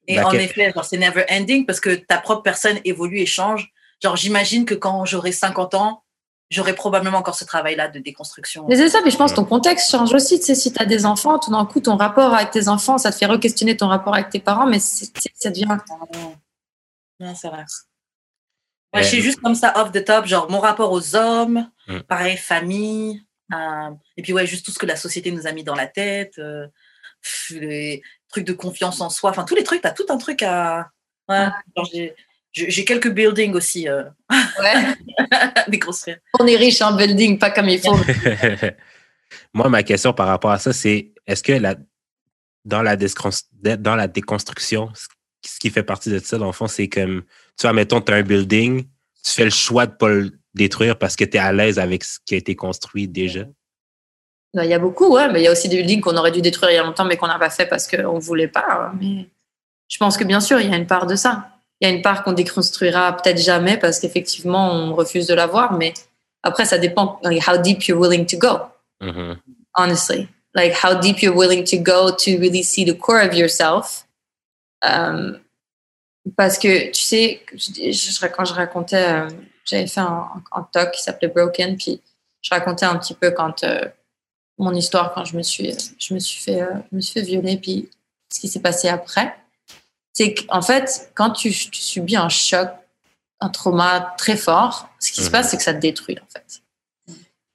Et 0.08 0.16
Bah, 0.16 0.28
en 0.28 0.32
effet, 0.32 0.74
c'est 0.84 0.98
never 0.98 1.26
ending 1.30 1.66
parce 1.66 1.80
que 1.80 1.96
ta 1.96 2.18
propre 2.18 2.42
personne 2.42 2.80
évolue 2.86 3.20
et 3.20 3.26
change. 3.26 3.72
Genre, 4.02 4.16
j'imagine 4.16 4.66
que 4.66 4.74
quand 4.76 5.06
j'aurai 5.06 5.32
50 5.32 5.74
ans, 5.76 6.04
j'aurai 6.50 6.74
probablement 6.74 7.18
encore 7.18 7.36
ce 7.36 7.44
travail-là 7.44 7.90
de 7.90 8.00
déconstruction. 8.00 8.66
Mais 8.70 8.78
c'est 8.78 8.90
ça, 8.90 9.00
mais 9.04 9.12
je 9.12 9.18
pense 9.18 9.32
que 9.32 9.36
ton 9.36 9.44
contexte 9.46 9.92
change 9.92 10.14
aussi. 10.14 10.40
Tu 10.40 10.46
sais, 10.46 10.56
si 10.56 10.72
tu 10.72 10.82
as 10.82 10.86
des 10.86 11.06
enfants, 11.06 11.40
tout 11.40 11.52
d'un 11.52 11.66
coup, 11.66 11.82
ton 11.82 11.98
rapport 11.98 12.34
avec 12.34 12.52
tes 12.52 12.68
enfants, 12.70 12.98
ça 12.98 13.12
te 13.12 13.18
fait 13.18 13.26
re-questionner 13.26 13.76
ton 13.76 13.88
rapport 13.88 14.14
avec 14.14 14.30
tes 14.30 14.40
parents, 14.40 14.66
mais 14.68 14.80
ça 14.80 15.50
devient. 15.50 15.68
Non, 17.20 17.34
c'est 17.36 17.50
vrai. 17.50 17.66
Moi, 18.98 19.04
je 19.04 19.08
suis 19.08 19.22
juste 19.22 19.40
comme 19.42 19.56
ça, 19.56 19.74
off 19.78 19.92
the 19.92 20.04
top, 20.04 20.26
genre 20.26 20.50
mon 20.50 20.60
rapport 20.60 20.92
aux 20.92 21.16
hommes, 21.16 21.70
Mm. 21.88 22.00
pareil, 22.02 22.36
famille, 22.38 23.22
euh, 23.54 23.90
et 24.18 24.22
puis 24.22 24.34
ouais, 24.34 24.46
juste 24.46 24.66
tout 24.66 24.72
ce 24.72 24.80
que 24.80 24.86
la 24.86 24.96
société 24.98 25.32
nous 25.32 25.48
a 25.48 25.52
mis 25.54 25.64
dans 25.64 25.76
la 25.76 25.88
tête, 25.88 26.34
euh, 26.40 26.68
les 27.52 28.02
trucs 28.30 28.46
de 28.46 28.54
confiance 28.54 29.00
en 29.02 29.10
soi, 29.10 29.30
enfin 29.30 29.46
tous 29.46 29.56
les 29.56 29.64
trucs, 29.64 29.82
t'as 29.82 29.92
tout 29.92 30.06
un 30.10 30.18
truc 30.18 30.44
à. 30.44 30.90
Ouais, 31.30 31.48
j'ai- 31.94 32.86
quelques 32.86 33.10
buildings 33.12 33.54
aussi 33.54 33.88
euh, 33.88 34.04
Ouais. 34.30 34.96
déconstruire. 35.68 36.18
On 36.40 36.48
est 36.48 36.56
riche 36.58 36.82
en 36.82 36.94
building, 36.96 37.38
pas 37.40 37.52
comme 37.52 37.70
il 37.70 37.80
faut. 37.80 37.96
Moi, 39.54 39.70
ma 39.70 39.84
question 39.84 40.14
par 40.14 40.28
rapport 40.28 40.52
à 40.52 40.60
ça, 40.60 40.74
c'est 40.74 41.12
est-ce 41.26 41.44
que 41.44 41.54
la, 41.54 41.76
dans, 42.66 42.82
la 42.82 42.96
dans 42.98 43.96
la 43.96 44.08
déconstruction, 44.08 44.90
ce 44.96 45.08
ce 45.46 45.60
qui 45.60 45.70
fait 45.70 45.84
partie 45.84 46.10
de 46.10 46.20
ça, 46.20 46.38
dans 46.38 46.48
le 46.48 46.52
fond, 46.52 46.68
c'est 46.68 46.90
comme, 46.90 47.24
tu 47.58 47.64
vois, 47.64 47.74
mettons, 47.74 48.02
tu 48.02 48.12
as 48.12 48.16
un 48.16 48.24
building, 48.24 48.84
tu 49.24 49.32
fais 49.32 49.46
le 49.46 49.50
choix 49.50 49.86
de 49.86 49.92
ne 49.92 49.98
pas 49.98 50.10
le 50.10 50.32
détruire 50.54 50.98
parce 50.98 51.16
que 51.16 51.26
tu 51.26 51.38
es 51.38 51.40
à 51.40 51.52
l'aise 51.52 51.80
avec 51.80 52.04
ce 52.04 52.20
qui 52.26 52.36
a 52.36 52.38
été 52.38 52.56
construit 52.56 53.08
déjà. 53.08 53.44
Ben, 54.54 54.64
Il 54.64 54.70
y 54.70 54.74
a 54.74 54.80
beaucoup, 54.80 55.14
ouais, 55.14 55.32
mais 55.32 55.42
il 55.42 55.44
y 55.44 55.48
a 55.48 55.52
aussi 55.52 55.70
des 55.70 55.78
buildings 55.78 56.02
qu'on 56.02 56.18
aurait 56.18 56.32
dû 56.32 56.42
détruire 56.42 56.72
il 56.72 56.76
y 56.76 56.78
a 56.78 56.84
longtemps, 56.84 57.06
mais 57.06 57.18
qu'on 57.18 57.28
n'a 57.28 57.40
pas 57.40 57.50
fait 57.50 57.66
parce 57.66 57.88
qu'on 57.88 58.16
ne 58.16 58.20
voulait 58.20 58.48
pas. 58.48 58.92
Mais 59.00 59.28
je 59.88 59.98
pense 59.98 60.18
que 60.18 60.24
bien 60.24 60.40
sûr, 60.40 60.60
il 60.60 60.70
y 60.70 60.74
a 60.74 60.78
une 60.78 60.88
part 60.88 61.08
de 61.08 61.16
ça. 61.16 61.50
Il 61.80 61.88
y 61.88 61.92
a 61.92 61.94
une 61.94 62.02
part 62.02 62.24
qu'on 62.24 62.34
déconstruira 62.34 63.16
peut-être 63.18 63.40
jamais 63.40 63.78
parce 63.78 64.00
qu'effectivement, 64.00 64.72
on 64.72 64.96
refuse 64.96 65.28
de 65.28 65.34
la 65.36 65.46
voir, 65.46 65.74
mais 65.74 65.94
après, 66.42 66.66
ça 66.66 66.78
dépend 66.78 67.20
like, 67.24 67.48
how 67.48 67.58
deep 67.58 67.84
you're 67.84 68.00
willing 68.00 68.26
to 68.26 68.38
go. 68.38 68.60
Mhm. 69.02 69.38
honestly. 69.78 70.28
Like 70.56 70.74
how 70.74 71.00
deep 71.00 71.22
you're 71.22 71.36
willing 71.36 71.64
to 71.66 71.78
go 71.78 72.12
to 72.12 72.38
really 72.40 72.64
see 72.64 72.84
the 72.84 72.96
core 72.96 73.22
of 73.22 73.34
yourself. 73.34 74.06
Um, 74.82 75.40
parce 76.36 76.58
que, 76.58 76.92
tu 76.92 77.02
sais, 77.02 77.42
je, 77.54 77.92
je- 77.92 78.28
quand 78.28 78.46
je 78.46 78.54
racontais, 78.54 79.08
euh, 79.08 79.30
j'avais 79.66 79.88
fait 79.88 80.00
un, 80.00 80.28
un 80.52 80.64
talk 80.72 80.92
qui 80.92 81.02
s'appelait 81.04 81.28
Broken, 81.30 81.78
puis 81.78 82.02
je 82.42 82.50
racontais 82.50 82.86
un 82.86 82.98
petit 82.98 83.14
peu 83.14 83.32
quand, 83.32 83.64
euh, 83.64 83.82
mon 84.58 84.74
histoire 84.74 85.14
quand 85.14 85.26
je 85.26 85.38
me 85.38 85.44
suis, 85.44 85.74
je 86.00 86.14
me 86.14 86.20
suis 86.20 86.42
fait, 86.42 86.62
euh, 86.62 86.68
je 86.92 86.96
me 86.96 87.02
suis 87.02 87.14
fait 87.14 87.26
violer, 87.26 87.58
puis 87.58 87.90
ce 88.34 88.40
qui 88.40 88.48
s'est 88.48 88.60
passé 88.62 88.90
après, 88.90 89.36
c'est 90.14 90.34
qu'en 90.34 90.62
fait, 90.62 91.12
quand 91.14 91.30
tu, 91.32 91.52
tu, 91.52 91.82
subis 91.82 92.16
un 92.18 92.30
choc, 92.30 92.70
un 93.40 93.50
trauma 93.50 94.16
très 94.18 94.36
fort, 94.36 94.90
ce 95.00 95.12
qui 95.12 95.22
se 95.22 95.28
Mhm. 95.28 95.32
passe, 95.32 95.52
c'est 95.52 95.58
que 95.58 95.64
ça 95.64 95.74
te 95.76 95.80
détruit, 95.80 96.18
en 96.20 96.26
fait. 96.34 96.62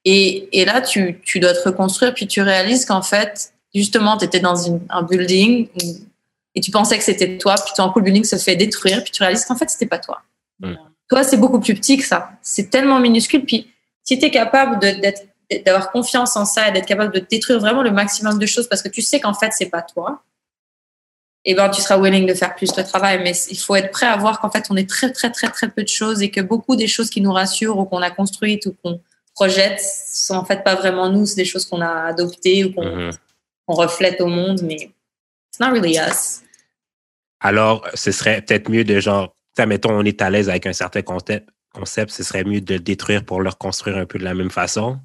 Et, 0.04 0.60
et 0.60 0.64
là, 0.64 0.80
tu, 0.80 1.20
tu 1.24 1.40
dois 1.40 1.54
te 1.54 1.68
reconstruire, 1.68 2.14
puis 2.14 2.26
tu 2.26 2.40
réalises 2.40 2.84
qu'en 2.84 3.02
fait, 3.02 3.52
justement, 3.74 4.16
tu 4.16 4.24
étais 4.24 4.40
dans 4.40 4.56
une, 4.56 4.80
un 4.90 5.02
building 5.02 5.68
et 6.54 6.60
tu 6.60 6.70
pensais 6.70 6.98
que 6.98 7.04
c'était 7.04 7.38
toi, 7.38 7.54
puis 7.54 7.72
coup, 7.74 7.98
le 7.98 8.04
building 8.04 8.24
se 8.24 8.36
fait 8.36 8.56
détruire, 8.56 9.02
puis 9.02 9.12
tu 9.12 9.22
réalises 9.22 9.44
qu'en 9.44 9.56
fait, 9.56 9.70
c'était 9.70 9.86
pas 9.86 9.98
toi. 9.98 10.22
Toi, 11.08 11.24
c'est 11.24 11.36
beaucoup 11.36 11.60
plus 11.60 11.74
petit 11.74 11.96
que 11.96 12.04
ça. 12.04 12.30
C'est 12.42 12.70
tellement 12.70 13.00
minuscule. 13.00 13.44
Puis, 13.44 13.70
si 14.04 14.18
tu 14.18 14.26
es 14.26 14.30
capable 14.30 14.78
d'avoir 15.64 15.90
confiance 15.90 16.36
en 16.36 16.44
ça 16.44 16.68
et 16.68 16.72
d'être 16.72 16.86
capable 16.86 17.12
de 17.12 17.20
détruire 17.20 17.58
vraiment 17.60 17.82
le 17.82 17.90
maximum 17.90 18.38
de 18.38 18.46
choses 18.46 18.68
parce 18.68 18.82
que 18.82 18.88
tu 18.88 19.02
sais 19.02 19.20
qu'en 19.20 19.34
fait, 19.34 19.52
c'est 19.52 19.66
pas 19.66 19.82
toi, 19.82 20.22
et 21.44 21.54
ben, 21.54 21.68
tu 21.70 21.80
seras 21.80 21.98
willing 21.98 22.26
de 22.26 22.34
faire 22.34 22.54
plus 22.54 22.72
de 22.72 22.82
travail. 22.82 23.20
Mais 23.22 23.32
il 23.50 23.58
faut 23.58 23.74
être 23.74 23.90
prêt 23.90 24.06
à 24.06 24.16
voir 24.16 24.40
qu'en 24.40 24.50
fait, 24.50 24.66
on 24.70 24.76
est 24.76 24.88
très, 24.88 25.10
très, 25.10 25.30
très, 25.30 25.48
très 25.48 25.68
peu 25.68 25.82
de 25.82 25.88
choses 25.88 26.22
et 26.22 26.30
que 26.30 26.40
beaucoup 26.40 26.76
des 26.76 26.86
choses 26.86 27.10
qui 27.10 27.20
nous 27.20 27.32
rassurent 27.32 27.78
ou 27.78 27.84
qu'on 27.84 28.00
a 28.00 28.10
construites 28.10 28.66
ou 28.66 28.76
qu'on 28.82 29.00
projette 29.34 29.80
sont 29.80 30.34
en 30.34 30.44
fait 30.44 30.62
pas 30.62 30.74
vraiment 30.74 31.08
nous, 31.10 31.26
c'est 31.26 31.36
des 31.36 31.44
choses 31.44 31.66
qu'on 31.66 31.80
a 31.80 32.06
adoptées 32.06 32.64
ou 32.64 32.72
qu'on 32.72 32.84
Mhm. 32.84 33.10
qu'on 33.66 33.74
reflète 33.74 34.20
au 34.20 34.26
monde, 34.26 34.60
mais 34.62 34.90
it's 35.52 35.60
not 35.60 35.70
really 35.70 35.98
us. 35.98 36.40
Alors, 37.40 37.86
ce 37.94 38.10
serait 38.12 38.40
peut-être 38.42 38.68
mieux 38.70 38.84
de 38.84 39.00
genre, 39.00 39.34
mettons, 39.66 39.90
on 39.92 40.04
est 40.04 40.22
à 40.22 40.30
l'aise 40.30 40.48
avec 40.48 40.66
un 40.66 40.72
certain 40.72 41.02
concept, 41.02 41.48
concept, 41.74 42.10
ce 42.12 42.22
serait 42.22 42.44
mieux 42.44 42.60
de 42.60 42.74
le 42.74 42.80
détruire 42.80 43.24
pour 43.24 43.40
le 43.40 43.50
reconstruire 43.50 43.96
un 43.96 44.06
peu 44.06 44.18
de 44.18 44.24
la 44.24 44.34
même 44.34 44.50
façon 44.50 44.98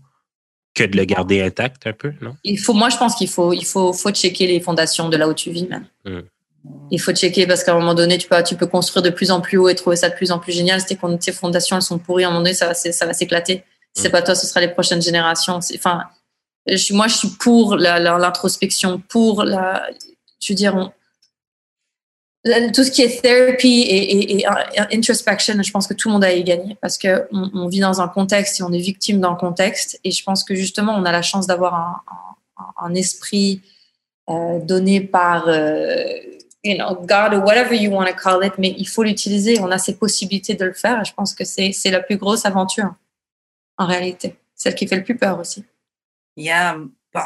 que 0.75 0.83
de 0.83 0.95
le 0.95 1.05
garder 1.05 1.41
intact 1.41 1.87
un 1.87 1.93
peu, 1.93 2.13
non? 2.21 2.35
Il 2.43 2.59
faut, 2.59 2.73
moi, 2.73 2.89
je 2.89 2.97
pense 2.97 3.15
qu'il 3.15 3.29
faut, 3.29 3.51
il 3.53 3.65
faut, 3.65 3.91
faut 3.93 4.11
checker 4.11 4.45
les 4.47 4.59
fondations 4.61 5.09
de 5.09 5.17
là 5.17 5.27
où 5.27 5.33
tu 5.33 5.49
vis, 5.49 5.67
même. 5.67 5.87
Mm. 6.05 6.19
Il 6.91 7.01
faut 7.01 7.13
checker 7.13 7.47
parce 7.47 7.63
qu'à 7.63 7.71
un 7.71 7.79
moment 7.79 7.95
donné, 7.95 8.17
tu 8.17 8.27
peux, 8.27 8.41
tu 8.43 8.55
peux 8.55 8.67
construire 8.67 9.01
de 9.01 9.09
plus 9.09 9.31
en 9.31 9.41
plus 9.41 9.57
haut 9.57 9.69
et 9.69 9.75
trouver 9.75 9.95
ça 9.95 10.09
de 10.09 10.15
plus 10.15 10.31
en 10.31 10.37
plus 10.37 10.51
génial. 10.51 10.79
Si 10.81 10.85
tes 10.87 10.95
fond- 10.95 11.17
tes 11.17 11.31
fondations 11.31 11.77
elles 11.77 11.81
sont 11.81 11.97
pourries, 11.97 12.25
à 12.25 12.27
un 12.27 12.29
moment 12.31 12.41
donné, 12.43 12.53
ça 12.53 12.67
va, 12.67 12.73
ça 12.73 13.05
va 13.05 13.13
s'éclater. 13.13 13.63
Si 13.95 14.03
c'est 14.03 14.09
Mm. 14.09 14.11
pas 14.11 14.21
toi, 14.21 14.35
ce 14.35 14.45
sera 14.45 14.59
les 14.59 14.67
prochaines 14.67 15.01
générations. 15.01 15.59
Enfin, 15.75 16.03
je 16.67 16.93
moi, 16.93 17.07
je 17.07 17.15
suis 17.15 17.29
pour 17.29 17.75
l'introspection, 17.77 19.01
pour 19.09 19.43
la, 19.43 19.87
je 20.39 20.53
veux 20.53 20.55
dire, 20.55 20.91
la- 22.47 22.69
tout 22.71 22.83
ce 22.83 22.91
qui 22.91 23.01
est 23.01 23.21
therapy 23.21 23.81
et, 23.81 24.39
et- 24.39 24.47
euh, 24.47 24.85
introspection, 24.91 25.61
je 25.61 25.71
pense 25.71 25.87
que 25.87 25.93
tout 25.93 26.07
le 26.07 26.13
monde 26.13 26.23
a 26.23 26.33
y 26.33 26.43
gagné 26.43 26.77
parce 26.81 26.97
que 26.97 27.27
on, 27.31 27.67
vit 27.67 27.79
dans 27.79 28.01
un 28.01 28.07
contexte 28.07 28.59
et 28.59 28.63
on 28.63 28.71
est 28.71 28.79
victime 28.79 29.19
d'un 29.19 29.35
contexte. 29.35 29.99
Et 30.03 30.11
je 30.11 30.23
pense 30.23 30.43
que 30.43 30.55
justement, 30.55 30.93
on 30.95 31.05
a 31.05 31.11
la 31.11 31.21
chance 31.21 31.47
d'avoir 31.47 32.03
un, 32.77 32.93
esprit 32.95 33.61
euh, 34.29 34.59
donné 34.59 35.01
par, 35.01 35.47
euh, 35.47 36.03
you 36.63 36.75
know, 36.77 36.95
God 36.95 37.33
or 37.33 37.43
whatever 37.43 37.75
you 37.75 37.91
want 37.91 38.05
to 38.05 38.13
call 38.13 38.45
it, 38.45 38.53
mais 38.57 38.73
il 38.77 38.87
faut 38.87 39.03
l'utiliser. 39.03 39.59
On 39.59 39.71
a 39.71 39.77
ces 39.77 39.97
possibilités 39.97 40.55
de 40.55 40.65
le 40.65 40.73
faire. 40.73 41.01
Et 41.01 41.05
je 41.05 41.13
pense 41.13 41.33
que 41.33 41.43
c'est 41.43 41.73
la 41.85 41.99
plus 41.99 42.17
grosse 42.17 42.45
aventure 42.45 42.93
en 43.77 43.85
réalité, 43.85 44.35
celle 44.55 44.75
qui 44.75 44.87
fait 44.87 44.95
le 44.95 45.03
plus 45.03 45.17
peur 45.17 45.39
aussi. 45.39 45.63
Il 46.35 46.45
y 46.45 46.51
a, 46.51 46.77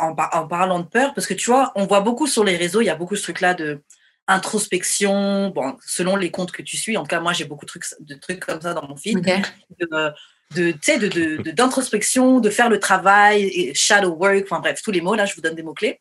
en, 0.01 0.15
par- 0.15 0.29
en 0.33 0.47
parlant 0.47 0.79
de 0.79 0.87
peur, 0.87 1.13
parce 1.13 1.27
que 1.27 1.33
tu 1.33 1.49
vois, 1.49 1.71
on 1.75 1.85
voit 1.85 2.01
beaucoup 2.01 2.27
sur 2.27 2.43
les 2.43 2.55
réseaux, 2.57 2.81
il 2.81 2.85
y 2.85 2.89
a 2.89 2.95
beaucoup 2.95 3.15
ce 3.15 3.23
truc-là 3.23 3.53
de 3.53 3.81
introspection, 4.27 5.49
bon, 5.49 5.77
selon 5.85 6.15
les 6.15 6.31
comptes 6.31 6.51
que 6.51 6.61
tu 6.61 6.77
suis. 6.77 6.97
En 6.97 7.01
tout 7.01 7.07
cas, 7.07 7.19
moi, 7.19 7.33
j'ai 7.33 7.45
beaucoup 7.45 7.65
de 7.65 7.69
trucs, 7.69 7.85
de 7.99 8.15
trucs 8.15 8.39
comme 8.45 8.61
ça 8.61 8.73
dans 8.73 8.87
mon 8.87 8.95
feed. 8.95 9.17
Ok. 9.17 9.41
de, 9.79 10.13
de, 10.55 10.71
tu 10.71 10.79
sais, 10.81 10.97
de, 10.97 11.07
de, 11.07 11.37
de- 11.41 11.51
d'introspection, 11.51 12.39
de 12.39 12.49
faire 12.49 12.69
le 12.69 12.79
travail, 12.79 13.43
et 13.43 13.73
shadow 13.73 14.11
work, 14.13 14.43
enfin 14.43 14.59
bref, 14.59 14.81
tous 14.83 14.91
les 14.91 15.01
mots, 15.01 15.15
là, 15.15 15.25
je 15.25 15.35
vous 15.35 15.41
donne 15.41 15.55
des 15.55 15.63
mots-clés. 15.63 15.99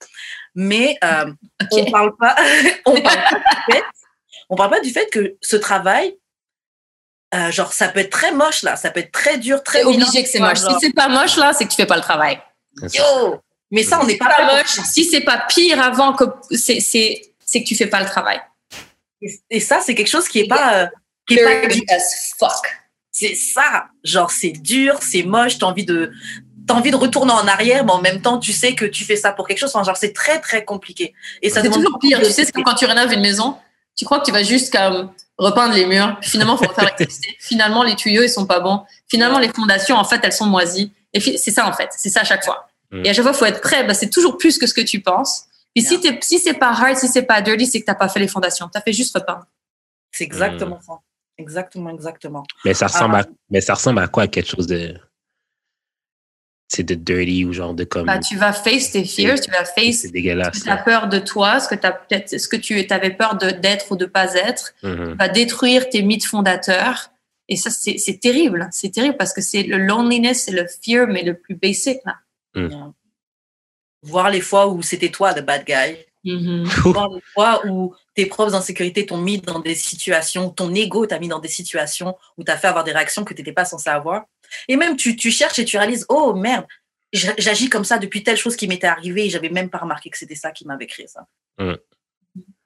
Mais 0.55 0.97
euh, 1.05 1.33
on 1.73 1.81
Ok. 1.83 1.91
parle 1.91 2.17
pas, 2.17 2.37
on 2.87 3.01
parle 3.01 3.03
pas 3.31 3.39
du 3.39 3.73
fait, 3.73 3.83
on 4.49 4.57
parle 4.57 4.71
pas 4.71 4.81
du 4.81 4.91
fait 4.91 5.07
que 5.11 5.37
ce 5.41 5.57
travail, 5.57 6.17
euh, 7.35 7.51
genre, 7.53 7.73
ça 7.73 7.89
peut 7.89 8.01
être 8.01 8.11
très 8.11 8.33
moche, 8.33 8.63
là, 8.63 8.75
ça 8.77 8.91
peut 8.91 9.01
être 9.01 9.13
très 9.13 9.39
dur, 9.39 9.63
très 9.63 9.81
C'est 9.81 9.85
obligé 9.85 10.23
que 10.25 10.29
c'est 10.29 10.41
moche. 10.41 10.59
Si 10.59 10.65
genre, 10.65 10.79
c'est 10.81 10.93
pas 10.95 11.09
moche 11.09 11.37
là, 11.37 11.53
c'est 11.53 11.65
que 11.65 11.71
tu 11.71 11.77
fais 11.77 11.87
pas 11.87 11.97
le 11.97 12.03
travail. 12.03 12.41
Yo! 12.93 13.41
Mais 13.71 13.83
ça, 13.83 14.01
on 14.03 14.07
n'est 14.07 14.17
pas, 14.17 14.27
pas 14.27 14.47
pour 14.47 14.57
moche, 14.57 14.67
ça. 14.67 14.85
si 14.85 15.05
c'est 15.05 15.21
pas 15.21 15.45
pire 15.49 15.81
avant 15.81 16.13
que 16.13 16.25
c'est 16.51 16.81
c'est 16.81 17.23
c'est 17.45 17.63
que 17.63 17.69
tu 17.69 17.77
fais 17.77 17.87
pas 17.87 18.01
le 18.01 18.07
travail. 18.07 18.41
Et- 19.23 19.41
Et 19.51 19.61
ça, 19.61 19.81
c'est 19.81 19.95
quelque 19.95 20.09
chose 20.09 20.29
qui 20.29 20.41
est 20.41 20.49
pas, 20.49 20.75
euh, 20.75 20.87
qui 21.29 21.35
est 21.35 21.45
pas 21.45 21.67
Dirty 21.69 21.85
as 21.89 22.35
fuck. 22.39 22.67
C'est 23.13 23.35
ça. 23.35 23.87
Genre, 24.05 24.31
c'est 24.31 24.51
dur, 24.53 24.99
c'est 25.03 25.23
moche, 25.25 25.59
t'as 25.59 25.67
envie 25.67 25.85
de, 25.85 26.11
t'as 26.67 26.75
envie 26.75 26.91
de 26.91 26.97
retourner 26.97 27.33
en 27.33 27.47
arrière, 27.47 27.85
mais 27.85 27.93
en 27.93 28.01
même 28.01 28.23
temps, 28.23 28.39
tu 28.39 28.53
sais 28.53 28.75
que 28.75 28.85
tu 28.85 29.05
fais 29.05 29.17
ça 29.17 29.33
pour 29.33 29.47
quelque 29.47 29.59
chose. 29.59 29.71
Enfin, 29.75 29.85
genre, 29.85 29.97
c'est 29.97 30.13
très, 30.13 30.41
très 30.41 30.65
compliqué. 30.65 31.13
Et 31.43 31.51
ça 31.51 31.61
C'est 31.63 31.69
toujours 31.71 31.99
pire. 31.99 32.19
Tu 32.21 32.27
sais, 32.31 32.45
c'est 32.45 32.53
comme 32.53 32.65
quand 32.65 32.75
tu 32.75 32.87
rénoves 32.87 33.13
une 33.13 33.21
maison, 33.21 33.57
tu 33.97 34.05
crois 34.05 34.21
que 34.21 34.25
tu 34.25 34.33
vas 34.33 34.43
juste 34.45 34.73
comme 34.73 35.13
repeindre 35.37 35.75
les 35.75 35.87
murs. 35.87 36.17
Finalement, 36.23 36.57
il 36.61 36.67
faut 36.67 36.73
refaire. 36.73 36.97
Finalement, 37.41 37.83
les 37.83 37.97
tuyaux, 37.97 38.23
ils 38.23 38.31
sont 38.31 38.47
pas 38.47 38.61
bons. 38.61 38.83
Finalement, 39.09 39.39
les 39.39 39.49
fondations, 39.53 39.97
en 39.97 40.05
fait, 40.05 40.21
elles 40.23 40.33
sont 40.33 40.47
moisies. 40.47 40.93
Et 41.13 41.21
c'est 41.21 41.51
ça, 41.51 41.67
en 41.67 41.73
fait. 41.73 41.91
C'est 41.97 42.09
ça 42.11 42.21
à 42.21 42.25
chaque 42.25 42.45
fois. 42.45 42.70
Mm. 42.91 43.05
Et 43.05 43.11
à 43.11 43.13
chaque 43.13 43.25
fois, 43.25 43.33
il 43.33 43.39
faut 43.39 43.45
être 43.47 43.61
prêt. 43.61 43.85
Ben, 43.85 43.95
c'est 43.95 44.11
toujours 44.11 44.37
plus 44.39 44.59
que 44.59 44.67
ce 44.67 44.75
que 44.75 44.81
tu 44.81 45.01
penses. 45.01 45.45
Puis 45.75 45.85
si, 45.85 46.01
t'es- 46.01 46.19
si 46.23 46.39
c'est 46.41 46.55
pas 46.55 46.71
hard, 46.71 46.97
si 46.97 47.07
c'est 47.09 47.23
pas 47.23 47.41
dirty, 47.43 47.67
c'est 47.67 47.81
que 47.81 47.87
t'as 47.87 47.95
pas 47.95 48.09
fait 48.09 48.19
les 48.21 48.29
fondations. 48.29 48.69
T'as 48.73 48.81
fait 48.81 48.93
juste 48.93 49.15
repeindre. 49.17 49.47
C'est 50.13 50.25
exactement 50.25 50.81
ça. 50.81 50.95
Exactement, 51.39 51.91
exactement. 51.91 52.43
Mais 52.65 52.75
ça 52.75 52.87
ressemble 52.89 53.15
Ah. 53.17 53.21
à, 53.21 53.25
mais 53.51 53.61
ça 53.61 53.75
ressemble 53.75 54.01
à 54.01 54.09
quoi? 54.09 54.27
Quelque 54.27 54.49
chose 54.51 54.67
de, 54.67 54.95
c'est 56.69 56.83
de 56.85 56.95
dirty 56.95 57.45
ou 57.45 57.53
genre 57.53 57.75
de 57.75 57.85
comme, 57.85 58.07
Ben, 58.07 58.21
tu 58.21 58.37
vas 58.37 58.53
face 58.53 58.93
tes 58.93 59.05
fears, 59.05 59.41
tu 59.41 59.51
vas 59.51 59.65
face 59.65 59.75
c'est 60.03 60.09
ce 60.09 60.13
dégueulasse. 60.13 60.59
que 60.59 60.65
tu 60.65 60.69
as 60.71 60.77
peur 60.77 61.09
de 61.09 61.19
toi, 61.19 61.59
ce 61.61 61.69
que, 61.69 61.75
t'as 61.75 61.93
peut-être, 61.93 62.39
ce 62.39 62.47
que 62.49 62.57
tu 62.57 62.85
avais 62.91 63.11
peur 63.11 63.37
de, 63.37 63.51
d'être 63.51 63.91
ou 63.93 63.97
de 63.97 64.07
pas 64.07 64.35
être. 64.35 64.75
Mhm. 64.83 65.15
va 65.19 65.29
détruire 65.29 65.89
tes 65.89 66.03
mythes 66.03 66.27
fondateurs. 66.27 67.11
Et 67.49 67.57
ça, 67.57 67.71
c'est 67.71 67.99
c'est 67.99 68.19
terrible. 68.21 68.69
C'est 68.71 68.91
terrible 68.91 69.17
parce 69.17 69.33
que 69.33 69.41
c'est 69.41 69.65
le 69.65 69.79
loneliness, 69.79 70.45
c'est 70.45 70.53
le 70.53 70.67
fear, 70.85 71.09
mais 71.09 71.23
le 71.25 71.35
plus 71.35 71.57
basic. 71.57 71.99
Là. 72.05 72.17
Voir 74.03 74.31
les 74.31 74.41
fois 74.41 74.69
où 74.69 74.83
c'était 74.83 75.11
toi, 75.11 75.35
the 75.35 75.45
bad 75.45 75.65
guy. 75.67 75.97
Mhm. 76.25 76.65
Voir 76.65 77.09
les 77.11 77.21
fois 77.33 77.67
où 77.67 77.95
tes 78.15 78.27
propres 78.27 78.55
insécurités 78.55 79.07
t'ont 79.07 79.19
mis 79.19 79.39
dans 79.41 79.59
des 79.59 79.75
situations, 79.75 80.51
ton 80.51 80.75
ego 80.75 81.07
t'a 81.07 81.19
mis 81.19 81.29
dans 81.29 81.39
des 81.39 81.49
situations 81.49 82.17
où 82.37 82.45
t'as 82.45 82.57
fait 82.57 82.67
avoir 82.69 82.85
des 82.85 82.93
réactions 82.93 83.25
que 83.25 83.35
t'étais 83.35 83.53
pas 83.53 83.65
censé 83.65 83.89
avoir. 83.89 84.25
Et 84.69 84.77
même, 84.77 84.97
tu, 84.97 85.17
tu 85.17 85.31
cherches 85.31 85.59
et 85.59 85.65
tu 85.65 85.79
réalises, 85.79 86.05
oh 86.09 86.35
merde, 86.35 86.67
j'a- 87.13 87.35
j'agis 87.39 87.69
comme 87.71 87.85
ça 87.85 87.99
depuis 87.99 88.23
telle 88.23 88.37
chose 88.37 88.57
qui 88.57 88.69
m'était 88.69 88.87
arrivée 88.87 89.27
et 89.27 89.31
j'avais 89.31 89.49
même 89.49 89.71
pas 89.71 89.79
remarqué 89.79 90.11
que 90.11 90.19
c'était 90.19 90.35
ça 90.35 90.51
qui 90.51 90.67
m'avait 90.67 90.87
créé 90.87 91.07
ça. 91.07 91.27
Mm. 91.59 91.75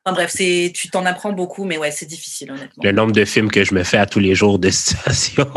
Enfin 0.04 0.14
bref, 0.14 0.30
c'est, 0.34 0.72
tu 0.74 0.90
t'en 0.90 1.06
apprends 1.06 1.32
beaucoup, 1.32 1.64
mais 1.64 1.78
ouais, 1.78 1.90
c'est 1.90 2.06
difficile, 2.06 2.50
honnêtement. 2.50 2.82
Le 2.82 2.92
nombre 2.92 3.12
de 3.12 3.24
films 3.24 3.50
que 3.50 3.64
je 3.64 3.74
me 3.74 3.84
fais 3.84 3.96
à 3.98 4.06
tous 4.06 4.18
les 4.18 4.34
jours 4.34 4.58
de 4.58 4.70
situations. 4.70 5.50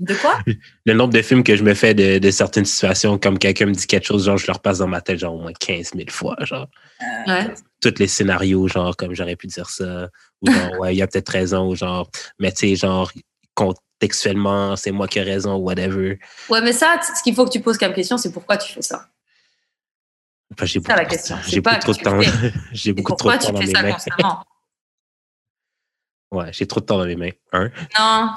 De 0.00 0.14
quoi? 0.14 0.38
le 0.86 0.94
nombre 0.94 1.12
de 1.12 1.22
films 1.22 1.42
que 1.42 1.56
je 1.56 1.64
me 1.64 1.74
fais 1.74 1.92
de, 1.94 2.18
de 2.18 2.30
certaines 2.30 2.64
situations, 2.64 3.18
comme 3.18 3.38
quelqu'un 3.38 3.66
me 3.66 3.72
dit 3.72 3.86
quelque 3.86 4.06
chose, 4.06 4.24
genre, 4.26 4.36
je 4.38 4.46
le 4.46 4.52
repasse 4.52 4.78
dans 4.78 4.86
ma 4.86 5.00
tête, 5.00 5.18
genre, 5.18 5.34
au 5.34 5.40
moins 5.40 5.52
15 5.52 5.92
000 5.94 6.04
fois, 6.10 6.36
genre. 6.42 6.68
Ouais. 7.26 7.52
Tous 7.80 7.94
les 7.98 8.06
scénarios, 8.06 8.68
genre, 8.68 8.96
comme 8.96 9.14
j'aurais 9.14 9.36
pu 9.36 9.46
dire 9.48 9.68
ça. 9.70 10.08
Ou 10.42 10.50
genre, 10.52 10.72
ouais, 10.80 10.94
il 10.94 10.98
y 10.98 11.02
a 11.02 11.06
peut-être 11.08 11.28
raison, 11.30 11.68
ou 11.68 11.74
genre, 11.74 12.08
mais 12.38 12.52
tu 12.52 12.68
sais, 12.68 12.76
genre, 12.76 13.10
contextuellement, 13.54 14.76
c'est 14.76 14.92
moi 14.92 15.08
qui 15.08 15.18
ai 15.18 15.22
raison, 15.22 15.56
whatever. 15.56 16.18
Ouais, 16.48 16.60
mais 16.60 16.72
ça, 16.72 17.00
ce 17.02 17.22
qu'il 17.22 17.34
faut 17.34 17.44
que 17.44 17.50
tu 17.50 17.60
poses 17.60 17.78
comme 17.78 17.92
question, 17.92 18.16
c'est 18.18 18.32
pourquoi 18.32 18.56
tu 18.56 18.72
fais 18.72 18.82
ça? 18.82 19.08
Enfin, 20.52 20.64
j'ai 20.64 20.80
ça, 20.80 20.94
la 20.94 21.02
beaucoup, 21.02 21.10
question. 21.10 21.36
J'ai 21.46 21.60
beaucoup 21.60 21.78
trop 21.80 21.92
de 21.92 21.98
tu 21.98 22.04
temps. 22.04 22.22
fais. 22.22 22.52
j'ai 22.72 22.92
beaucoup 22.92 23.12
trop 23.16 23.30
pourquoi 23.30 23.36
de 23.36 23.40
tu 23.42 23.46
temps 23.48 23.52
dans 23.52 23.60
fais 23.60 23.66
mes 23.66 23.72
ça 23.74 23.82
mains. 23.82 23.92
constamment? 23.92 24.44
Ouais, 26.30 26.52
j'ai 26.52 26.66
trop 26.66 26.80
de 26.80 26.84
temps 26.86 26.98
dans 26.98 27.06
mes 27.06 27.16
mains. 27.16 27.30
Non, 27.52 27.70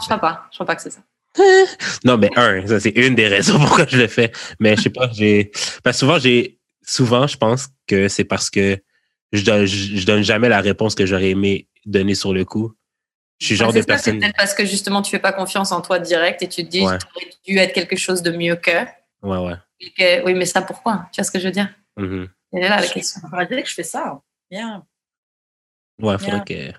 je 0.02 0.06
crois 0.06 0.18
pas. 0.18 0.48
Je 0.52 0.56
crois 0.58 0.66
pas 0.66 0.76
que 0.76 0.82
c'est 0.82 0.90
ça. 0.92 1.02
Non, 2.06 2.18
mais 2.18 2.30
un, 2.36 2.66
ça 2.68 2.80
c'est 2.80 2.90
une 2.92 3.16
des 3.16 3.28
raisons 3.28 3.58
pourquoi 3.60 3.86
je 3.88 3.98
le 3.98 4.08
fais. 4.08 4.32
Mais 4.60 4.76
je 4.76 4.82
sais 4.84 4.90
pas, 4.90 5.10
j'ai. 5.12 5.52
Parce 5.84 5.98
que 5.98 6.00
souvent, 6.00 6.20
j'ai. 6.20 6.60
Souvent, 6.84 7.28
je 7.28 7.38
pense 7.38 7.68
que 7.88 8.08
c'est 8.08 8.24
parce 8.26 8.50
que 8.50 8.78
je 9.32 9.44
donne, 9.46 9.66
je, 9.66 9.98
je 9.98 10.06
donne 10.06 10.24
jamais 10.24 10.50
la 10.50 10.60
réponse 10.62 10.96
que 10.96 11.06
j'aurais 11.06 11.30
aimé 11.30 11.68
donner 11.86 12.16
sur 12.16 12.34
le 12.34 12.44
coup. 12.44 12.74
Je 13.40 13.46
suis 13.48 13.56
genre 13.56 13.72
de 13.72 13.82
c'est 13.82 13.82
ça, 13.82 13.98
C'est 13.98 14.12
personne. 14.12 14.20
peut-être 14.20 14.36
parce 14.36 14.54
que 14.54 14.66
justement, 14.66 15.02
tu 15.02 15.10
fais 15.12 15.20
pas 15.20 15.32
confiance 15.32 15.72
en 15.72 15.82
toi 15.82 16.00
direct 16.00 16.42
et 16.44 16.50
tu 16.50 16.64
te 16.66 16.70
dis, 16.70 16.82
Ouais. 16.86 16.98
tu 16.98 17.06
aurais 17.16 17.30
dû 17.48 17.58
être 17.58 17.74
quelque 17.74 17.96
chose 17.96 18.22
de 18.24 18.32
mieux 18.32 18.56
que. 18.56 18.72
Ouais, 19.24 19.38
ouais. 19.38 19.54
et 19.80 19.92
que- 19.92 20.26
Oui, 20.26 20.34
mais 20.34 20.46
ça, 20.46 20.62
pourquoi? 20.64 21.08
Tu 21.14 21.22
vois 21.22 21.24
ce 21.26 21.32
que 21.32 21.40
je 21.40 21.46
veux 21.46 21.52
dire? 21.52 21.70
Mhm. 21.98 22.28
Elle 22.54 22.64
est 22.64 22.70
là, 22.70 22.78
la 22.82 22.86
Je- 22.88 22.94
question. 22.94 23.22
On 23.32 23.36
va 23.38 23.46
dire 23.46 23.62
que 23.64 23.70
je 23.70 23.74
fais 23.74 23.84
ça. 23.84 24.20
Bien. 24.50 24.84
Ouais, 26.02 26.18
faudrait 26.18 26.44
que. 26.46 26.72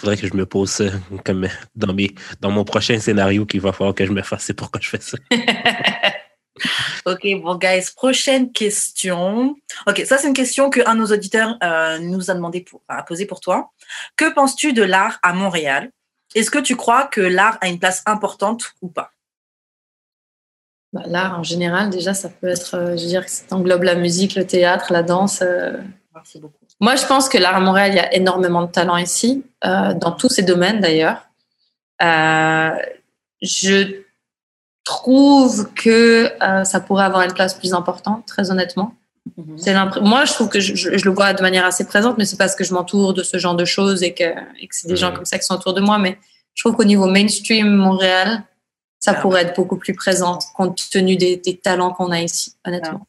Faudrait 0.00 0.16
que 0.16 0.26
je 0.28 0.34
me 0.34 0.46
pose 0.46 0.70
ça 0.70 0.84
comme 1.24 1.48
dans, 1.74 1.92
mes, 1.92 2.14
dans 2.40 2.50
mon 2.50 2.64
prochain 2.64 2.98
scénario 3.00 3.44
qu'il 3.46 3.60
va 3.60 3.72
falloir 3.72 3.94
que 3.94 4.06
je 4.06 4.12
me 4.12 4.22
fasse. 4.22 4.44
C'est 4.44 4.54
pourquoi 4.54 4.80
je 4.80 4.88
fais 4.88 5.00
ça. 5.00 5.18
Ok, 7.06 7.20
bon, 7.40 7.54
guys, 7.56 7.90
prochaine 7.94 8.50
question. 8.50 9.54
Ok, 9.86 10.02
ça, 10.04 10.18
c'est 10.18 10.26
une 10.26 10.34
question 10.34 10.70
qu'un 10.70 10.94
de 10.94 11.00
nos 11.00 11.06
auditeurs 11.06 11.56
euh, 11.62 11.98
nous 12.00 12.30
a 12.32 12.34
demandé 12.34 12.62
pour, 12.62 12.82
enfin, 12.88 12.98
a 12.98 13.02
posé 13.04 13.26
pour 13.26 13.38
toi. 13.40 13.70
Que 14.16 14.32
penses-tu 14.34 14.72
de 14.72 14.82
l'art 14.82 15.20
à 15.22 15.32
Montréal? 15.32 15.92
Est-ce 16.34 16.50
que 16.50 16.58
tu 16.58 16.74
crois 16.76 17.06
que 17.06 17.20
l'art 17.20 17.58
a 17.60 17.68
une 17.68 17.78
place 17.78 18.02
importante 18.06 18.74
ou 18.82 18.88
pas? 18.88 19.12
Bah, 20.92 21.02
L'art 21.06 21.38
en 21.38 21.42
général, 21.44 21.90
déjà, 21.90 22.12
ça 22.12 22.28
peut 22.28 22.48
être, 22.48 22.74
euh, 22.74 22.96
je 22.96 23.02
veux 23.02 23.08
dire, 23.08 23.28
ça 23.28 23.44
englobe 23.52 23.84
la 23.84 23.94
musique, 23.94 24.34
le 24.34 24.46
théâtre, 24.46 24.92
la 24.92 25.02
danse. 25.04 25.42
euh. 25.42 25.80
Merci 26.14 26.40
beaucoup. 26.40 26.57
Moi, 26.80 26.94
je 26.96 27.06
pense 27.06 27.28
que 27.28 27.38
l'art 27.38 27.56
à 27.56 27.60
Montréal, 27.60 27.90
il 27.92 27.96
y 27.96 28.00
a 28.00 28.14
énormément 28.14 28.62
de 28.62 28.70
talent 28.70 28.96
ici, 28.96 29.44
euh, 29.64 29.94
dans 29.94 30.12
tous 30.12 30.28
ces 30.28 30.42
domaines 30.42 30.80
d'ailleurs. 30.80 31.26
Euh, 32.02 32.70
je 33.42 34.02
trouve 34.84 35.72
que 35.74 36.30
euh, 36.42 36.64
ça 36.64 36.80
pourrait 36.80 37.04
avoir 37.04 37.22
une 37.22 37.32
place 37.34 37.54
plus 37.54 37.74
importante, 37.74 38.24
très 38.26 38.50
honnêtement. 38.50 38.94
C'est 39.58 39.74
l'impr- 39.74 40.00
Moi, 40.00 40.24
je 40.24 40.32
trouve 40.32 40.48
que 40.48 40.58
je, 40.60 40.74
je- 40.74 40.96
je 40.96 41.04
le 41.04 41.10
vois 41.10 41.34
de 41.34 41.42
manière 41.42 41.66
assez 41.66 41.84
présente, 41.86 42.16
mais 42.16 42.24
c'est 42.24 42.38
parce 42.38 42.54
que 42.54 42.64
je 42.64 42.72
m'entoure 42.72 43.12
de 43.12 43.22
ce 43.22 43.36
genre 43.36 43.54
de 43.56 43.66
choses 43.66 44.02
et 44.02 44.14
que, 44.14 44.24
et 44.58 44.66
que 44.68 44.74
c'est 44.74 44.88
des 44.88 44.96
gens 44.96 45.12
comme 45.12 45.26
ça 45.26 45.38
qui 45.38 45.44
sont 45.44 45.54
autour 45.54 45.74
de 45.74 45.80
moi. 45.82 45.98
Mais 45.98 46.18
je 46.54 46.62
trouve 46.62 46.74
qu'au 46.76 46.84
niveau 46.84 47.06
mainstream 47.06 47.68
Montréal, 47.68 48.42
ça 49.00 49.12
Ah. 49.16 49.20
pourrait 49.20 49.42
être 49.42 49.54
beaucoup 49.54 49.76
plus 49.76 49.94
présent 49.94 50.38
compte 50.56 50.88
tenu 50.90 51.16
des, 51.16 51.36
des 51.36 51.56
talents 51.58 51.92
qu'on 51.92 52.10
a 52.10 52.20
ici, 52.22 52.54
honnêtement. 52.66 53.06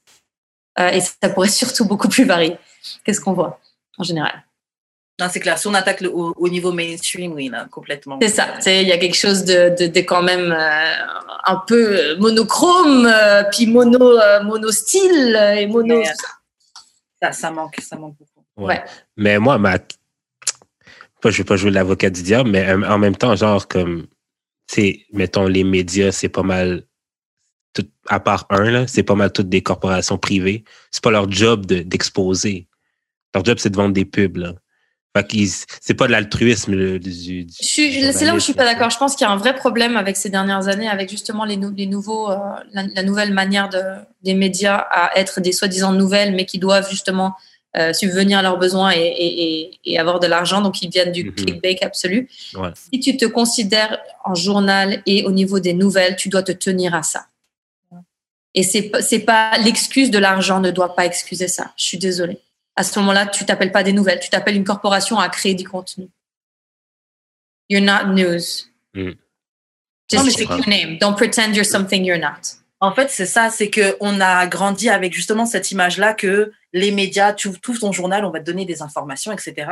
Euh, 0.79 0.89
et 0.89 0.99
ça 0.99 1.29
pourrait 1.29 1.47
surtout 1.49 1.85
beaucoup 1.85 2.09
plus 2.09 2.25
varier. 2.25 2.57
Qu'est-ce 3.03 3.21
qu'on 3.21 3.33
voit 3.33 3.59
en 3.97 4.03
général? 4.03 4.43
Non, 5.19 5.27
c'est 5.29 5.41
clair. 5.41 5.57
Si 5.57 5.67
on 5.67 5.73
attaque 5.73 5.99
le- 5.99 6.11
au, 6.13 6.33
au 6.37 6.47
niveau 6.47 6.71
mainstream, 6.71 7.33
oui, 7.33 7.49
là, 7.49 7.67
complètement. 7.69 8.17
C'est 8.21 8.29
ça. 8.29 8.53
Tu 8.55 8.61
sais, 8.61 8.81
Il 8.83 8.87
y 8.87 8.91
a 8.93 8.97
quelque 8.97 9.17
chose 9.17 9.43
de, 9.43 9.75
de, 9.77 9.87
de 9.87 9.99
quand 9.99 10.23
même 10.23 10.51
euh, 10.53 10.95
un 11.45 11.57
peu 11.67 12.15
monochrome, 12.17 13.05
euh, 13.05 13.43
puis 13.51 13.67
mono, 13.67 14.17
euh, 14.17 14.41
mono 14.43 14.71
style 14.71 15.35
et 15.57 15.67
mono. 15.67 15.97
Ouais. 15.97 16.13
Ça, 17.21 17.33
ça 17.33 17.51
manque, 17.51 17.75
ça 17.81 17.97
manque 17.97 18.15
beaucoup. 18.17 18.45
Ouais. 18.55 18.81
Mais 19.17 19.39
moi, 19.39 19.57
ma... 19.57 19.75
je 21.25 21.29
vais 21.37 21.43
pas 21.43 21.57
jouer 21.57 21.71
l'avocat 21.71 22.09
du 22.09 22.23
diable, 22.23 22.49
mais 22.49 22.71
en 22.73 22.97
même 22.97 23.17
temps, 23.17 23.35
genre, 23.35 23.67
comme, 23.67 24.07
tu 24.69 24.75
sais, 24.75 25.05
mettons, 25.11 25.47
les 25.47 25.65
médias, 25.65 26.13
c'est 26.13 26.29
pas 26.29 26.43
mal, 26.43 26.85
tout, 27.73 27.85
à 28.07 28.21
part 28.21 28.45
un, 28.49 28.71
là, 28.71 28.87
c'est 28.87 29.03
pas 29.03 29.15
mal 29.15 29.33
toutes 29.33 29.49
des 29.49 29.61
corporations 29.63 30.17
privées. 30.17 30.63
C'est 30.91 31.03
pas 31.03 31.11
leur 31.11 31.29
job 31.29 31.65
de- 31.65 31.81
d'exposer. 31.81 32.68
Leur 33.33 33.45
job, 33.45 33.57
c'est 33.59 33.69
de 33.69 33.75
vendre 33.75 33.93
des 33.93 34.05
pubs, 34.05 34.37
là. 34.37 34.53
Fait 35.17 35.27
c'est 35.81 35.95
pas 35.95 36.05
de 36.05 36.11
l'altruisme, 36.11 36.75
du, 36.75 36.99
du- 36.99 37.45
du 37.45 37.53
C'est 37.59 38.25
là 38.25 38.35
où 38.35 38.39
je 38.39 38.43
suis 38.43 38.53
pas 38.53 38.63
d'accord. 38.63 38.89
Je 38.91 38.97
pense 38.97 39.15
qu'il 39.15 39.25
y 39.25 39.27
a 39.27 39.33
un 39.33 39.37
vrai 39.37 39.55
problème 39.55 39.97
avec 39.97 40.15
ces 40.15 40.29
dernières 40.29 40.67
années, 40.67 40.87
avec 40.87 41.09
justement 41.09 41.45
les, 41.45 41.57
nou- 41.57 41.73
les 41.75 41.87
nouveaux, 41.87 42.29
euh, 42.29 42.37
la, 42.71 42.83
la 42.95 43.03
nouvelle 43.03 43.33
manière 43.33 43.69
de, 43.69 43.81
des 44.21 44.35
médias 44.35 44.77
à 44.77 45.17
être 45.19 45.41
des 45.41 45.51
soi-disant 45.51 45.93
nouvelles, 45.93 46.33
mais 46.35 46.45
qui 46.45 46.59
doivent 46.59 46.87
justement 46.89 47.33
euh, 47.75 47.91
subvenir 47.91 48.37
à 48.39 48.41
leurs 48.43 48.57
besoins 48.57 48.91
et, 48.91 48.99
et, 48.99 49.61
et, 49.61 49.79
et 49.83 49.99
avoir 49.99 50.19
de 50.19 50.27
l'argent. 50.27 50.61
Donc, 50.61 50.81
ils 50.83 50.89
viennent 50.91 51.11
du 51.11 51.25
Mhm. 51.25 51.33
clickbait 51.35 51.77
absolu. 51.83 52.29
Ouais. 52.55 52.69
Si 52.93 52.99
tu 52.99 53.17
te 53.17 53.25
considères 53.25 53.97
en 54.25 54.35
journal 54.35 55.01
et 55.07 55.25
au 55.25 55.31
niveau 55.31 55.59
des 55.59 55.73
nouvelles, 55.73 56.15
tu 56.17 56.29
dois 56.29 56.43
te 56.43 56.51
tenir 56.51 56.93
à 56.93 57.01
ça. 57.03 57.25
Et 58.53 58.63
c'est 58.63 59.19
pas 59.19 59.57
l'excuse 59.57 60.11
de 60.11 60.17
l'argent 60.19 60.59
ne 60.59 60.71
doit 60.71 60.95
pas 60.95 61.05
excuser 61.05 61.47
ça. 61.47 61.71
Je 61.77 61.83
suis 61.83 61.97
désolée. 61.97 62.39
À 62.79 62.83
ce 62.83 62.97
moment-là, 62.99 63.25
tu 63.25 63.43
t'appelles 63.43 63.73
pas 63.73 63.83
des 63.83 63.91
nouvelles, 63.91 64.21
tu 64.21 64.29
t'appelles 64.29 64.55
une 64.55 64.63
corporation 64.63 65.19
à 65.19 65.27
créer 65.27 65.53
du 65.53 65.67
contenu. 65.67 66.07
You're 67.67 67.83
not 67.83 68.13
news. 68.13 68.69
Mm. 68.93 69.15
Just 70.09 70.23
Non, 70.23 70.31
check 70.31 70.47
your 70.47 70.65
name. 70.65 70.97
Don't 70.97 71.17
pretend 71.17 71.55
you're 71.55 71.65
something 71.65 72.05
you're 72.05 72.17
not. 72.17 72.55
En 72.79 72.93
fait, 72.93 73.09
c'est 73.09 73.25
ça, 73.25 73.49
c'est 73.49 73.69
que 73.69 73.97
on 73.99 74.21
a 74.21 74.47
grandi 74.47 74.89
avec 74.89 75.13
justement 75.13 75.45
cette 75.45 75.71
image-là 75.71 76.13
que 76.13 76.53
les 76.71 76.91
médias, 76.91 77.33
tu 77.33 77.49
ouvres 77.49 77.59
ton 77.59 77.91
journal, 77.91 78.23
on 78.23 78.31
va 78.31 78.39
te 78.39 78.45
donner 78.45 78.63
des 78.63 78.81
informations, 78.81 79.33
etc. 79.33 79.69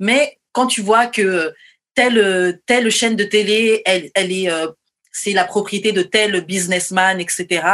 Mais 0.00 0.38
quand 0.52 0.66
tu 0.66 0.80
vois 0.80 1.08
que 1.08 1.54
telle 1.94 2.58
telle 2.64 2.90
chaîne 2.90 3.16
de 3.16 3.24
télé, 3.24 3.82
elle, 3.84 4.10
elle 4.14 4.32
est, 4.32 4.50
euh, 4.50 4.68
c'est 5.16 5.32
la 5.32 5.44
propriété 5.44 5.92
de 5.92 6.02
tel 6.02 6.42
businessman, 6.42 7.18
etc. 7.20 7.66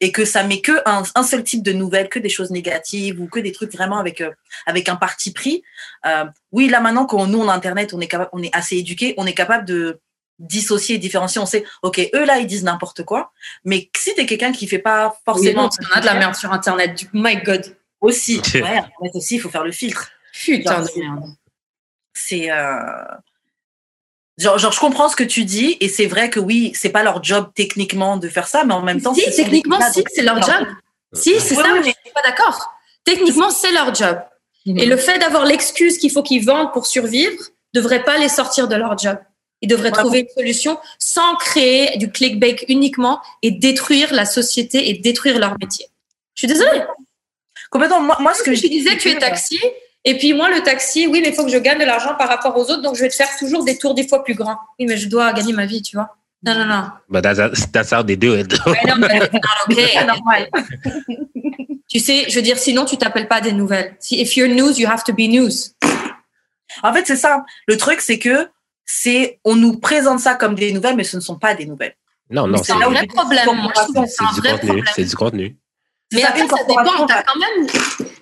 Et 0.00 0.12
que 0.12 0.26
ça 0.26 0.44
met 0.44 0.60
que 0.60 0.72
un, 0.84 1.02
un 1.14 1.22
seul 1.22 1.42
type 1.42 1.62
de 1.62 1.72
nouvelles, 1.72 2.10
que 2.10 2.18
des 2.18 2.28
choses 2.28 2.50
négatives 2.50 3.18
ou 3.18 3.28
que 3.28 3.40
des 3.40 3.50
trucs 3.50 3.72
vraiment 3.72 3.96
avec 3.96 4.20
euh, 4.20 4.30
avec 4.66 4.90
un 4.90 4.96
parti 4.96 5.32
pris. 5.32 5.62
Euh, 6.04 6.24
oui, 6.52 6.68
là 6.68 6.80
maintenant, 6.80 7.06
quand 7.06 7.26
nous 7.26 7.40
on 7.40 7.48
a 7.48 7.54
Internet, 7.54 7.94
on 7.94 8.00
est 8.00 8.08
capable, 8.08 8.28
on 8.34 8.42
est 8.42 8.54
assez 8.54 8.76
éduqué, 8.76 9.14
on 9.16 9.26
est 9.26 9.32
capable 9.32 9.64
de 9.64 10.00
dissocier, 10.38 10.98
différencier. 10.98 11.40
On 11.40 11.46
sait, 11.46 11.64
ok, 11.82 12.10
eux 12.14 12.26
là 12.26 12.38
ils 12.38 12.46
disent 12.46 12.64
n'importe 12.64 13.04
quoi. 13.04 13.32
Mais 13.64 13.88
si 13.96 14.14
t'es 14.14 14.26
quelqu'un 14.26 14.52
qui 14.52 14.66
fait 14.66 14.78
pas 14.78 15.16
forcément, 15.24 15.62
Forcément, 15.62 15.88
on 15.94 15.96
a 15.96 16.00
de 16.00 16.06
la 16.06 16.14
merde 16.14 16.34
sur 16.34 16.52
Internet. 16.52 16.94
Du 16.98 17.08
my 17.14 17.36
God. 17.42 17.74
aussi, 18.02 18.42
ouais, 18.54 18.60
Internet 18.60 19.14
aussi, 19.14 19.36
il 19.36 19.40
faut 19.40 19.48
faire 19.48 19.64
le 19.64 19.72
filtre. 19.72 20.10
Putain 20.34 20.76
Genre, 20.76 20.94
de 20.94 21.00
merde. 21.00 21.30
C'est 22.12 22.50
euh... 22.50 22.84
genre, 24.42 24.58
genre, 24.58 24.72
je 24.72 24.80
comprends 24.80 25.08
ce 25.08 25.16
que 25.16 25.24
tu 25.24 25.44
dis 25.44 25.76
et 25.80 25.88
c'est 25.88 26.06
vrai 26.06 26.28
que 26.30 26.40
oui, 26.40 26.72
c'est 26.74 26.90
pas 26.90 27.02
leur 27.02 27.22
job 27.22 27.50
techniquement 27.54 28.16
de 28.16 28.28
faire 28.28 28.46
ça, 28.48 28.64
mais 28.64 28.74
en 28.74 28.82
même 28.82 29.00
temps, 29.00 29.14
Si, 29.14 29.24
techniquement, 29.34 29.78
médias, 29.78 29.92
si, 29.92 30.04
c'est 30.14 30.22
leur 30.22 30.42
job. 30.42 30.66
Si, 31.14 31.38
c'est 31.40 31.56
Oui, 31.56 31.62
ça, 31.62 31.72
oui, 31.72 31.78
mais 31.84 31.90
je 31.90 32.00
suis 32.04 32.12
pas 32.14 32.22
d'accord. 32.22 32.72
Techniquement, 33.04 33.50
c'est 33.50 33.72
leur 33.72 33.94
job. 33.94 34.18
Et 34.66 34.86
le 34.86 34.96
fait 34.96 35.18
d'avoir 35.18 35.44
l'excuse 35.44 35.98
qu'il 35.98 36.10
faut 36.10 36.22
qu'ils 36.22 36.44
vendent 36.44 36.72
pour 36.72 36.86
survivre 36.86 37.42
devrait 37.74 38.04
pas 38.04 38.16
les 38.18 38.28
sortir 38.28 38.68
de 38.68 38.76
leur 38.76 38.96
job. 38.98 39.18
Ils 39.60 39.68
devraient 39.68 39.90
Ouais. 39.90 39.98
trouver 39.98 40.18
une 40.20 40.28
solution 40.36 40.78
sans 40.98 41.36
créer 41.36 41.96
du 41.96 42.10
clickbait 42.10 42.56
uniquement 42.68 43.20
et 43.42 43.50
détruire 43.50 44.12
la 44.12 44.24
société 44.24 44.88
et 44.88 44.94
détruire 44.94 45.38
leur 45.38 45.56
métier. 45.58 45.86
Je 46.34 46.40
suis 46.40 46.46
désolée. 46.48 46.82
Complètement. 47.70 48.00
Moi, 48.00 48.16
moi, 48.20 48.34
ce 48.34 48.42
que 48.42 48.54
je 48.54 48.66
disais, 48.66 48.96
tu 48.98 49.08
es 49.10 49.18
taxi. 49.18 49.58
Et 50.04 50.18
puis 50.18 50.34
moi, 50.34 50.50
le 50.50 50.62
taxi, 50.62 51.06
oui, 51.06 51.20
mais 51.22 51.28
il 51.28 51.34
faut 51.34 51.44
que 51.44 51.50
je 51.50 51.58
gagne 51.58 51.78
de 51.78 51.84
l'argent 51.84 52.14
par 52.16 52.28
rapport 52.28 52.56
aux 52.56 52.70
autres, 52.70 52.82
donc 52.82 52.96
je 52.96 53.02
vais 53.02 53.08
te 53.08 53.14
faire 53.14 53.36
toujours 53.38 53.64
des 53.64 53.78
tours 53.78 53.94
des 53.94 54.06
fois 54.06 54.24
plus 54.24 54.34
grands. 54.34 54.58
Oui, 54.78 54.86
mais 54.86 54.96
je 54.96 55.08
dois 55.08 55.32
gagner 55.32 55.52
ma 55.52 55.66
vie, 55.66 55.82
tu 55.82 55.96
vois. 55.96 56.16
Non, 56.44 56.54
non, 56.54 56.64
non. 56.64 56.90
But 57.08 57.22
that's, 57.22 57.70
that's 57.70 57.92
how 57.92 58.02
they 58.02 58.16
do 58.16 58.34
it. 58.34 58.52
I 58.66 58.86
know, 58.86 58.96
but 58.98 59.12
it's 59.12 59.32
not 59.32 59.70
okay. 59.70 59.90
C'est 59.92 60.04
normal. 60.04 60.48
Tu 61.88 62.00
sais, 62.00 62.24
je 62.28 62.34
veux 62.34 62.42
dire, 62.42 62.58
sinon 62.58 62.84
tu 62.84 62.96
t'appelles 62.96 63.28
pas 63.28 63.40
des 63.40 63.52
nouvelles. 63.52 63.96
Si 64.00 64.20
if 64.20 64.36
you're 64.36 64.48
news, 64.48 64.78
you 64.78 64.88
have 64.88 65.04
to 65.04 65.12
be 65.12 65.28
news. 65.28 65.52
En 66.82 66.92
fait, 66.92 67.06
c'est 67.06 67.16
ça. 67.16 67.44
Le 67.68 67.76
truc, 67.76 68.00
c'est 68.00 68.18
que 68.18 68.48
c'est, 68.84 69.38
on 69.44 69.54
nous 69.56 69.78
présente 69.78 70.18
ça 70.18 70.34
comme 70.34 70.54
des 70.54 70.72
nouvelles, 70.72 70.96
mais 70.96 71.04
ce 71.04 71.16
ne 71.16 71.20
sont 71.20 71.38
pas 71.38 71.54
des 71.54 71.66
nouvelles. 71.66 71.94
Non, 72.30 72.46
non, 72.46 72.62
c'est 72.62 72.72
un 72.72 72.88
vrai 72.88 73.06
problème. 73.06 73.46
C'est 74.06 74.24
du 74.34 74.40
contenu. 74.40 74.58
problème. 74.58 74.84
C'est 74.94 75.04
du 75.04 75.14
contenu. 75.14 75.56
Mais 76.12 76.24
après, 76.24 76.46
ça 76.46 76.64
dépend. 76.68 77.06
T'as 77.06 77.22
quand 77.22 77.38
même, 77.38 77.66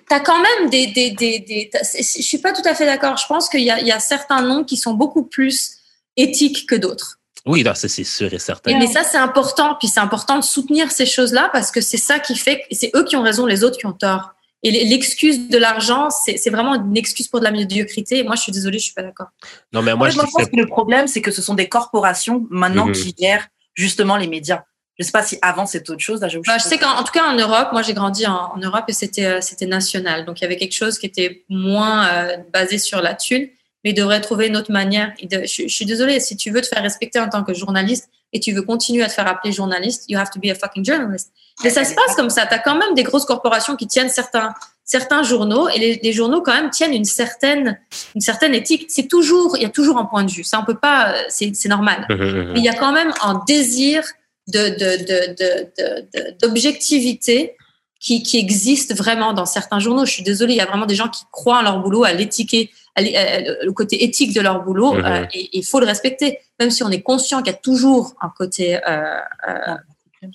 t'as 0.09 0.19
quand 0.19 0.39
même 0.41 0.69
des, 0.69 0.87
des, 0.87 1.11
des, 1.11 1.69
je 1.73 2.21
suis 2.21 2.37
pas 2.37 2.53
tout 2.53 2.61
à 2.65 2.73
fait 2.75 2.85
d'accord. 2.85 3.17
Je 3.17 3.25
pense 3.27 3.49
qu'il 3.49 3.61
y 3.61 3.71
a, 3.71 3.79
il 3.79 3.87
y 3.87 3.91
a 3.91 3.99
certains 3.99 4.41
noms 4.41 4.63
qui 4.63 4.77
sont 4.77 4.93
beaucoup 4.93 5.23
plus 5.23 5.77
éthiques 6.17 6.67
que 6.67 6.75
d'autres. 6.75 7.17
Oui, 7.45 7.63
ça, 7.63 7.73
c'est 7.75 8.03
sûr 8.03 8.31
et 8.33 8.39
certain. 8.39 8.71
Et- 8.71 8.75
Mais 8.77 8.87
ça, 8.87 9.03
c'est 9.03 9.17
important. 9.17 9.75
Puis 9.79 9.87
c'est 9.87 9.99
important 9.99 10.37
de 10.37 10.43
soutenir 10.43 10.91
ces 10.91 11.05
choses-là 11.07 11.49
parce 11.51 11.71
que 11.71 11.81
c'est 11.81 11.97
ça 11.97 12.19
qui 12.19 12.35
fait, 12.35 12.59
que- 12.59 12.65
c'est 12.75 12.91
eux 12.95 13.03
qui 13.03 13.15
ont 13.15 13.23
raison, 13.23 13.45
les 13.45 13.63
autres 13.63 13.77
qui 13.77 13.85
ont 13.87 13.93
tort. 13.93 14.31
Et 14.63 14.69
l'excuse 14.85 15.49
de 15.49 15.57
l'argent, 15.57 16.09
c'est 16.11 16.51
vraiment 16.51 16.75
une 16.75 16.95
excuse 16.95 17.27
pour 17.27 17.39
de 17.39 17.45
la 17.45 17.51
médiocrité. 17.51 18.19
Et 18.19 18.23
moi, 18.23 18.35
je 18.35 18.43
suis 18.43 18.51
désolée, 18.51 18.77
je 18.77 18.83
suis 18.85 18.93
pas 18.93 19.01
d'accord. 19.01 19.29
Non, 19.73 19.81
mais 19.81 19.95
Moi, 19.95 20.11
je 20.11 20.17
pense 20.19 20.31
que 20.35 20.43
que 20.51 20.55
le 20.55 20.67
problème, 20.67 21.07
c'est 21.07 21.21
que 21.21 21.31
ce 21.31 21.41
sont 21.41 21.55
des 21.55 21.67
corporations 21.67 22.45
maintenant 22.51 22.85
Mhm. 22.85 22.93
qui 22.93 23.15
gèrent 23.19 23.47
justement 23.73 24.17
les 24.17 24.27
médias. 24.27 24.61
Je 25.01 25.05
sais 25.07 25.11
pas 25.11 25.23
si 25.23 25.37
avant 25.41 25.65
c'était 25.65 25.89
autre 25.89 25.99
chose. 26.01 26.21
Là, 26.21 26.27
Bah, 26.45 26.57
je 26.57 26.63
sais 26.63 26.77
qu'en 26.77 26.91
en 26.99 27.03
tout 27.03 27.11
cas 27.11 27.25
en 27.25 27.35
Europe, 27.35 27.69
moi 27.71 27.81
j'ai 27.81 27.93
grandi 27.93 28.27
en, 28.27 28.53
en 28.55 28.57
Europe 28.57 28.85
et 28.87 28.93
c'était 28.93 29.25
euh, 29.25 29.41
c'était 29.41 29.65
national. 29.65 30.25
Donc 30.25 30.39
il 30.39 30.43
y 30.43 30.45
avait 30.45 30.57
quelque 30.57 30.75
chose 30.75 30.99
qui 30.99 31.05
était 31.07 31.43
moins 31.49 32.07
euh, 32.07 32.37
basé 32.53 32.77
sur 32.77 33.01
la 33.01 33.13
thune, 33.15 33.47
mais 33.83 33.89
ils 33.91 33.93
devraient 33.95 34.21
trouver 34.21 34.47
une 34.47 34.57
autre 34.57 34.71
manière. 34.71 35.11
De- 35.23 35.43
je, 35.45 35.63
je 35.63 35.73
suis 35.73 35.85
désolée, 35.85 36.19
si 36.19 36.37
tu 36.37 36.51
veux 36.51 36.61
te 36.61 36.67
faire 36.67 36.83
respecter 36.83 37.19
en 37.19 37.29
tant 37.29 37.43
que 37.43 37.53
journaliste 37.53 38.09
et 38.33 38.39
tu 38.39 38.51
veux 38.53 38.61
continuer 38.61 39.03
à 39.03 39.07
te 39.07 39.13
faire 39.13 39.27
appeler 39.27 39.51
journaliste, 39.51 40.05
you 40.07 40.17
have 40.19 40.29
to 40.29 40.39
be 40.39 40.49
a 40.51 40.55
fucking 40.55 40.85
journalist. 40.85 41.31
Mais 41.63 41.69
ça 41.69 41.83
se 41.83 41.93
passe 41.93 42.15
comme 42.15 42.29
ça. 42.29 42.45
Tu 42.45 42.53
as 42.53 42.59
quand 42.59 42.75
même 42.77 42.93
des 42.93 43.03
grosses 43.03 43.25
corporations 43.25 43.75
qui 43.75 43.87
tiennent 43.87 44.09
certains 44.09 44.53
certains 44.83 45.23
journaux 45.23 45.69
et 45.69 45.79
les, 45.79 45.99
les 46.03 46.11
journaux 46.11 46.41
quand 46.41 46.53
même 46.53 46.69
tiennent 46.69 46.93
une 46.93 47.05
certaine 47.05 47.79
une 48.15 48.19
certaine 48.21 48.53
éthique. 48.53 48.85
C'est 48.89 49.07
toujours 49.07 49.55
il 49.57 49.63
y 49.63 49.65
a 49.65 49.69
toujours 49.69 49.97
un 49.97 50.05
point 50.05 50.23
de 50.23 50.31
vue. 50.31 50.43
Ça 50.43 50.59
on 50.59 50.65
peut 50.65 50.77
pas 50.77 51.13
euh, 51.13 51.21
c'est 51.29 51.51
c'est 51.55 51.69
normal. 51.69 52.05
Mhm, 52.09 52.17
mhm. 52.17 52.51
Mais 52.53 52.59
il 52.59 52.65
y 52.65 52.69
a 52.69 52.73
quand 52.73 52.91
même 52.91 53.13
un 53.23 53.41
désir 53.47 54.03
de, 54.51 54.63
de, 54.81 54.89
de, 55.09 55.19
de, 55.39 55.49
de- 55.77 56.01
de- 56.13 56.37
d'objectivité 56.39 57.55
qui, 57.99 58.23
qui 58.23 58.37
existe 58.37 58.95
vraiment 58.95 59.33
dans 59.33 59.45
certains 59.45 59.79
journaux. 59.79 60.05
Je 60.05 60.11
suis 60.11 60.23
désolée, 60.23 60.53
il 60.53 60.57
y 60.57 60.61
a 60.61 60.65
vraiment 60.65 60.87
des 60.87 60.95
gens 60.95 61.09
qui 61.09 61.23
croient 61.31 61.59
à 61.59 61.63
leur 61.63 61.79
boulot, 61.83 62.03
à 62.03 62.13
l'étiquer, 62.13 62.71
à 62.95 63.01
l'é- 63.01 63.15
euh, 63.17 63.55
le 63.63 63.71
côté 63.73 64.03
éthique 64.03 64.33
de 64.33 64.41
leur 64.41 64.63
boulot, 64.63 64.93
Mhm. 64.93 65.05
euh, 65.05 65.25
et 65.33 65.49
il 65.59 65.65
faut 65.65 65.79
le 65.79 65.85
respecter, 65.85 66.39
même 66.59 66.71
si 66.71 66.81
on 66.83 66.89
est 66.89 67.01
conscient 67.01 67.39
qu'il 67.43 67.53
y 67.53 67.55
a 67.55 67.59
toujours 67.59 68.13
un 68.21 68.31
côté 68.35 68.65
euh, 68.75 69.19
euh, 69.47 69.75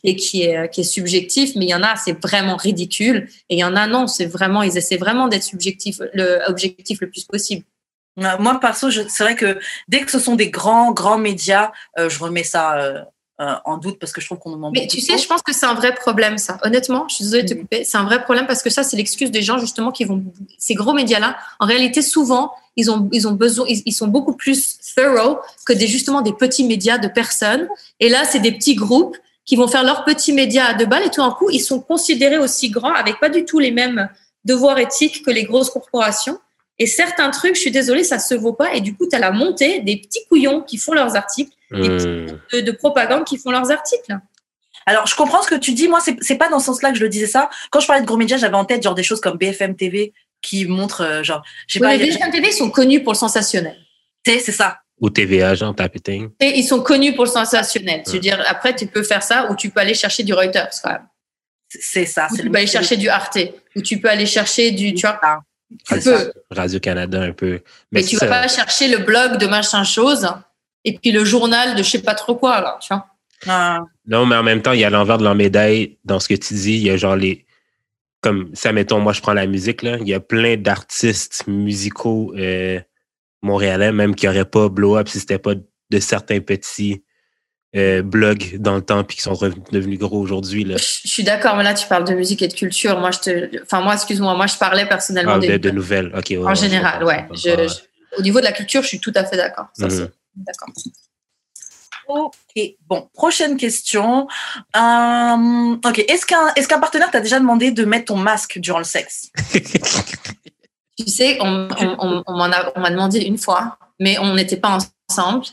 et 0.05 0.15
qui 0.17 0.43
est, 0.43 0.69
qui 0.73 0.81
est 0.83 0.91
subjectif, 0.99 1.55
mais 1.57 1.65
il 1.67 1.71
y 1.71 1.75
en 1.75 1.83
a, 1.83 1.95
c'est 1.97 2.19
vraiment 2.21 2.57
ridicule, 2.57 3.29
et 3.49 3.57
il 3.57 3.59
y 3.59 3.65
en 3.65 3.77
a, 3.77 3.87
non, 3.87 4.07
c'est 4.07 4.27
vraiment, 4.27 4.63
ils 4.63 4.77
essaient 4.77 4.97
vraiment 4.97 5.27
d'être 5.29 5.45
subjectifs, 5.45 6.01
le 6.15 6.41
objectif 6.49 7.01
le 7.01 7.09
plus 7.11 7.25
possible. 7.25 7.65
Moi, 8.17 8.59
perso, 8.61 8.91
c'est 8.91 9.23
vrai 9.25 9.37
que 9.37 9.59
dès 9.89 10.01
que 10.01 10.11
ce 10.11 10.19
sont 10.19 10.37
des 10.37 10.51
grands, 10.51 10.91
grands 10.93 11.19
médias, 11.19 11.71
euh, 11.99 12.09
je 12.09 12.19
remets 12.19 12.45
ça 12.45 13.07
euh, 13.41 13.55
en 13.67 13.77
doute 13.77 13.99
parce 13.99 14.13
que 14.13 14.21
je 14.21 14.27
trouve 14.27 14.39
qu'on 14.39 14.51
nous 14.51 14.57
ment 14.59 14.71
Mais 14.75 14.87
tu 14.87 15.01
sais, 15.01 15.19
je 15.19 15.27
pense 15.27 15.43
que 15.43 15.53
c'est 15.53 15.67
un 15.67 15.75
vrai 15.75 15.95
problème, 15.95 16.39
ça. 16.39 16.59
Honnêtement, 16.65 17.07
je 17.09 17.17
suis 17.17 17.25
désolée 17.25 17.43
de 17.43 17.49
te 17.49 17.55
Mhm. 17.55 17.61
couper. 17.61 17.85
C'est 17.85 17.99
un 17.99 18.05
vrai 18.05 18.23
problème 18.23 18.47
parce 18.47 18.63
que 18.63 18.71
ça, 18.71 18.83
c'est 18.83 18.97
l'excuse 18.97 19.31
des 19.31 19.43
gens, 19.43 19.59
justement, 19.59 19.93
qui 19.93 20.05
vont. 20.05 20.23
Ces 20.59 20.75
gros 20.75 20.95
médias-là, 20.95 21.37
en 21.61 21.67
réalité, 21.67 22.01
souvent, 22.01 22.53
ils 22.77 22.91
ont, 22.91 23.09
ils 23.13 23.29
ont 23.29 23.33
besoin, 23.33 23.67
ils, 23.69 23.83
ils 23.85 23.93
sont 23.93 24.07
beaucoup 24.09 24.33
plus 24.35 24.79
thorough 24.97 25.39
que 25.67 25.73
des, 25.75 25.87
justement, 25.87 26.23
des 26.23 26.33
petits 26.33 26.65
médias 26.65 26.97
de 26.99 27.09
personnes. 27.09 27.69
Et 28.01 28.09
là, 28.09 28.25
c'est 28.25 28.41
des 28.41 28.53
petits 28.53 28.75
groupes 28.75 29.17
qui 29.45 29.55
vont 29.57 29.69
faire 29.69 29.85
leurs 29.85 30.05
petits 30.05 30.33
médias 30.33 30.67
à 30.67 30.75
deux 30.75 30.87
balles 30.87 31.05
et 31.05 31.11
tout 31.11 31.21
d'un 31.23 31.31
coup, 31.31 31.51
ils 31.51 31.61
sont 31.61 31.81
considérés 31.81 32.39
aussi 32.39 32.71
grands 32.71 32.95
avec 32.95 33.21
pas 33.21 33.29
du 33.29 33.45
tout 33.45 33.59
les 33.59 33.71
mêmes 33.71 34.09
devoirs 34.45 34.79
éthiques 34.79 35.25
que 35.25 35.31
les 35.31 35.45
grosses 35.45 35.71
corporations. 35.71 36.39
Et 36.79 36.87
certains 36.87 37.31
trucs, 37.31 37.55
je 37.57 37.61
suis 37.63 37.71
désolée, 37.71 38.05
ça 38.05 38.19
se 38.19 38.35
vaut 38.35 38.53
pas. 38.53 38.75
Et 38.75 38.81
du 38.81 38.95
coup, 38.95 39.07
tu 39.09 39.17
as 39.17 39.19
la 39.19 39.31
montée 39.31 39.81
des 39.81 39.97
petits 39.97 40.21
couillons 40.29 40.61
qui 40.63 40.77
font 40.77 40.93
leurs 40.93 41.17
articles, 41.17 41.53
des 41.73 41.89
petits 41.89 42.07
Hmm. 42.07 42.39
de, 42.53 42.61
de 42.61 42.71
propagande 42.73 43.25
qui 43.25 43.39
font 43.39 43.51
leurs 43.51 43.71
articles. 43.71 44.15
Alors, 44.85 45.07
je 45.07 45.17
comprends 45.17 45.43
ce 45.43 45.49
que 45.49 45.55
tu 45.57 45.73
dis. 45.73 45.89
Moi, 45.89 46.01
c'est 46.21 46.37
pas 46.37 46.49
dans 46.49 46.59
ce 46.61 46.67
sens-là 46.67 46.91
que 46.93 46.97
je 46.99 47.03
le 47.03 47.09
disais 47.09 47.27
ça. 47.27 47.49
Quand 47.71 47.81
je 47.81 47.87
parlais 47.87 48.03
de 48.03 48.07
gros 48.07 48.17
médias, 48.19 48.37
j'avais 48.37 48.55
en 48.57 48.65
tête 48.65 48.83
genre 48.83 48.95
des 48.95 49.03
choses 49.03 49.21
comme 49.21 49.37
BFM 49.39 49.75
TV 49.75 50.13
qui 50.43 50.67
montrent, 50.67 51.01
euh, 51.03 51.23
genre, 51.23 51.43
je 51.67 51.75
sais 51.79 51.85
Oui, 51.85 51.87
pas, 51.91 51.97
les 51.97 52.11
BFM 52.11 52.31
TV 52.31 52.53
sont 52.53 52.71
connus 52.71 53.03
pour 53.03 53.13
le 53.15 53.19
sensationnel. 53.19 53.77
tu 54.25 54.33
sais, 54.33 54.39
c'est 54.39 54.53
ça. 54.53 54.79
Ou 55.01 55.11
TVA, 55.11 55.55
genre, 55.55 55.75
tapeting. 55.75 56.31
Et 56.41 56.59
ils 56.59 56.63
sont 56.65 56.81
connus 56.83 57.15
pour 57.15 57.25
le 57.25 57.31
sensationnel. 57.31 58.03
Je 58.07 58.13
veux 58.13 58.19
dire, 58.21 58.43
après, 58.47 58.77
tu 58.77 58.87
peux 58.87 59.03
faire 59.03 59.23
ça 59.23 59.51
ou 59.51 59.57
tu 59.57 59.71
peux 59.71 59.81
aller 59.81 59.95
chercher 59.95 60.23
du 60.23 60.35
Reuters 60.35 60.71
quand 60.85 60.91
même. 60.93 61.07
C'est- 61.69 62.07
ça. 62.07 62.29
Ou 62.31 62.37
tu 62.37 62.49
peux 62.51 62.57
aller 62.59 62.67
chercher 62.67 62.97
du 62.97 63.09
Arte. 63.09 63.39
Ou 63.75 63.83
tu 63.83 63.99
peux 64.01 64.09
aller 64.09 64.25
chercher 64.27 64.71
du. 64.71 64.95
Tu 64.95 65.01
vois, 65.07 65.19
Radio-Canada, 66.51 67.23
un 67.23 67.33
peu. 67.33 67.61
Mais 67.93 68.03
tu 68.03 68.17
vas 68.17 68.27
pas 68.27 68.49
chercher 68.49 68.89
le 68.89 68.99
blog 68.99 69.39
de 69.39 69.47
machin 69.47 69.85
chose 69.85 70.29
et 70.85 70.99
puis 70.99 71.13
le 71.13 71.25
journal 71.25 71.75
de 71.75 71.83
je 71.83 71.91
sais 71.91 72.03
pas 72.03 72.15
trop 72.15 72.37
quoi, 72.37 72.61
là. 72.61 72.79
Tu 72.81 72.93
vois. 72.93 73.07
Ah, 73.47 73.81
Non, 74.07 74.27
mais 74.27 74.37
en 74.37 74.43
même 74.43 74.63
temps, 74.63 74.73
il 74.73 74.81
y 74.81 74.85
a 74.85 74.91
l'envers 74.91 75.19
de 75.19 75.25
la 75.25 75.35
médaille 75.35 75.99
dans 76.05 76.21
ce 76.21 76.29
que 76.29 76.35
tu 76.35 76.55
dis. 76.55 76.77
Il 76.77 76.83
y 76.83 76.91
a 76.91 76.97
genre 76.97 77.17
les. 77.17 77.45
Comme 78.21 78.51
ça, 78.55 78.73
mettons, 78.73 79.01
moi, 79.01 79.13
je 79.13 79.21
prends 79.21 79.35
la 79.35 79.47
musique, 79.47 79.83
là. 79.83 79.99
Il 80.01 80.09
y 80.09 80.15
a 80.15 80.21
plein 80.21 80.57
d'artistes 80.57 81.47
musicaux 81.47 82.33
euh, 82.37 82.81
montréalais, 83.43 83.93
même 83.93 84.15
qui 84.15 84.27
n'auraient 84.27 84.45
pas 84.45 84.69
blow 84.69 84.97
up 84.97 85.09
si 85.09 85.21
c'était 85.21 85.39
pas 85.39 85.55
de 85.55 85.99
certains 86.01 86.41
petits 86.41 87.03
euh, 87.77 88.03
blogs 88.03 88.57
dans 88.59 88.75
le 88.77 88.83
temps 88.83 89.05
puis 89.05 89.17
qui 89.17 89.23
sont 89.23 89.35
devenus 89.73 89.99
gros 89.99 90.19
aujourd'hui. 90.21 90.67
Je 90.69 91.09
suis 91.09 91.23
d'accord, 91.25 91.57
mais 91.57 91.65
là, 91.65 91.75
tu 91.75 91.87
parles 91.87 92.05
de 92.05 92.15
musique 92.15 92.43
et 92.43 92.49
de 92.49 92.55
culture. 92.55 92.99
Moi, 92.99 93.11
je 93.11 93.19
te. 93.19 93.63
Enfin, 93.63 93.81
moi, 93.81 93.95
excuse-moi, 93.95 94.35
moi, 94.35 94.47
je 94.47 94.57
parlais 94.57 94.87
personnellement 94.87 95.35
Ah, 95.35 95.39
des. 95.39 95.49
de, 95.49 95.57
de 95.59 95.71
nouvelles. 95.71 96.13
OK. 96.17 96.27
ouais, 96.31 96.39
en 96.39 96.55
général, 96.55 97.05
ouais. 97.05 97.27
je 97.33 97.39
Je- 97.69 98.19
au 98.19 98.23
niveau 98.23 98.39
de 98.41 98.45
la 98.45 98.53
culture, 98.53 98.83
je 98.83 98.89
suis 98.89 99.01
tout 99.01 99.13
à 99.15 99.25
fait 99.25 99.37
d'accord. 99.37 99.67
Ça, 99.75 99.85
Mhm. 99.87 99.91
c'est- 99.91 100.11
D'accord. 100.37 100.69
Ok, 102.09 102.61
bon, 102.89 103.09
prochaine 103.15 103.57
question. 103.57 104.29
Euh, 104.77 105.77
ok, 105.85 105.99
est-ce 106.09 106.25
qu'un 106.25 106.53
est 106.55 106.67
qu'un 106.67 106.79
partenaire 106.79 107.11
t'a 107.11 107.21
déjà 107.21 107.41
demandé 107.41 107.73
de 107.73 107.85
mettre 107.85 108.07
ton 108.07 108.17
masque 108.17 108.59
durant 108.59 108.79
le 108.79 108.85
sexe? 108.85 109.31
Tu 110.99 111.07
sais, 111.11 111.37
on, 111.43 111.69
on, 111.79 112.23
on, 112.27 112.37
m'a 112.39 112.91
demandé 112.91 113.19
une 113.21 113.37
fois, 113.37 113.77
mais 114.01 114.19
on 114.19 114.35
n'était 114.35 114.57
pas 114.57 114.79
ensemble. 115.11 115.45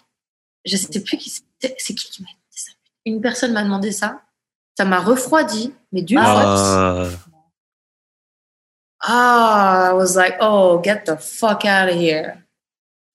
Je 0.63 0.77
sais 0.77 1.01
plus 1.01 1.17
qui 1.17 1.29
c'est. 1.77 1.93
Qui 1.95 2.09
qui 2.09 2.21
m'a 2.21 2.27
demandé 2.29 2.55
ça? 2.55 2.71
Une 3.05 3.21
personne 3.21 3.53
m'a 3.53 3.63
demandé 3.63 3.91
ça. 3.91 4.21
Ça 4.77 4.85
m'a 4.85 4.99
refroidi, 4.99 5.73
mais 5.91 6.01
d'une 6.01 6.19
fois. 6.19 6.43
Ah, 6.45 7.05
Ah, 9.05 9.89
I 9.91 9.93
was 9.93 10.15
like, 10.15 10.37
oh, 10.39 10.81
get 10.81 11.03
the 11.05 11.17
fuck 11.19 11.65
out 11.65 11.89
of 11.89 11.95
here. 11.95 12.37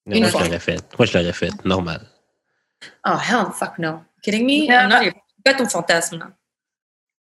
Une 0.05 0.21
moi, 0.21 0.29
je 0.29 0.37
l'aurais 0.37 0.59
fait. 0.59 0.79
Moi, 0.97 1.05
je 1.05 1.17
l'aurais 1.17 1.33
fait. 1.33 1.65
Normal. 1.65 2.05
Oh, 3.05 3.17
hell 3.17 3.47
fuck 3.53 3.77
no. 3.79 4.01
Kidding 4.21 4.45
me? 4.45 4.67
Not 4.67 5.03
your- 5.03 5.13
pas 5.43 5.53
ton 5.55 5.67
fantasme. 5.67 6.31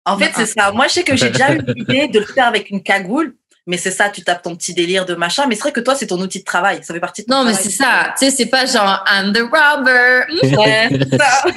En 0.05 0.19
fait, 0.19 0.27
Non. 0.29 0.33
c'est 0.37 0.47
ça. 0.47 0.73
Moi, 0.73 0.89
je 0.89 0.95
sais 0.95 1.05
que 1.05 1.17
j'ai 1.17 1.31
déjà 1.31 1.53
eu 1.55 1.61
l'idée 1.63 2.09
de 2.09 2.19
le 2.21 2.27
faire 2.27 2.47
avec 2.47 2.71
une 2.71 2.83
cagoule, 2.83 3.37
mais 3.67 3.79
c'est 3.79 3.91
ça, 3.91 4.11
tu 4.11 4.23
tapes 4.23 4.43
ton 4.43 4.55
petit 4.55 4.75
délire 4.75 5.07
de 5.07 5.15
machin. 5.15 5.47
Mais 5.49 5.55
c'est 5.57 5.63
vrai 5.63 5.73
que 5.73 5.81
toi, 5.81 5.95
c'est 5.97 6.07
ton 6.07 6.21
outil 6.21 6.39
de 6.41 6.45
travail. 6.45 6.81
Ça 6.85 6.93
fait 6.95 7.01
partie 7.01 7.23
de 7.23 7.27
ton 7.27 7.39
Non, 7.39 7.45
mais 7.45 7.55
c'est 7.55 7.71
ça. 7.71 8.15
Tu 8.19 8.27
sais, 8.27 8.31
c'est 8.31 8.47
pas 8.47 8.67
genre, 8.67 9.03
I'm 9.09 9.33
the 9.33 9.41
robber. 9.43 10.25
Ouais, 10.57 10.89
c'est 10.91 11.19
ça. 11.19 11.45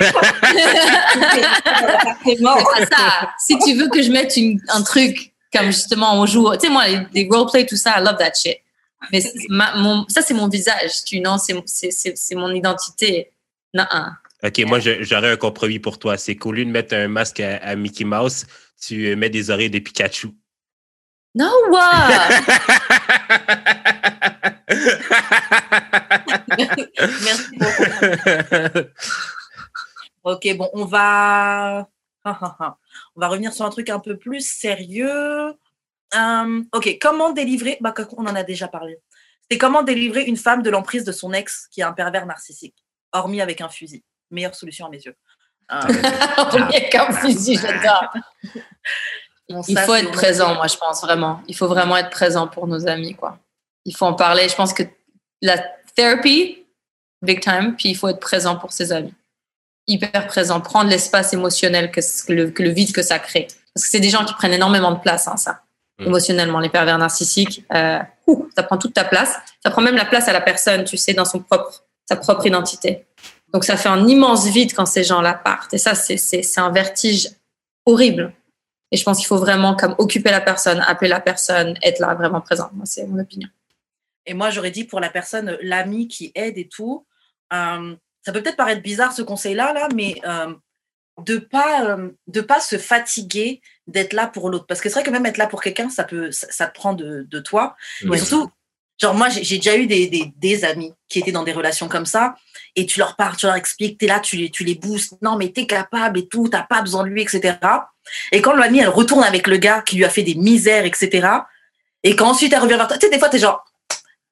Ça. 2.92 3.30
Si 3.40 3.58
tu 3.60 3.74
veux 3.76 3.90
que 3.90 4.02
je 4.02 4.12
mette 4.12 4.36
une- 4.38 4.62
un 4.70 4.82
truc 4.82 5.34
comme 5.54 5.68
justement 5.68 6.20
on 6.20 6.26
joue, 6.26 6.52
tu 6.54 6.62
sais, 6.68 6.70
moi, 6.70 6.88
les, 6.88 7.00
les 7.14 7.28
roleplay, 7.30 7.66
tout 7.66 7.76
ça, 7.76 8.00
I 8.00 8.04
love 8.04 8.18
that 8.18 8.34
shit. 8.36 8.58
Mais 9.12 9.22
c'est 9.22 9.34
ma- 9.50 9.76
mon, 9.78 10.06
ça, 10.10 10.22
c'est 10.22 10.34
mon 10.34 10.48
visage, 10.50 11.04
tu 11.06 11.20
non, 11.22 11.38
c'est 11.38 11.56
c'est- 11.66 11.92
c'est- 11.92 12.18
c'est 12.18 12.36
mon 12.36 12.54
identité. 12.54 13.32
Non, 13.74 13.86
hein. 13.92 14.14
OK, 14.44 14.60
moi, 14.66 14.80
j'aurais 14.80 15.32
un 15.32 15.36
compromis 15.38 15.80
pour 15.80 16.00
toi. 16.00 16.18
C'est 16.18 16.36
qu'au 16.36 16.52
lieu 16.52 16.66
de 16.66 16.70
mettre 16.72 16.96
un 16.96 17.08
masque 17.08 17.40
à, 17.42 17.58
à 17.58 17.76
Mickey 17.76 18.04
Mouse, 18.06 18.46
tu 18.82 19.16
mets 19.16 19.30
des 19.30 19.50
oreilles 19.50 19.70
de 19.70 19.80
Pikachu. 19.80 20.30
No, 21.36 21.52
what? 21.70 22.10
Merci 27.24 27.58
beaucoup. 27.58 28.90
Ok, 30.24 30.56
bon, 30.58 30.70
on 30.74 30.86
va. 30.86 31.88
On 32.26 33.22
va 33.22 33.28
revenir 33.28 33.54
sur 33.54 33.66
un 33.66 33.70
truc 33.70 33.90
un 33.90 34.00
peu 34.00 34.18
plus 34.18 34.48
sérieux. 34.48 35.54
Euh, 36.16 36.64
ok, 36.74 36.98
comment 37.00 37.32
délivrer. 37.32 37.78
Bah, 37.82 37.94
on 38.18 38.26
en 38.26 38.36
a 38.36 38.44
déjà 38.44 38.68
parlé. 38.68 38.98
C'est 39.50 39.58
comment 39.58 39.84
délivrer 39.84 40.24
une 40.24 40.38
femme 40.38 40.62
de 40.62 40.70
l'emprise 40.70 41.04
de 41.04 41.12
son 41.12 41.34
ex 41.34 41.68
qui 41.72 41.82
est 41.82 41.84
un 41.84 41.94
pervers 41.94 42.26
narcissique, 42.26 42.76
hormis 43.12 43.42
avec 43.42 43.62
un 43.62 43.70
fusil. 43.70 44.04
Meilleure 44.32 44.56
solution 44.56 44.86
à 44.86 44.90
mes 44.90 45.02
yeux. 45.02 45.16
Euh, 45.72 45.80
Premier 46.50 46.90
comme 46.92 47.14
fusil, 47.14 47.60
j'adore. 47.60 48.14
Bon, 49.50 49.62
Il 49.68 49.76
ça, 49.76 49.84
faut 49.84 49.96
être 49.96 50.12
présent, 50.12 50.54
moi, 50.56 50.68
je 50.68 50.78
pense 50.78 51.02
vraiment. 51.02 51.42
Il 51.48 51.56
faut 51.56 51.68
vraiment 51.68 51.98
être 51.98 52.10
présent 52.10 52.48
pour 52.48 52.68
nos 52.68 52.88
amis, 52.88 53.16
quoi. 53.16 53.38
Il 53.86 53.96
faut 53.96 54.06
en 54.06 54.14
parler. 54.14 54.48
Je 54.50 54.56
pense 54.56 54.74
que 54.74 54.84
la 55.42 55.58
thérapie, 55.96 56.66
big 57.22 57.40
time, 57.42 57.76
puis 57.78 57.90
il 57.90 57.96
faut 57.96 58.08
être 58.08 58.20
présent 58.20 58.56
pour 58.58 58.72
ses 58.72 58.92
amis. 58.92 59.14
Hyper 59.88 60.28
présent, 60.28 60.62
prendre 60.62 60.90
l'espace 60.90 61.34
émotionnel 61.34 61.90
que, 61.92 62.00
que 62.28 62.34
le, 62.34 62.52
que 62.52 62.62
le 62.64 62.70
vide 62.70 62.92
que 62.94 63.02
ça 63.02 63.18
crée. 63.20 63.48
Parce 63.74 63.86
que 63.86 63.90
c'est 63.92 64.00
des 64.00 64.10
gens 64.10 64.24
qui 64.26 64.34
prennent 64.34 64.54
énormément 64.54 64.92
de 64.92 65.00
place, 65.00 65.28
hein, 65.28 65.38
ça, 65.38 65.62
Mm. 66.00 66.06
émotionnellement, 66.06 66.60
les 66.60 66.70
pervers 66.70 66.98
narcissiques. 66.98 67.66
Euh, 67.74 68.00
ouh, 68.28 68.48
ça 68.56 68.64
prend 68.64 68.78
toute 68.78 68.94
ta 68.94 69.04
place. 69.04 69.36
Ça 69.64 69.70
prend 69.70 69.82
même 69.82 69.98
la 69.98 70.06
place 70.06 70.30
à 70.30 70.34
la 70.34 70.40
personne, 70.40 70.86
tu 70.86 70.96
sais, 70.96 71.14
dans 71.14 71.26
son 71.26 71.40
propre, 71.40 71.84
sa 72.08 72.16
propre 72.16 72.46
identité. 72.46 73.06
Donc 73.54 73.66
ça 73.66 73.76
fait 73.76 73.90
un 73.90 74.08
immense 74.08 74.46
vide 74.48 74.74
quand 74.74 74.86
ces 74.86 75.04
gens-là 75.04 75.34
partent. 75.34 75.74
Et 75.74 75.78
ça, 75.78 75.96
c'est- 75.96 76.16
c'est 76.16 76.42
c'est 76.44 76.62
un 76.62 76.70
vertige 76.72 77.30
horrible. 77.86 78.32
Et 78.92 78.98
je 78.98 79.04
pense 79.04 79.18
qu'il 79.18 79.28
faut 79.28 79.38
vraiment 79.38 79.76
comme 79.76 79.96
occuper 79.98 80.32
la 80.32 80.42
personne, 80.42 80.80
appeler 80.88 81.10
la 81.10 81.20
personne, 81.20 81.78
être 81.84 82.00
là, 82.00 82.16
vraiment 82.16 82.42
présent. 82.42 82.70
Moi, 82.74 82.86
c'est 82.86 83.06
mon 83.06 83.20
opinion. 83.20 83.50
Et 84.26 84.34
moi, 84.34 84.50
j'aurais 84.50 84.72
dit 84.72 84.84
pour 84.84 85.00
la 85.00 85.10
personne, 85.10 85.58
l'ami 85.62 86.08
qui 86.08 86.32
aide 86.36 86.58
et 86.58 86.68
tout, 86.68 87.06
euh, 87.54 87.96
ça 88.24 88.32
peut 88.32 88.42
peut-être 88.42 88.58
paraître 88.58 88.82
bizarre 88.82 89.14
ce 89.14 89.22
conseil-là, 89.22 89.74
là, 89.74 89.88
mais 89.96 90.16
euh, 90.26 90.54
de 91.26 91.38
pas 91.38 91.86
euh, 91.86 92.12
de 92.28 92.42
pas 92.42 92.60
se 92.60 92.78
fatiguer 92.78 93.62
d'être 93.88 94.14
là 94.14 94.28
pour 94.28 94.50
l'autre. 94.50 94.66
Parce 94.68 94.82
que 94.82 94.90
c'est 94.90 94.96
vrai 94.96 95.04
que 95.04 95.10
même 95.12 95.26
être 95.26 95.38
là 95.38 95.48
pour 95.48 95.62
quelqu'un, 95.62 95.90
ça 95.90 96.04
peut 96.04 96.32
ça, 96.32 96.48
ça 96.50 96.68
te 96.68 96.74
prend 96.74 96.94
de, 96.94 97.26
de 97.30 97.40
toi. 97.40 97.76
Ouais. 98.06 98.18
Et 98.18 98.20
surtout, 98.20 98.52
genre 99.00 99.14
moi, 99.14 99.30
j'ai 99.30 99.58
déjà 99.58 99.78
eu 99.78 99.88
des, 99.88 100.08
des, 100.08 100.34
des 100.36 100.66
amis 100.66 100.94
qui 101.08 101.20
étaient 101.20 101.32
dans 101.32 101.44
des 101.44 101.54
relations 101.54 101.88
comme 101.88 102.06
ça, 102.06 102.36
et 102.76 102.86
tu 102.86 103.00
leur 103.00 103.16
parles, 103.16 103.36
tu 103.36 103.46
leur 103.46 103.56
expliques, 103.56 103.98
t'es 103.98 104.08
là, 104.08 104.20
tu 104.20 104.36
les, 104.36 104.50
tu 104.50 104.64
les 104.64 104.76
boostes, 104.76 105.14
non 105.22 105.38
mais 105.38 105.50
t'es 105.50 105.66
capable 105.66 106.20
et 106.20 106.28
tout, 106.28 106.48
t'as 106.50 106.64
pas 106.64 106.82
besoin 106.82 107.04
de 107.04 107.10
lui, 107.10 107.22
etc. 107.22 107.58
Et 108.32 108.42
quand 108.42 108.54
l'amie, 108.54 108.80
elle 108.80 108.90
retourne 108.90 109.24
avec 109.24 109.48
le 109.48 109.58
gars 109.58 109.82
qui 109.82 109.96
lui 109.96 110.06
a 110.06 110.10
fait 110.10 110.24
des 110.24 110.36
misères, 110.36 110.86
etc. 110.86 111.28
Et 112.04 112.16
quand 112.16 112.30
ensuite 112.30 112.54
elle 112.54 112.60
revient 112.60 112.76
vers 112.76 112.88
toi, 112.88 112.98
tu 112.98 113.06
sais, 113.06 113.12
des 113.12 113.20
fois, 113.20 113.30
t'es 113.30 113.40
genre, 113.40 113.64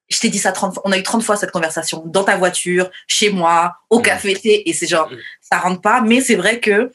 je 0.08 0.18
t'ai 0.18 0.28
dit 0.28 0.38
ça 0.38 0.52
30 0.52 0.74
fois, 0.74 0.82
on 0.86 0.92
a 0.92 0.98
eu 0.98 1.02
30 1.02 1.22
fois 1.22 1.36
cette 1.36 1.50
conversation, 1.50 2.02
dans 2.06 2.24
ta 2.24 2.36
voiture, 2.36 2.90
chez 3.06 3.30
moi, 3.30 3.76
au 3.90 4.00
café, 4.00 4.68
et 4.68 4.72
c'est 4.72 4.86
genre, 4.86 5.10
ça 5.40 5.58
rentre 5.58 5.80
pas, 5.80 6.00
mais 6.00 6.20
c'est 6.20 6.36
vrai 6.36 6.60
que, 6.60 6.90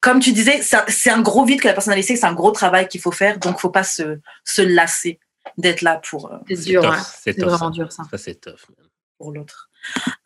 comme 0.00 0.20
tu 0.20 0.32
disais, 0.32 0.62
c'est 0.62 1.10
un 1.10 1.20
gros 1.20 1.44
vide 1.44 1.60
que 1.60 1.66
la 1.66 1.74
personne 1.74 1.92
a 1.92 1.96
laissé, 1.96 2.14
c'est 2.14 2.26
un 2.26 2.34
gros 2.34 2.52
travail 2.52 2.86
qu'il 2.86 3.00
faut 3.00 3.10
faire, 3.10 3.38
donc 3.38 3.58
faut 3.58 3.70
pas 3.70 3.82
se, 3.82 4.18
se 4.44 4.62
lasser 4.62 5.18
d'être 5.56 5.82
là 5.82 6.00
pour, 6.08 6.32
euh, 6.32 6.38
C'est 6.48 6.56
C'est 6.56 6.64
dur, 6.70 6.82
tough, 6.82 6.90
ouais. 6.90 6.98
C'est 7.22 7.40
vraiment 7.40 7.58
ça. 7.58 7.70
dur, 7.70 7.92
ça. 7.92 8.02
Ça, 8.10 8.18
c'est 8.18 8.40
tough. 8.40 8.68
man. 8.76 8.88
pour 9.18 9.32
l'autre. 9.32 9.68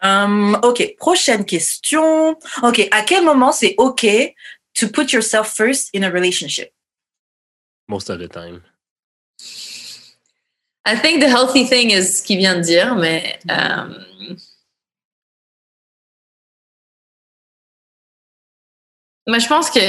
Euh, 0.05 0.53
ok, 0.62 0.94
prochaine 0.99 1.44
question. 1.44 2.39
Ok, 2.62 2.86
à 2.90 3.03
quel 3.03 3.24
moment 3.24 3.53
c'est 3.53 3.74
ok 3.78 4.07
to 4.74 4.89
put 4.89 5.12
yourself 5.12 5.49
first 5.49 5.90
in 5.94 6.03
a 6.03 6.11
relationship? 6.11 6.73
Most 7.89 8.11
of 8.11 8.19
the 8.19 8.28
time. 8.28 8.62
I 10.85 10.97
think 10.97 11.20
the 11.20 11.28
healthy 11.28 11.65
thing 11.65 11.90
is 11.90 12.19
ce 12.19 12.23
qu'il 12.23 12.39
vient 12.39 12.57
de 12.57 12.62
dire, 12.62 12.94
mais 12.97 13.39
euh, 13.51 13.99
mais 19.28 19.40
je 19.40 19.49
pense 19.49 19.70
que 19.70 19.81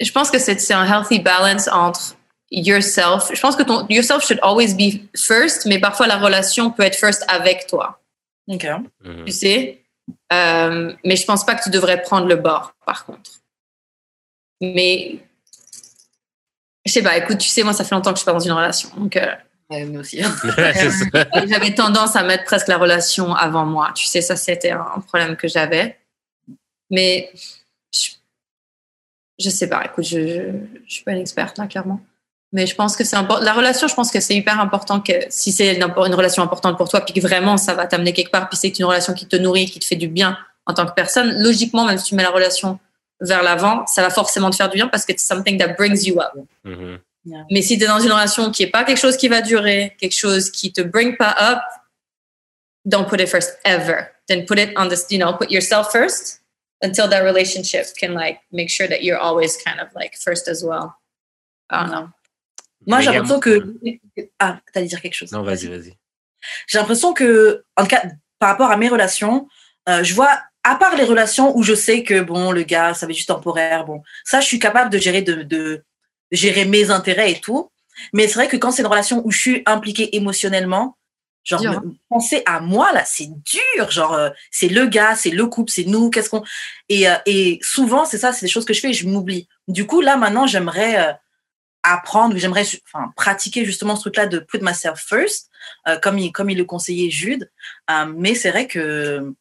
je 0.00 0.12
pense 0.12 0.30
que 0.30 0.38
c'est 0.38 0.58
c'est 0.60 0.74
un 0.74 0.84
healthy 0.84 1.20
balance 1.20 1.68
entre 1.68 2.16
yourself. 2.50 3.30
Je 3.34 3.40
pense 3.40 3.56
que 3.56 3.62
ton 3.62 3.86
yourself 3.88 4.24
should 4.26 4.40
always 4.42 4.74
be 4.74 5.00
first, 5.16 5.66
mais 5.66 5.78
parfois 5.78 6.06
la 6.06 6.16
relation 6.18 6.70
peut 6.70 6.82
être 6.82 6.96
first 6.96 7.24
avec 7.28 7.66
toi. 7.66 8.00
Ok. 8.48 8.66
Mhm. 9.04 9.24
tu 9.26 9.32
sais. 9.32 9.84
Euh, 10.32 10.94
mais 11.04 11.16
je 11.16 11.24
pense 11.26 11.44
pas 11.44 11.54
que 11.54 11.62
tu 11.62 11.70
devrais 11.70 12.00
prendre 12.00 12.26
le 12.26 12.36
bord, 12.36 12.72
par 12.86 13.04
contre. 13.04 13.30
Mais 14.62 15.18
je 16.86 16.92
sais 16.92 17.02
pas, 17.02 17.16
écoute, 17.18 17.38
tu 17.38 17.48
sais, 17.48 17.62
moi, 17.62 17.74
ça 17.74 17.84
fait 17.84 17.94
longtemps 17.94 18.10
que 18.12 18.16
je 18.16 18.20
suis 18.22 18.24
pas 18.26 18.32
dans 18.32 18.38
une 18.40 18.52
relation. 18.52 18.88
Donc, 18.96 19.16
euh, 19.16 19.34
Ouais, 19.70 19.84
nous 19.84 20.00
aussi. 20.00 20.22
J'avais 21.46 21.74
tendance 21.74 22.16
à 22.16 22.22
mettre 22.22 22.44
presque 22.44 22.68
la 22.68 22.78
relation 22.78 23.34
avant 23.34 23.66
moi. 23.66 23.92
Tu 23.94 24.06
sais, 24.06 24.22
ça, 24.22 24.34
c'était 24.34 24.70
un 24.70 25.00
problème 25.06 25.36
que 25.36 25.46
j'avais. 25.46 25.98
Mais 26.88 27.30
je- 27.94 28.12
je 29.38 29.50
sais 29.50 29.68
pas. 29.68 29.84
Écoute, 29.84 30.04
je, 30.06 30.16
je, 30.26 30.42
je 30.86 30.90
suis 30.94 31.04
pas 31.04 31.12
une 31.12 31.18
experte 31.20 31.58
là, 31.58 31.66
clairement. 31.66 32.00
Mais 32.52 32.66
je 32.66 32.74
pense 32.74 32.96
que 32.96 33.04
c'est 33.04 33.16
important. 33.16 33.44
La 33.44 33.52
relation, 33.52 33.88
je 33.88 33.94
pense 33.94 34.10
que 34.10 34.20
c'est 34.20 34.34
hyper 34.34 34.58
important 34.58 35.00
que 35.00 35.12
si 35.28 35.52
c'est 35.52 35.74
une, 35.74 35.82
une 35.82 36.14
relation 36.14 36.42
importante 36.42 36.78
pour 36.78 36.88
toi, 36.88 37.02
puis 37.02 37.12
que 37.12 37.20
vraiment 37.20 37.56
ça 37.58 37.74
va 37.74 37.86
t'amener 37.86 38.12
quelque 38.12 38.30
part, 38.30 38.48
puis 38.48 38.56
c'est 38.56 38.78
une 38.78 38.86
relation 38.86 39.12
qui 39.12 39.26
te 39.26 39.36
nourrit, 39.36 39.66
qui 39.66 39.78
te 39.78 39.84
fait 39.84 39.96
du 39.96 40.08
bien 40.08 40.38
en 40.64 40.74
tant 40.74 40.86
que 40.86 40.92
personne, 40.92 41.42
logiquement, 41.42 41.84
même 41.86 41.98
si 41.98 42.04
tu 42.04 42.14
mets 42.14 42.22
la 42.22 42.30
relation 42.30 42.78
vers 43.20 43.42
l'avant, 43.42 43.86
ça 43.86 44.02
va 44.02 44.10
forcément 44.10 44.50
te 44.50 44.56
faire 44.56 44.68
du 44.68 44.76
bien 44.76 44.86
parce 44.86 45.04
que 45.04 45.12
c'est 45.16 45.26
something 45.26 45.58
that 45.58 45.74
brings 45.74 46.06
you 46.06 46.20
up. 46.20 46.32
Mhm. 46.64 47.00
Mais 47.50 47.62
si 47.62 47.76
tu 47.76 47.84
es 47.84 47.86
dans 47.86 48.00
une 48.00 48.12
relation 48.12 48.50
qui 48.50 48.62
est 48.62 48.70
pas 48.70 48.84
quelque 48.84 48.98
chose 48.98 49.16
qui 49.16 49.28
va 49.28 49.42
durer, 49.42 49.96
quelque 49.98 50.16
chose 50.16 50.50
qui 50.50 50.72
te 50.72 50.80
bring 50.80 51.16
pas 51.16 51.34
up, 51.40 51.60
don't 52.84 53.06
put 53.06 53.20
it 53.20 53.28
first 53.28 53.58
ever. 53.64 54.08
Then 54.28 54.46
put 54.46 54.58
it 54.58 54.70
on 54.76 54.88
this, 54.88 55.06
you 55.10 55.18
know, 55.18 55.34
put 55.34 55.50
yourself 55.50 55.90
first 55.90 56.40
until 56.82 57.08
that 57.08 57.22
relationship 57.22 57.86
can 57.98 58.14
like 58.14 58.40
make 58.52 58.70
sure 58.70 58.86
that 58.88 59.02
you're 59.02 59.18
always 59.18 59.56
kind 59.62 59.80
of 59.80 59.88
like 59.94 60.16
first 60.16 60.48
as 60.48 60.62
well. 60.62 60.96
I 61.70 61.82
don't 61.82 61.90
know. 61.90 62.08
Moi, 62.88 63.00
j'ai 63.00 63.10
l'impression 63.12 63.40
que. 63.40 63.74
Ah, 64.38 64.58
t'allais 64.72 64.86
dire 64.86 65.00
quelque 65.00 65.14
chose. 65.14 65.30
Non, 65.32 65.42
vas-y, 65.42 65.66
vas-y. 65.66 65.94
J'ai 66.66 66.78
l'impression 66.78 67.12
que, 67.12 67.64
en 67.76 67.82
tout 67.82 67.88
cas, 67.88 68.02
par 68.38 68.50
rapport 68.50 68.70
à 68.70 68.76
mes 68.76 68.88
relations, 68.88 69.48
euh, 69.88 70.02
je 70.04 70.14
vois, 70.14 70.38
à 70.64 70.74
part 70.76 70.96
les 70.96 71.04
relations 71.04 71.56
où 71.56 71.62
je 71.62 71.74
sais 71.74 72.02
que, 72.04 72.20
bon, 72.20 72.50
le 72.52 72.62
gars, 72.62 72.94
ça 72.94 73.06
va 73.06 73.10
être 73.10 73.16
juste 73.16 73.28
temporaire, 73.28 73.84
bon, 73.84 74.02
ça, 74.24 74.40
je 74.40 74.46
suis 74.46 74.58
capable 74.58 74.90
de 74.90 74.98
gérer, 74.98 75.22
de, 75.22 75.42
de 75.42 75.82
gérer 76.30 76.64
mes 76.64 76.90
intérêts 76.90 77.32
et 77.32 77.40
tout. 77.40 77.70
Mais 78.12 78.28
c'est 78.28 78.34
vrai 78.34 78.48
que 78.48 78.56
quand 78.56 78.70
c'est 78.70 78.82
une 78.82 78.88
relation 78.88 79.22
où 79.26 79.30
je 79.32 79.38
suis 79.38 79.62
impliquée 79.66 80.14
émotionnellement, 80.16 80.96
genre, 81.42 81.62
me- 81.72 81.94
penser 82.08 82.42
à 82.46 82.60
moi, 82.60 82.92
là, 82.92 83.02
c'est 83.04 83.28
dur. 83.28 83.90
Genre, 83.90 84.12
euh, 84.14 84.30
c'est 84.52 84.68
le 84.68 84.86
gars, 84.86 85.16
c'est 85.16 85.30
le 85.30 85.46
couple, 85.46 85.72
c'est 85.72 85.84
nous, 85.84 86.08
qu'est-ce 86.10 86.30
qu'on. 86.30 86.44
Et, 86.88 87.08
euh, 87.08 87.14
et 87.26 87.58
souvent, 87.62 88.04
c'est 88.04 88.18
ça, 88.18 88.32
c'est 88.32 88.46
des 88.46 88.52
choses 88.52 88.64
que 88.64 88.72
je 88.74 88.80
fais 88.80 88.90
et 88.90 88.94
je 88.94 89.08
m'oublie. 89.08 89.48
Du 89.66 89.86
coup, 89.86 90.00
là, 90.00 90.16
maintenant, 90.16 90.46
j'aimerais 90.46 91.08
euh, 91.08 91.12
apprendre, 91.82 92.36
j'aimerais 92.36 92.64
enfin, 92.92 93.12
pratiquer 93.16 93.64
justement 93.64 93.96
ce 93.96 94.02
truc-là 94.02 94.26
de 94.26 94.38
put 94.38 94.60
myself 94.60 95.00
first, 95.00 95.50
euh, 95.86 95.98
comme, 95.98 96.18
il, 96.18 96.32
comme 96.32 96.50
il 96.50 96.58
le 96.58 96.64
conseillait 96.64 97.10
Jude. 97.10 97.50
Euh, 97.90 98.12
mais 98.16 98.34
c'est 98.34 98.50
vrai 98.50 98.66
que, 98.66 99.32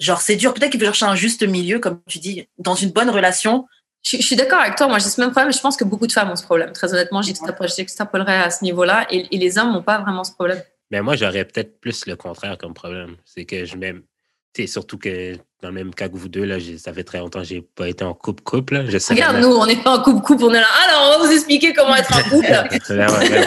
genre, 0.00 0.20
c'est 0.20 0.36
dur. 0.36 0.54
Peut-être 0.54 0.70
qu'il 0.70 0.80
faut 0.80 0.86
chercher 0.86 1.06
un 1.06 1.16
juste 1.16 1.42
milieu, 1.42 1.78
comme 1.78 2.00
tu 2.06 2.18
dis, 2.18 2.48
dans 2.58 2.74
une 2.74 2.90
bonne 2.90 3.10
relation. 3.10 3.66
Je, 4.02 4.18
je 4.18 4.22
suis 4.22 4.36
d'accord 4.36 4.60
avec 4.60 4.76
toi. 4.76 4.86
Moi, 4.86 4.98
j'ai 4.98 5.08
ce 5.08 5.20
même 5.20 5.30
problème. 5.30 5.52
Je 5.52 5.60
pense 5.60 5.76
que 5.76 5.84
beaucoup 5.84 6.06
de 6.06 6.12
femmes 6.12 6.30
ont 6.30 6.36
ce 6.36 6.44
problème. 6.44 6.72
Très 6.72 6.92
honnêtement, 6.92 7.22
j'extrapole- 7.22 7.74
j'extrapolerais 7.74 8.38
à 8.38 8.50
ce 8.50 8.62
niveau-là. 8.64 9.06
Et, 9.10 9.34
et 9.34 9.38
les 9.38 9.58
hommes 9.58 9.72
n'ont 9.72 9.82
pas 9.82 9.98
vraiment 9.98 10.24
ce 10.24 10.32
problème. 10.32 10.62
Mais 10.90 11.00
moi, 11.00 11.16
j'aurais 11.16 11.44
peut-être 11.44 11.80
plus 11.80 12.06
le 12.06 12.14
contraire 12.14 12.58
comme 12.58 12.74
problème. 12.74 13.16
C'est 13.24 13.46
que 13.46 13.64
je 13.64 13.76
m'aime. 13.76 14.02
Surtout 14.66 14.98
que 14.98 15.34
dans 15.62 15.68
le 15.68 15.72
même 15.72 15.94
cas 15.94 16.08
que 16.08 16.16
vous 16.16 16.28
deux, 16.28 16.44
là, 16.44 16.56
ça 16.78 16.92
fait 16.92 17.02
très 17.04 17.18
longtemps 17.18 17.40
que 17.40 17.46
j'ai 17.46 17.60
pas 17.62 17.88
été 17.88 18.04
en 18.04 18.14
couple-couple. 18.14 18.74
là. 18.74 18.84
Je 18.86 18.98
sais 18.98 19.14
Regarde, 19.14 19.38
nous, 19.38 19.48
on 19.48 19.66
n'est 19.66 19.82
pas 19.82 19.98
en 19.98 20.02
couple-couple. 20.02 20.44
On 20.44 20.50
est 20.54 20.60
là. 20.60 20.66
Alors, 20.88 21.16
on 21.16 21.20
va 21.22 21.26
vous 21.26 21.32
expliquer 21.32 21.72
comment 21.72 21.96
être 21.96 22.12
en 22.14 22.22
couple. 22.30 22.46
Ouais, 22.46 22.96
ouais, 22.96 23.06
ouais, 23.06 23.30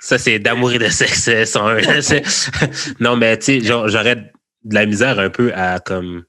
Ça, 0.00 0.18
c'est 0.18 0.38
d'amour 0.38 0.72
et 0.72 0.78
de 0.78 0.88
sexe 0.88 1.26
euh, 1.28 1.44
101. 1.44 1.74
là, 1.80 2.02
c'est- 2.02 2.22
non, 3.00 3.16
mais 3.16 3.38
tu 3.38 3.44
sais, 3.44 3.60
genre, 3.60 3.88
j'aurais 3.88 4.16
de 4.16 4.74
la 4.74 4.86
misère 4.86 5.18
un 5.18 5.30
peu 5.30 5.52
à 5.54 5.80
comme 5.80 6.24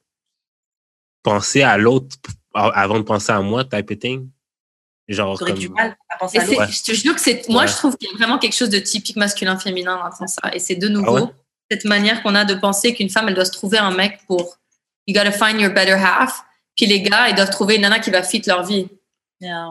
penser 1.24 1.62
à 1.62 1.78
l'autre 1.78 2.16
avant 2.54 2.98
de 3.00 3.04
penser 3.04 3.32
à 3.32 3.42
moi, 3.42 3.64
type 3.66 3.92
of 3.92 4.00
thing. 4.00 4.30
Genre, 5.10 5.38
comme... 5.38 5.54
du 5.58 5.70
mal 5.70 5.96
à 6.10 6.18
penser 6.18 6.38
Et 6.38 6.40
à 6.40 6.46
l'autre. 6.46 6.72
Je 6.72 6.84
te 6.92 6.96
jure 6.96 7.14
que 7.16 7.22
c'est. 7.22 7.48
Moi, 7.50 7.64
Ouais. 7.64 7.68
je 7.68 7.74
trouve 7.74 7.98
qu'il 7.98 8.10
y 8.10 8.14
a 8.14 8.18
vraiment 8.18 8.40
quelque 8.40 8.56
chose 8.56 8.70
de 8.70 8.80
typique 8.80 9.18
masculin-féminin 9.18 10.00
dans 10.20 10.28
ça. 10.28 10.42
Et 10.54 10.60
c'est 10.60 10.76
de 10.76 10.88
nouveau 10.88 11.18
Ah 11.18 11.22
ouais? 11.24 11.30
Cette 11.72 11.86
manière 11.86 12.22
qu'on 12.24 12.36
a 12.36 12.46
de 12.46 12.54
penser 12.56 12.94
qu'une 12.94 13.10
femme, 13.10 13.28
elle 13.30 13.36
doit 13.36 13.46
se 13.46 13.52
trouver 13.52 13.78
un 13.78 13.92
mec 13.92 14.20
pour. 14.28 14.58
You 15.08 15.14
gotta 15.14 15.32
find 15.32 15.60
your 15.60 15.74
better 15.74 15.94
half. 15.94 16.44
Puis 16.76 16.86
les 16.86 17.02
gars, 17.02 17.30
ils 17.30 17.36
doivent 17.36 17.50
trouver 17.50 17.76
une 17.76 17.82
nana 17.82 18.00
qui 18.00 18.10
va 18.10 18.24
fit 18.24 18.42
leur 18.48 18.64
vie. 18.64 18.88
Yeah. 19.40 19.70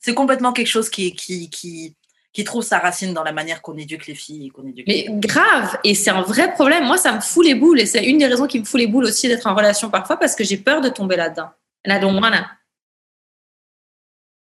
C'est 0.00 0.14
complètement 0.14 0.52
quelque 0.52 0.66
chose 0.68 0.88
qui, 0.90 1.14
qui, 1.14 1.48
qui, 1.50 1.94
qui 2.32 2.44
trouve 2.44 2.62
sa 2.62 2.78
racine 2.78 3.14
dans 3.14 3.22
la 3.22 3.32
manière 3.32 3.62
qu'on 3.62 3.76
éduque 3.76 4.06
les 4.06 4.14
filles. 4.14 4.46
et 4.46 4.50
Qu'on 4.50 4.66
éduque 4.66 4.86
Mais 4.86 5.06
grave, 5.10 5.78
et 5.84 5.94
c'est 5.94 6.10
un 6.10 6.22
vrai 6.22 6.52
problème. 6.54 6.84
Moi, 6.84 6.98
ça 6.98 7.12
me 7.12 7.20
fout 7.20 7.44
les 7.44 7.54
boules, 7.54 7.80
et 7.80 7.86
c'est 7.86 8.04
une 8.04 8.18
des 8.18 8.26
raisons 8.26 8.46
qui 8.46 8.58
me 8.58 8.64
fout 8.64 8.80
les 8.80 8.86
boules 8.86 9.04
aussi 9.04 9.28
d'être 9.28 9.46
en 9.46 9.54
relation 9.54 9.90
parfois 9.90 10.16
parce 10.18 10.34
que 10.34 10.44
j'ai 10.44 10.56
peur 10.56 10.80
de 10.80 10.88
tomber 10.88 11.16
là-dedans. 11.16 11.50
And 11.86 11.94
I 11.96 12.00
don't 12.00 12.20
wanna. 12.20 12.50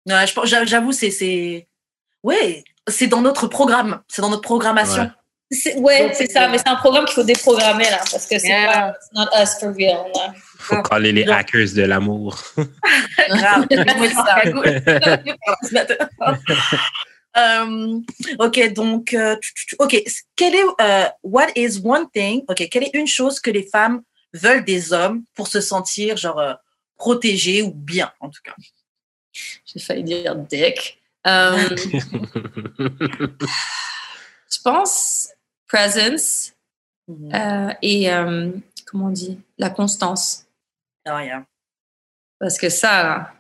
Ouais, 0.07 0.27
J'avoue, 0.67 0.93
c'est. 0.93 1.11
c'est- 1.11 1.67
Ouais, 2.23 2.65
c'est 2.87 3.07
dans 3.07 3.23
notre 3.23 3.47
programme. 3.47 4.03
C'est 4.09 4.21
dans 4.23 4.29
notre 4.31 4.43
programmation. 4.43 5.03
Ouais. 5.05 5.11
Ouais, 5.79 6.03
Donc, 6.05 6.15
c'est 6.15 6.31
ça, 6.31 6.47
mais 6.49 6.59
c'est 6.59 6.69
un 6.69 6.77
programme 6.77 7.05
qu'il 7.07 7.15
faut 7.15 7.25
déprogrammer 7.25 7.85
là, 7.91 7.99
parce 8.11 8.25
que 8.27 8.39
c'est 8.39 8.47
Yeah. 8.49 8.73
pas 8.73 8.95
it's 8.97 9.09
not 9.13 9.27
us 9.43 9.59
for 9.59 9.75
real. 9.75 10.05
là. 10.15 10.33
Faut 10.59 10.81
caler 10.83 11.11
les 11.13 11.27
hackers 11.29 11.73
de 11.75 11.83
l'amour. 11.83 12.39
Grave. 13.29 13.67
C'est 15.63 15.87
ça. 15.87 15.99
Euh, 17.37 17.99
ok, 18.39 18.73
donc, 18.73 19.15
euh, 19.15 19.37
ok, 19.79 20.03
quel 20.37 20.55
est, 20.55 20.65
euh, 20.81 21.07
what 21.23 21.49
is 21.57 21.81
one 21.85 22.07
thing, 22.13 22.43
ok, 22.49 22.69
quelle 22.71 22.85
est 22.85 22.95
une 22.95 23.07
chose 23.07 23.41
que 23.41 23.51
les 23.51 23.67
femmes 23.67 24.03
veulent 24.35 24.65
des 24.65 24.93
hommes 24.93 25.23
pour 25.35 25.49
se 25.49 25.61
sentir, 25.61 26.17
genre, 26.17 26.39
euh, 26.39 26.55
protégées 26.97 27.63
ou 27.63 27.73
bien, 27.73 28.13
en 28.21 28.29
tout 28.31 28.41
cas? 28.45 28.55
J'ai 29.65 29.81
failli 29.81 30.03
dire 30.05 30.35
dick. 30.37 30.99
Euh, 31.27 31.57
je 34.51 34.59
pense 34.65 35.20
presence 35.71 36.53
Mhm. 37.11 37.35
euh, 37.35 37.75
et 37.83 38.13
euh, 38.13 38.51
comment 38.87 39.07
on 39.07 39.11
dit 39.11 39.39
la 39.59 39.71
constance. 39.71 40.47
Ah, 41.07 41.25
yeah. 41.25 41.45
Parce 42.39 42.59
que 42.59 42.69
ça, 42.69 43.33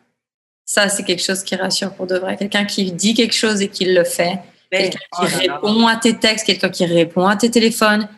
ça 0.64 0.88
c'est 0.88 1.04
quelque 1.04 1.22
chose 1.22 1.42
qui 1.42 1.54
rassure 1.56 1.94
pour 1.94 2.06
de 2.06 2.18
vrai. 2.18 2.36
Quelqu'un 2.36 2.64
qui 2.64 2.92
dit 2.92 3.14
quelque 3.14 3.34
chose 3.34 3.62
et 3.62 3.68
qui 3.68 3.84
le 3.84 4.04
fait. 4.04 4.40
Quelqu'un 4.70 4.98
oh 5.12 5.26
qui 5.26 5.46
là. 5.46 5.54
répond 5.54 5.86
à 5.86 5.96
tes 5.96 6.18
textes, 6.18 6.46
quelqu'un 6.46 6.68
qui 6.68 6.86
répond 6.86 7.26
à 7.26 7.36
tes 7.36 7.50
téléphones. 7.50 8.08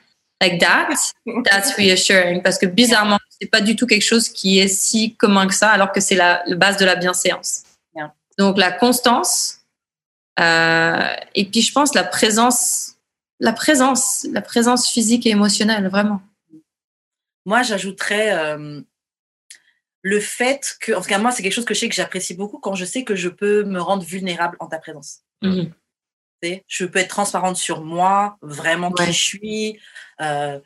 Like 0.40 0.60
that, 0.60 0.89
that's 1.44 1.74
reassuring. 1.76 2.43
Parce 2.43 2.59
que 2.59 2.66
bizarrement, 2.66 3.18
c'est 3.40 3.48
pas 3.48 3.60
du 3.60 3.76
tout 3.76 3.86
quelque 3.86 4.02
chose 4.02 4.28
qui 4.28 4.59
est 4.59 4.68
si 4.68 5.14
commun 5.14 5.47
que 5.47 5.55
ça, 5.55 5.70
alors 5.70 5.93
que 5.93 6.01
c'est 6.01 6.16
la, 6.16 6.43
la 6.47 6.56
base 6.56 6.76
de 6.78 6.84
la 6.84 6.97
bienséance. 6.97 7.62
Yeah. 7.94 8.12
Donc 8.39 8.59
la 8.59 8.72
constance, 8.72 9.60
euh, 10.40 11.14
et 11.34 11.44
puis 11.44 11.62
je 11.62 11.72
pense 11.72 11.94
la 11.94 12.05
présence, 12.05 12.91
la 13.43 13.52
présence, 13.52 14.27
la 14.31 14.40
présence 14.40 14.89
physique 14.89 15.27
et 15.27 15.31
émotionnelle, 15.31 15.89
vraiment. 15.89 16.23
Moi, 17.44 17.64
j'ajouterais 17.64 18.32
euh, 18.32 18.81
le 20.01 20.20
fait 20.20 20.77
que, 20.81 20.93
en 20.93 21.01
tout 21.01 21.09
cas, 21.09 21.19
moi, 21.19 21.32
c'est 21.32 21.43
quelque 21.43 21.52
chose 21.52 21.64
que 21.64 21.74
je 21.74 21.81
sais 21.81 21.89
que 21.89 21.94
j'apprécie 21.94 22.35
beaucoup 22.35 22.60
quand 22.60 22.77
je 22.77 22.85
sais 22.85 23.02
que 23.02 23.16
je 23.16 23.28
peux 23.28 23.64
me 23.64 23.81
rendre 23.81 24.05
vulnérable 24.05 24.56
en 24.60 24.69
ta 24.69 24.78
présence. 24.78 25.23
Mhm. 25.43 25.73
Je 26.69 26.85
peux 26.85 27.01
être 27.01 27.09
transparente 27.09 27.56
sur 27.56 27.82
moi, 27.82 28.36
vraiment 28.43 28.93
qui 28.93 29.06
je 29.06 29.10
suis, 29.10 29.78
euh, 30.20 30.59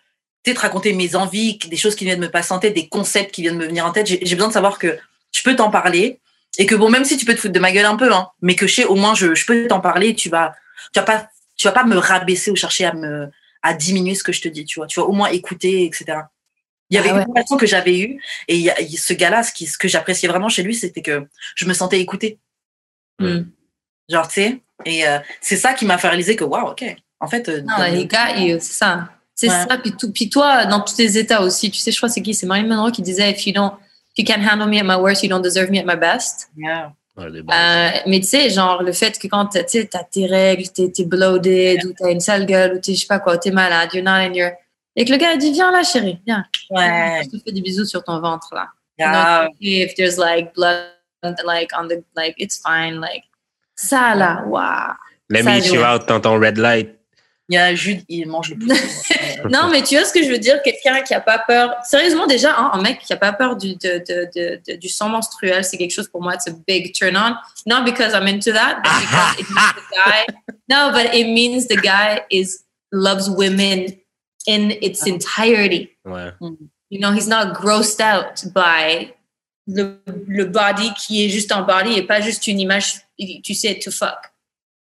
peut-être 0.42 0.58
raconter 0.58 0.92
mes 0.92 1.16
envies, 1.16 1.58
des 1.58 1.76
choses 1.76 1.94
qui 1.94 2.04
viennent 2.04 2.20
de 2.20 2.26
me 2.26 2.30
passer 2.30 2.52
en 2.52 2.58
tête, 2.58 2.74
des 2.74 2.88
concepts 2.88 3.34
qui 3.34 3.42
viennent 3.42 3.58
de 3.58 3.62
me 3.62 3.66
venir 3.66 3.86
en 3.86 3.92
tête. 3.92 4.06
J'ai 4.06 4.18
j'ai 4.22 4.36
besoin 4.36 4.48
de 4.48 4.54
savoir 4.54 4.78
que 4.78 4.98
je 5.32 5.42
peux 5.42 5.56
t'en 5.56 5.70
parler 5.70 6.20
et 6.58 6.66
que 6.66 6.74
bon, 6.74 6.90
même 6.90 7.04
si 7.04 7.16
tu 7.16 7.24
peux 7.24 7.34
te 7.34 7.40
foutre 7.40 7.54
de 7.54 7.58
ma 7.58 7.72
gueule 7.72 7.86
un 7.86 7.96
peu, 7.96 8.12
hein, 8.12 8.28
mais 8.40 8.54
que 8.54 8.66
je 8.66 8.74
sais 8.74 8.84
au 8.84 8.94
moins 8.94 9.14
je, 9.14 9.34
je 9.34 9.44
peux 9.46 9.66
t'en 9.66 9.80
parler. 9.80 10.14
Tu 10.14 10.30
vas, 10.30 10.54
tu 10.94 11.00
vas 11.00 11.04
pas, 11.04 11.28
tu 11.56 11.66
vas 11.66 11.72
pas 11.72 11.84
me 11.84 11.96
rabaisser 11.96 12.50
ou 12.50 12.56
chercher 12.56 12.84
à 12.86 12.92
me 12.92 13.30
à 13.62 13.74
diminuer 13.74 14.14
ce 14.14 14.22
que 14.22 14.32
je 14.32 14.40
te 14.42 14.48
dis. 14.48 14.64
Tu 14.64 14.78
vois, 14.78 14.86
tu 14.86 15.00
vas 15.00 15.06
au 15.06 15.12
moins 15.12 15.28
écouter, 15.28 15.84
etc. 15.84 16.04
Il 16.90 16.94
y 16.94 16.98
avait 16.98 17.08
Ah 17.10 17.14
ouais. 17.16 17.22
une 17.22 17.28
relation 17.30 17.56
que 17.56 17.66
j'avais 17.66 17.98
eue 17.98 18.20
et 18.46 18.54
il 18.56 18.60
y 18.62 18.70
a, 18.70 18.76
ce 18.96 19.12
gars-là, 19.12 19.42
ce, 19.42 19.52
qui, 19.52 19.66
ce 19.66 19.76
que 19.76 19.88
j'appréciais 19.88 20.28
vraiment 20.28 20.48
chez 20.48 20.62
lui, 20.62 20.74
c'était 20.74 21.02
que 21.02 21.26
je 21.56 21.64
me 21.66 21.74
sentais 21.74 22.00
écoutée. 22.00 22.38
Mhm. 23.18 23.50
Genre, 24.08 24.28
tu 24.28 24.34
sais, 24.34 24.60
et 24.84 25.06
euh, 25.08 25.18
c'est 25.40 25.56
ça 25.56 25.74
qui 25.74 25.84
m'a 25.84 25.98
fait 25.98 26.08
réaliser 26.08 26.36
que, 26.36 26.44
waouh, 26.44 26.70
ok, 26.70 26.84
en 27.18 27.26
fait, 27.26 27.48
euh, 27.48 27.62
Non, 27.62 27.76
dans 27.78 27.84
les 27.92 28.02
le- 28.02 28.04
gars, 28.04 28.36
ils- 28.36 28.60
c'est 28.60 28.74
ça. 28.74 29.10
C'est 29.34 29.48
Ouais. 29.48 29.66
ça. 29.68 29.78
Puis, 29.78 29.92
tout- 29.96 30.12
puis 30.12 30.30
toi, 30.30 30.64
dans 30.66 30.80
tous 30.80 30.94
tes 30.94 31.18
états 31.18 31.42
aussi, 31.42 31.70
tu 31.72 31.78
sais, 31.80 31.90
je 31.90 31.96
crois 31.96 32.08
que 32.08 32.14
c'est 32.14 32.22
qui? 32.22 32.34
C'est 32.34 32.46
Marilyn 32.46 32.68
Monroe 32.76 32.92
qui 32.92 33.02
disait 33.02 33.32
If 33.32 33.46
you 33.46 33.52
don't, 33.52 33.72
if 34.16 34.18
you 34.18 34.24
can't 34.24 34.42
handle 34.46 34.68
me 34.68 34.78
at 34.78 34.84
my 34.84 34.94
worst, 35.02 35.22
you 35.24 35.28
don't 35.28 35.42
deserve 35.42 35.70
me 35.70 35.78
at 35.80 35.84
my 35.84 35.96
best. 35.98 36.48
Yeah. 36.56 36.92
Ouais. 37.16 37.24
Euh, 37.26 37.90
mais 38.06 38.20
tu 38.20 38.26
sais, 38.26 38.50
genre, 38.50 38.82
le 38.82 38.92
fait 38.92 39.18
que 39.18 39.26
quand 39.26 39.46
tu 39.46 39.88
t'as 39.88 40.04
tes 40.04 40.26
règles, 40.26 40.68
t'es, 40.68 40.90
t'es 40.90 41.04
bloated, 41.04 41.84
ou 41.86 41.94
t'as 41.98 42.10
une 42.10 42.20
sale 42.20 42.44
gueule, 42.44 42.74
ou 42.74 42.78
t'es, 42.78 42.94
je 42.94 43.00
sais 43.00 43.06
pas 43.06 43.20
quoi, 43.20 43.38
t'es 43.38 43.50
malade, 43.50 43.88
you're 43.94 44.04
not 44.04 44.10
in 44.10 44.34
your. 44.34 44.50
Et 44.94 45.04
que 45.04 45.12
le 45.12 45.18
gars 45.18 45.36
dit 45.36 45.52
Viens 45.52 45.72
là, 45.72 45.82
chérie, 45.82 46.18
viens. 46.26 46.44
Ouais, 46.70 47.22
Je 47.24 47.30
te 47.30 47.42
fais 47.42 47.52
des 47.52 47.62
bisous 47.62 47.86
sur 47.86 48.04
ton 48.04 48.20
ventre, 48.20 48.48
là. 48.54 48.68
grave. 48.98 49.48
Not 49.48 49.54
if 49.60 49.94
there's 49.94 50.18
like 50.18 50.54
blood, 50.54 50.88
like 51.44 51.70
on 51.78 51.88
the, 51.88 52.02
like, 52.14 52.34
it's 52.38 52.60
fine, 52.60 53.00
like. 53.00 53.24
Ça, 53.74 54.14
là, 54.14 54.42
waouh. 54.46 54.94
Let 55.28 55.42
ça, 55.42 55.50
me 55.50 55.58
eat 55.58 55.72
you 55.72 55.82
out 55.82 56.06
dans 56.08 56.20
ton 56.20 56.38
red 56.38 56.56
light. 56.58 56.95
Il 57.48 57.54
y 57.54 57.58
a 57.58 57.74
Jude, 57.74 58.02
il 58.08 58.26
mange 58.28 58.50
le 58.50 58.56
plus. 58.58 58.68
Ouais. 59.36 59.50
Non, 59.50 59.68
mais 59.70 59.82
tu 59.82 59.94
vois 59.96 60.04
ce 60.06 60.12
que 60.14 60.22
je 60.24 60.30
veux 60.30 60.38
dire? 60.38 60.62
Quelqu'un 60.62 61.02
qui 61.02 61.12
a 61.12 61.20
pas 61.20 61.38
peur. 61.38 61.74
Sérieusement, 61.84 62.26
déjà, 62.26 62.56
hein, 62.58 62.70
un 62.72 62.80
mec 62.80 63.00
qui 63.00 63.12
a 63.12 63.16
pas 63.18 63.32
peur 63.34 63.54
du, 63.54 63.76
de, 63.76 64.02
de, 64.08 64.28
de, 64.34 64.60
de- 64.66 64.76
du 64.76 64.88
sang 64.88 65.10
menstruel, 65.10 65.62
c'est 65.62 65.76
quelque 65.76 65.92
chose 65.92 66.08
pour 66.08 66.22
moi, 66.22 66.34
it's 66.34 66.48
a 66.48 66.52
big 66.66 66.94
turn 66.94 67.16
on. 67.16 67.34
Not 67.66 67.84
because 67.84 68.14
I'm 68.14 68.26
into 68.26 68.50
that, 68.52 68.80
but 68.82 68.92
because 69.00 69.38
it 69.38 69.46
means 69.50 69.74
the 69.74 69.94
guy. 69.94 70.26
No, 70.70 70.90
but 70.90 71.14
it 71.14 71.26
means 71.26 71.66
the 71.68 71.76
guy 71.76 72.22
is 72.30 72.64
loves 72.92 73.28
women 73.28 73.92
in 74.46 74.70
its 74.80 75.06
entirety. 75.06 75.90
Ouais. 76.06 76.32
You 76.90 76.98
know, 76.98 77.12
he's 77.12 77.28
not 77.28 77.52
grossed 77.54 78.00
out 78.00 78.42
by 78.54 79.12
le, 79.66 80.00
le 80.26 80.46
body 80.46 80.92
qui 80.94 81.24
est 81.24 81.28
juste 81.28 81.52
un 81.52 81.62
body 81.62 81.92
et 81.98 82.02
pas 82.04 82.20
juste 82.22 82.46
une 82.46 82.58
image, 82.58 83.02
tu 83.44 83.54
sais, 83.54 83.78
to 83.78 83.90
fuck. 83.90 84.32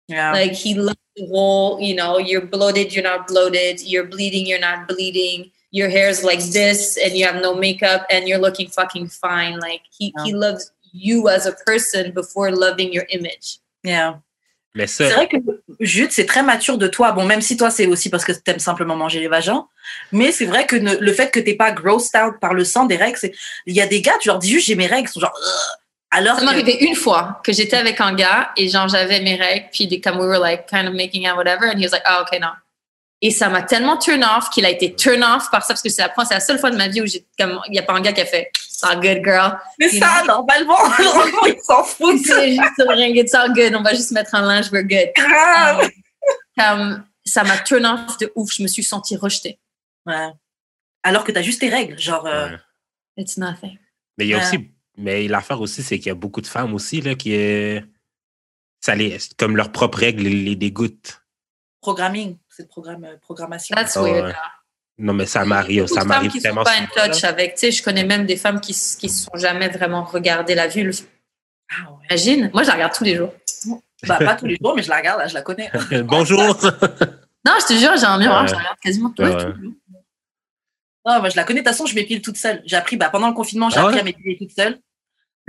Yeah. 0.08 0.34
Like 0.34 0.54
he 0.54 0.74
loves 0.76 0.98
the 1.16 1.28
whole, 1.28 1.80
you 1.80 1.96
know, 1.96 2.18
you're 2.18 2.46
bloated, 2.46 2.94
you're 2.94 3.04
not 3.04 3.28
bloated, 3.28 3.82
you're 3.82 4.06
bleeding, 4.06 4.46
you're 4.46 4.60
not 4.60 4.88
bleeding, 4.88 5.52
your 5.72 5.90
hair's 5.90 6.24
like 6.24 6.42
this 6.52 6.98
and 6.98 7.16
you 7.16 7.26
have 7.26 7.42
no 7.42 7.56
makeup 7.56 8.06
and 8.12 8.28
you're 8.28 8.40
looking 8.40 8.68
fucking 8.68 9.08
fine. 9.08 9.60
Like 9.60 9.82
he, 9.98 10.14
he 10.26 10.34
loves 10.34 10.72
you 10.92 11.30
as 11.30 11.46
a 11.46 11.54
person 11.66 12.12
before 12.12 12.52
loving 12.52 12.92
your 12.92 13.06
image. 13.10 13.60
Yeah. 13.84 14.20
Mais 14.74 14.88
ça, 14.88 15.06
C'est 15.10 15.14
vrai 15.14 15.28
que 15.28 15.38
Jude, 15.82 16.12
c'est 16.12 16.26
très 16.26 16.44
mature 16.44 16.78
de 16.78 16.88
toi. 16.88 17.12
Bon, 17.12 17.26
même 17.26 17.42
si 17.42 17.58
toi, 17.58 17.70
c'est 17.70 17.88
aussi 17.88 18.10
parce 18.10 18.24
que 18.24 18.32
t'aimes 18.32 18.60
simplement 18.60 18.96
manger 18.96 19.20
les 19.20 19.28
vagins. 19.28 19.68
Mais 20.14 20.32
c'est 20.32 20.46
vrai 20.46 20.66
que 20.66 20.78
ne- 20.78 20.96
le 20.96 21.12
fait 21.12 21.30
que 21.30 21.42
t'es 21.42 21.56
pas 21.56 21.72
grossed 21.74 22.16
out 22.16 22.36
par 22.40 22.54
le 22.54 22.64
sang 22.64 22.86
des 22.86 22.96
règles, 22.96 23.18
il 23.66 23.76
y 23.76 23.82
a 23.82 23.88
des 23.88 24.02
gars, 24.02 24.18
tu 24.22 24.30
leur 24.30 24.40
dis 24.40 24.50
juste 24.50 24.68
j'ai 24.68 24.76
mes 24.76 24.88
règles, 24.88 25.10
ils 25.10 25.12
sont 25.12 25.20
genre, 25.20 25.34
Ugh 25.38 25.78
alors 26.12 26.38
Ça 26.40 26.44
m'est 26.46 26.52
arrivé 26.52 26.78
une 26.84 26.96
fois 26.96 27.40
que 27.44 27.52
j'étais 27.54 27.78
avec 27.78 28.00
un 28.02 28.14
gars 28.14 28.52
et 28.58 28.68
genre 28.70 28.88
j'avais 28.90 29.22
mes 29.22 29.36
règles, 29.36 29.68
puis 29.72 29.88
des, 29.88 30.00
comme 30.02 30.18
we 30.18 30.28
were 30.28 30.40
like 30.40 30.68
kind 30.68 30.88
of 30.88 30.94
making 30.94 31.28
out 31.28 31.38
whatever, 31.38 31.66
and 31.70 31.78
he 31.80 31.84
was 31.86 31.92
like, 31.92 32.04
oh, 32.10 32.24
ok, 32.24 32.40
non. 32.42 32.50
Et 33.24 33.30
ça 33.30 33.50
m'a 33.50 33.62
tellement 33.62 33.98
turn 33.98 34.24
off 34.24 34.50
qu'il 34.50 34.66
a 34.66 34.70
été 34.70 34.96
turn 34.96 35.24
off 35.24 35.50
par 35.52 35.62
ça 35.64 35.70
parce 35.70 35.82
que 35.84 35.90
c'est 35.90 36.02
la, 36.02 36.10
première- 36.10 36.28
c'est 36.28 36.34
la 36.34 36.40
seule 36.40 36.58
fois 36.60 36.72
de 36.72 36.76
ma 36.78 36.88
vie 36.88 37.02
où 37.02 37.06
j'ai 37.06 37.24
comme 37.40 37.60
il 37.68 37.76
y 37.76 37.80
a 37.80 37.84
pas 37.84 37.94
un 37.94 38.02
gars 38.02 38.14
qui 38.14 38.22
a 38.22 38.26
fait 38.26 38.50
it's 38.56 38.84
all 38.84 39.00
good 39.00 39.24
girl. 39.24 39.60
c'est 39.80 40.00
ça, 40.00 40.24
normalement, 40.26 40.76
normalement, 41.00 41.46
ils 41.46 41.62
s'en 41.62 41.84
foutent. 41.84 42.26
C'est 42.26 42.50
juste 42.52 42.84
rien, 42.90 43.08
it's 43.10 43.34
all 43.36 43.54
good, 43.54 43.76
on 43.76 43.84
va 43.84 43.94
juste 43.94 44.12
mettre 44.12 44.34
un 44.34 44.42
linge, 44.42 44.72
we're 44.72 44.84
good. 44.84 45.12
Grave. 45.16 45.90
Comme 46.58 47.06
ça 47.24 47.44
m'a 47.44 47.58
turn 47.60 47.86
off 47.86 48.18
de 48.18 48.32
ouf, 48.36 48.52
je 48.54 48.64
me 48.64 48.68
suis 48.68 48.84
sentie 48.84 49.16
rejetée. 49.16 49.60
Ouais. 50.08 50.30
Alors 51.04 51.24
que 51.24 51.32
t'as 51.32 51.42
juste 51.44 51.62
tes 51.62 51.70
règles, 51.70 51.98
genre. 52.00 52.26
euh, 52.26 52.50
ouais. 52.50 52.58
It's 53.18 53.38
nothing. 53.38 53.78
Mais 54.18 54.26
il 54.26 54.30
y 54.30 54.34
a 54.34 54.40
aussi, 54.40 54.72
mais 55.02 55.28
l'affaire 55.28 55.60
aussi, 55.62 55.84
c'est 55.84 55.98
qu'il 55.98 56.08
y 56.08 56.12
a 56.12 56.16
beaucoup 56.16 56.42
de 56.42 56.48
femmes 56.48 56.74
aussi, 56.74 57.02
là, 57.02 57.16
qui, 57.16 57.36
euh, 57.36 57.82
ça 58.80 58.96
les, 58.96 59.18
comme 59.38 59.58
leurs 59.58 59.72
propres 59.72 60.00
règles 60.00 60.24
les, 60.24 60.30
les 60.44 60.56
dégoûtent. 60.56 61.22
Programming, 61.82 62.38
c'est 62.50 62.64
le 62.64 62.68
programme, 62.70 63.04
euh, 63.06 63.18
programmation. 63.22 63.76
That's 63.76 63.98
Oh, 63.98 64.04
weird. 64.04 64.26
ouais. 64.28 64.34
Non, 64.98 65.14
mais 65.14 65.26
ça 65.26 65.44
m'arrive, 65.46 65.88
ça 65.88 66.04
m'arrive 66.06 66.30
qui 66.32 66.38
sont 66.38 66.44
tellement 66.44 66.64
pas 66.64 67.08
touch 67.08 67.22
là. 67.24 67.30
avec, 67.30 67.56
tu 67.56 67.60
sais, 67.62 67.72
je 67.72 67.82
connais 67.82 68.04
même 68.04 68.26
des 68.28 68.38
femmes 68.38 68.62
qui, 68.62 68.74
qui 68.74 69.10
se 69.10 69.24
sont 69.26 69.36
jamais 69.36 69.68
vraiment 69.70 70.04
regardé 70.04 70.54
la 70.54 70.68
vulve. 70.68 71.02
Ah 71.72 71.90
ouais. 71.92 71.98
Imagine, 72.10 72.52
moi 72.54 72.62
je 72.64 72.68
la 72.68 72.74
regarde 72.76 72.94
tous 72.94 73.04
les 73.06 73.16
jours. 73.16 73.34
Bah, 74.08 74.18
pas 74.20 74.36
tous 74.36 74.46
les 74.46 74.58
jours, 74.62 74.76
mais 74.76 74.84
je 74.84 74.90
la 74.90 74.98
regarde, 74.98 75.20
là, 75.20 75.28
je 75.28 75.34
la 75.34 75.42
connais. 75.42 75.72
Bonjour! 76.04 76.40
Non, 77.44 77.54
je 77.60 77.74
te 77.74 77.80
jure, 77.80 77.98
j'ai 77.98 78.06
un 78.06 78.20
miroir, 78.20 78.44
Ouais. 78.44 78.48
je 78.50 78.54
la 78.54 78.60
regarde 78.60 78.78
quasiment 78.84 79.10
tous 79.10 79.24
Ouais, 79.24 79.34
les 79.34 79.40
jours. 79.42 79.54
Non, 81.08 81.20
moi, 81.22 81.30
je 81.30 81.36
la 81.36 81.44
connais. 81.44 81.62
De 81.62 81.66
toute 81.66 81.74
façon, 81.74 81.88
je 81.88 81.96
m'épile 81.96 82.22
toute 82.22 82.38
seule. 82.38 82.62
J'ai 82.68 82.76
appris, 82.76 82.98
bah, 82.98 83.10
pendant 83.10 83.28
le 83.30 83.34
confinement, 83.34 83.72
j'ai 83.72 83.78
Ah 83.80 83.82
appris 83.86 83.96
ouais? 83.96 84.02
à 84.02 84.04
m'épiler 84.04 84.38
toute 84.38 84.52
seule. 84.52 84.80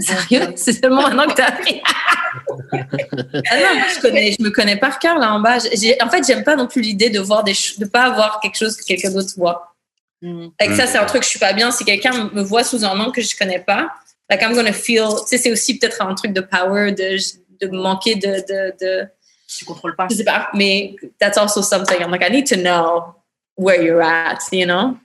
Sérieux? 0.02 0.52
C'est 0.56 0.72
seulement 0.72 1.02
maintenant 1.02 1.26
que 1.26 1.34
t'as 1.34 1.46
appris. 1.46 1.80
ah 2.72 2.76
non, 2.76 3.78
moi, 3.78 3.86
je, 3.94 4.00
connais, 4.00 4.32
je 4.32 4.42
me 4.42 4.50
connais 4.50 4.76
par 4.76 4.98
cœur 4.98 5.18
là 5.18 5.34
en 5.34 5.40
bas. 5.40 5.58
En 6.00 6.08
fait, 6.10 6.26
j'aime 6.26 6.44
pas 6.44 6.56
non 6.56 6.66
plus 6.66 6.80
l'idée 6.80 7.10
de 7.10 7.20
voir 7.20 7.44
des 7.44 7.54
de 7.78 7.84
pas 7.84 8.04
avoir 8.04 8.40
quelque 8.40 8.56
chose 8.56 8.76
que 8.76 8.84
quelqu'un 8.84 9.10
d'autre 9.10 9.32
voit. 9.36 9.74
Mm. 10.22 10.48
Avec 10.58 10.76
ça, 10.76 10.86
c'est 10.86 10.98
un 10.98 11.04
truc, 11.04 11.22
je 11.22 11.28
suis 11.28 11.38
pas 11.38 11.52
bien. 11.52 11.70
Si 11.70 11.84
quelqu'un 11.84 12.30
me 12.32 12.42
voit 12.42 12.64
sous 12.64 12.84
un 12.84 12.98
angle 12.98 13.12
que 13.12 13.22
je 13.22 13.36
connais 13.36 13.60
pas, 13.60 13.90
like 14.30 14.42
I'm 14.42 14.54
gonna 14.54 14.72
feel. 14.72 15.08
Tu 15.20 15.26
sais, 15.26 15.38
c'est 15.38 15.52
aussi 15.52 15.78
peut-être 15.78 16.02
un 16.02 16.14
truc 16.14 16.32
de 16.32 16.40
power, 16.40 16.92
de, 16.92 17.16
de 17.60 17.76
manquer 17.76 18.14
de, 18.16 18.36
de, 18.48 18.74
de, 18.80 19.06
Tu 19.46 19.64
contrôles 19.64 19.96
pas. 19.96 20.08
je 20.10 20.16
sais 20.16 20.24
pas, 20.24 20.48
mais 20.54 20.94
that's 21.18 21.36
also 21.36 21.62
something. 21.62 22.00
I'm 22.00 22.10
like, 22.10 22.22
I 22.22 22.30
need 22.30 22.46
to 22.48 22.56
know 22.56 23.14
where 23.56 23.82
you're 23.82 24.02
at, 24.02 24.38
you 24.52 24.66
know? 24.66 24.96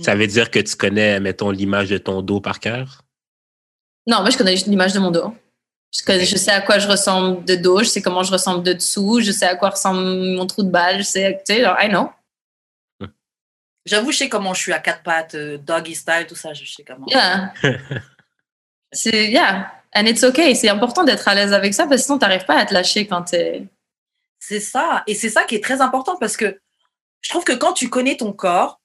Ça 0.00 0.14
veut 0.14 0.26
dire 0.28 0.50
que 0.50 0.60
tu 0.60 0.76
connais, 0.76 1.18
mettons, 1.18 1.50
l'image 1.50 1.88
de 1.88 1.98
ton 1.98 2.22
dos 2.22 2.40
par 2.40 2.60
cœur? 2.60 3.01
Non, 4.06 4.20
moi, 4.20 4.30
je 4.30 4.36
connais 4.36 4.52
juste 4.52 4.66
l'image 4.66 4.92
de 4.92 4.98
mon 4.98 5.10
dos. 5.10 5.34
Je, 5.94 6.02
connais, 6.04 6.22
Ok. 6.22 6.28
je 6.28 6.36
sais 6.36 6.50
à 6.50 6.60
quoi 6.62 6.78
je 6.78 6.88
ressemble 6.88 7.44
de 7.44 7.54
dos, 7.54 7.80
je 7.80 7.88
sais 7.88 8.02
comment 8.02 8.22
je 8.22 8.32
ressemble 8.32 8.62
de 8.62 8.72
dessous, 8.72 9.20
je 9.20 9.30
sais 9.30 9.46
à 9.46 9.56
quoi 9.56 9.70
ressemble 9.70 10.00
mon 10.00 10.46
trou 10.46 10.62
de 10.62 10.70
balle, 10.70 10.98
je 10.98 11.02
sais, 11.02 11.42
tu 11.46 11.54
sais, 11.54 11.62
genre, 11.62 11.76
I 11.80 11.88
know. 11.88 12.10
J'avoue, 13.84 14.12
je 14.12 14.18
sais 14.18 14.28
comment 14.28 14.54
je 14.54 14.60
suis 14.60 14.72
à 14.72 14.78
quatre 14.78 15.02
pattes, 15.02 15.34
euh, 15.34 15.58
doggy 15.58 15.94
style, 15.94 16.26
tout 16.28 16.36
ça, 16.36 16.54
je 16.54 16.64
sais 16.64 16.84
comment. 16.84 17.06
Yeah. 17.08 17.52
c'est, 18.92 19.28
yeah. 19.28 19.72
And 19.94 20.06
it's 20.06 20.22
okay. 20.22 20.54
C'est 20.54 20.68
important 20.68 21.04
d'être 21.04 21.26
à 21.28 21.34
l'aise 21.34 21.52
avec 21.52 21.74
ça 21.74 21.86
parce 21.86 22.02
que 22.02 22.04
sinon, 22.06 22.18
t'arrives 22.18 22.44
pas 22.44 22.56
à 22.56 22.64
te 22.64 22.72
lâcher 22.72 23.06
quand 23.06 23.22
t'es. 23.22 23.66
C'est 24.38 24.60
ça. 24.60 25.02
Et 25.06 25.14
c'est 25.14 25.28
ça 25.28 25.44
qui 25.44 25.56
est 25.56 25.62
très 25.62 25.80
important 25.80 26.16
parce 26.16 26.36
que 26.36 26.60
je 27.20 27.30
trouve 27.30 27.44
que 27.44 27.52
quand 27.52 27.72
tu 27.72 27.88
connais 27.90 28.16
ton 28.16 28.32
corps, 28.32 28.80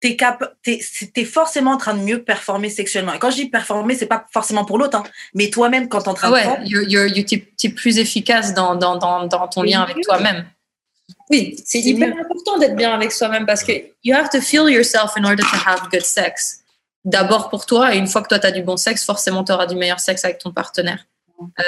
t'es 0.00 0.16
cap 0.16 0.54
t'es, 0.62 0.78
c'est- 0.80 1.12
t'es 1.12 1.24
forcément 1.24 1.72
en 1.72 1.76
train 1.76 1.94
de 1.94 2.00
mieux 2.00 2.22
performer 2.22 2.70
sexuellement. 2.70 3.12
Et 3.14 3.18
quand 3.18 3.30
je 3.30 3.36
dis 3.36 3.46
performer, 3.46 3.94
c'est 3.94 4.06
pas 4.06 4.26
forcément 4.32 4.64
pour 4.64 4.78
l'autre, 4.78 4.96
hein, 4.98 5.02
mais 5.34 5.50
toi-même 5.50 5.88
quand 5.88 6.02
t'es 6.02 6.08
en 6.08 6.14
train 6.14 6.28
Ah 6.28 6.30
de 6.30 6.34
ouais, 6.34 6.42
faire, 6.42 6.60
you're, 6.64 6.84
you're, 6.88 7.06
you- 7.16 7.24
t'es, 7.24 7.46
t'es 7.56 7.68
plus 7.70 7.98
efficace 7.98 8.54
dans, 8.54 8.74
dans, 8.76 8.96
dans, 8.96 9.26
dans 9.26 9.48
ton 9.48 9.62
lien 9.62 9.82
avec 9.82 10.00
toi-même. 10.02 10.44
Oui, 11.30 11.56
c'est 11.64 11.80
hyper 11.80 12.14
mieux. 12.14 12.20
important 12.22 12.58
d'être 12.58 12.76
bien 12.76 12.92
avec 12.92 13.12
soi-même 13.12 13.46
parce 13.46 13.64
que 13.64 13.72
you 14.04 14.14
have 14.14 14.28
to 14.30 14.40
feel 14.40 14.68
yourself 14.70 15.12
in 15.16 15.24
order 15.24 15.42
to 15.42 15.56
have 15.66 15.88
good 15.90 16.04
sex. 16.04 16.60
D'abord 17.04 17.48
pour 17.48 17.64
toi, 17.66 17.94
et 17.94 17.98
une 17.98 18.06
fois 18.06 18.22
que 18.22 18.28
toi, 18.28 18.38
tu 18.38 18.46
as 18.46 18.50
du 18.50 18.62
bon 18.62 18.76
sexe, 18.76 19.04
forcément, 19.04 19.42
tu 19.44 19.52
auras 19.52 19.66
du 19.66 19.74
meilleur 19.76 20.00
sexe 20.00 20.24
avec 20.24 20.38
ton 20.38 20.52
partenaire. 20.52 21.06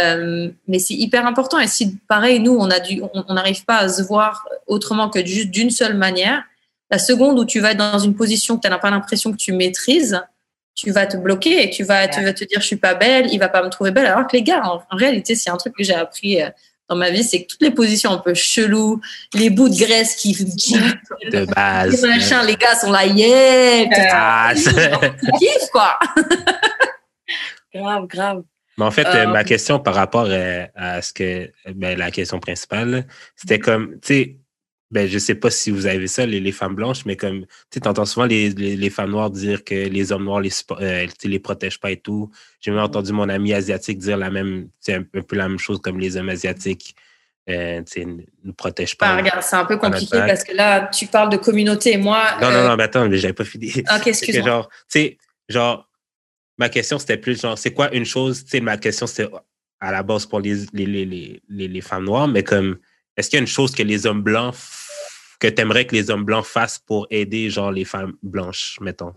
Euh, 0.03 0.51
mais 0.69 0.79
c'est 0.79 0.95
hyper 0.95 1.27
important. 1.27 1.59
Et 1.59 1.69
si, 1.69 1.97
pareil, 2.09 2.41
nous, 2.41 2.53
on 2.59 2.69
a 2.71 2.81
du, 2.81 3.01
on 3.03 3.25
on 3.29 3.35
n'arrive 3.35 3.65
pas 3.65 3.79
à 3.79 3.89
se 3.89 4.03
voir 4.03 4.47
autrement 4.67 5.09
que 5.09 5.25
juste 5.25 5.51
d'une 5.51 5.71
seule 5.71 5.97
manière, 5.97 6.43
la 6.91 6.99
seconde 6.99 7.39
où 7.39 7.45
tu 7.45 7.61
vas 7.61 7.73
être 7.73 7.79
dans 7.79 7.99
une 7.99 8.15
position 8.15 8.57
que 8.57 8.63
tu 8.63 8.69
n'as 8.69 8.79
pas 8.79 8.91
l'impression 8.91 9.31
que 9.33 9.37
tu 9.37 9.53
maîtrises, 9.53 10.21
tu 10.75 10.91
vas 10.91 11.07
te 11.07 11.17
bloquer 11.17 11.65
et 11.65 11.71
tu 11.71 11.85
vas, 11.85 12.09
tu 12.09 12.23
vas 12.23 12.33
te 12.33 12.45
dire 12.45 12.61
je 12.61 12.67
suis 12.67 12.77
pas 12.77 12.95
belle, 12.95 13.29
il 13.33 13.39
va 13.39 13.49
pas 13.49 13.63
me 13.63 13.69
trouver 13.69 13.91
belle. 13.91 14.07
Alors 14.07 14.27
que 14.27 14.37
les 14.37 14.43
gars, 14.43 14.63
en, 14.65 14.83
en 14.91 14.97
réalité, 14.97 15.35
c'est 15.35 15.51
un 15.51 15.57
truc 15.57 15.75
que 15.77 15.85
j'ai 15.85 15.95
appris 15.95 16.43
euh, 16.43 16.49
dans 16.89 16.97
ma 16.97 17.11
vie, 17.11 17.23
c'est 17.23 17.43
que 17.43 17.47
toutes 17.47 17.63
les 17.63 17.71
positions 17.71 18.11
un 18.11 18.19
peu 18.19 18.35
cheloues, 18.35 19.01
les 19.35 19.49
bouts 19.49 19.69
de 19.69 19.77
graisse 19.77 20.17
qui, 20.17 20.35
qui 20.57 20.75
De 21.31 21.39
les 21.39 21.47
machins, 22.09 22.45
les 22.45 22.57
gars 22.57 22.75
sont 22.75 22.91
là, 22.91 23.07
yeah, 23.07 23.87
Ah, 24.13 24.53
kiffes 24.55 25.71
quoi. 25.71 25.97
grave, 27.75 28.07
grave. 28.09 28.43
Mais 28.77 28.85
en 28.85 28.91
fait, 28.91 29.07
Euh, 29.07 29.15
euh, 29.15 29.27
ma 29.29 29.45
question 29.45 29.79
par 29.79 29.95
rapport 29.95 30.27
euh, 30.29 30.67
à 30.75 31.01
ce 31.01 31.13
que 31.13 31.53
ben, 31.75 31.97
la 31.97 32.11
question 32.11 32.41
principale, 32.41 33.07
c'était 33.37 33.59
Mm-hmm. 33.59 33.61
comme, 33.61 33.91
tu 34.01 34.15
sais, 34.15 34.37
ben, 34.91 35.07
je 35.09 35.19
sais 35.19 35.35
pas 35.37 35.51
si 35.51 35.71
vous 35.71 35.87
avez 35.87 36.07
ça, 36.09 36.27
les, 36.27 36.41
les 36.41 36.53
femmes 36.53 36.75
blanches, 36.75 37.05
mais 37.07 37.17
comme, 37.17 37.43
tu 37.43 37.47
sais, 37.75 37.81
t'entends 37.81 38.05
souvent 38.05 38.27
les, 38.27 38.51
les, 38.51 38.77
les 38.77 38.91
femmes 38.91 39.11
noires 39.11 39.31
dire 39.31 39.63
que 39.65 39.75
les 39.75 40.11
hommes 40.13 40.25
noirs 40.25 40.41
les, 40.41 40.51
euh, 40.81 41.07
les 41.25 41.39
protègent 41.39 41.79
pas 41.79 41.91
et 41.93 41.97
tout. 41.97 42.31
J'ai 42.61 42.71
même 42.73 42.81
entendu 42.81 43.13
mon 43.13 43.29
ami 43.29 43.53
asiatique 43.55 43.99
dire 43.99 44.17
la 44.17 44.31
même, 44.31 44.69
c'est 44.81 44.95
un, 44.95 45.05
un 45.15 45.23
peu 45.23 45.37
la 45.37 45.49
même 45.49 45.59
chose 45.59 45.81
comme 45.81 45.99
les 46.01 46.17
hommes 46.17 46.29
asiatiques, 46.29 46.97
euh, 47.49 47.83
ne 47.97 48.23
nous 48.45 48.53
protègent 48.53 48.97
pas. 48.97 49.15
Bah, 49.15 49.17
regarde, 49.23 49.43
c'est 49.43 49.57
un 49.57 49.65
peu 49.65 49.77
compliqué 49.77 50.19
parce 50.27 50.45
que 50.45 50.55
là, 50.55 50.89
tu 50.93 51.07
parles 51.07 51.31
de 51.31 51.37
communauté. 51.37 51.97
Moi, 51.97 52.23
Non, 52.41 52.49
euh, 52.49 52.63
non, 52.63 52.69
non, 52.71 52.77
mais 52.77 52.83
attends, 52.85 53.09
mais 53.09 53.17
j'avais 53.17 53.33
pas 53.33 53.45
fini. 53.45 53.69
Ok, 53.69 53.85
C'est 53.87 54.01
que 54.03 54.09
excuse-moi. 54.11 54.47
genre, 54.47 54.69
tu 54.69 54.75
sais, 54.89 55.19
genre, 55.49 55.89
ma 56.59 56.69
question, 56.69 56.99
c'était 56.99 57.17
plus 57.17 57.41
genre, 57.41 57.57
c'est 57.57 57.73
quoi 57.73 57.93
une 57.95 58.05
chose, 58.05 58.45
tu 58.45 58.51
sais, 58.51 58.61
ma 58.61 58.77
question, 58.77 59.07
c'était 59.07 59.31
à 59.81 59.93
la 59.93 60.03
base 60.03 60.27
pour 60.27 60.41
les, 60.41 60.57
les, 60.73 60.85
les, 60.87 61.05
les, 61.07 61.43
les- 61.49 61.69
les 61.69 61.81
femmes 61.81 62.05
noires, 62.05 62.29
mais 62.29 62.43
comme, 62.43 62.77
est-ce 63.21 63.31
qu'il 63.31 63.37
y 63.37 63.41
a 63.41 63.43
une 63.43 63.47
chose 63.47 63.73
que 63.75 63.83
les 63.83 64.07
hommes 64.07 64.23
blancs, 64.23 64.55
que 65.39 65.47
tu 65.49 65.61
aimerais 65.61 65.87
que 65.87 65.95
les 65.95 66.11
hommes 66.11 66.25
blancs 66.25 66.45
fassent 66.45 66.79
pour 66.79 67.07
aider, 67.11 67.51
genre, 67.51 67.71
les 67.71 67.85
femmes 67.85 68.15
blanches, 68.23 68.79
mettons? 68.81 69.15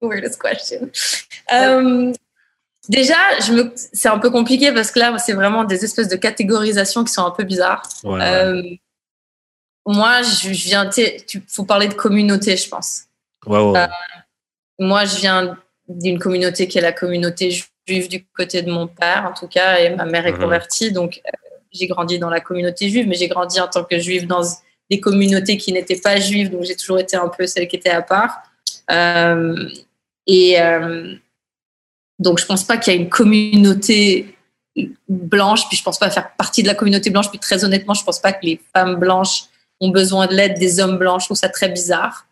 weirdest 0.00 0.40
question. 0.40 0.90
Euh, 1.52 2.12
déjà, 2.88 3.16
je 3.40 3.52
me, 3.52 3.72
c'est 3.74 4.08
un 4.08 4.18
peu 4.18 4.30
compliqué 4.30 4.72
parce 4.72 4.90
que 4.90 5.00
là, 5.00 5.18
c'est 5.18 5.32
vraiment 5.32 5.64
des 5.64 5.84
espèces 5.84 6.08
de 6.08 6.16
catégorisations 6.16 7.04
qui 7.04 7.12
sont 7.12 7.24
un 7.24 7.30
peu 7.32 7.44
bizarres. 7.44 7.82
Ouais. 8.04 8.20
Euh, 8.22 8.62
moi, 9.86 10.22
je, 10.22 10.50
viens, 10.50 10.88
il 10.96 11.42
faut 11.48 11.64
parler 11.64 11.88
de 11.88 11.94
communauté, 11.94 12.56
je 12.56 12.68
pense. 12.68 13.04
ouais, 13.46 13.58
ouais. 13.58 13.80
euh, 13.80 13.86
Moi, 14.78 15.04
je 15.04 15.16
viens 15.16 15.58
d'une 15.88 16.18
communauté 16.18 16.68
qui 16.68 16.78
est 16.78 16.82
la 16.82 16.92
communauté 16.92 17.50
juive 17.86 18.08
du 18.08 18.24
côté 18.26 18.62
de 18.62 18.70
mon 18.70 18.86
père, 18.86 19.26
en 19.28 19.32
tout 19.32 19.48
cas, 19.48 19.78
et 19.78 19.96
ma 19.96 20.04
mère 20.04 20.26
est 20.26 20.32
Mhm. 20.32 20.40
convertie, 20.40 20.92
donc 20.92 21.20
j'ai 21.72 21.86
grandi 21.86 22.18
dans 22.18 22.30
la 22.30 22.40
communauté 22.40 22.88
juive, 22.88 23.06
mais 23.06 23.16
j'ai 23.16 23.28
grandi 23.28 23.60
en 23.60 23.68
tant 23.68 23.84
que 23.84 23.98
juive 23.98 24.26
dans 24.26 24.42
des 24.90 25.00
communautés 25.00 25.56
qui 25.56 25.72
n'étaient 25.72 26.00
pas 26.00 26.18
juives, 26.18 26.50
donc 26.50 26.64
j'ai 26.64 26.76
toujours 26.76 26.98
été 26.98 27.16
un 27.16 27.28
peu 27.28 27.46
celle 27.46 27.68
qui 27.68 27.76
était 27.76 27.90
à 27.90 28.02
part. 28.02 28.42
Euh, 28.90 29.68
et 30.26 30.60
euh, 30.60 31.14
donc, 32.18 32.38
je 32.38 32.46
pense 32.46 32.64
pas 32.64 32.76
qu'il 32.76 32.92
y 32.92 32.96
a 32.96 33.00
une 33.00 33.08
communauté 33.08 34.34
blanche, 35.08 35.68
puis 35.68 35.76
je 35.76 35.82
pense 35.82 35.98
pas 35.98 36.10
faire 36.10 36.34
partie 36.36 36.62
de 36.62 36.68
la 36.68 36.74
communauté 36.74 37.10
blanche, 37.10 37.30
puis 37.30 37.38
très 37.38 37.64
honnêtement, 37.64 37.94
je 37.94 38.04
pense 38.04 38.20
pas 38.20 38.32
que 38.32 38.44
les 38.44 38.60
femmes 38.74 38.96
blanches 38.96 39.44
ont 39.80 39.90
besoin 39.90 40.26
de 40.26 40.34
l'aide 40.34 40.58
des 40.58 40.80
hommes 40.80 40.98
blancs. 40.98 41.20
Je 41.20 41.26
trouve 41.26 41.36
ça 41.36 41.48
très 41.48 41.68
bizarre. 41.68 42.26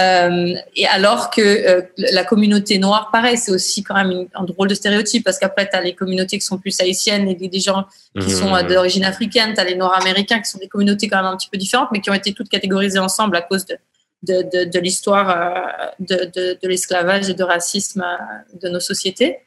Euh, 0.00 0.54
et 0.74 0.86
alors 0.88 1.30
que 1.30 1.40
euh, 1.40 1.82
la 1.96 2.24
communauté 2.24 2.78
noire, 2.78 3.10
pareil, 3.12 3.38
c'est 3.38 3.52
aussi 3.52 3.82
quand 3.84 3.94
même 3.94 4.10
une- 4.10 4.28
un 4.34 4.42
drôle 4.44 4.66
de 4.68 4.74
stéréotype 4.74 5.24
parce 5.24 5.38
qu'après, 5.38 5.68
tu 5.68 5.76
as 5.76 5.80
les 5.80 5.94
communautés 5.94 6.38
qui 6.38 6.44
sont 6.44 6.58
plus 6.58 6.78
haïtiennes 6.80 7.28
et 7.28 7.34
des, 7.36 7.48
des 7.48 7.60
gens 7.60 7.84
qui 8.20 8.26
Mhm. 8.30 8.34
sont 8.40 8.54
euh, 8.54 8.62
d'origine 8.62 9.04
africaine, 9.04 9.54
tu 9.54 9.60
as 9.60 9.64
les 9.64 9.76
noirs 9.76 9.96
américains 10.00 10.40
qui 10.40 10.50
sont 10.50 10.58
des 10.58 10.66
communautés 10.68 11.06
quand 11.08 11.18
même 11.18 11.26
un 11.32 11.36
petit 11.36 11.48
peu 11.48 11.56
différentes, 11.58 11.90
mais 11.92 12.00
qui 12.00 12.10
ont 12.10 12.14
été 12.14 12.32
toutes 12.32 12.48
catégorisées 12.48 12.98
ensemble 12.98 13.36
à 13.36 13.42
cause 13.42 13.64
de, 13.66 13.76
de, 14.22 14.64
de, 14.64 14.78
l'histoire 14.80 15.92
de, 16.00 16.30
de, 16.34 16.68
l'esclavage 16.68 17.28
et 17.30 17.34
de 17.34 17.44
racisme 17.44 18.04
de 18.60 18.68
nos 18.68 18.80
sociétés. 18.80 19.38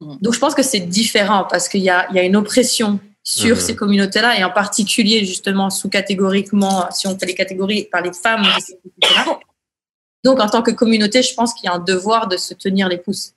Mm. 0.00 0.14
Donc 0.22 0.32
je 0.32 0.38
pense 0.38 0.54
que 0.54 0.62
c'est 0.62 0.80
différent 0.80 1.46
parce 1.50 1.68
qu'il 1.68 1.82
y 1.82 1.90
a, 1.90 2.06
il 2.10 2.16
y 2.16 2.20
a 2.20 2.22
une 2.22 2.36
oppression 2.36 3.00
sur 3.24 3.56
mm. 3.56 3.60
ces 3.60 3.76
communautés-là 3.76 4.38
et 4.38 4.44
en 4.44 4.50
particulier 4.50 5.24
justement 5.24 5.70
sous-catégoriquement, 5.70 6.90
si 6.90 7.06
on 7.06 7.18
fait 7.18 7.26
les 7.26 7.34
catégories 7.34 7.84
par 7.84 8.02
les 8.02 8.12
femmes 8.12 8.44
Donc 10.24 10.40
en 10.40 10.48
tant 10.48 10.62
que 10.62 10.70
communauté, 10.70 11.22
je 11.22 11.34
pense 11.34 11.54
qu'il 11.54 11.64
y 11.64 11.68
a 11.68 11.74
un 11.74 11.78
devoir 11.78 12.28
de 12.28 12.36
se 12.36 12.54
tenir 12.54 12.88
les 12.88 12.98
pouces. 12.98 13.34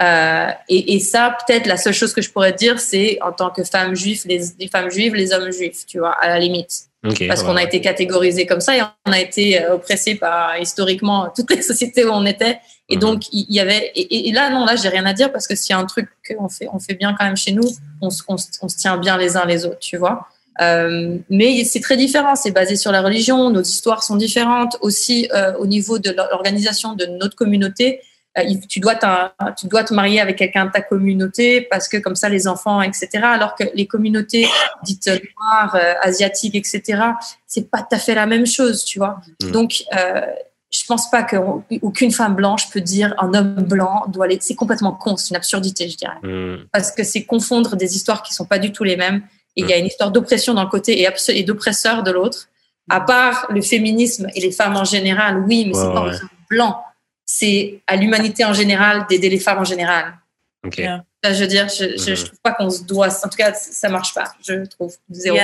Euh, 0.00 0.50
et, 0.68 0.94
et, 0.94 1.00
ça, 1.00 1.36
peut-être 1.44 1.66
la 1.66 1.76
seule 1.76 1.92
chose 1.92 2.12
que 2.12 2.22
je 2.22 2.30
pourrais 2.30 2.52
dire, 2.52 2.78
c'est 2.78 3.18
en 3.20 3.32
tant 3.32 3.50
que 3.50 3.64
femme 3.64 3.96
juive, 3.96 4.22
les, 4.26 4.42
les, 4.58 4.68
femmes 4.68 4.90
juives, 4.90 5.14
les 5.16 5.32
hommes 5.32 5.50
juifs, 5.50 5.86
tu 5.86 5.98
vois, 5.98 6.12
à 6.20 6.28
la 6.28 6.38
limite. 6.38 6.84
Parce 7.26 7.42
qu'on 7.42 7.56
a 7.56 7.62
été 7.62 7.80
catégorisé 7.80 8.46
comme 8.46 8.60
ça 8.60 8.76
et 8.76 8.82
on 9.06 9.12
a 9.12 9.20
été 9.20 9.60
euh, 9.60 9.74
oppressé 9.74 10.14
par 10.14 10.56
historiquement 10.58 11.32
toutes 11.34 11.50
les 11.50 11.62
sociétés 11.70 12.04
où 12.04 12.10
on 12.10 12.26
était. 12.26 12.60
Et 12.88 12.96
mhm. 12.96 13.00
donc, 13.00 13.22
il 13.32 13.46
y, 13.48 13.60
avait. 13.60 13.92
Et, 13.94 14.32
là, 14.32 14.50
non, 14.50 14.64
là, 14.64 14.76
j'ai 14.76 14.88
rien 14.88 15.04
à 15.06 15.12
dire 15.12 15.30
parce 15.32 15.46
que 15.46 15.54
s'il 15.54 15.70
y 15.70 15.76
a 15.76 15.78
un 15.78 15.86
truc 15.86 16.08
qu'on 16.26 16.48
fait, 16.48 16.68
on 16.72 16.78
fait 16.78 16.94
bien 16.94 17.14
quand 17.18 17.24
même 17.24 17.36
chez 17.36 17.52
nous, 17.52 17.68
on, 18.00 18.08
on, 18.28 18.36
on 18.62 18.68
se 18.68 18.76
tient 18.76 18.96
bien 18.96 19.16
les 19.18 19.36
uns 19.36 19.44
les 19.44 19.66
autres, 19.66 19.78
tu 19.78 19.96
vois. 19.96 20.28
Euh, 20.60 21.18
mais 21.30 21.64
c'est 21.64 21.80
très 21.80 21.96
différent, 21.96 22.34
c'est 22.34 22.50
basé 22.50 22.76
sur 22.76 22.90
la 22.90 23.00
religion, 23.00 23.50
nos 23.50 23.62
histoires 23.62 24.02
sont 24.02 24.16
différentes 24.16 24.76
aussi 24.80 25.28
euh, 25.32 25.52
au 25.58 25.66
niveau 25.66 26.00
de 26.00 26.10
l'organisation 26.10 26.94
de 26.94 27.06
notre 27.06 27.36
communauté. 27.36 28.00
Euh, 28.38 28.54
tu 28.68 28.80
dois, 28.80 28.94
tu 29.56 29.66
dois 29.66 29.84
te 29.84 29.94
marier 29.94 30.20
avec 30.20 30.36
quelqu'un 30.36 30.66
de 30.66 30.70
ta 30.70 30.80
communauté 30.80 31.62
parce 31.62 31.88
que 31.88 31.96
comme 31.96 32.16
ça 32.16 32.28
les 32.28 32.46
enfants, 32.46 32.82
etc. 32.82 33.08
Alors 33.22 33.54
que 33.54 33.64
les 33.74 33.86
communautés 33.86 34.46
dites 34.82 35.08
noires, 35.08 35.74
euh, 35.74 35.94
asiatiques, 36.02 36.54
etc. 36.54 37.02
C'est 37.46 37.70
pas 37.70 37.78
tout 37.78 37.94
à 37.94 37.98
fait 37.98 38.14
la 38.14 38.26
même 38.26 38.46
chose, 38.46 38.84
tu 38.84 38.98
vois. 38.98 39.20
Mm. 39.42 39.50
Donc 39.50 39.84
euh, 39.96 40.20
je 40.70 40.84
pense 40.86 41.10
pas 41.10 41.22
qu'aucune 41.22 42.12
femme 42.12 42.34
blanche 42.34 42.70
peut 42.70 42.80
dire 42.80 43.14
un 43.18 43.32
homme 43.32 43.62
blanc 43.62 44.04
doit 44.08 44.26
aller. 44.26 44.38
C'est 44.40 44.54
complètement 44.54 44.92
con, 44.92 45.16
c'est 45.16 45.30
une 45.30 45.36
absurdité, 45.36 45.88
je 45.88 45.96
dirais. 45.96 46.18
Mm. 46.22 46.66
Parce 46.72 46.92
que 46.92 47.04
c'est 47.04 47.24
confondre 47.24 47.76
des 47.76 47.96
histoires 47.96 48.22
qui 48.22 48.34
sont 48.34 48.44
pas 48.44 48.58
du 48.58 48.72
tout 48.72 48.84
les 48.84 48.96
mêmes. 48.96 49.22
Et 49.56 49.62
il 49.62 49.68
y 49.68 49.72
a 49.72 49.76
mm. 49.76 49.80
une 49.80 49.86
histoire 49.86 50.10
d'oppression 50.10 50.54
d'un 50.54 50.66
côté 50.66 51.06
et, 51.28 51.42
d'oppresseur 51.42 52.02
de 52.02 52.10
l'autre. 52.10 52.48
À 52.90 53.00
part 53.00 53.46
le 53.50 53.60
féminisme 53.60 54.28
et 54.34 54.40
les 54.40 54.52
femmes 54.52 54.76
en 54.76 54.84
général, 54.84 55.44
oui, 55.46 55.64
mais 55.66 55.74
c'est 55.74 55.92
pas 55.92 56.00
un 56.00 56.12
homme 56.12 56.28
blanc 56.50 56.82
c'est 57.28 57.82
à 57.86 57.94
l'humanité 57.94 58.44
en 58.46 58.54
général 58.54 59.06
d'aider 59.08 59.28
les 59.28 59.38
femmes 59.38 59.58
en 59.58 59.64
général. 59.64 60.18
Ok. 60.64 60.80
je 60.80 61.40
veux 61.40 61.46
dire, 61.46 61.68
je, 61.68 61.96
je, 61.98 62.10
mhm. 62.10 62.16
trouve 62.16 62.40
pas 62.42 62.52
qu'on 62.52 62.70
se 62.70 62.82
doit. 62.84 63.08
En 63.08 63.28
tout 63.28 63.36
cas, 63.36 63.52
ça 63.52 63.90
marche 63.90 64.14
pas. 64.14 64.32
Je 64.42 64.64
trouve 64.64 64.96
zéro. 65.10 65.36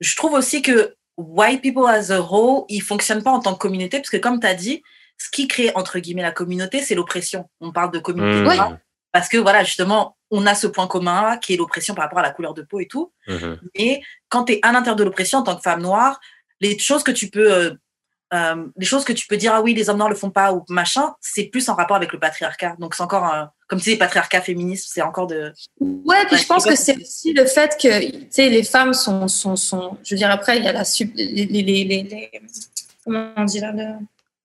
je 0.00 0.16
trouve 0.16 0.34
aussi 0.34 0.60
que 0.60 0.94
white 1.18 1.60
people 1.60 1.86
as 1.86 2.10
a 2.10 2.20
whole, 2.20 2.64
ils 2.68 2.80
fonctionnent 2.80 3.22
pas 3.22 3.32
en 3.32 3.40
tant 3.40 3.52
que 3.52 3.58
communauté 3.58 3.98
parce 3.98 4.08
que 4.08 4.16
comme 4.16 4.40
tu 4.40 4.46
as 4.46 4.54
dit, 4.54 4.82
ce 5.18 5.28
qui 5.30 5.48
crée 5.48 5.72
entre 5.74 5.98
guillemets 5.98 6.22
la 6.22 6.30
communauté, 6.30 6.80
c'est 6.80 6.94
l'oppression. 6.94 7.50
On 7.60 7.72
parle 7.72 7.90
de 7.90 7.98
communauté 7.98 8.56
mhm. 8.56 8.78
parce 9.12 9.28
que 9.28 9.36
voilà, 9.36 9.64
justement, 9.64 10.16
on 10.30 10.46
a 10.46 10.54
ce 10.54 10.68
point 10.68 10.86
commun 10.86 11.36
qui 11.38 11.54
est 11.54 11.56
l'oppression 11.56 11.94
par 11.94 12.04
rapport 12.04 12.20
à 12.20 12.22
la 12.22 12.30
couleur 12.30 12.54
de 12.54 12.62
peau 12.62 12.78
et 12.78 12.86
tout. 12.86 13.12
Mhm. 13.26 13.60
Mais 13.76 14.00
quand 14.28 14.44
tu 14.44 14.54
es 14.54 14.60
à 14.62 14.70
l'intérieur 14.70 14.96
de 14.96 15.04
l'oppression 15.04 15.40
en 15.40 15.42
tant 15.42 15.56
que 15.56 15.62
femme 15.62 15.82
noire, 15.82 16.20
les 16.60 16.78
choses 16.78 17.02
que 17.02 17.10
tu 17.10 17.28
peux 17.28 17.76
euh, 18.32 18.36
euh, 18.38 18.66
les 18.76 18.86
choses 18.86 19.04
que 19.04 19.12
tu 19.12 19.26
peux 19.26 19.36
dire, 19.36 19.52
ah 19.54 19.62
oui, 19.62 19.74
les 19.74 19.88
hommes 19.88 19.98
noirs 19.98 20.08
le 20.08 20.14
font 20.14 20.30
pas 20.30 20.52
ou 20.52 20.64
machin, 20.68 21.14
c'est 21.20 21.44
plus 21.44 21.68
en 21.68 21.74
rapport 21.74 21.96
avec 21.96 22.12
le 22.12 22.18
patriarcat. 22.18 22.76
Donc 22.78 22.94
c'est 22.94 23.02
encore, 23.02 23.48
comme 23.66 23.80
tu 23.80 23.90
dis, 23.90 23.96
patriarcat 23.96 24.42
féministe, 24.42 24.90
c'est 24.92 25.02
encore 25.02 25.26
de. 25.26 25.52
Ouais, 25.80 26.24
puis 26.26 26.36
je 26.36 26.46
pense 26.46 26.64
que 26.64 26.76
c'est 26.76 26.96
aussi 26.96 27.32
le 27.32 27.44
fait 27.46 27.76
que, 27.80 28.10
tu 28.10 28.26
sais, 28.30 28.48
les 28.48 28.62
femmes 28.62 28.94
sont, 28.94 29.28
sont, 29.28 29.56
sont, 29.56 29.96
je 30.04 30.14
veux 30.14 30.18
dire, 30.18 30.30
après, 30.30 30.58
il 30.58 30.64
y 30.64 30.68
a 30.68 30.72
la, 30.72 30.84
les, 31.14 31.46
les, 31.46 31.62
les, 31.62 31.84
les, 31.84 32.30
comment 33.04 33.30
on 33.36 33.44
dit 33.44 33.60
là, 33.60 33.72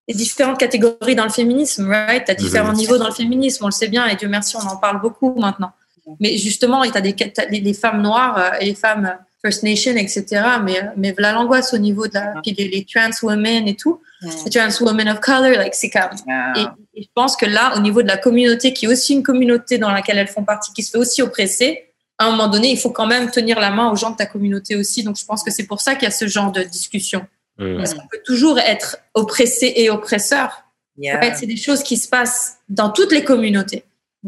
les 0.08 0.14
différentes 0.14 0.60
catégories 0.60 1.16
dans 1.16 1.24
le 1.24 1.30
féminisme, 1.30 1.90
right? 1.90 2.26
Tu 2.26 2.32
as 2.32 2.36
différents 2.36 2.74
niveaux 2.74 2.98
dans 2.98 3.08
le 3.08 3.14
féminisme, 3.14 3.64
on 3.64 3.68
le 3.68 3.74
sait 3.74 3.88
bien, 3.88 4.08
et 4.08 4.16
Dieu 4.16 4.28
merci, 4.28 4.56
on 4.58 4.68
en 4.68 4.78
parle 4.78 5.02
beaucoup 5.02 5.34
maintenant. 5.36 5.72
Mais 6.20 6.38
justement, 6.38 6.84
tu 6.84 6.98
as 6.98 7.02
des, 7.02 7.16
les, 7.50 7.74
femmes 7.74 8.02
noires 8.02 8.38
euh, 8.38 8.58
et 8.60 8.66
les 8.66 8.76
femmes 8.76 9.18
First 9.44 9.64
Nation, 9.64 9.96
etc. 9.98 10.26
Mais, 10.64 10.82
mais 10.96 11.12
voilà 11.12 11.34
l'angoisse 11.34 11.74
au 11.74 11.78
niveau 11.78 12.08
de 12.08 12.14
la, 12.14 12.34
puis 12.42 12.54
les, 12.54 12.86
trans 12.86 13.10
women 13.22 13.68
et 13.68 13.76
tout, 13.76 14.02
les 14.22 14.50
trans 14.50 14.86
women 14.86 15.10
of 15.10 15.20
color, 15.20 15.58
like, 15.58 15.76
c'est 15.76 15.90
comme. 15.90 16.12
Et, 16.56 17.02
je 17.02 17.08
pense 17.16 17.36
que 17.36 17.46
là, 17.46 17.76
au 17.76 17.80
niveau 17.80 18.04
de 18.04 18.08
la 18.08 18.18
communauté, 18.18 18.72
qui 18.72 18.86
est 18.86 18.88
aussi 18.88 19.14
une 19.14 19.24
communauté 19.24 19.80
dans 19.80 19.92
laquelle 19.92 20.18
elles 20.18 20.28
font 20.28 20.44
partie, 20.44 20.72
qui 20.74 20.84
se 20.84 20.92
fait 20.92 20.98
aussi 20.98 21.22
oppresser, 21.22 21.86
à 22.20 22.28
un 22.28 22.32
moment 22.32 22.48
donné, 22.48 22.70
il 22.70 22.78
faut 22.78 22.92
quand 22.92 23.08
même 23.08 23.32
tenir 23.32 23.60
la 23.60 23.72
main 23.72 23.92
aux 23.92 23.96
gens 23.96 24.12
de 24.12 24.16
ta 24.16 24.28
communauté 24.28 24.76
aussi. 24.76 25.04
Donc, 25.04 25.18
je 25.18 25.26
pense 25.26 25.44
que 25.44 25.52
c'est 25.52 25.66
pour 25.66 25.82
ça 25.82 25.96
qu'il 25.96 26.04
y 26.04 26.08
a 26.08 26.12
ce 26.12 26.28
genre 26.28 26.52
de 26.52 26.62
discussion. 26.62 27.26
Parce 27.58 27.94
qu'on 27.94 28.08
peut 28.08 28.22
toujours 28.26 28.60
être 28.60 28.98
oppressé 29.14 29.74
et 29.76 29.90
oppresseur. 29.90 30.64
En 31.00 31.22
fait, 31.22 31.36
c'est 31.36 31.46
des 31.46 31.58
choses 31.58 31.84
qui 31.84 31.98
se 31.98 32.08
passent 32.08 32.58
dans 32.70 32.90
toutes 32.90 33.12
les 33.12 33.24
communautés. 33.24 33.84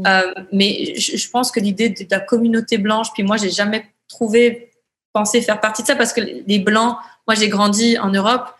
Euh, 0.06 0.34
mais 0.52 0.94
je, 0.96 1.16
je, 1.16 1.30
pense 1.30 1.52
que 1.52 1.62
l'idée 1.62 1.90
de 1.90 2.06
la 2.12 2.20
communauté 2.20 2.78
blanche, 2.78 3.14
puis 3.14 3.24
moi, 3.24 3.38
j'ai 3.38 3.50
jamais 3.50 3.86
trouvé 4.10 4.72
penser 5.16 5.42
faire 5.42 5.62
partie 5.62 5.82
de 5.82 5.88
ça 5.88 5.96
parce 5.96 6.12
que 6.12 6.20
les 6.22 6.60
blancs, 6.60 6.98
moi 7.26 7.36
j'ai 7.36 7.48
grandi 7.48 7.98
en 7.98 8.10
Europe, 8.10 8.54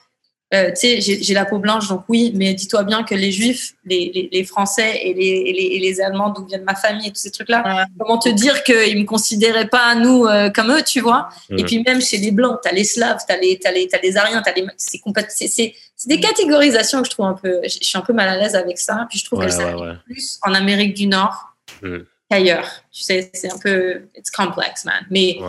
euh, 0.54 0.70
tu 0.70 1.02
sais, 1.02 1.20
j'ai 1.22 1.34
la 1.34 1.44
peau 1.44 1.60
blanche, 1.60 1.90
donc 1.90 2.04
oui, 2.08 2.32
mais 2.36 2.54
dis-toi 2.54 2.84
bien 2.84 3.04
que 3.04 3.14
les 3.14 3.32
Juifs, 3.32 3.74
les, 3.84 4.30
les, 4.32 4.44
Français 4.46 5.02
et 5.04 5.14
les, 5.14 5.80
les, 5.80 6.02
Allemands, 6.02 6.30
d'où 6.30 6.46
vient 6.46 6.60
ma 6.60 6.76
famille 6.76 7.08
et 7.08 7.10
tous 7.10 7.20
ces 7.20 7.32
trucs-là, 7.32 7.88
comment 8.00 8.20
te 8.20 8.30
dire 8.30 8.64
qu'ils 8.64 8.98
me 8.98 9.06
considéraient 9.06 9.68
pas, 9.68 9.96
nous, 9.96 10.26
euh, 10.26 10.50
comme 10.52 10.72
eux, 10.72 10.84
tu 10.84 11.02
vois? 11.02 11.30
Et 11.50 11.64
puis 11.64 11.84
même 11.84 12.00
chez 12.00 12.18
les 12.18 12.32
Blancs, 12.32 12.60
tu 12.64 12.70
as 12.70 12.72
les 12.72 12.84
Slaves, 12.84 13.20
tu 13.28 13.34
as 13.34 13.38
les, 13.38 13.60
as 13.66 13.72
les, 13.72 13.90
as 13.92 13.98
les 14.02 14.18
Ariens, 14.18 14.44
les... 14.56 14.66
c'est 14.78 16.08
des 16.08 16.20
catégorisations 16.20 17.02
que 17.02 17.08
je 17.08 17.12
trouve 17.12 17.26
un 17.26 17.34
peu... 17.34 17.60
Je 17.64 17.80
suis 17.82 17.98
un 17.98 18.02
peu 18.02 18.14
mal 18.14 18.30
à 18.30 18.38
l'aise 18.38 18.56
avec 18.56 18.78
ça, 18.78 19.08
puis 19.10 19.20
je 19.20 19.26
trouve 19.26 19.44
que 19.44 19.52
ça 19.52 19.74
plus 20.06 20.40
en 20.44 20.54
Amérique 20.54 20.94
du 20.94 21.08
Nord 21.08 21.56
mm. 21.82 21.98
qu'ailleurs. 22.30 22.70
Tu 22.92 23.02
sais, 23.02 23.32
c'est 23.34 23.52
un 23.52 23.58
peu... 23.58 24.04
It's 24.16 24.30
complex, 24.30 24.86
man. 24.86 25.06
Mais 25.10 25.40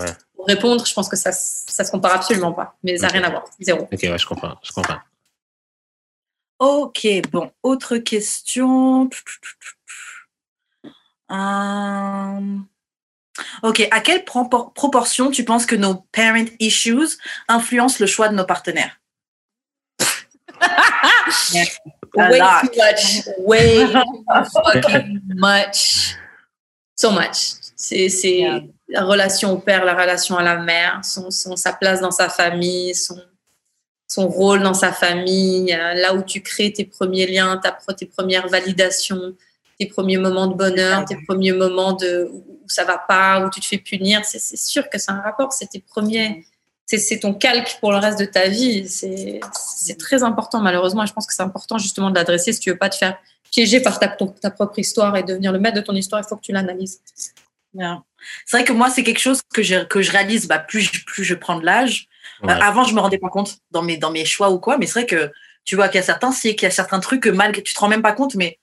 répondre, 0.47 0.85
je 0.87 0.95
pense 0.95 1.09
que 1.09 1.17
ça, 1.17 1.33
ça 1.33 1.85
se 1.85 1.91
compare 1.91 2.15
absolument 2.15 2.53
pas. 2.53 2.77
Mais 2.83 2.97
ça 2.97 3.07
n'a 3.07 3.13
rien 3.13 3.23
à 3.25 3.31
voir. 3.31 3.45
Zéro. 3.61 3.83
Ok, 3.83 3.99
ouais, 4.03 4.19
je 4.19 4.27
comprends. 4.27 4.57
Je 4.63 4.73
comprends. 4.73 4.99
Ok, 6.59 7.07
bon, 7.31 7.53
autre 7.63 7.99
question. 7.99 9.11
Euh, 11.31 12.59
ok, 13.63 13.89
à 13.91 14.01
quelle 14.01 14.25
proportion 14.25 15.31
tu 15.31 15.45
penses 15.45 15.67
que 15.67 15.77
nos 15.77 16.07
parent 16.13 16.47
issues 16.61 17.19
influencent 17.49 17.99
le 18.01 18.07
choix 18.07 18.29
de 18.29 18.35
nos 18.35 18.47
partenaires? 18.47 18.99
Way 22.17 22.41
too 22.41 22.71
much. 22.77 23.29
Way 23.39 23.87
fucking 24.53 25.21
much. 25.35 26.17
So 26.95 27.11
much. 27.11 27.57
C'est 27.77 28.09
la 28.89 29.05
relation 29.05 29.53
au 29.53 29.59
père, 29.59 29.85
la 29.85 29.95
relation 29.95 30.37
à 30.37 30.43
la 30.43 30.57
mère, 30.57 31.01
son, 31.05 31.31
sa 31.31 31.73
place 31.73 32.01
dans 32.01 32.11
sa 32.11 32.29
famille, 32.29 32.95
son, 32.95 33.21
son 34.09 34.29
rôle 34.29 34.63
dans 34.63 34.75
sa 34.75 34.93
famille, 34.93 35.73
euh, 35.73 35.95
là 35.95 36.15
où 36.15 36.23
tu 36.23 36.41
crées 36.41 36.73
tes 36.73 36.85
premiers 36.85 37.27
liens, 37.27 37.59
ta, 37.59 37.77
tes 37.95 38.07
premières 38.07 38.49
validations, 38.49 39.35
tes 39.79 39.87
premiers 39.87 40.19
moments 40.19 40.47
de 40.47 40.55
bonheur, 40.55 41.05
tes 41.05 41.17
premiers 41.27 41.53
moments 41.53 41.93
de, 41.93 42.31
où 42.33 42.69
ça 42.69 42.85
va 42.85 42.99
pas, 42.99 43.45
où 43.45 43.51
tu 43.51 43.61
te 43.61 43.67
fais 43.67 43.79
punir. 43.79 44.23
C'est 44.25 44.57
sûr 44.57 44.89
que 44.89 44.99
c'est 44.99 45.11
un 45.11 45.21
rapport, 45.21 45.53
c'est 45.53 45.69
tes 45.69 45.81
premiers. 45.81 46.47
C'est 46.89 47.19
ton 47.19 47.35
calque 47.35 47.79
pour 47.81 47.91
le 47.91 47.99
reste 47.99 48.21
de 48.21 48.27
ta 48.27 48.47
vie. 48.47 48.89
C'est 48.89 49.99
très 49.99 50.23
important, 50.23 50.61
malheureusement. 50.61 51.03
Et 51.03 51.09
je 51.09 51.13
pense 51.13 51.27
que 51.27 51.35
c'est 51.35 51.43
important 51.43 51.79
justement 51.79 52.11
de 52.11 52.15
l'adresser 52.15 52.53
si 52.53 52.61
tu 52.61 52.71
veux 52.71 52.79
pas 52.79 52.89
te 52.89 52.95
faire 52.95 53.19
piéger 53.51 53.81
par 53.81 53.99
ta, 53.99 54.07
ta 54.07 54.51
propre 54.53 54.79
histoire 54.79 55.17
et 55.17 55.25
devenir 55.25 55.51
le 55.51 55.59
maître 55.59 55.75
de 55.75 55.81
ton 55.81 55.95
histoire. 55.95 56.23
Il 56.25 56.29
faut 56.29 56.37
que 56.37 56.43
tu 56.43 56.53
l'analyses. 56.53 57.01
C'est 58.44 58.57
vrai 58.57 58.65
que 58.65 58.73
moi, 58.73 58.90
c'est 58.90 59.03
quelque 59.03 59.20
chose 59.20 59.40
que 59.55 59.62
je, 59.62 59.85
que 59.85 60.03
je 60.03 60.11
réalise 60.11 60.48
bah, 60.48 60.59
plus, 60.59 60.90
plus 61.05 61.24
je 61.24 61.35
prends 61.35 61.59
de 61.59 61.65
l'âge. 61.65 62.09
Euh, 62.44 62.48
avant, 62.48 62.85
je 62.85 62.94
me 62.94 63.01
rendais 63.01 63.19
pas 63.19 63.28
compte 63.28 63.59
dans 63.70 63.82
mes, 63.82 63.97
dans 63.97 64.11
mes 64.11 64.24
choix 64.24 64.51
ou 64.51 64.59
quoi, 64.59 64.78
mais 64.78 64.86
c'est 64.86 65.01
vrai 65.01 65.07
que 65.07 65.32
tu 65.65 65.77
vois 65.77 65.89
qu'il 65.89 65.97
y 65.97 66.01
a 66.01 66.03
certains, 66.03 66.32
c'est 66.32 66.55
qu'il 66.55 66.65
y 66.65 66.66
a 66.66 66.70
certains 66.70 67.01
trucs 67.01 67.23
que 67.23 67.28
mal, 67.28 67.53
tu 67.53 67.74
te 67.74 67.81
rends 67.81 67.89
même 67.89 68.03
pas 68.03 68.12
compte, 68.12 68.35
mais 68.35 68.59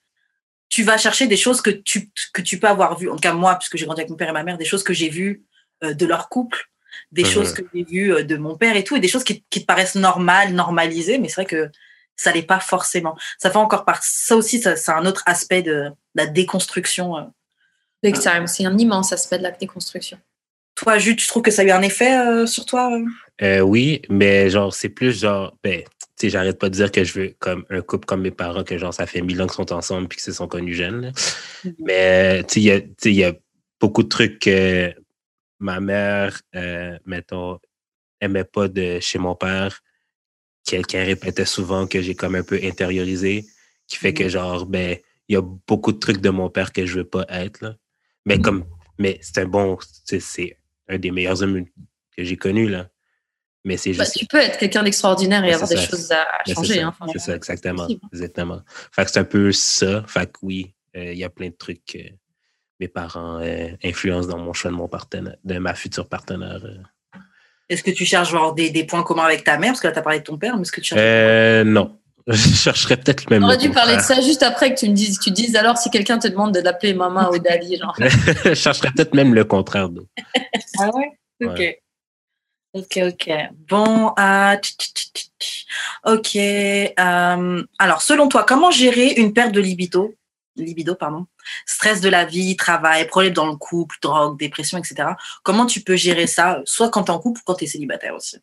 tu 0.68 0.82
vas 0.82 0.96
chercher 0.96 1.26
des 1.26 1.36
choses 1.36 1.60
que 1.60 1.70
tu, 1.70 2.10
que 2.32 2.40
tu 2.40 2.58
peux 2.58 2.68
avoir 2.68 2.98
vues. 2.98 3.10
En 3.10 3.14
tout 3.14 3.20
cas, 3.20 3.32
moi, 3.32 3.56
puisque 3.56 3.76
j'ai 3.76 3.84
grandi 3.84 4.00
avec 4.00 4.10
mon 4.10 4.16
père 4.16 4.28
et 4.28 4.32
ma 4.32 4.42
mère, 4.42 4.58
des 4.58 4.64
choses 4.64 4.82
que 4.82 4.92
j'ai 4.92 5.08
vues 5.08 5.44
euh, 5.82 5.94
de 5.94 6.06
leur 6.06 6.28
couple, 6.28 6.70
des 7.12 7.24
choses 7.24 7.52
que 7.52 7.62
j'ai 7.74 7.84
vues 7.84 8.12
euh, 8.12 8.22
de 8.22 8.36
mon 8.36 8.56
père 8.56 8.76
et 8.76 8.84
tout, 8.84 8.96
et 8.96 9.00
des 9.00 9.08
choses 9.08 9.24
qui, 9.24 9.44
qui 9.50 9.60
te 9.60 9.66
paraissent 9.66 9.96
normales, 9.96 10.52
normalisées, 10.52 11.18
mais 11.18 11.28
c'est 11.28 11.42
vrai 11.42 11.46
que 11.46 11.70
ça 12.16 12.32
l'est 12.32 12.42
pas 12.42 12.60
forcément. 12.60 13.16
Ça 13.38 13.50
fait 13.50 13.58
encore 13.58 13.84
partie. 13.84 14.08
Ça 14.10 14.36
aussi, 14.36 14.60
c'est 14.60 14.90
un 14.90 15.04
autre 15.04 15.22
aspect 15.26 15.62
de, 15.62 15.90
la 16.14 16.26
déconstruction 16.26 17.14
time. 17.14 17.30
C'est 18.46 18.66
un 18.66 18.78
immense 18.78 19.12
aspect 19.12 19.38
de 19.38 19.42
la 19.42 19.50
déconstruction. 19.50 20.18
Toi, 20.74 20.98
Jude, 20.98 21.18
tu 21.18 21.26
trouves 21.28 21.42
que 21.42 21.50
ça 21.50 21.62
a 21.62 21.64
eu 21.64 21.70
un 21.70 21.82
effet 21.82 22.18
euh, 22.18 22.46
sur 22.46 22.66
toi 22.66 22.92
euh? 22.92 23.04
Euh, 23.42 23.60
Oui, 23.60 24.02
mais 24.08 24.50
genre, 24.50 24.74
c'est 24.74 24.88
plus 24.88 25.20
genre, 25.20 25.56
ben, 25.62 25.82
tu 25.82 25.88
sais, 26.16 26.30
j'arrête 26.30 26.58
pas 26.58 26.68
de 26.68 26.74
dire 26.74 26.90
que 26.90 27.04
je 27.04 27.20
veux 27.20 27.34
comme 27.38 27.64
un 27.70 27.80
couple 27.80 28.06
comme 28.06 28.22
mes 28.22 28.32
parents, 28.32 28.64
que 28.64 28.76
genre, 28.76 28.92
ça 28.92 29.06
fait 29.06 29.20
mille 29.20 29.40
ans 29.40 29.46
qu'ils 29.46 29.54
sont 29.54 29.72
ensemble 29.72 30.08
puis 30.08 30.16
qu'ils 30.16 30.24
se 30.24 30.32
sont 30.32 30.48
connus 30.48 30.74
jeunes. 30.74 31.12
Mm-hmm. 31.64 31.74
Mais, 31.78 32.44
tu 32.44 32.62
sais, 32.62 32.92
il 33.04 33.14
y 33.14 33.24
a 33.24 33.32
beaucoup 33.80 34.02
de 34.02 34.08
trucs 34.08 34.40
que 34.40 34.92
ma 35.60 35.78
mère, 35.80 36.40
mettons, 37.06 37.60
aimait 38.20 38.44
pas 38.44 38.68
de 38.68 38.98
chez 39.00 39.18
mon 39.18 39.36
père 39.36 39.80
qu'elle 40.64 41.06
répétait 41.06 41.44
souvent, 41.44 41.86
que 41.86 42.00
j'ai 42.00 42.14
comme 42.14 42.34
un 42.34 42.42
peu 42.42 42.58
intériorisé, 42.62 43.44
qui 43.86 43.96
fait 43.96 44.14
que, 44.14 44.28
genre, 44.28 44.66
ben, 44.66 44.96
il 45.28 45.34
y 45.34 45.36
a 45.36 45.42
beaucoup 45.42 45.92
de 45.92 45.98
trucs 45.98 46.20
de 46.20 46.30
mon 46.30 46.50
père 46.50 46.72
que 46.72 46.84
je 46.84 46.96
veux 46.98 47.04
pas 47.04 47.26
être, 47.28 47.60
là. 47.62 47.76
Mais 48.26 48.40
comme, 48.40 48.64
mais 48.98 49.18
c'est 49.22 49.38
un 49.38 49.46
bon, 49.46 49.78
c'est 50.04 50.56
un 50.88 50.98
des 50.98 51.10
meilleurs 51.10 51.42
hommes 51.42 51.64
que 52.16 52.24
j'ai 52.24 52.36
connus, 52.36 52.68
là. 52.68 52.88
Mais 53.66 53.76
c'est 53.78 53.92
bah, 53.94 54.04
juste. 54.04 54.18
tu 54.18 54.26
peux 54.26 54.38
être 54.40 54.58
quelqu'un 54.58 54.82
d'extraordinaire 54.82 55.42
et 55.44 55.48
Ouais, 55.48 55.54
avoir 55.54 55.68
des 55.68 55.76
ça. 55.76 55.82
choses 55.86 56.12
à 56.12 56.26
changer. 56.46 56.74
C'est 56.74 56.80
ça, 56.80 56.86
hein. 56.86 56.88
Enfin, 57.00 57.06
c'est 57.12 57.18
ça, 57.18 57.34
exactement. 57.36 57.82
possible. 57.84 58.00
Exactement. 58.12 58.60
Fait 58.92 59.04
que 59.06 59.10
c'est 59.10 59.20
un 59.20 59.24
peu 59.24 59.52
ça. 59.52 60.04
Fait 60.06 60.26
que 60.26 60.38
oui, 60.42 60.74
euh, 60.96 61.12
il 61.12 61.18
y 61.18 61.24
a 61.24 61.30
plein 61.30 61.48
de 61.48 61.54
trucs 61.54 61.82
que 61.86 61.98
mes 62.80 62.88
parents 62.88 63.38
euh, 63.40 63.68
influencent 63.82 64.28
dans 64.28 64.38
mon 64.38 64.52
choix 64.52 64.70
de 64.70 64.76
mon 64.76 64.86
partenaire, 64.88 65.36
de 65.44 65.58
ma 65.58 65.74
future 65.74 66.08
partenaire. 66.08 66.62
euh. 66.64 66.76
Est-ce 67.70 67.82
que 67.82 67.90
tu 67.90 68.04
cherches 68.04 68.30
genre 68.30 68.54
des, 68.54 68.68
des 68.68 68.84
points 68.84 69.02
communs 69.02 69.24
avec 69.24 69.44
ta 69.44 69.56
mère? 69.56 69.70
Parce 69.70 69.80
que 69.80 69.86
là, 69.86 69.92
tu 69.94 69.98
as 69.98 70.02
parlé 70.02 70.18
de 70.18 70.24
ton 70.24 70.36
père, 70.36 70.56
mais 70.56 70.62
est-ce 70.62 70.72
que 70.72 70.82
tu 70.82 70.88
cherches 70.88 71.00
Euh, 71.02 71.64
non. 71.64 71.98
Je 72.26 72.54
chercherais 72.54 72.96
peut-être 72.96 73.28
même. 73.28 73.42
On 73.42 73.46
aurait 73.46 73.56
le 73.56 73.62
dû 73.62 73.70
parler 73.70 73.96
de 73.96 74.00
ça 74.00 74.20
juste 74.20 74.42
après 74.42 74.74
que 74.74 74.80
tu 74.80 74.88
me 74.88 74.94
dises, 74.94 75.18
tu 75.18 75.30
dises 75.30 75.56
alors 75.56 75.76
si 75.76 75.90
quelqu'un 75.90 76.18
te 76.18 76.26
demande 76.26 76.54
de 76.54 76.60
l'appeler 76.60 76.94
maman 76.94 77.28
ou 77.30 77.38
daddy, 77.38 77.76
genre. 77.76 77.94
Je 78.44 78.54
chercherais 78.54 78.90
peut-être 78.96 79.14
même 79.14 79.34
le 79.34 79.44
contraire. 79.44 79.88
d'eux. 79.88 80.06
Ah 80.78 80.90
ouais? 80.94 81.10
Ok. 81.42 81.58
Ouais. 81.58 81.80
Ok, 82.72 82.98
ok. 83.02 83.30
Bon, 83.68 84.12
euh, 84.18 84.56
tch, 84.56 84.76
tch, 84.76 84.92
tch, 84.94 85.10
tch, 85.14 85.28
tch. 85.38 85.66
ok. 86.04 86.36
euh, 86.36 87.62
alors, 87.78 88.02
selon 88.02 88.26
toi, 88.28 88.44
comment 88.44 88.72
gérer 88.72 89.12
une 89.12 89.32
perte 89.32 89.52
de 89.52 89.60
libido? 89.60 90.14
Libido, 90.56 90.94
pardon. 90.96 91.26
Stress 91.66 92.00
de 92.00 92.08
la 92.08 92.24
vie, 92.24 92.56
travail, 92.56 93.06
problème 93.06 93.32
dans 93.32 93.46
le 93.46 93.56
couple, 93.56 93.96
drogue, 94.02 94.38
dépression, 94.38 94.78
etc. 94.78 95.10
Comment 95.44 95.66
tu 95.66 95.82
peux 95.82 95.94
gérer 95.96 96.26
ça, 96.26 96.62
soit 96.64 96.90
quand 96.90 97.04
tu 97.04 97.12
es 97.12 97.14
en 97.14 97.18
couple 97.20 97.40
ou 97.40 97.42
quand 97.44 97.54
tu 97.54 97.64
es 97.64 97.68
célibataire 97.68 98.14
aussi? 98.14 98.38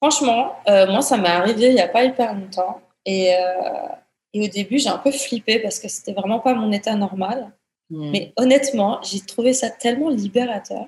Franchement, 0.00 0.56
euh, 0.66 0.86
moi, 0.86 1.02
ça 1.02 1.18
m'est 1.18 1.28
arrivé 1.28 1.68
il 1.68 1.74
n'y 1.74 1.80
a 1.80 1.88
pas 1.88 2.04
hyper 2.04 2.34
longtemps. 2.34 2.80
Et, 3.04 3.34
euh, 3.34 3.88
et 4.32 4.42
au 4.42 4.48
début, 4.48 4.78
j'ai 4.78 4.88
un 4.88 4.98
peu 4.98 5.12
flippé 5.12 5.58
parce 5.58 5.78
que 5.78 5.88
c'était 5.88 6.14
vraiment 6.14 6.40
pas 6.40 6.54
mon 6.54 6.72
état 6.72 6.94
normal. 6.94 7.52
Hmm. 7.90 8.10
Mais 8.10 8.32
honnêtement, 8.36 9.00
j'ai 9.02 9.20
trouvé 9.20 9.52
ça 9.52 9.68
tellement 9.68 10.08
libérateur. 10.08 10.86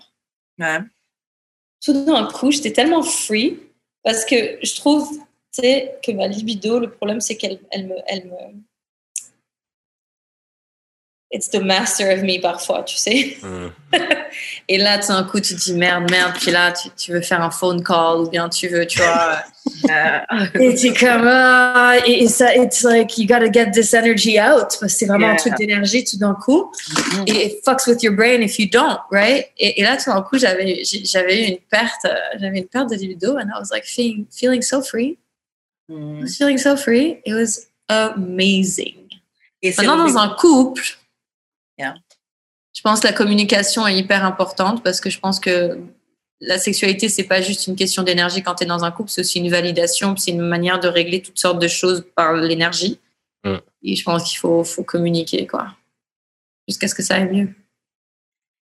Ouais. 0.58 0.78
Tout 1.84 2.04
d'un 2.04 2.26
coup, 2.26 2.50
j'étais 2.50 2.72
tellement 2.72 3.02
free 3.02 3.58
parce 4.02 4.24
que 4.24 4.58
je 4.62 4.76
trouve 4.76 5.10
que 5.60 6.12
ma 6.12 6.26
libido, 6.26 6.78
le 6.78 6.90
problème, 6.90 7.20
c'est 7.20 7.36
qu'elle 7.36 7.60
elle 7.70 7.88
me, 7.88 7.96
elle 8.06 8.26
me. 8.26 8.36
It's 11.30 11.50
the 11.50 11.60
master 11.60 12.16
of 12.16 12.22
me 12.22 12.40
parfois, 12.40 12.82
tu 12.84 12.96
sais. 12.96 13.36
Hmm. 13.42 13.68
Et 14.68 14.78
là, 14.78 14.98
tout 14.98 15.08
d'un 15.08 15.24
coup, 15.24 15.40
tu 15.40 15.54
te 15.54 15.60
dis 15.60 15.74
merde, 15.74 16.10
merde. 16.10 16.32
Puis 16.40 16.50
là, 16.50 16.72
tu, 16.72 16.88
tu 16.96 17.12
veux 17.12 17.20
faire 17.20 17.40
un 17.42 17.50
phone 17.50 17.82
call 17.82 18.20
ou 18.22 18.28
bien 18.30 18.48
tu 18.48 18.68
veux, 18.68 18.86
tu 18.86 18.98
vois. 18.98 19.38
Euh, 19.90 20.18
Et 20.60 20.74
t'es 20.74 20.92
comme, 20.92 21.26
ah, 21.26 21.94
et, 22.06 22.24
et 22.24 22.28
ça, 22.28 22.54
it's 22.56 22.82
like, 22.82 23.16
you 23.18 23.26
gotta 23.26 23.50
get 23.50 23.70
this 23.72 23.94
energy 23.94 24.38
out. 24.40 24.60
Parce 24.60 24.78
que 24.80 24.88
c'est 24.88 25.06
vraiment 25.06 25.26
un 25.28 25.30
Yeah. 25.32 25.36
truc 25.40 25.54
d'énergie 25.56 26.04
tout 26.04 26.18
d'un 26.18 26.34
coup. 26.34 26.70
mhm. 27.16 27.24
Et 27.26 27.46
it 27.46 27.64
fucks 27.64 27.86
with 27.86 28.02
your 28.02 28.14
brain 28.14 28.40
if 28.42 28.58
you 28.58 28.66
don't, 28.70 28.98
right? 29.10 29.46
Et, 29.58 29.80
et 29.80 29.82
là, 29.84 29.96
tout 29.96 30.10
d'un 30.10 30.22
coup, 30.22 30.38
j'avais, 30.38 30.82
j'avais 30.84 31.42
eu 31.42 31.48
une 31.52 31.58
perte, 31.70 32.04
euh, 32.04 32.14
j'avais 32.40 32.58
une 32.58 32.66
perte 32.66 32.90
de 32.90 32.96
libido 32.96 33.36
and 33.38 33.46
I 33.54 33.58
was 33.58 33.68
like 33.70 33.84
feeling, 33.84 34.26
feeling 34.30 34.62
so 34.62 34.82
free. 34.82 35.18
I 35.88 35.92
Mhm. 35.94 36.22
was 36.22 36.36
feeling 36.36 36.58
so 36.58 36.76
free. 36.76 37.18
It 37.26 37.34
was 37.34 37.66
amazing. 37.88 38.96
Et 39.62 39.72
Maintenant, 39.76 39.96
dans 39.96 40.16
un 40.18 40.28
couple. 40.30 40.82
Je 42.82 42.90
pense 42.90 42.98
que 42.98 43.06
la 43.06 43.12
communication 43.12 43.86
est 43.86 43.96
hyper 43.96 44.24
importante 44.24 44.82
parce 44.82 45.00
que 45.00 45.08
je 45.08 45.20
pense 45.20 45.38
que 45.38 45.78
la 46.40 46.58
sexualité, 46.58 47.08
c'est 47.08 47.22
pas 47.22 47.40
juste 47.40 47.68
une 47.68 47.76
question 47.76 48.02
d'énergie 48.02 48.42
quand 48.42 48.56
tu 48.56 48.64
es 48.64 48.66
dans 48.66 48.82
un 48.82 48.90
couple, 48.90 49.08
c'est 49.10 49.20
aussi 49.20 49.38
une 49.38 49.48
validation, 49.48 50.16
c'est 50.16 50.32
une 50.32 50.40
manière 50.40 50.80
de 50.80 50.88
régler 50.88 51.22
toutes 51.22 51.38
sortes 51.38 51.60
de 51.60 51.68
choses 51.68 52.04
par 52.16 52.32
l'énergie. 52.34 52.98
Et 53.84 53.94
je 53.94 54.02
pense 54.02 54.24
qu'il 54.28 54.38
faut, 54.38 54.64
faut 54.64 54.82
communiquer, 54.82 55.46
quoi. 55.46 55.68
Jusqu'à 56.66 56.88
ce 56.88 56.94
que 56.96 57.02
ça 57.04 57.14
aille 57.16 57.28
mieux. 57.32 57.48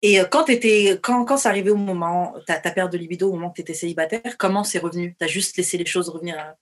Et 0.03 0.19
euh, 0.21 0.25
quand, 0.25 0.43
t'étais- 0.45 0.99
quand, 1.01 1.25
quand 1.25 1.37
c'est 1.37 1.49
arrivé 1.49 1.71
au 1.71 1.77
moment, 1.77 2.35
ta, 2.47 2.57
ta 2.59 2.73
perte 2.73 2.93
de 2.93 2.99
libido, 2.99 3.29
au 3.29 3.35
moment 3.35 3.51
que 3.51 3.57
tu 3.57 3.61
étais 3.63 3.75
célibataire, 3.75 4.37
comment 4.39 4.65
c'est 4.65 4.79
revenu? 4.81 5.15
Tu 5.17 5.25
as 5.25 5.29
juste 5.29 5.57
laissé 5.57 5.79
les 5.79 5.87
choses 5.87 6.09
revenir 6.09 6.37
à, 6.37 6.57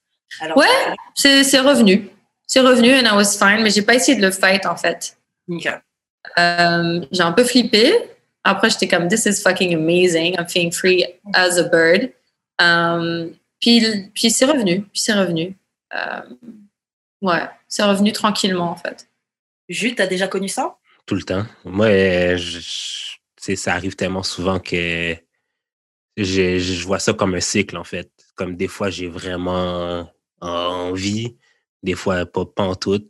à 0.45 0.55
Ouais. 0.55 0.67
C'est 1.15 1.43
c'est 1.43 1.59
revenu. 1.59 2.09
C'est 2.45 2.59
revenu 2.59 2.93
and 2.93 3.05
I 3.05 3.15
was 3.15 3.37
fine, 3.37 3.63
mais 3.63 3.69
j'ai 3.71 3.81
pas 3.81 3.95
essayé 3.95 4.15
de 4.19 4.23
le 4.25 4.31
fight, 4.31 4.65
en 4.67 4.75
fait. 4.75 5.17
Nickel. 5.47 5.81
Euh, 6.37 7.05
j'ai 7.11 7.23
un 7.23 7.31
peu 7.31 7.43
flippé. 7.43 7.93
Après, 8.43 8.69
j'étais 8.69 8.87
comme, 8.87 9.07
this 9.07 9.25
is 9.25 9.41
fucking 9.41 9.73
amazing. 9.75 10.35
I'm 10.37 10.47
feeling 10.47 10.71
free 10.71 11.05
as 11.33 11.57
a 11.57 11.63
bird. 11.63 12.11
Euh, 12.61 13.29
puis 13.59 13.81
puis 14.13 14.29
c'est 14.31 14.45
revenu. 14.45 14.81
Puis 14.83 15.01
c'est 15.01 15.13
revenu. 15.13 15.57
Euh, 15.93 16.21
ouais, 17.21 17.43
c'est 17.67 17.83
revenu 17.83 18.11
tranquillement, 18.11 18.71
en 18.71 18.75
fait. 18.75 19.07
Jules, 19.67 19.95
tu 19.95 20.01
as 20.01 20.07
déjà 20.07 20.27
connu 20.27 20.47
ça? 20.47 20.77
Tout 21.05 21.15
le 21.15 21.23
temps. 21.23 21.45
Moi, 21.65 21.87
euh, 21.87 22.37
je- 22.37 22.59
je- 22.59 23.15
tu 23.35 23.43
sais, 23.43 23.55
ça 23.55 23.73
arrive 23.73 23.95
tellement 23.95 24.23
souvent 24.23 24.59
que 24.59 25.15
je, 26.17 26.59
je 26.59 26.85
vois 26.85 26.99
ça 26.99 27.13
comme 27.13 27.35
un 27.35 27.39
cycle, 27.39 27.77
en 27.77 27.83
fait. 27.83 28.11
Comme 28.35 28.55
des 28.55 28.67
fois, 28.67 28.89
j'ai 28.89 29.07
vraiment 29.07 30.09
envie, 30.41 31.35
des 31.83 31.95
fois, 31.95 32.25
pas, 32.25 32.45
pas 32.45 32.63
en 32.63 32.75
tout. 32.75 33.01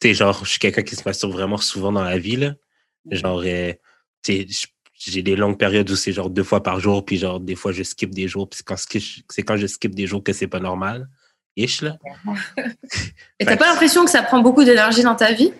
Tu 0.00 0.08
sais, 0.08 0.14
genre, 0.14 0.44
je 0.44 0.50
suis 0.50 0.58
quelqu'un 0.58 0.82
qui 0.82 0.96
se 0.96 1.02
masturbe 1.04 1.32
vraiment 1.32 1.56
souvent 1.56 1.92
dans 1.92 2.04
la 2.04 2.18
vie, 2.18 2.36
là. 2.36 2.54
Genre, 3.10 3.42
euh, 3.44 3.72
tu 4.22 4.46
sais, 4.48 4.68
j'ai 4.98 5.22
des 5.22 5.36
longues 5.36 5.58
périodes 5.58 5.90
où 5.90 5.96
c'est 5.96 6.12
genre 6.12 6.30
deux 6.30 6.42
fois 6.42 6.62
par 6.62 6.80
jour, 6.80 7.04
puis 7.04 7.18
genre, 7.18 7.40
des 7.40 7.54
fois, 7.54 7.72
je 7.72 7.82
skip 7.82 8.14
des 8.14 8.28
jours, 8.28 8.48
puis 8.48 8.58
c'est 8.58 8.66
quand, 8.66 8.76
c'est 8.76 9.42
quand 9.42 9.56
je 9.56 9.66
skip 9.66 9.94
des 9.94 10.06
jours 10.06 10.22
que 10.22 10.32
c'est 10.32 10.46
pas 10.46 10.60
normal. 10.60 11.08
Ish, 11.56 11.82
là. 11.82 11.96
Et 13.38 13.46
t'as 13.46 13.56
pas 13.56 13.68
l'impression 13.68 14.04
que 14.04 14.10
ça 14.10 14.22
prend 14.22 14.40
beaucoup 14.40 14.64
d'énergie 14.64 15.02
dans 15.02 15.14
ta 15.14 15.32
vie? 15.32 15.52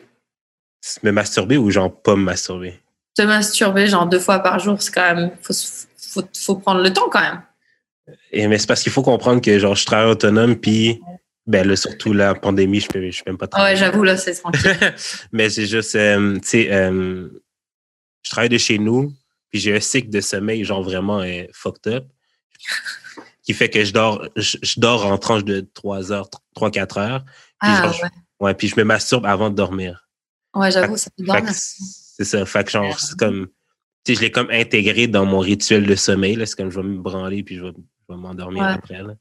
Me 1.02 1.10
masturber 1.10 1.56
ou 1.56 1.70
genre 1.70 1.94
pas 2.02 2.16
me 2.16 2.22
masturber? 2.22 2.80
Te 3.14 3.22
masturber, 3.22 3.86
genre 3.86 4.06
deux 4.06 4.20
fois 4.20 4.40
par 4.40 4.58
jour, 4.58 4.80
c'est 4.80 4.92
quand 4.92 5.14
même. 5.14 5.30
Faut, 5.40 5.54
faut, 5.96 6.22
faut 6.38 6.56
prendre 6.56 6.82
le 6.82 6.92
temps 6.92 7.08
quand 7.10 7.20
même. 7.20 7.42
Et, 8.30 8.46
mais 8.46 8.58
c'est 8.58 8.66
parce 8.66 8.82
qu'il 8.82 8.92
faut 8.92 9.02
comprendre 9.02 9.40
que 9.40 9.58
genre, 9.58 9.74
je 9.74 9.86
travaille 9.86 10.10
autonome, 10.10 10.56
puis 10.56 11.00
ben 11.46 11.66
là, 11.66 11.76
surtout 11.76 12.12
la 12.12 12.34
pandémie, 12.34 12.80
je 12.80 12.88
peux, 12.88 13.10
je 13.10 13.22
peux 13.22 13.30
même 13.30 13.38
pas 13.38 13.46
Ah 13.52 13.64
ouais, 13.64 13.74
travailler. 13.74 13.76
j'avoue, 13.76 14.02
là, 14.04 14.16
c'est 14.16 14.34
tranquille. 14.34 14.76
mais 15.32 15.48
c'est 15.50 15.66
juste, 15.66 15.94
euh, 15.94 16.34
tu 16.40 16.48
sais, 16.48 16.72
euh, 16.72 17.28
je 18.22 18.30
travaille 18.30 18.48
de 18.48 18.58
chez 18.58 18.78
nous, 18.78 19.12
puis 19.50 19.60
j'ai 19.60 19.74
un 19.76 19.80
cycle 19.80 20.10
de 20.10 20.20
sommeil, 20.20 20.64
genre 20.64 20.82
vraiment 20.82 21.20
euh, 21.20 21.44
fucked 21.52 21.92
up, 21.92 22.04
qui 23.42 23.54
fait 23.54 23.70
que 23.70 23.84
je 23.84 23.92
dors, 23.92 24.26
je, 24.36 24.58
je 24.62 24.80
dors 24.80 25.06
en 25.06 25.18
tranche 25.18 25.44
de 25.44 25.60
3 25.74 26.10
heures, 26.12 26.28
3-4 26.56 26.98
heures. 26.98 27.24
Puis 27.24 27.70
Ah 27.72 27.82
genre, 27.84 27.92
je- 27.92 28.02
ouais. 28.02 28.08
ouais, 28.40 28.54
puis 28.54 28.68
je 28.68 28.74
me 28.76 28.84
masturbe 28.84 29.24
avant 29.26 29.50
de 29.50 29.54
dormir. 29.54 30.08
Ouais, 30.54 30.70
j'avoue, 30.72 30.96
ça 30.96 31.10
fait 31.16 31.22
dormir. 31.24 31.44
que 31.44 31.52
C'est 31.54 32.24
ça. 32.24 32.44
Fait 32.46 32.64
que 32.64 32.70
genre, 32.70 32.98
c'est 32.98 33.16
comme, 33.16 33.46
tu 34.04 34.12
sais, 34.12 34.14
je 34.16 34.20
l'ai 34.22 34.30
comme 34.32 34.50
intégré 34.50 35.06
dans 35.06 35.24
mon 35.26 35.38
rituel 35.38 35.86
de 35.86 35.94
sommeil. 35.94 36.34
là. 36.34 36.46
C'est 36.46 36.56
comme 36.56 36.70
je 36.70 36.80
vais 36.80 36.86
me 36.86 36.98
branler 36.98 37.42
puis 37.44 37.56
je 37.56 37.64
vais, 37.64 37.72
je 37.76 38.14
vais 38.14 38.18
m'endormir 38.20 38.62
Ouais. 38.64 38.72
après. 38.72 39.02
Là. 39.02 39.14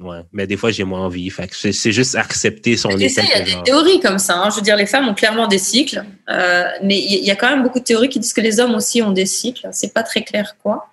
Ouais. 0.00 0.20
Mais 0.32 0.46
des 0.46 0.56
fois, 0.56 0.70
j'ai 0.72 0.82
moins 0.84 1.02
envie. 1.06 1.30
Fait 1.30 1.48
c'est 1.52 1.92
juste 1.92 2.16
accepter 2.16 2.76
son 2.76 2.90
état. 2.90 3.22
il 3.22 3.28
y 3.28 3.32
a 3.32 3.40
des 3.58 3.62
théories 3.62 4.00
comme 4.00 4.18
ça. 4.18 4.36
hein. 4.38 4.50
Je 4.50 4.56
veux 4.56 4.62
dire, 4.62 4.76
les 4.76 4.86
femmes 4.86 5.08
ont 5.08 5.14
clairement 5.14 5.46
des 5.46 5.58
cycles, 5.58 6.04
euh, 6.28 6.64
mais 6.82 6.98
il 6.98 7.24
y 7.24 7.30
a 7.30 7.36
quand 7.36 7.48
même 7.48 7.62
beaucoup 7.62 7.78
de 7.78 7.84
théories 7.84 8.08
qui 8.08 8.18
disent 8.18 8.32
que 8.32 8.40
les 8.40 8.58
hommes 8.58 8.74
aussi 8.74 9.02
ont 9.02 9.12
des 9.12 9.26
cycles. 9.26 9.68
C'est 9.72 9.94
pas 9.94 10.02
très 10.02 10.22
clair 10.22 10.56
quoi, 10.62 10.88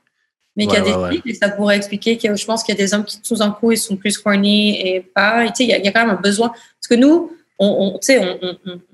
mais 0.56 0.68
qu'il 0.68 0.76
y 0.76 0.78
a 0.78 0.82
Ouais, 0.84 0.86
des 0.92 0.96
ouais, 0.96 1.04
ouais. 1.04 1.12
cycles 1.16 1.30
et 1.32 1.34
ça 1.34 1.50
pourrait 1.50 1.78
expliquer 1.78 2.18
que 2.18 2.36
je 2.36 2.46
pense 2.46 2.64
qu'il 2.64 2.76
y 2.76 2.78
a 2.78 2.84
des 2.84 2.94
hommes 2.94 3.04
qui 3.04 3.20
tout 3.22 3.36
d'un 3.36 3.52
coup 3.52 3.72
ils 3.72 3.78
sont 3.78 3.96
plus 3.98 4.20
horny 4.24 4.80
et 4.80 5.02
pas. 5.02 5.46
Tu 5.48 5.52
sais, 5.56 5.64
il 5.64 5.70
y, 5.70 5.74
a- 5.74 5.78
il 5.80 5.86
y 5.86 5.88
a 5.88 5.92
quand 5.92 6.02
même 6.06 6.16
un 6.16 6.22
besoin 6.22 6.50
parce 6.50 6.88
que 6.90 6.96
nous, 6.96 7.32
on, 7.58 8.00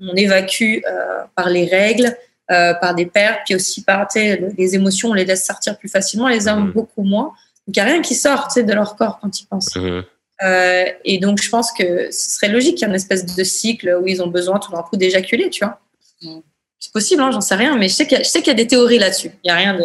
on, 0.00 0.14
évacue 0.16 0.78
euh, 0.90 1.22
par 1.34 1.48
les 1.50 1.66
règles. 1.66 2.16
euh, 2.50 2.72
par 2.72 2.94
des 2.94 3.04
pertes, 3.04 3.40
puis 3.44 3.54
aussi 3.54 3.82
par 3.84 4.08
les 4.14 4.74
émotions, 4.74 5.10
on 5.10 5.12
les 5.12 5.26
laisse 5.26 5.44
sortir 5.44 5.76
plus 5.76 5.90
facilement, 5.90 6.28
les 6.28 6.48
hommes 6.48 6.68
Mhm. 6.68 6.72
beaucoup 6.72 7.02
moins. 7.02 7.32
Donc 7.68 7.76
il 7.76 7.82
n'y 7.82 7.88
a 7.88 7.92
rien 7.92 8.02
qui 8.02 8.14
sort 8.14 8.48
tu 8.48 8.54
sais, 8.54 8.62
de 8.64 8.72
leur 8.72 8.96
corps 8.96 9.20
quand 9.20 9.40
ils 9.40 9.46
pensent. 9.46 9.76
Mhm. 9.76 10.04
Euh, 10.42 10.84
et 11.04 11.18
donc, 11.18 11.42
je 11.42 11.50
pense 11.50 11.70
que 11.72 12.10
ce 12.10 12.30
serait 12.30 12.48
logique 12.48 12.76
qu'il 12.76 12.82
y 12.82 12.84
ait 12.84 12.88
une 12.88 12.94
espèce 12.94 13.26
de 13.26 13.44
cycle 13.44 13.98
où 14.00 14.06
ils 14.06 14.22
ont 14.22 14.28
besoin 14.28 14.58
tout 14.58 14.72
d'un 14.72 14.82
coup 14.82 14.96
d'éjaculer, 14.96 15.50
tu 15.50 15.64
vois. 15.64 15.80
Mm. 16.22 16.38
C'est 16.78 16.92
possible, 16.92 17.22
hein, 17.22 17.30
j'en 17.32 17.40
sais 17.40 17.56
rien, 17.56 17.76
mais 17.76 17.88
je 17.88 17.94
sais 17.94 18.06
qu'il 18.06 18.18
y, 18.18 18.50
a- 18.50 18.52
y 18.52 18.54
des 18.54 18.66
théories 18.66 18.98
là-dessus. 18.98 19.32
Il 19.42 19.48
n'y 19.48 19.50
a 19.50 19.56
rien 19.56 19.74
de 19.76 19.84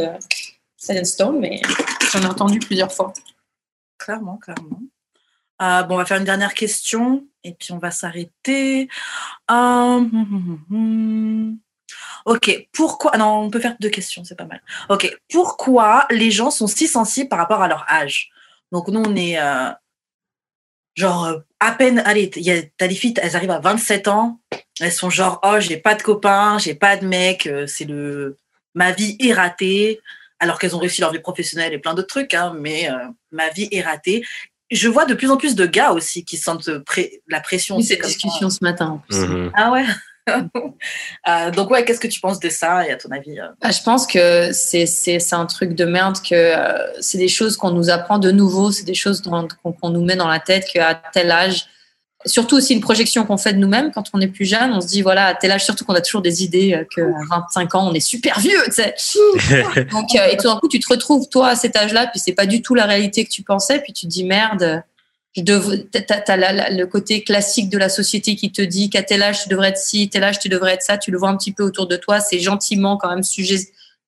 in 0.90 1.04
stone, 1.04 1.40
mais 1.40 1.62
j'en 2.12 2.22
ai 2.22 2.26
entendu 2.26 2.60
plusieurs 2.60 2.92
fois. 2.92 3.14
Clairement, 3.98 4.38
clairement. 4.38 4.80
Euh, 5.62 5.84
bon, 5.84 5.96
on 5.96 5.98
va 5.98 6.06
faire 6.06 6.18
une 6.18 6.26
dernière 6.26 6.54
question 6.54 7.26
et 7.44 7.54
puis 7.54 7.72
on 7.72 7.80
va 7.80 7.90
s'arrêter. 7.90 8.90
Euh, 9.50 9.54
hum, 9.54 10.10
hum, 10.14 10.60
hum, 10.70 10.78
hum. 10.78 11.58
Ok, 12.26 12.68
pourquoi 12.72 13.12
ah 13.14 13.18
Non, 13.18 13.40
on 13.42 13.50
peut 13.50 13.60
faire 13.60 13.76
deux 13.80 13.90
questions, 13.90 14.24
c'est 14.24 14.38
pas 14.38 14.46
mal. 14.46 14.62
Ok, 14.90 15.14
pourquoi 15.32 16.06
les 16.10 16.32
gens 16.32 16.52
sont 16.52 16.68
si 16.68 16.88
sensibles 16.88 17.30
par 17.30 17.40
rapport 17.40 17.62
à 17.62 17.68
leur 17.68 17.86
âge? 17.92 18.30
Donc 18.72 18.88
nous, 18.88 19.02
on 19.06 19.16
est 19.16 19.40
euh, 19.40 19.70
genre 20.96 21.42
à 21.60 21.72
peine. 21.74 22.00
Allez, 22.06 22.32
il 22.36 22.44
y 22.44 22.52
a- 22.52 22.62
t'as 22.78 22.88
des 22.88 22.96
filles, 22.96 23.14
elles 23.22 23.36
arrivent 23.36 23.52
à 23.52 23.60
27 23.60 24.08
ans, 24.08 24.40
elles 24.80 24.92
sont 24.92 25.10
genre 25.10 25.40
oh 25.44 25.60
j'ai 25.60 25.78
pas 25.78 25.96
de 25.96 26.02
copain, 26.02 26.58
j'ai 26.60 26.76
pas 26.76 26.98
de 26.98 27.06
mec, 27.06 27.48
euh, 27.48 27.68
c'est 27.68 27.86
le 27.86 28.38
ma 28.76 28.92
vie 28.92 29.18
est 29.20 29.34
ratée. 29.34 30.00
alors 30.40 30.60
qu'elles 30.60 30.76
ont 30.76 30.80
réussi 30.80 31.00
leur 31.00 31.12
vie 31.14 31.20
professionnelle 31.20 31.72
et 31.74 31.80
plein 31.80 31.94
d'autres 31.94 32.08
trucs, 32.10 32.34
hein, 32.34 32.54
mais 32.60 32.90
euh, 32.92 32.98
ma 33.32 33.48
vie 33.50 33.70
est 33.72 33.82
ratée. 33.82 34.26
Je 34.72 34.90
vois 34.90 35.06
de 35.06 35.14
plus 35.14 35.30
en 35.32 35.38
plus 35.38 35.56
de 35.56 35.66
gars 35.66 35.92
aussi 35.94 36.26
qui 36.26 36.36
sentent 36.36 36.70
la 37.28 37.40
pression. 37.40 37.78
Oui, 37.78 37.84
cette 37.84 38.02
discussion 38.02 38.50
ce 38.50 38.58
matin. 38.62 38.88
En 38.88 38.98
plus. 38.98 39.16
Mhm. 39.20 39.52
Ah 39.56 39.72
ouais? 39.72 39.86
Euh, 41.30 41.52
donc 41.52 41.70
ouais, 41.72 41.86
qu'est-ce 41.86 42.02
que 42.02 42.08
tu 42.08 42.20
penses 42.20 42.40
de 42.40 42.50
ça 42.50 42.86
et 42.86 42.92
à 42.92 42.98
ton 42.98 43.10
avis 43.12 43.40
euh? 43.40 43.48
bah, 43.62 43.72
Je 43.72 43.82
pense 43.82 44.06
que 44.06 44.52
c'est, 44.52 44.86
c'est, 44.86 45.20
c'est 45.20 45.36
un 45.36 45.46
truc 45.46 45.74
de 45.74 45.86
merde, 45.86 46.18
que 46.18 46.34
euh, 46.34 46.92
c'est 47.00 47.18
des 47.18 47.30
choses 47.30 47.56
qu'on 47.56 47.72
nous 47.72 47.90
apprend 47.90 48.20
de 48.20 48.32
nouveau, 48.32 48.72
c'est 48.72 48.84
des 48.84 48.94
choses 48.94 49.22
qu'on, 49.22 49.48
qu'on 49.72 49.90
nous 49.90 50.04
met 50.04 50.18
dans 50.18 50.28
la 50.28 50.40
tête 50.40 50.66
qu'à 50.66 51.02
tel 51.14 51.32
âge, 51.32 51.68
surtout 52.26 52.58
aussi 52.58 52.74
une 52.74 52.82
projection 52.82 53.26
qu'on 53.26 53.38
fait 53.38 53.54
de 53.54 53.60
nous-mêmes 53.60 53.92
quand 53.94 54.04
on 54.14 54.20
est 54.20 54.28
plus 54.28 54.44
jeune, 54.44 54.74
on 54.74 54.82
se 54.82 54.88
dit 54.88 55.02
voilà, 55.02 55.28
à 55.28 55.36
tel 55.36 55.52
âge, 55.52 55.64
surtout 55.64 55.86
qu'on 55.86 55.96
a 55.96 56.02
toujours 56.02 56.22
des 56.22 56.44
idées 56.44 56.86
qu'à 56.94 57.04
25 57.30 57.76
ans, 57.76 57.88
on 57.90 57.94
est 57.94 58.02
super 58.02 58.38
vieux, 58.40 58.64
tu 58.66 58.74
sais. 58.74 58.96
Donc, 59.92 60.14
et 60.16 60.36
tout 60.36 60.50
d'un 60.50 60.58
coup, 60.58 60.68
tu 60.68 60.80
te 60.80 60.90
retrouves 60.90 61.30
toi 61.30 61.50
à 61.50 61.56
cet 61.56 61.78
âge-là, 61.78 62.08
puis 62.08 62.20
c'est 62.20 62.34
pas 62.34 62.46
du 62.46 62.62
tout 62.62 62.76
la 62.76 62.86
réalité 62.86 63.24
que 63.24 63.30
tu 63.30 63.44
pensais, 63.44 63.80
puis 63.80 63.94
tu 63.94 64.08
te 64.08 64.12
dis 64.12 64.26
merde 64.26 64.84
tu 65.34 65.52
as, 65.52 66.70
le 66.70 66.86
côté 66.86 67.24
classique 67.24 67.70
de 67.70 67.78
la 67.78 67.90
société 67.90 68.36
qui 68.36 68.52
te 68.52 68.62
dit 68.62 68.90
qu'à 68.90 69.04
tel 69.04 69.24
âge 69.24 69.44
tu 69.44 69.50
devrais 69.50 69.70
être 69.70 69.78
ci, 69.78 70.10
tel 70.10 70.24
âge 70.24 70.40
tu 70.40 70.50
devrais 70.50 70.74
être 70.74 70.84
ça, 70.84 70.98
tu 70.98 71.12
le 71.12 71.18
vois 71.18 71.30
un 71.30 71.38
petit 71.38 71.52
peu 71.52 71.64
autour 71.64 71.88
de 71.88 71.96
toi, 71.96 72.20
c'est 72.20 72.40
gentiment 72.40 72.98
quand 72.98 73.10
même 73.10 73.24
sujet, 73.24 73.60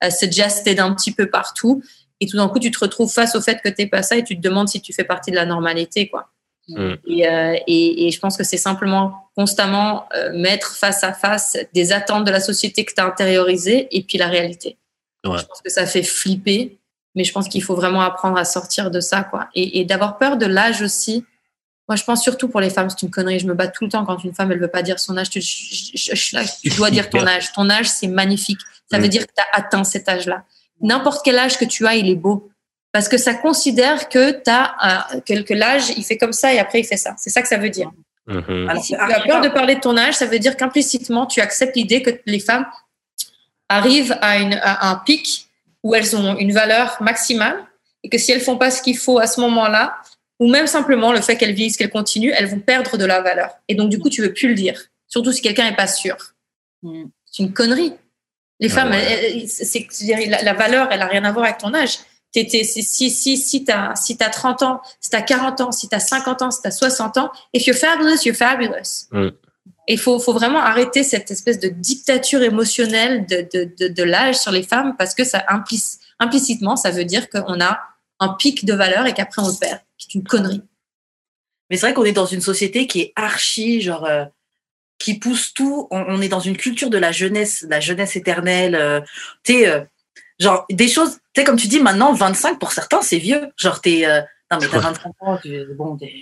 euh, 0.04 0.10
suggested 0.10 0.80
un 0.80 0.94
petit 0.94 1.12
peu 1.12 1.30
partout. 1.30 1.82
Et 2.22 2.28
tout 2.28 2.38
d'un 2.38 2.48
coup, 2.48 2.60
tu 2.60 2.72
te 2.72 2.80
retrouves 2.80 3.12
face 3.12 3.36
au 3.36 3.42
fait 3.42 3.60
que 3.62 3.70
t'es 3.70 3.88
pas 3.88 4.02
ça 4.02 4.16
et 4.16 4.24
tu 4.24 4.38
te 4.38 4.42
demandes 4.42 4.70
si 4.70 4.82
tu 4.82 4.94
fais 4.94 5.04
partie 5.04 5.32
de 5.32 5.36
la 5.36 5.46
normalité, 5.46 6.08
quoi. 6.08 6.30
Mm. 6.68 6.94
Et, 7.06 7.28
euh, 7.28 7.56
et, 7.68 8.08
et, 8.08 8.12
je 8.12 8.20
pense 8.20 8.38
que 8.38 8.44
c'est 8.44 8.58
simplement 8.58 9.30
constamment 9.36 10.08
euh, 10.16 10.32
mettre 10.34 10.76
face 10.76 11.04
à 11.04 11.14
face 11.14 11.58
des 11.74 11.92
attentes 11.92 12.26
de 12.26 12.32
la 12.32 12.40
société 12.40 12.86
que 12.86 12.94
tu 12.94 13.02
as 13.02 13.06
intériorisées 13.06 13.88
et 13.92 14.02
puis 14.02 14.18
la 14.18 14.28
réalité. 14.28 14.78
Ouais. 15.26 15.38
Je 15.38 15.46
pense 15.46 15.62
que 15.62 15.70
ça 15.70 15.86
fait 15.86 16.04
flipper 16.04 16.78
mais 17.16 17.24
je 17.24 17.32
pense 17.32 17.48
qu'il 17.48 17.64
faut 17.64 17.76
vraiment 17.76 18.02
apprendre 18.02 18.38
à 18.38 18.46
sortir 18.46 18.92
de 18.92 19.00
ça, 19.00 19.24
quoi. 19.24 19.48
Et, 19.56 19.80
et 19.80 19.86
d'avoir 19.86 20.18
peur 20.18 20.38
de 20.38 20.46
l'âge 20.46 20.82
aussi. 20.82 21.26
Moi, 21.88 21.96
je 21.96 22.04
pense 22.04 22.24
surtout 22.24 22.50
pour 22.50 22.62
les 22.62 22.70
femmes, 22.70 22.90
c'est 22.90 23.04
une 23.04 23.12
connerie. 23.12 23.40
Je 23.40 23.46
me 23.46 23.54
bats 23.54 23.68
tout 23.68 23.84
le 23.86 23.92
temps 23.92 24.06
quand 24.06 24.24
une 24.24 24.34
femme, 24.34 24.52
elle 24.52 24.60
veut 24.60 24.68
pas 24.68 24.82
dire 24.82 25.00
son 25.00 25.18
âge. 25.18 25.30
Tu, 25.30 25.40
je, 25.40 25.92
je, 25.96 26.16
je, 26.16 26.38
tu 26.62 26.76
dois 26.76 26.90
dire 26.90 27.10
ton 27.10 27.26
âge. 27.26 27.54
Ton 27.54 27.70
âge, 27.70 27.88
c'est 27.88 28.08
magnifique. 28.08 28.60
Ça 28.92 28.98
veut 28.98 29.08
dire 29.08 29.26
que 29.26 29.32
tu 29.36 29.42
as 29.42 29.58
atteint 29.58 29.84
cet 29.84 30.10
âge-là. 30.10 30.44
N'importe 30.82 31.24
quel 31.24 31.38
âge 31.38 31.58
que 31.58 31.66
tu 31.66 31.86
as, 31.86 31.96
il 31.96 32.10
est 32.10 32.16
beau. 32.16 32.50
Parce 32.92 33.08
que 33.08 33.18
ça 33.18 33.34
considère 33.34 34.10
que, 34.10 34.42
as, 34.50 35.14
euh, 35.16 35.20
que, 35.22 35.42
que 35.42 35.54
l'âge, 35.54 35.90
il 35.96 36.04
fait 36.04 36.18
comme 36.18 36.34
ça 36.34 36.54
et 36.54 36.60
après, 36.60 36.80
il 36.80 36.86
fait 36.86 36.98
ça. 36.98 37.14
C'est 37.18 37.30
ça 37.30 37.42
que 37.42 37.48
ça 37.48 37.58
veut 37.58 37.70
dire. 37.70 37.92
Alors, 38.28 38.84
Si 38.84 38.94
tu 38.94 39.00
as 39.00 39.20
peur 39.22 39.42
de 39.42 39.50
parler 39.50 39.76
de 39.76 39.82
ton 39.82 39.96
âge, 39.98 40.16
ça 40.16 40.26
veut 40.26 40.40
dire 40.40 40.58
qu'implicitement, 40.58 41.28
tu 41.28 41.40
acceptes 41.42 41.76
l'idée 41.76 42.02
que 42.02 42.10
les 42.26 42.40
femmes 42.40 42.66
arrivent 43.70 44.18
à, 44.22 44.40
une, 44.40 44.60
à 44.62 44.90
un 44.90 44.96
pic 44.96 45.45
où 45.86 45.94
elles 45.94 46.16
ont 46.16 46.36
une 46.38 46.52
valeur 46.52 46.98
maximale 47.00 47.58
et 48.04 48.10
que 48.10 48.18
si 48.18 48.32
elles 48.32 48.42
font 48.42 48.58
pas 48.58 48.72
ce 48.72 48.82
qu'il 48.82 48.98
faut 48.98 49.20
à 49.20 49.28
ce 49.28 49.40
moment-là, 49.42 49.96
ou 50.40 50.50
même 50.50 50.66
simplement 50.68 51.14
le 51.14 51.22
fait 51.22 51.38
qu'elles 51.38 51.54
vieillissent, 51.54 51.78
qu'elles 51.78 51.92
continuent, 51.92 52.34
elles 52.36 52.48
vont 52.48 52.60
perdre 52.60 52.98
de 52.98 53.06
la 53.06 53.22
valeur. 53.22 53.52
Et 53.68 53.76
donc, 53.76 53.90
du 53.90 54.00
coup, 54.00 54.10
tu 54.10 54.22
veux 54.24 54.34
plus 54.34 54.50
le 54.50 54.56
dire. 54.56 54.82
Surtout 55.08 55.32
si 55.32 55.42
quelqu'un 55.42 55.68
est 55.68 55.76
pas 55.76 55.88
sûr. 55.88 56.18
Mm. 56.82 57.04
C'est 57.32 57.44
une 57.44 57.54
connerie. 57.54 57.94
Les 58.60 58.70
Ah 58.72 58.76
femmes, 58.76 58.92
ouais. 58.92 59.04
elles- 59.04 59.42
elles- 59.44 59.48
c'est, 59.50 59.88
la, 60.28 60.42
la 60.42 60.54
valeur, 60.54 60.88
elle 60.92 61.02
a 61.04 61.08
rien 61.08 61.24
à 61.24 61.32
voir 61.32 61.46
avec 61.46 61.60
ton 61.60 61.74
âge. 61.76 62.00
Si 62.34 62.50
si, 62.66 63.10
si, 63.12 63.38
si 63.38 63.64
tu 63.64 63.72
as, 63.72 63.96
si 63.96 64.18
t'as 64.18 64.30
30 64.30 64.62
ans, 64.64 64.82
si 65.00 65.10
tu 65.10 65.16
as 65.16 65.22
40 65.22 65.62
ans, 65.62 65.72
si 65.72 65.88
tu 65.88 65.96
as 65.96 66.00
50 66.02 66.42
ans, 66.42 66.52
si 66.52 66.62
tu 66.62 66.68
as 66.68 66.72
60 66.72 67.18
ans, 67.18 67.32
if 67.54 67.66
you're 67.68 67.78
fabulous, 67.78 68.26
you're 68.26 68.36
fabulous. 68.36 69.08
Mm. 69.12 69.30
Et 69.88 69.94
il 69.94 70.00
faut, 70.00 70.20
faut 70.20 70.34
vraiment 70.34 70.60
arrêter 70.60 71.04
cette 71.04 71.30
espèce 71.32 71.60
de 71.60 71.68
dictature 71.68 72.42
émotionnelle 72.42 73.26
de, 73.26 73.48
de, 73.54 73.72
de, 73.80 73.88
de 73.88 74.04
l'âge 74.04 74.36
sur 74.36 74.52
les 74.52 74.64
femmes 74.64 74.96
parce 74.98 75.14
que 75.14 75.24
ça 75.24 75.44
implice, 75.48 76.00
implicitement, 76.20 76.76
ça 76.76 76.92
veut 76.92 77.06
dire 77.06 77.30
qu'on 77.30 77.62
a 77.62 77.80
un 78.20 78.30
pic 78.30 78.66
de 78.66 78.74
valeur 78.74 79.06
et 79.06 79.14
qu'après 79.14 79.42
on 79.42 79.48
le 79.48 79.60
perd. 79.60 79.80
C'est 79.98 80.16
une 80.16 80.24
connerie. 80.24 80.64
Mais 81.70 81.78
c'est 81.78 81.88
vrai 81.88 81.94
qu'on 81.94 82.06
est 82.06 82.12
dans 82.12 82.26
une 82.26 82.42
société 82.42 82.88
qui 82.88 83.02
est 83.02 83.14
archi, 83.16 83.82
genre, 83.82 84.06
euh, 84.06 84.26
qui 84.98 85.20
pousse 85.20 85.54
tout. 85.54 85.88
On, 85.92 86.04
on 86.08 86.22
est 86.22 86.30
dans 86.30 86.40
une 86.40 86.58
culture 86.58 86.90
de 86.90 86.98
la 86.98 87.12
jeunesse, 87.12 87.66
la 87.70 87.80
jeunesse 87.80 88.16
éternelle. 88.16 88.76
Euh, 88.76 89.02
tu 89.44 89.54
sais, 89.54 89.68
euh, 89.68 89.82
genre, 90.40 90.66
des 90.70 90.88
choses, 90.88 91.20
tu 91.34 91.42
sais, 91.42 91.44
comme 91.44 91.58
tu 91.58 91.68
dis, 91.68 91.80
maintenant, 91.80 92.14
25 92.14 92.60
pour 92.60 92.72
certains, 92.72 93.02
c'est 93.02 93.18
vieux. 93.18 93.50
Genre, 93.58 93.82
t'es. 93.82 94.06
Euh, 94.06 94.22
non, 94.52 94.60
mais 94.62 94.68
t'as 94.68 94.80
25 94.80 95.12
ans, 95.22 95.40
tu, 95.42 95.66
bon, 95.76 95.98
t'es. 95.98 96.14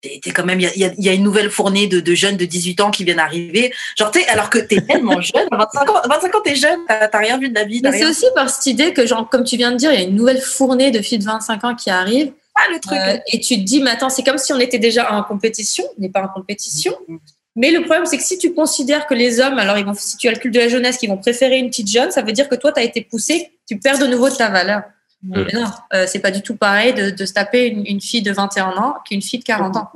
T'es 0.00 0.30
quand 0.30 0.44
même, 0.44 0.60
il 0.60 0.70
y 0.76 0.84
a, 0.84 0.92
y 0.96 1.16
une 1.16 1.24
nouvelle 1.24 1.50
fournée 1.50 1.88
de, 1.88 1.98
de 1.98 2.14
jeunes 2.14 2.36
de 2.36 2.44
18 2.44 2.80
ans 2.82 2.90
qui 2.92 3.02
viennent 3.02 3.18
arriver. 3.18 3.72
Genre, 3.96 4.12
tu 4.12 4.22
alors 4.28 4.48
que 4.48 4.58
t'es 4.58 4.80
tellement 4.80 5.20
jeune, 5.20 5.48
à 5.50 5.56
25 5.56 5.90
ans, 5.90 6.02
25 6.08 6.34
ans, 6.36 6.40
t'es 6.44 6.54
jeune, 6.54 6.78
t'as 6.86 7.18
rien 7.18 7.36
vu 7.36 7.48
de 7.48 7.54
la 7.54 7.64
vie. 7.64 7.80
Mais 7.82 7.90
c'est 7.90 8.06
aussi 8.06 8.26
par 8.34 8.48
cette 8.48 8.66
idée 8.66 8.92
que, 8.92 9.06
genre, 9.06 9.28
comme 9.28 9.42
tu 9.42 9.56
viens 9.56 9.72
de 9.72 9.76
dire, 9.76 9.92
il 9.92 9.98
y 9.98 10.04
a 10.04 10.06
une 10.06 10.14
nouvelle 10.14 10.40
fournée 10.40 10.92
de 10.92 11.02
filles 11.02 11.18
de 11.18 11.24
25 11.24 11.64
ans 11.64 11.74
qui 11.74 11.90
arrive. 11.90 12.32
pas 12.54 12.72
le 12.72 12.78
truc. 12.78 12.96
Euh, 12.96 13.18
et 13.32 13.40
tu 13.40 13.56
te 13.56 13.62
dis, 13.62 13.82
mais 13.82 13.90
attends, 13.90 14.08
c'est 14.08 14.22
comme 14.22 14.38
si 14.38 14.52
on 14.52 14.60
était 14.60 14.78
déjà 14.78 15.12
en 15.12 15.24
compétition. 15.24 15.84
On 15.98 16.00
n'est 16.00 16.10
pas 16.10 16.22
en 16.22 16.28
compétition. 16.28 16.94
Mm. 17.08 17.16
Mais 17.56 17.72
le 17.72 17.80
problème, 17.80 18.06
c'est 18.06 18.18
que 18.18 18.22
si 18.22 18.38
tu 18.38 18.54
considères 18.54 19.08
que 19.08 19.14
les 19.14 19.40
hommes, 19.40 19.58
alors 19.58 19.78
ils 19.78 19.84
vont, 19.84 19.94
si 19.94 20.16
tu 20.16 20.28
as 20.28 20.30
le 20.30 20.38
culte 20.38 20.54
de 20.54 20.60
la 20.60 20.68
jeunesse, 20.68 20.96
qui 20.96 21.08
vont 21.08 21.16
préférer 21.16 21.58
une 21.58 21.70
petite 21.70 21.90
jeune, 21.90 22.12
ça 22.12 22.22
veut 22.22 22.30
dire 22.30 22.48
que 22.48 22.54
toi, 22.54 22.70
tu 22.70 22.78
as 22.78 22.84
été 22.84 23.00
poussé, 23.00 23.50
tu 23.68 23.80
perds 23.80 23.98
de 23.98 24.06
nouveau 24.06 24.30
de 24.30 24.36
ta 24.36 24.48
valeur. 24.48 24.82
Mais 25.22 25.44
non, 25.52 25.64
euh, 25.94 26.06
c'est 26.06 26.20
pas 26.20 26.30
du 26.30 26.42
tout 26.42 26.56
pareil 26.56 26.94
de, 26.94 27.10
de 27.10 27.26
se 27.26 27.32
taper 27.32 27.66
une, 27.66 27.84
une 27.86 28.00
fille 28.00 28.22
de 28.22 28.32
21 28.32 28.68
ans 28.76 28.94
qu'une 29.04 29.22
fille 29.22 29.40
de 29.40 29.44
40 29.44 29.76
ans. 29.76 29.90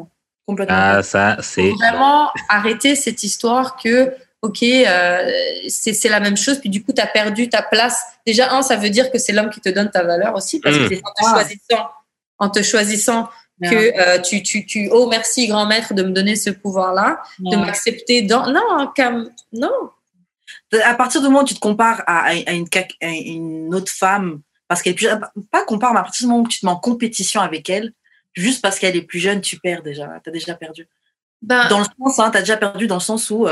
Complètement. 0.47 0.77
Ah, 0.77 1.03
ça, 1.03 1.37
Il 1.39 1.45
c'est. 1.45 1.71
faut 1.71 1.77
vraiment 1.77 2.31
arrêter 2.49 2.97
cette 2.97 3.23
histoire 3.23 3.77
que, 3.77 4.13
OK, 4.43 4.63
euh, 4.65 5.31
c'est 5.69 5.93
c'est 5.93 6.09
la 6.09 6.19
même 6.19 6.37
chose, 6.37 6.59
puis 6.59 6.69
du 6.69 6.83
coup, 6.83 6.93
tu 6.93 7.01
as 7.01 7.07
perdu 7.07 7.49
ta 7.49 7.63
place. 7.63 8.03
Déjà, 8.27 8.53
un, 8.53 8.63
ça 8.63 8.75
veut 8.77 8.91
dire 8.91 9.13
que 9.13 9.19
c'est 9.19 9.33
l'homme 9.33 9.51
qui 9.51 9.61
te 9.61 9.69
donne 9.69 9.91
ta 9.91 10.03
valeur 10.03 10.35
aussi, 10.35 10.59
parce 10.59 10.77
que 10.77 10.83
Mm. 10.85 10.89
c'est 10.89 11.01
en 11.05 11.13
te 11.15 11.31
choisissant, 11.31 11.89
en 12.39 12.49
te 12.51 12.63
choisissant 12.63 13.29
que 13.63 14.01
euh, 14.01 14.19
tu, 14.21 14.43
tu, 14.43 14.67
tu, 14.67 14.89
oh 14.91 15.07
merci 15.09 15.47
grand 15.47 15.67
maître 15.67 15.95
de 15.95 16.03
me 16.03 16.11
donner 16.11 16.35
ce 16.35 16.51
pouvoir-là, 16.51 17.23
de 17.39 17.55
m'accepter 17.57 18.23
dans. 18.23 18.51
Non, 18.51 18.91
Cam, 18.97 19.31
non. 19.53 19.71
à 20.85 20.95
partir 20.95 21.21
du 21.21 21.29
moment 21.29 21.43
où 21.43 21.47
tu 21.47 21.55
te 21.55 21.61
compares 21.61 22.03
à, 22.09 22.25
à 22.31 22.33
une, 22.33 22.67
à 23.03 23.07
une 23.07 23.73
autre 23.73 23.93
femme, 23.93 24.41
parce 24.73 24.81
qu'elle 24.81 24.93
est 24.93 24.97
plus 24.97 25.05
jeune, 25.05 25.21
pas 25.51 25.65
compare, 25.67 25.93
mais 25.93 26.01
à 26.01 26.03
partir 26.03 26.27
du 26.27 26.31
moment 26.31 26.45
où 26.45 26.49
tu 26.49 26.61
te 26.61 26.65
mets 26.65 26.73
en 26.73 26.77
compétition 26.77 27.43
avec 27.43 27.69
elle, 27.69 27.93
juste 28.33 28.63
parce 28.63 28.79
qu'elle 28.79 28.97
est 28.97 29.03
plus 29.03 29.19
jeune, 29.19 29.43
tu 29.43 29.59
perds 29.61 29.83
déjà. 29.83 30.09
Tu 30.25 30.31
as 30.31 30.33
déjà 30.33 30.55
perdu. 30.55 30.89
Ben, 31.43 31.69
Dans 31.69 31.81
le 31.81 31.85
sens, 31.85 32.19
hein, 32.19 32.31
tu 32.31 32.39
as 32.39 32.41
déjà 32.41 32.57
perdu 32.57 32.87
dans 32.87 32.97
le 32.97 33.01
sens 33.03 33.29
où 33.29 33.47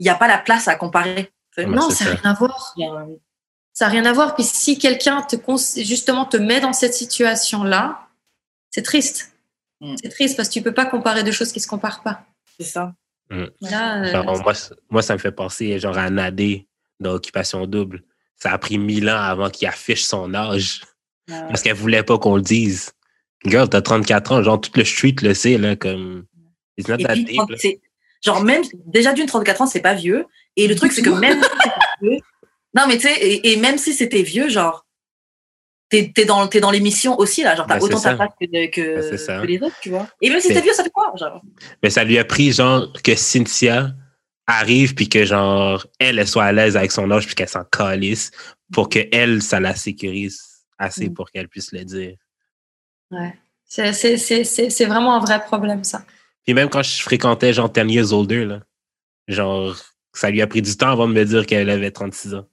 il 0.00 0.02
n'y 0.02 0.08
a 0.08 0.16
pas 0.16 0.26
la 0.26 0.38
place 0.38 0.66
à 0.66 0.74
comparer. 0.74 1.30
Ouais, 1.56 1.66
non, 1.66 1.88
ça 1.90 2.04
n'a 2.04 2.10
rien 2.16 2.30
à 2.32 2.34
voir. 2.34 2.74
Ça 3.72 3.84
n'a 3.84 3.90
rien 3.92 4.04
à 4.06 4.12
voir. 4.12 4.34
Puis 4.34 4.42
si 4.42 4.76
quelqu'un 4.76 5.22
te 5.22 5.36
justement 5.80 6.24
te 6.24 6.36
met 6.36 6.60
dans 6.60 6.72
cette 6.72 6.94
situation-là, 6.94 8.08
c'est 8.70 8.82
triste. 8.82 9.36
Mm. 9.80 9.94
C'est 10.02 10.08
triste 10.08 10.36
parce 10.36 10.48
que 10.48 10.54
tu 10.54 10.62
peux 10.62 10.74
pas 10.74 10.86
comparer 10.86 11.22
deux 11.22 11.30
choses 11.30 11.52
qui 11.52 11.60
se 11.60 11.68
comparent 11.68 12.02
pas. 12.02 12.24
C'est 12.58 12.66
ça. 12.66 12.92
Là, 13.30 14.02
euh, 14.02 14.10
Genre, 14.10 14.42
moi, 14.42 14.52
moi, 14.90 15.02
ça 15.02 15.14
me 15.14 15.18
fait 15.18 15.30
penser 15.30 15.78
genre 15.78 15.96
à 15.96 16.10
Nadé 16.10 16.66
dans 16.98 17.12
Occupation 17.12 17.66
Double. 17.66 18.02
Ça 18.38 18.52
a 18.52 18.58
pris 18.58 18.78
mille 18.78 19.08
ans 19.08 19.16
avant 19.20 19.50
qu'il 19.50 19.66
affiche 19.68 20.04
son 20.04 20.34
âge 20.34 20.82
Ouais. 21.28 21.40
parce 21.48 21.62
qu'elle 21.62 21.74
voulait 21.74 22.04
pas 22.04 22.18
qu'on 22.18 22.36
le 22.36 22.42
dise. 22.42 22.92
Girl, 23.44 23.68
t'as 23.68 23.82
34 23.82 24.30
ans, 24.32 24.42
genre 24.44 24.60
tout 24.60 24.70
le 24.76 24.84
street 24.84 25.16
le 25.22 25.34
sait, 25.34 25.58
là, 25.58 25.74
comme. 25.74 26.24
It's 26.78 26.88
not 26.88 26.96
Et 26.98 27.02
that 27.04 27.12
puis, 27.14 27.24
deep, 27.24 27.40
là. 27.48 27.56
c'est- 27.58 27.80
genre, 28.24 28.44
même, 28.44 28.62
déjà 28.86 29.12
d'une 29.12 29.26
34 29.26 29.62
ans, 29.62 29.66
c'est 29.66 29.80
pas 29.80 29.94
vieux. 29.94 30.26
Et 30.56 30.68
le 30.68 30.76
truc, 30.76 30.92
c'est 30.92 31.02
que 31.02 31.10
même 31.10 31.42
si 31.42 31.48
c'était 31.48 31.80
vieux, 32.02 32.18
non, 32.74 32.82
mais 32.86 32.94
tu 32.98 33.08
sais, 33.08 33.14
et, 33.20 33.52
et 33.52 33.56
même 33.56 33.76
si 33.78 33.92
c'était 33.92 34.22
vieux, 34.22 34.48
genre, 34.48 34.86
t'es 35.88 36.12
es 36.16 36.24
dans, 36.24 36.46
dans 36.46 36.70
l'émission 36.70 37.18
aussi, 37.18 37.42
là. 37.42 37.56
Genre, 37.56 37.66
t'as 37.66 37.78
Ben, 37.78 37.84
autant 37.84 38.00
ta 38.00 38.14
place 38.14 38.30
que, 38.40 38.46
que, 38.46 39.10
Ben, 39.26 39.40
que 39.42 39.46
les 39.46 39.62
autres, 39.62 39.76
tu 39.82 39.90
vois. 39.90 40.06
Et 40.20 40.30
même 40.30 40.40
si 40.40 40.48
c'était 40.48 40.60
vieux, 40.60 40.72
ça 40.74 40.84
fait 40.84 40.90
quoi, 40.90 41.12
genre? 41.18 41.42
Mais 41.82 41.90
ça 41.90 42.04
lui 42.04 42.18
a 42.18 42.24
pris, 42.24 42.52
genre, 42.52 42.92
que 43.02 43.14
Cynthia 43.16 43.92
arrive 44.46 44.94
puis 44.94 45.08
que, 45.08 45.24
genre, 45.24 45.86
elle, 45.98 46.18
elle 46.18 46.28
soit 46.28 46.44
à 46.44 46.52
l'aise 46.52 46.76
avec 46.76 46.92
son 46.92 47.10
âge 47.10 47.26
puis 47.26 47.34
qu'elle 47.34 47.48
s'en 47.48 47.64
calisse 47.64 48.30
pour 48.72 48.88
que 48.88 49.00
elle, 49.12 49.42
ça 49.42 49.58
la 49.60 49.74
sécurise 49.74 50.40
assez 50.78 51.08
Mm. 51.08 51.14
pour 51.14 51.30
qu'elle 51.30 51.48
puisse 51.48 51.72
le 51.72 51.84
dire. 51.84 52.16
c'est- 53.64 53.92
c'est 53.92 54.16
c'est- 54.16 54.44
c'est- 54.44 54.70
c'est 54.70 54.84
vraiment 54.86 55.16
un 55.16 55.20
vrai 55.20 55.42
problème, 55.44 55.82
ça. 55.84 56.04
Puis 56.44 56.54
même 56.54 56.68
quand 56.68 56.82
je 56.82 57.02
fréquentais, 57.02 57.52
genre, 57.52 57.68
10 57.70 57.90
years 57.90 58.12
older, 58.12 58.44
là, 58.44 58.60
genre, 59.28 59.76
ça 60.12 60.30
lui 60.30 60.40
a 60.42 60.46
pris 60.46 60.62
du 60.62 60.76
temps 60.76 60.90
avant 60.90 61.08
de 61.08 61.12
me 61.12 61.24
dire 61.24 61.46
qu'elle 61.46 61.68
avait 61.70 61.90
36 61.90 62.34
ans. 62.34 62.46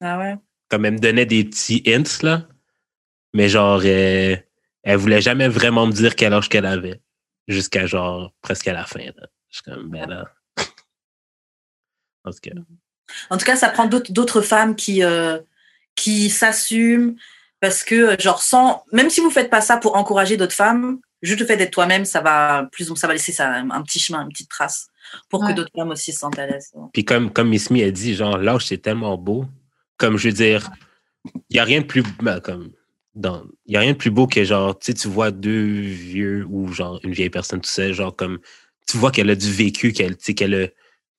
Ah 0.00 0.18
ouais? 0.18 0.36
Comme 0.68 0.84
elle 0.86 0.94
me 0.94 0.98
donnait 0.98 1.26
des 1.26 1.44
petits 1.44 1.82
hints, 1.86 2.22
là, 2.22 2.48
mais 3.34 3.48
genre, 3.48 3.80
euh, 3.84 4.36
elle 4.82 4.96
voulait 4.96 5.20
jamais 5.20 5.48
vraiment 5.48 5.86
me 5.86 5.92
dire 5.92 6.16
quel 6.16 6.32
âge 6.32 6.48
qu'elle 6.48 6.66
avait. 6.66 7.00
Jusqu'à, 7.48 7.86
genre, 7.86 8.32
presque 8.40 8.68
à 8.68 8.72
la 8.72 8.84
fin, 8.86 9.04
là. 9.04 9.26
Je 9.48 9.56
suis 9.56 9.62
comme, 9.64 9.90
ben 9.90 10.06
là. 10.08 10.24
En 12.24 12.30
tout 12.30 12.38
cas. 12.42 12.50
En 13.30 13.38
tout 13.38 13.44
cas, 13.44 13.56
ça 13.56 13.68
prend 13.68 13.86
d'autres 13.86 14.40
femmes 14.42 14.76
qui, 14.76 15.02
euh, 15.02 15.38
qui 15.96 16.30
s'assument 16.30 17.16
parce 17.60 17.82
que, 17.82 17.94
euh, 17.94 18.16
genre, 18.18 18.40
sans, 18.42 18.84
même 18.92 19.10
si 19.10 19.20
vous 19.20 19.30
faites 19.30 19.50
pas 19.50 19.60
ça 19.60 19.76
pour 19.76 19.96
encourager 19.96 20.36
d'autres 20.36 20.54
femmes, 20.54 20.98
juste 21.22 21.40
le 21.40 21.46
fait 21.46 21.56
d'être 21.56 21.72
toi-même, 21.72 22.04
ça 22.04 22.20
va 22.20 22.68
plus, 22.72 22.94
ça 22.94 23.06
va 23.06 23.12
laisser 23.12 23.32
ça, 23.32 23.52
un 23.52 23.82
petit 23.82 23.98
chemin, 23.98 24.22
une 24.22 24.28
petite 24.30 24.48
trace 24.48 24.88
pour 25.28 25.42
Ouais. 25.42 25.50
que 25.50 25.56
d'autres 25.56 25.72
femmes 25.76 25.90
aussi 25.90 26.12
se 26.12 26.20
sentent 26.20 26.38
à 26.38 26.46
l'aise. 26.46 26.72
Puis 26.92 27.04
comme, 27.04 27.32
comme 27.32 27.48
Miss 27.48 27.70
Me 27.70 27.84
a 27.84 27.90
dit, 27.90 28.14
genre, 28.14 28.38
l'âge, 28.38 28.66
c'est 28.66 28.78
tellement 28.78 29.18
beau. 29.18 29.44
Comme 29.98 30.16
je 30.16 30.28
veux 30.28 30.34
dire, 30.34 30.70
Il 31.50 31.54
n'y 31.54 31.58
a 31.60 31.64
rien 31.64 31.80
de 31.80 31.86
plus. 31.86 32.02
ben, 32.22 32.40
comme, 32.40 32.70
dans, 33.14 33.44
y 33.66 33.76
a 33.76 33.80
rien 33.80 33.92
de 33.92 33.98
plus 33.98 34.10
beau 34.10 34.26
que 34.26 34.42
genre, 34.44 34.78
tu 34.78 34.94
tu 34.94 35.08
vois 35.08 35.30
deux 35.32 35.72
vieux 35.80 36.46
ou 36.48 36.72
genre 36.72 36.98
une 37.02 37.12
vieille 37.12 37.28
personne, 37.28 37.60
tout 37.60 37.68
ça, 37.68 37.92
genre 37.92 38.14
comme, 38.16 38.38
tu 38.86 38.96
vois 38.96 39.10
qu'elle 39.10 39.28
a 39.28 39.34
du 39.34 39.50
vécu, 39.52 39.92
qu'elle, 39.92 40.16
tu 40.16 40.26
sais, 40.26 40.34
qu'elle 40.34 40.54
a, 40.54 40.66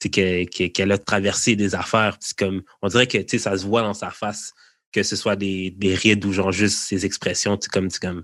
qu'elle, 0.09 0.49
qu'elle- 0.49 0.71
qu'elle 0.71 0.91
a 0.91 0.97
traversé 0.97 1.55
des 1.55 1.75
affaires. 1.75 2.17
C'est 2.19 2.37
comme, 2.37 2.61
on 2.81 2.87
dirait 2.87 3.07
que, 3.07 3.17
tu 3.19 3.25
sais, 3.31 3.37
ça 3.37 3.57
se 3.57 3.65
voit 3.65 3.81
dans 3.81 3.93
sa 3.93 4.09
face, 4.09 4.53
que 4.91 5.03
ce 5.03 5.15
soit 5.15 5.35
des, 5.35 5.71
des 5.71 5.93
rides 5.95 6.25
ou 6.25 6.33
genre 6.33 6.51
juste 6.51 6.79
ses 6.79 7.05
expressions, 7.05 7.57
comme, 7.71 7.89
comme, 8.01 8.23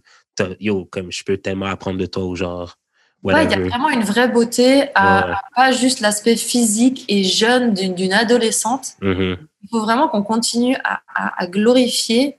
yo, 0.60 0.86
comme, 0.86 1.12
je 1.12 1.24
peux 1.24 1.38
tellement 1.38 1.68
apprendre 1.68 1.98
de 2.00 2.06
toi 2.06 2.26
ou 2.26 2.36
genre, 2.36 2.76
Ouais, 3.24 3.46
il 3.46 3.52
y 3.52 3.54
a 3.56 3.60
vraiment 3.60 3.90
une 3.90 4.04
vraie 4.04 4.28
beauté 4.30 4.84
à, 4.94 5.26
Ouais. 5.28 5.34
à 5.34 5.42
pas 5.56 5.72
juste 5.72 6.02
l'aspect 6.02 6.36
physique 6.36 7.04
et 7.08 7.24
jeune 7.24 7.74
d'une 7.74 8.14
adolescente. 8.14 8.90
Mhm. 9.02 9.38
Il 9.64 9.70
faut 9.72 9.82
vraiment 9.82 10.08
qu'on 10.08 10.22
continue 10.22 10.76
à, 10.84 11.02
à- 11.16 11.42
à 11.44 11.48
glorifier 11.48 12.38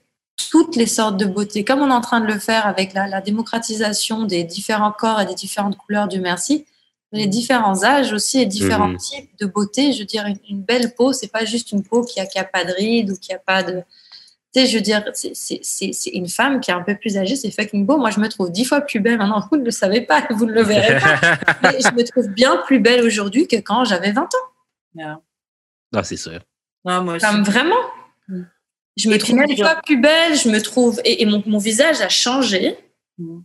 toutes 0.49 0.77
les 0.77 0.85
sortes 0.87 1.17
de 1.17 1.25
beauté, 1.25 1.65
comme 1.65 1.81
on 1.81 1.89
est 1.89 1.93
en 1.93 1.99
train 1.99 2.21
de 2.21 2.25
le 2.27 2.39
faire 2.39 2.65
avec 2.65 2.93
la, 2.93 3.07
la 3.09 3.19
démocratisation 3.19 4.23
des 4.23 4.45
différents 4.45 4.93
corps 4.93 5.19
et 5.19 5.25
des 5.25 5.35
différentes 5.35 5.75
couleurs 5.77 6.07
du 6.07 6.21
merci, 6.21 6.65
les 7.11 7.27
différents 7.27 7.83
âges 7.83 8.13
aussi 8.13 8.39
et 8.39 8.45
différents 8.45 8.89
Mhm. 8.89 8.97
types 8.97 9.29
de 9.39 9.45
beauté. 9.47 9.91
Je 9.93 9.99
veux 9.99 10.05
dire, 10.05 10.25
une, 10.25 10.37
une 10.49 10.61
belle 10.61 10.93
peau, 10.95 11.11
c'est 11.13 11.31
pas 11.31 11.43
juste 11.45 11.71
une 11.71 11.83
peau 11.83 12.03
qui 12.03 12.19
a, 12.19 12.25
qui 12.25 12.37
a 12.37 12.43
pas 12.43 12.63
de 12.65 12.71
rides 12.73 13.11
ou 13.11 13.17
qui 13.17 13.33
a 13.33 13.39
pas 13.39 13.63
de. 13.63 13.81
Tu 14.53 14.61
sais, 14.61 14.65
je 14.67 14.75
veux 14.77 14.81
dire, 14.81 15.03
c'est- 15.13 15.35
c'est 15.35 15.59
c'est- 15.63 15.93
c'est 15.93 16.09
une 16.11 16.27
femme 16.27 16.59
qui 16.59 16.71
est 16.71 16.73
un 16.73 16.81
peu 16.81 16.95
plus 16.95 17.17
âgée, 17.17 17.35
c'est 17.35 17.51
fucking 17.51 17.85
beau. 17.85 17.97
Moi, 17.97 18.09
je 18.11 18.19
me 18.19 18.27
trouve 18.27 18.51
dix 18.51 18.65
fois 18.65 18.81
plus 18.81 18.99
belle 18.99 19.17
maintenant. 19.17 19.43
Vous 19.51 19.57
ne 19.57 19.63
le 19.65 19.71
savez 19.71 20.01
pas, 20.01 20.25
vous 20.31 20.45
ne 20.45 20.51
le 20.53 20.63
verrez 20.63 20.99
pas. 20.99 21.19
Mais 21.63 21.79
je 21.81 21.93
me 21.95 22.03
trouve 22.03 22.27
bien 22.29 22.57
plus 22.65 22.79
belle 22.79 23.03
aujourd'hui 23.05 23.47
que 23.47 23.57
quand 23.57 23.85
j'avais 23.85 24.11
20 24.11 24.23
ans. 24.23 24.47
Yeah. 24.95 25.19
Non, 25.93 26.03
c'est 26.03 26.17
sûr. 26.17 26.39
Non, 26.85 27.03
moi 27.03 27.15
aussi. 27.15 27.25
Comme 27.25 27.43
vraiment. 27.43 27.75
Mm. 28.27 28.41
Je 28.97 29.09
me 29.09 29.15
Et 29.15 29.17
trouve 29.19 29.35
même, 29.35 29.49
genre- 29.55 29.69
fois 29.71 29.81
plus 29.85 29.97
belle, 30.01 30.35
je 30.35 30.49
me 30.49 30.59
trouve. 30.61 30.99
Et, 31.05 31.21
et 31.21 31.25
mon, 31.25 31.41
mon 31.45 31.57
visage 31.59 32.01
a 32.01 32.09
changé. 32.09 32.75
Mm. 33.19 33.39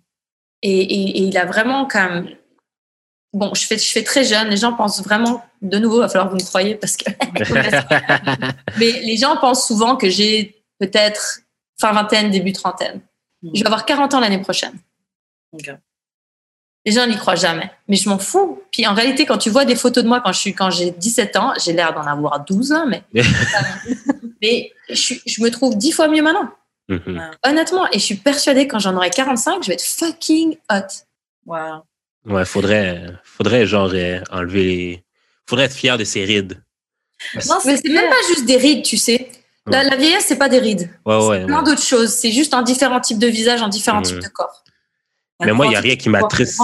Et, 0.63 0.81
et- 0.81 1.19
et 1.19 1.23
il 1.23 1.37
a 1.39 1.45
vraiment 1.45 1.87
comme. 1.87 2.29
Bon, 3.35 3.53
je 3.53 3.67
fais, 3.67 3.77
je 3.77 3.91
fais 3.91 4.05
très 4.05 4.23
jeune. 4.23 4.49
Les 4.49 4.57
gens 4.57 4.73
pensent 4.73 5.03
vraiment. 5.03 5.45
De 5.61 5.79
nouveau, 5.79 5.97
il 5.97 6.01
va 6.01 6.09
falloir 6.09 6.29
que 6.29 6.35
vous 6.35 6.41
me 6.41 6.47
croyez 6.47 6.77
parce 6.77 6.97
que. 6.97 7.11
Mais 8.79 8.93
les 9.01 9.17
gens 9.17 9.37
pensent 9.37 9.67
souvent 9.67 9.97
que 9.97 10.09
j'ai 10.09 10.63
peut-être 10.79 11.41
fin 11.79 11.93
vingtaine, 11.93 12.31
début 12.31 12.53
trentaine. 12.53 13.01
Mm. 13.43 13.51
Je 13.55 13.61
vais 13.61 13.67
avoir 13.67 13.85
40 13.85 14.15
ans 14.15 14.21
l'année 14.21 14.41
prochaine. 14.41 14.75
Les 16.87 16.93
gens 16.93 17.07
n'y 17.09 17.17
croient 17.17 17.35
jamais. 17.35 17.71
Mais 17.89 17.97
je 17.97 18.09
m'en 18.09 18.19
fous. 18.19 18.63
Puis 18.71 18.87
en 18.87 18.95
réalité, 18.95 19.27
quand 19.27 19.39
tu 19.39 19.51
vois 19.51 19.65
des 19.65 19.75
photos 19.75 20.05
de 20.05 20.09
moi 20.09 20.21
quand 20.21 20.33
je 20.33 20.39
suis 20.39 20.55
quand 20.55 20.71
j'ai 20.71 20.93
17 20.93 21.37
ans, 21.37 21.53
j'ai 21.63 21.73
l'air 21.73 21.93
d'en 21.93 22.07
avoir 22.07 22.45
12 22.45 22.73
ans, 22.73 22.87
mais, 22.87 23.03
mais 24.43 24.73
je, 24.91 25.43
me 25.43 25.49
trouve 25.49 25.77
10 25.77 25.91
fois 25.91 26.07
mieux 26.07 26.23
maintenant. 26.23 26.51
Mhm. 26.89 27.31
Honnêtement. 27.45 27.91
Et 27.91 27.99
je 27.99 28.05
suis 28.05 28.17
persuadée 28.17 28.69
que 28.69 28.73
quand 28.73 28.79
j'en 28.79 28.95
aurai 28.95 29.11
45, 29.11 29.63
je 29.65 29.69
vais 29.69 29.75
être 29.75 29.83
fucking 29.83 30.57
hot. 30.71 31.05
Wow. 31.47 31.83
Ouais, 32.27 32.45
faudrait, 32.45 33.03
faudrait 33.23 33.67
genre 33.67 33.91
euh, 33.95 34.21
enlever 34.31 34.65
les. 34.65 35.05
Faudrait 35.47 35.67
être 35.67 35.75
fier 35.77 35.99
de 35.99 36.05
ses 36.05 36.25
rides. 36.25 36.63
Non, 37.49 37.57
Mais 37.65 37.77
c'est 37.77 37.89
même 37.91 38.09
pas 38.09 38.17
juste 38.29 38.47
des 38.47 38.57
rides, 38.57 38.83
tu 38.85 38.97
sais. 38.97 39.29
La, 39.67 39.83
la 39.83 39.97
vieillesse, 39.97 40.25
c'est 40.27 40.37
pas 40.37 40.49
des 40.49 40.59
rides. 40.59 40.91
Ouais, 41.07 41.19
C'est 41.21 41.27
ouais. 41.29 41.45
plein 41.47 41.59
ouais. 41.59 41.65
d'autres 41.65 41.83
choses. 41.83 42.11
C'est 42.15 42.33
juste 42.33 42.53
un 42.55 42.63
différent 42.63 43.01
type 43.01 43.19
de 43.19 43.27
visage, 43.27 43.63
un 43.63 43.69
différent 43.69 44.03
type 44.03 44.19
de 44.19 44.29
corps. 44.29 44.63
Mais 45.45 45.53
moi, 45.53 45.67
il 45.67 45.71
n'y 45.71 45.77
a 45.77 45.81
rien 45.81 45.97
qui 45.97 46.09
m'attriste. 46.09 46.59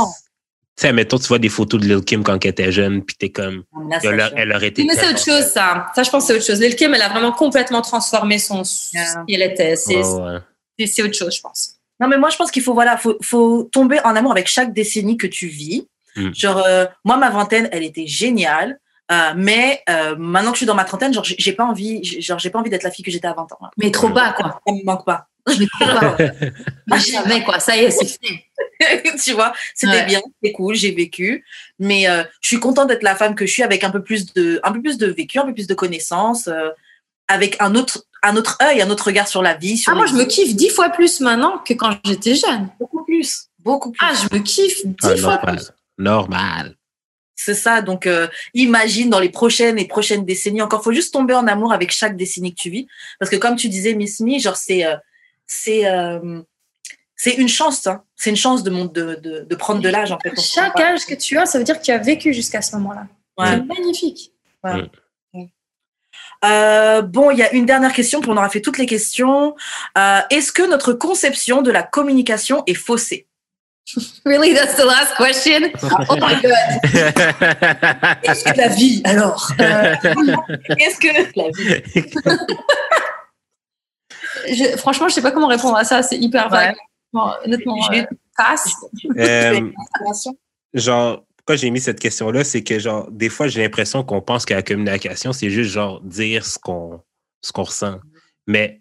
Tu 0.76 0.86
sais, 0.86 0.92
mettons, 0.92 1.18
tu 1.18 1.26
vois 1.26 1.38
des 1.38 1.48
photos 1.50 1.80
de 1.80 1.86
Lil 1.86 2.02
Kim 2.04 2.22
quand 2.22 2.42
elle 2.44 2.50
était 2.50 2.72
jeune, 2.72 3.02
puis 3.04 3.16
t'es 3.18 3.28
comme. 3.30 3.64
là, 3.90 3.98
c'est 4.00 4.08
Elle, 4.08 4.20
a- 4.20 4.28
chaud. 4.28 4.34
elle 4.38 4.52
aurait 4.52 4.68
été. 4.68 4.84
Mais 4.84 4.94
c'est 4.94 5.08
autre 5.10 5.22
chose, 5.22 5.44
ça. 5.52 5.86
Ça, 5.94 6.02
je 6.02 6.10
pense, 6.10 6.26
c'est 6.26 6.34
autre 6.36 6.44
chose. 6.44 6.58
Lil 6.60 6.74
Kim, 6.76 6.94
elle 6.94 7.02
a 7.02 7.08
vraiment 7.10 7.32
complètement 7.32 7.82
transformé 7.82 8.38
son, 8.38 8.62
Yeah. 8.94 9.06
ce 9.06 9.26
qui 9.26 9.34
elle 9.34 9.42
était. 9.42 9.76
C'est 9.76 9.96
Ouais, 9.96 10.20
ouais. 10.22 10.38
c'est- 10.78 10.86
c'est 10.86 11.02
autre 11.02 11.14
chose, 11.14 11.34
je 11.36 11.40
pense. 11.42 11.74
Non, 12.00 12.08
mais 12.08 12.18
moi, 12.18 12.30
je 12.30 12.36
pense 12.36 12.50
qu'il 12.50 12.62
faut, 12.62 12.74
voilà, 12.74 12.96
faut, 12.96 13.16
faut 13.22 13.64
tomber 13.72 14.00
en 14.04 14.16
amour 14.16 14.32
avec 14.32 14.46
chaque 14.48 14.72
décennie 14.72 15.16
que 15.16 15.26
tu 15.26 15.46
vis. 15.46 15.86
Mm. 16.16 16.34
Genre, 16.34 16.62
euh, 16.66 16.86
moi, 17.04 17.16
ma 17.16 17.30
vingtaine, 17.30 17.68
elle 17.72 17.84
était 17.84 18.06
géniale. 18.06 18.78
euh, 19.12 19.32
mais 19.36 19.82
euh, 19.90 20.16
maintenant 20.18 20.50
que 20.50 20.56
je 20.56 20.60
suis 20.60 20.66
dans 20.66 20.74
ma 20.74 20.84
trentaine, 20.84 21.12
genre, 21.12 21.24
j'ai 21.24 21.52
pas 21.52 21.64
envie, 21.64 22.02
genre, 22.22 22.38
j'ai 22.38 22.50
pas 22.50 22.58
envie 22.58 22.70
d'être 22.70 22.82
la 22.84 22.90
fille 22.90 23.04
que 23.04 23.10
j'étais 23.10 23.28
à 23.28 23.32
20 23.34 23.42
ans. 23.52 23.58
Mais 23.76 23.90
trop 23.90 24.08
bas, 24.08 24.32
quoi. 24.36 24.60
Ça 24.66 24.72
me 24.72 24.84
manque 24.84 25.04
pas. 25.04 25.26
Mais 25.58 25.66
trop 25.66 25.86
bas. 26.00 26.16
Mais 26.86 26.98
jamais, 26.98 27.42
quoi. 27.44 27.58
Ça 27.60 27.76
y 27.76 27.80
est, 27.80 27.90
c'est 27.90 28.06
fait. 28.06 29.12
tu 29.22 29.32
vois, 29.32 29.52
c'était 29.74 29.92
Ouais. 29.92 30.06
bien, 30.06 30.20
c'était 30.42 30.52
cool, 30.52 30.74
j'ai 30.74 30.92
vécu. 30.92 31.44
Mais 31.78 32.08
euh, 32.08 32.22
je 32.40 32.48
suis 32.48 32.60
contente 32.60 32.88
d'être 32.88 33.02
la 33.02 33.14
femme 33.14 33.34
que 33.34 33.44
je 33.46 33.52
suis 33.52 33.62
avec 33.62 33.84
un 33.84 33.90
peu 33.90 34.02
plus 34.02 34.32
de, 34.34 34.58
un 34.62 34.72
peu 34.72 34.80
plus 34.80 34.96
de 34.96 35.06
vécu, 35.06 35.38
un 35.38 35.44
peu 35.44 35.52
plus 35.54 35.66
de 35.66 35.74
connaissances, 35.74 36.48
euh, 36.48 36.70
avec 37.30 37.56
un 37.60 37.74
autre, 37.74 38.04
un 38.22 38.36
autre 38.36 38.58
œil, 38.62 38.82
un 38.82 38.90
autre 38.90 39.06
regard 39.06 39.28
sur 39.28 39.40
la 39.42 39.54
vie. 39.54 39.76
Sur 39.78 39.92
Ah, 39.92 39.94
moi, 39.96 40.06
je 40.06 40.14
me 40.14 40.24
kiffe 40.24 40.54
dix 40.54 40.68
fois 40.70 40.90
plus 40.90 41.20
maintenant 41.20 41.58
que 41.58 41.74
quand 41.74 41.96
j'étais 42.04 42.34
jeune. 42.34 42.68
beaucoup 42.78 43.04
plus, 43.04 43.46
beaucoup 43.60 43.92
plus. 43.92 44.06
Ah, 44.06 44.12
je 44.14 44.36
me 44.36 44.42
kiffe 44.42 44.84
dix 44.84 44.96
Ah, 45.02 45.16
fois 45.16 45.36
normal. 45.36 45.56
plus. 45.56 45.70
Normal. 45.98 46.76
C'est 47.36 47.54
ça. 47.54 47.80
Donc, 47.80 48.06
euh, 48.06 48.28
imagine 48.52 49.08
dans 49.08 49.18
les 49.20 49.30
prochaines 49.30 49.78
et 49.78 49.86
prochaines 49.86 50.24
décennies. 50.26 50.60
Encore, 50.60 50.82
faut 50.84 50.92
juste 50.92 51.12
tomber 51.14 51.32
en 51.34 51.46
amour 51.46 51.72
avec 51.72 51.90
chaque 51.90 52.16
décennie 52.16 52.54
que 52.54 52.60
tu 52.60 52.68
vis, 52.68 52.86
parce 53.18 53.30
que 53.30 53.36
comme 53.36 53.56
tu 53.56 53.68
disais, 53.70 53.94
Miss 53.94 54.20
Me, 54.20 54.38
genre 54.38 54.56
c'est, 54.56 54.84
euh, 54.84 54.96
c'est, 55.46 55.86
euh, 55.86 56.42
c'est 57.16 57.34
une 57.36 57.48
chance. 57.48 57.86
Hein. 57.86 58.02
C'est 58.16 58.28
une 58.30 58.36
chance 58.36 58.62
de, 58.62 58.70
mon- 58.70 58.84
de, 58.84 59.14
de, 59.22 59.46
de 59.48 59.54
prendre 59.54 59.80
de 59.80 59.88
l'âge 59.88 60.12
en 60.12 60.18
fait. 60.18 60.38
Chaque 60.38 60.78
âge 60.80 61.06
que 61.06 61.14
tu 61.14 61.38
as, 61.38 61.46
ça 61.46 61.56
veut 61.58 61.64
dire 61.64 61.78
que 61.78 61.84
tu 61.84 61.90
as 61.92 61.98
vécu 61.98 62.34
jusqu'à 62.34 62.60
ce 62.60 62.76
moment-là. 62.76 63.06
Ouais. 63.38 63.46
C'est 63.52 63.64
magnifique. 63.64 64.32
Euh, 66.44 67.02
bon, 67.02 67.30
il 67.30 67.38
y 67.38 67.42
a 67.42 67.52
une 67.52 67.66
dernière 67.66 67.92
question, 67.92 68.20
puis 68.20 68.30
on 68.30 68.36
aura 68.36 68.48
fait 68.48 68.60
toutes 68.62 68.78
les 68.78 68.86
questions. 68.86 69.54
Euh, 69.98 70.20
Est-ce 70.30 70.52
que 70.52 70.62
notre 70.68 70.92
conception 70.92 71.60
de 71.62 71.70
la 71.70 71.82
communication 71.82 72.62
est 72.66 72.74
faussée? 72.74 73.26
Really, 74.24 74.54
that's 74.54 74.76
the 74.76 74.84
last 74.84 75.14
question? 75.16 75.70
Oh 76.08 76.14
my 76.16 76.34
God. 76.40 76.52
Qu'est-ce 78.22 78.44
que 78.44 78.56
la 78.56 78.68
vie, 78.68 79.02
alors? 79.04 79.50
Euh, 79.60 79.94
Est-ce 80.78 80.98
que 81.00 81.08
la 81.36 81.48
vie? 81.50 82.10
Je- 84.48 84.76
franchement, 84.76 85.08
je 85.08 85.14
sais 85.14 85.22
pas 85.22 85.32
comment 85.32 85.48
répondre 85.48 85.76
à 85.76 85.84
ça. 85.84 86.02
C'est 86.02 86.16
hyper 86.18 86.48
vague. 86.48 86.76
Bon, 87.12 87.30
honnêtement, 87.44 87.76
Je- 87.92 88.00
euh, 88.00 88.04
passe. 88.36 90.28
Genre, 90.72 91.24
pourquoi 91.40 91.56
j'ai 91.56 91.70
mis 91.70 91.80
cette 91.80 92.00
question-là, 92.00 92.44
c'est 92.44 92.62
que, 92.62 92.78
genre, 92.78 93.10
des 93.10 93.28
fois, 93.28 93.48
j'ai 93.48 93.62
l'impression 93.62 94.02
qu'on 94.04 94.20
pense 94.20 94.44
que 94.44 94.54
la 94.54 94.62
communication, 94.62 95.32
c'est 95.32 95.50
juste, 95.50 95.70
genre, 95.72 96.00
dire 96.02 96.44
ce 96.46 96.58
qu'on 96.58 97.00
ce 97.42 97.52
qu'on 97.52 97.64
ressent. 97.64 97.98
Mais, 98.46 98.80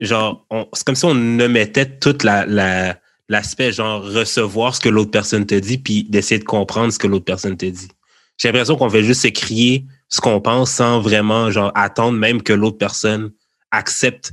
genre, 0.00 0.46
c'est 0.72 0.84
comme 0.84 0.96
si 0.96 1.04
on 1.04 1.10
omettait 1.10 1.98
toute 1.98 2.22
la. 2.24 2.46
la 2.46 2.98
l'aspect 3.28 3.72
genre 3.72 4.02
recevoir 4.02 4.74
ce 4.74 4.80
que 4.80 4.90
l'autre 4.90 5.10
personne 5.10 5.46
te 5.46 5.54
dit 5.54 5.78
puis 5.78 6.04
d'essayer 6.04 6.38
de 6.38 6.44
comprendre 6.44 6.92
ce 6.92 6.98
que 6.98 7.06
l'autre 7.06 7.24
personne 7.24 7.56
te 7.56 7.64
dit. 7.64 7.88
J'ai 8.36 8.48
l'impression 8.48 8.76
qu'on 8.76 8.90
fait 8.90 9.04
juste 9.04 9.22
s'écrier 9.22 9.86
ce 10.10 10.20
qu'on 10.20 10.38
pense 10.42 10.72
sans 10.72 11.00
vraiment 11.00 11.50
genre 11.50 11.72
attendre 11.74 12.18
même 12.18 12.42
que 12.42 12.52
l'autre 12.52 12.76
personne 12.76 13.32
accepte 13.70 14.32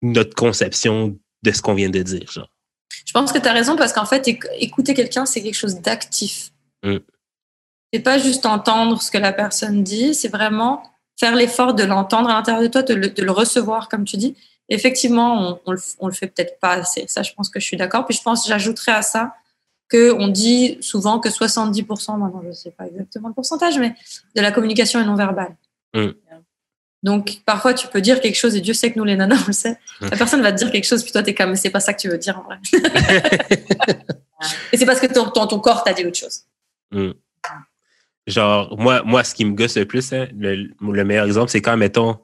notre 0.00 0.34
conception 0.34 1.16
de 1.44 1.52
ce 1.52 1.62
qu'on 1.62 1.74
vient 1.74 1.90
de 1.90 2.02
dire. 2.02 2.32
Je 2.32 3.12
pense 3.12 3.30
que 3.30 3.38
tu 3.38 3.46
as 3.46 3.52
raison 3.52 3.76
parce 3.76 3.92
qu'en 3.92 4.06
fait, 4.06 4.26
éc- 4.26 4.48
écouter 4.58 4.94
quelqu'un, 4.94 5.24
c'est 5.24 5.42
quelque 5.42 5.54
chose 5.54 5.76
d'actif. 5.76 6.50
Mm. 6.82 6.98
C'est 7.92 8.00
pas 8.00 8.18
juste 8.18 8.46
entendre 8.46 9.00
ce 9.02 9.10
que 9.10 9.18
la 9.18 9.32
personne 9.32 9.82
dit, 9.82 10.14
c'est 10.14 10.28
vraiment 10.28 10.82
faire 11.18 11.36
l'effort 11.36 11.74
de 11.74 11.84
l'entendre 11.84 12.30
à 12.30 12.34
l'intérieur 12.34 12.62
de 12.62 12.68
toi, 12.68 12.82
de 12.82 12.94
le, 12.94 13.08
de 13.10 13.22
le 13.22 13.30
recevoir, 13.30 13.88
comme 13.88 14.04
tu 14.04 14.16
dis. 14.16 14.36
Effectivement, 14.68 15.50
on, 15.50 15.60
on 15.66 15.72
le, 15.72 15.78
on 15.98 16.06
le 16.06 16.12
fait 16.12 16.28
peut-être 16.28 16.58
pas 16.58 16.72
assez. 16.72 17.04
Ça, 17.08 17.22
je 17.22 17.32
pense 17.34 17.50
que 17.50 17.60
je 17.60 17.66
suis 17.66 17.76
d'accord. 17.76 18.06
Puis 18.06 18.16
je 18.16 18.22
pense, 18.22 18.48
j'ajouterais 18.48 18.92
à 18.92 19.02
ça 19.02 19.34
que 19.92 20.12
on 20.12 20.28
dit 20.28 20.78
souvent 20.80 21.18
que 21.20 21.28
70%, 21.28 22.18
maintenant 22.18 22.42
je 22.46 22.52
sais 22.52 22.70
pas 22.70 22.86
exactement 22.86 23.28
le 23.28 23.34
pourcentage, 23.34 23.78
mais 23.78 23.94
de 24.34 24.40
la 24.40 24.50
communication 24.50 25.00
est 25.00 25.04
non 25.04 25.16
verbale. 25.16 25.54
Mm. 25.94 26.12
Donc 27.02 27.42
parfois 27.44 27.74
tu 27.74 27.88
peux 27.88 28.00
dire 28.00 28.20
quelque 28.20 28.36
chose 28.36 28.56
et 28.56 28.62
Dieu 28.62 28.72
sait 28.72 28.90
que 28.90 28.98
nous 28.98 29.04
les 29.04 29.16
nanas 29.16 29.42
on 29.42 29.48
le 29.48 29.52
sait. 29.52 29.76
La 30.00 30.16
personne 30.16 30.40
va 30.40 30.52
te 30.52 30.56
dire 30.56 30.70
quelque 30.70 30.86
chose 30.86 31.02
puis 31.02 31.12
toi 31.12 31.22
t'es 31.22 31.34
comme 31.34 31.50
mais 31.50 31.56
c'est 31.56 31.70
pas 31.70 31.80
ça 31.80 31.92
que 31.92 32.00
tu 32.00 32.08
veux 32.08 32.16
dire 32.16 32.38
en 32.38 32.44
vrai. 32.44 32.58
Et 34.72 34.76
c'est 34.76 34.86
parce 34.86 34.98
que 34.98 35.06
ton, 35.06 35.28
ton, 35.30 35.46
ton 35.46 35.60
corps 35.60 35.84
t'a 35.84 35.92
dit 35.92 36.04
autre 36.06 36.16
chose. 36.16 36.44
Mm. 36.92 37.12
Genre, 38.26 38.76
moi, 38.78 39.02
moi, 39.04 39.24
ce 39.24 39.34
qui 39.34 39.44
me 39.44 39.54
gosse 39.54 39.76
le 39.76 39.84
plus, 39.84 40.12
hein, 40.12 40.28
le, 40.36 40.70
le 40.80 41.04
meilleur 41.04 41.26
exemple, 41.26 41.50
c'est 41.50 41.60
quand, 41.60 41.76
mettons, 41.76 42.18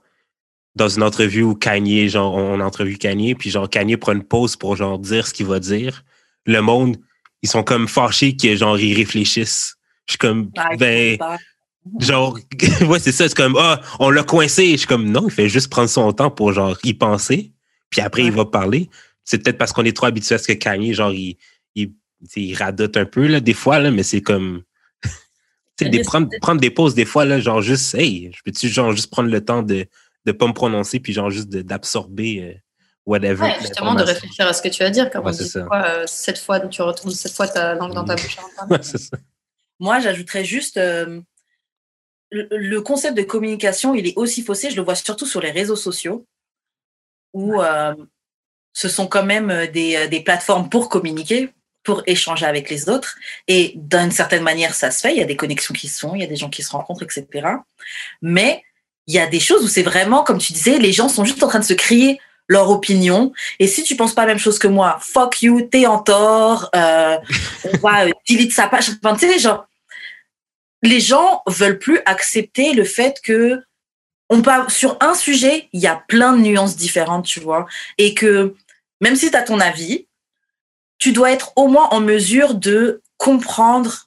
dans 0.76 0.88
une 0.88 1.02
entrevue 1.02 1.42
où 1.42 1.54
Kanye, 1.54 2.08
genre, 2.08 2.34
on 2.34 2.60
a 2.60 2.64
entrevu 2.64 2.96
Kanye, 2.98 3.34
puis 3.34 3.50
genre, 3.50 3.68
Kanye 3.68 3.96
prend 3.96 4.12
une 4.12 4.22
pause 4.22 4.54
pour, 4.54 4.76
genre, 4.76 4.98
dire 4.98 5.26
ce 5.26 5.34
qu'il 5.34 5.46
va 5.46 5.58
dire. 5.58 6.04
Le 6.46 6.60
monde, 6.60 6.96
ils 7.42 7.48
sont 7.48 7.64
comme 7.64 7.88
fâchés 7.88 8.36
que, 8.36 8.54
genre, 8.54 8.78
ils 8.78 8.94
réfléchissent. 8.94 9.76
Je 10.06 10.12
suis 10.12 10.18
comme, 10.18 10.50
ben, 10.78 11.18
genre, 11.98 12.38
ouais, 12.88 13.00
c'est 13.00 13.12
ça, 13.12 13.28
c'est 13.28 13.36
comme, 13.36 13.56
ah, 13.58 13.80
on 13.98 14.10
l'a 14.10 14.22
coincé. 14.22 14.72
Je 14.72 14.76
suis 14.76 14.86
comme, 14.86 15.10
non, 15.10 15.24
il 15.26 15.32
fait 15.32 15.48
juste 15.48 15.68
prendre 15.68 15.88
son 15.88 16.12
temps 16.12 16.30
pour, 16.30 16.52
genre, 16.52 16.78
y 16.84 16.94
penser, 16.94 17.52
puis 17.90 18.00
après, 18.00 18.24
il 18.24 18.32
va 18.32 18.44
parler. 18.44 18.88
C'est 19.24 19.42
peut-être 19.42 19.58
parce 19.58 19.72
qu'on 19.72 19.84
est 19.84 19.96
trop 19.96 20.06
habitué 20.06 20.36
à 20.36 20.38
ce 20.38 20.46
que 20.46 20.52
Kanye, 20.52 20.94
genre, 20.94 21.12
il, 21.12 21.36
il, 22.36 22.54
radote 22.54 22.96
un 22.96 23.04
peu, 23.04 23.26
là, 23.26 23.40
des 23.40 23.54
fois, 23.54 23.78
là, 23.78 23.90
mais 23.90 24.02
c'est 24.02 24.20
comme, 24.20 24.62
des, 25.80 26.02
prendre, 26.02 26.28
prendre 26.40 26.60
des 26.60 26.70
pauses, 26.70 26.94
des 26.94 27.04
fois, 27.04 27.24
là, 27.24 27.40
genre, 27.40 27.62
juste, 27.62 27.94
hey, 27.94 28.30
je 28.34 28.40
peux-tu, 28.44 28.68
genre, 28.68 28.92
juste 28.92 29.10
prendre 29.10 29.30
le 29.30 29.44
temps 29.44 29.62
de, 29.62 29.86
de 30.24 30.32
pas 30.32 30.46
me 30.46 30.52
prononcer, 30.52 31.00
puis 31.00 31.12
genre, 31.12 31.30
juste 31.30 31.48
d'absorber 31.48 32.42
euh, 32.42 32.54
whatever. 33.06 33.42
Ouais, 33.42 33.56
justement, 33.60 33.94
de 33.94 34.02
réfléchir 34.02 34.46
à 34.46 34.52
ce 34.52 34.62
que 34.62 34.68
tu 34.68 34.82
vas 34.82 34.90
dire. 34.90 35.10
Comme 35.10 35.24
Ouais, 35.24 35.32
on 35.32 35.42
dit, 35.42 35.52
quoi, 35.52 35.86
euh, 35.86 36.06
sept 36.06 36.38
fois, 36.38 36.60
tu 36.60 36.82
retournes 36.82 37.12
sept 37.12 37.32
fois 37.32 37.48
ta 37.48 37.74
langue 37.74 37.94
dans 37.94 38.04
ta 38.04 38.14
bouche. 38.14 38.36
Ouais, 38.70 38.78
c'est 38.82 38.98
ça. 38.98 39.16
Moi, 39.80 40.00
j'ajouterais 40.00 40.44
juste 40.44 40.76
euh, 40.76 41.20
le, 42.30 42.48
le 42.50 42.80
concept 42.80 43.16
de 43.16 43.22
communication, 43.22 43.94
il 43.94 44.06
est 44.06 44.16
aussi 44.16 44.42
faussé. 44.42 44.70
Je 44.70 44.76
le 44.76 44.82
vois 44.82 44.96
surtout 44.96 45.26
sur 45.26 45.40
les 45.40 45.52
réseaux 45.52 45.76
sociaux, 45.76 46.26
où 47.32 47.60
euh, 47.62 47.94
ce 48.72 48.88
sont 48.88 49.06
quand 49.06 49.24
même 49.24 49.50
euh, 49.50 49.66
des, 49.66 49.96
euh, 49.96 50.08
des 50.08 50.20
plateformes 50.20 50.68
pour 50.68 50.88
communiquer, 50.88 51.50
pour 51.88 52.02
échanger 52.06 52.44
avec 52.44 52.68
les 52.68 52.90
autres. 52.90 53.16
Et 53.46 53.72
d'une 53.76 54.10
certaine 54.10 54.42
manière, 54.42 54.74
ça 54.74 54.90
se 54.90 55.00
fait. 55.00 55.12
Il 55.12 55.16
y 55.16 55.22
a 55.22 55.24
des 55.24 55.36
connexions 55.36 55.72
qui 55.72 55.88
se 55.88 56.00
font, 56.00 56.14
il 56.14 56.20
y 56.20 56.22
a 56.22 56.26
des 56.26 56.36
gens 56.36 56.50
qui 56.50 56.62
se 56.62 56.70
rencontrent, 56.70 57.02
etc. 57.02 57.24
Mais 58.20 58.62
il 59.06 59.14
y 59.14 59.18
a 59.18 59.26
des 59.26 59.40
choses 59.40 59.64
où 59.64 59.68
c'est 59.68 59.82
vraiment, 59.82 60.22
comme 60.22 60.36
tu 60.36 60.52
disais, 60.52 60.76
les 60.76 60.92
gens 60.92 61.08
sont 61.08 61.24
juste 61.24 61.42
en 61.42 61.48
train 61.48 61.60
de 61.60 61.64
se 61.64 61.72
crier 61.72 62.20
leur 62.46 62.68
opinion. 62.68 63.32
Et 63.58 63.66
si 63.66 63.84
tu 63.84 63.96
penses 63.96 64.14
pas 64.14 64.26
la 64.26 64.32
même 64.32 64.38
chose 64.38 64.58
que 64.58 64.68
moi, 64.68 64.98
fuck 65.00 65.40
you, 65.40 65.62
t'es 65.62 65.86
en 65.86 65.98
tort, 65.98 66.68
euh, 66.76 67.16
on 67.72 67.78
va 67.78 68.04
euh, 68.04 68.10
delete 68.28 68.52
sa 68.52 68.66
page. 68.66 68.90
Enfin, 69.02 69.16
tu 69.16 69.26
sais, 69.26 69.38
genre, 69.38 69.66
les 70.82 71.00
gens 71.00 71.42
veulent 71.46 71.78
plus 71.78 72.00
accepter 72.04 72.74
le 72.74 72.84
fait 72.84 73.18
que 73.24 73.62
on 74.28 74.42
parle 74.42 74.68
sur 74.68 74.98
un 75.00 75.14
sujet, 75.14 75.70
il 75.72 75.80
y 75.80 75.86
a 75.86 76.04
plein 76.06 76.34
de 76.34 76.42
nuances 76.42 76.76
différentes, 76.76 77.24
tu 77.24 77.40
vois, 77.40 77.66
et 77.96 78.12
que 78.12 78.54
même 79.00 79.16
si 79.16 79.30
tu 79.30 79.36
as 79.38 79.42
ton 79.42 79.58
avis, 79.58 80.07
tu 80.98 81.12
dois 81.12 81.30
être 81.32 81.52
au 81.56 81.68
moins 81.68 81.88
en 81.90 82.00
mesure 82.00 82.54
de 82.54 83.02
comprendre 83.16 84.06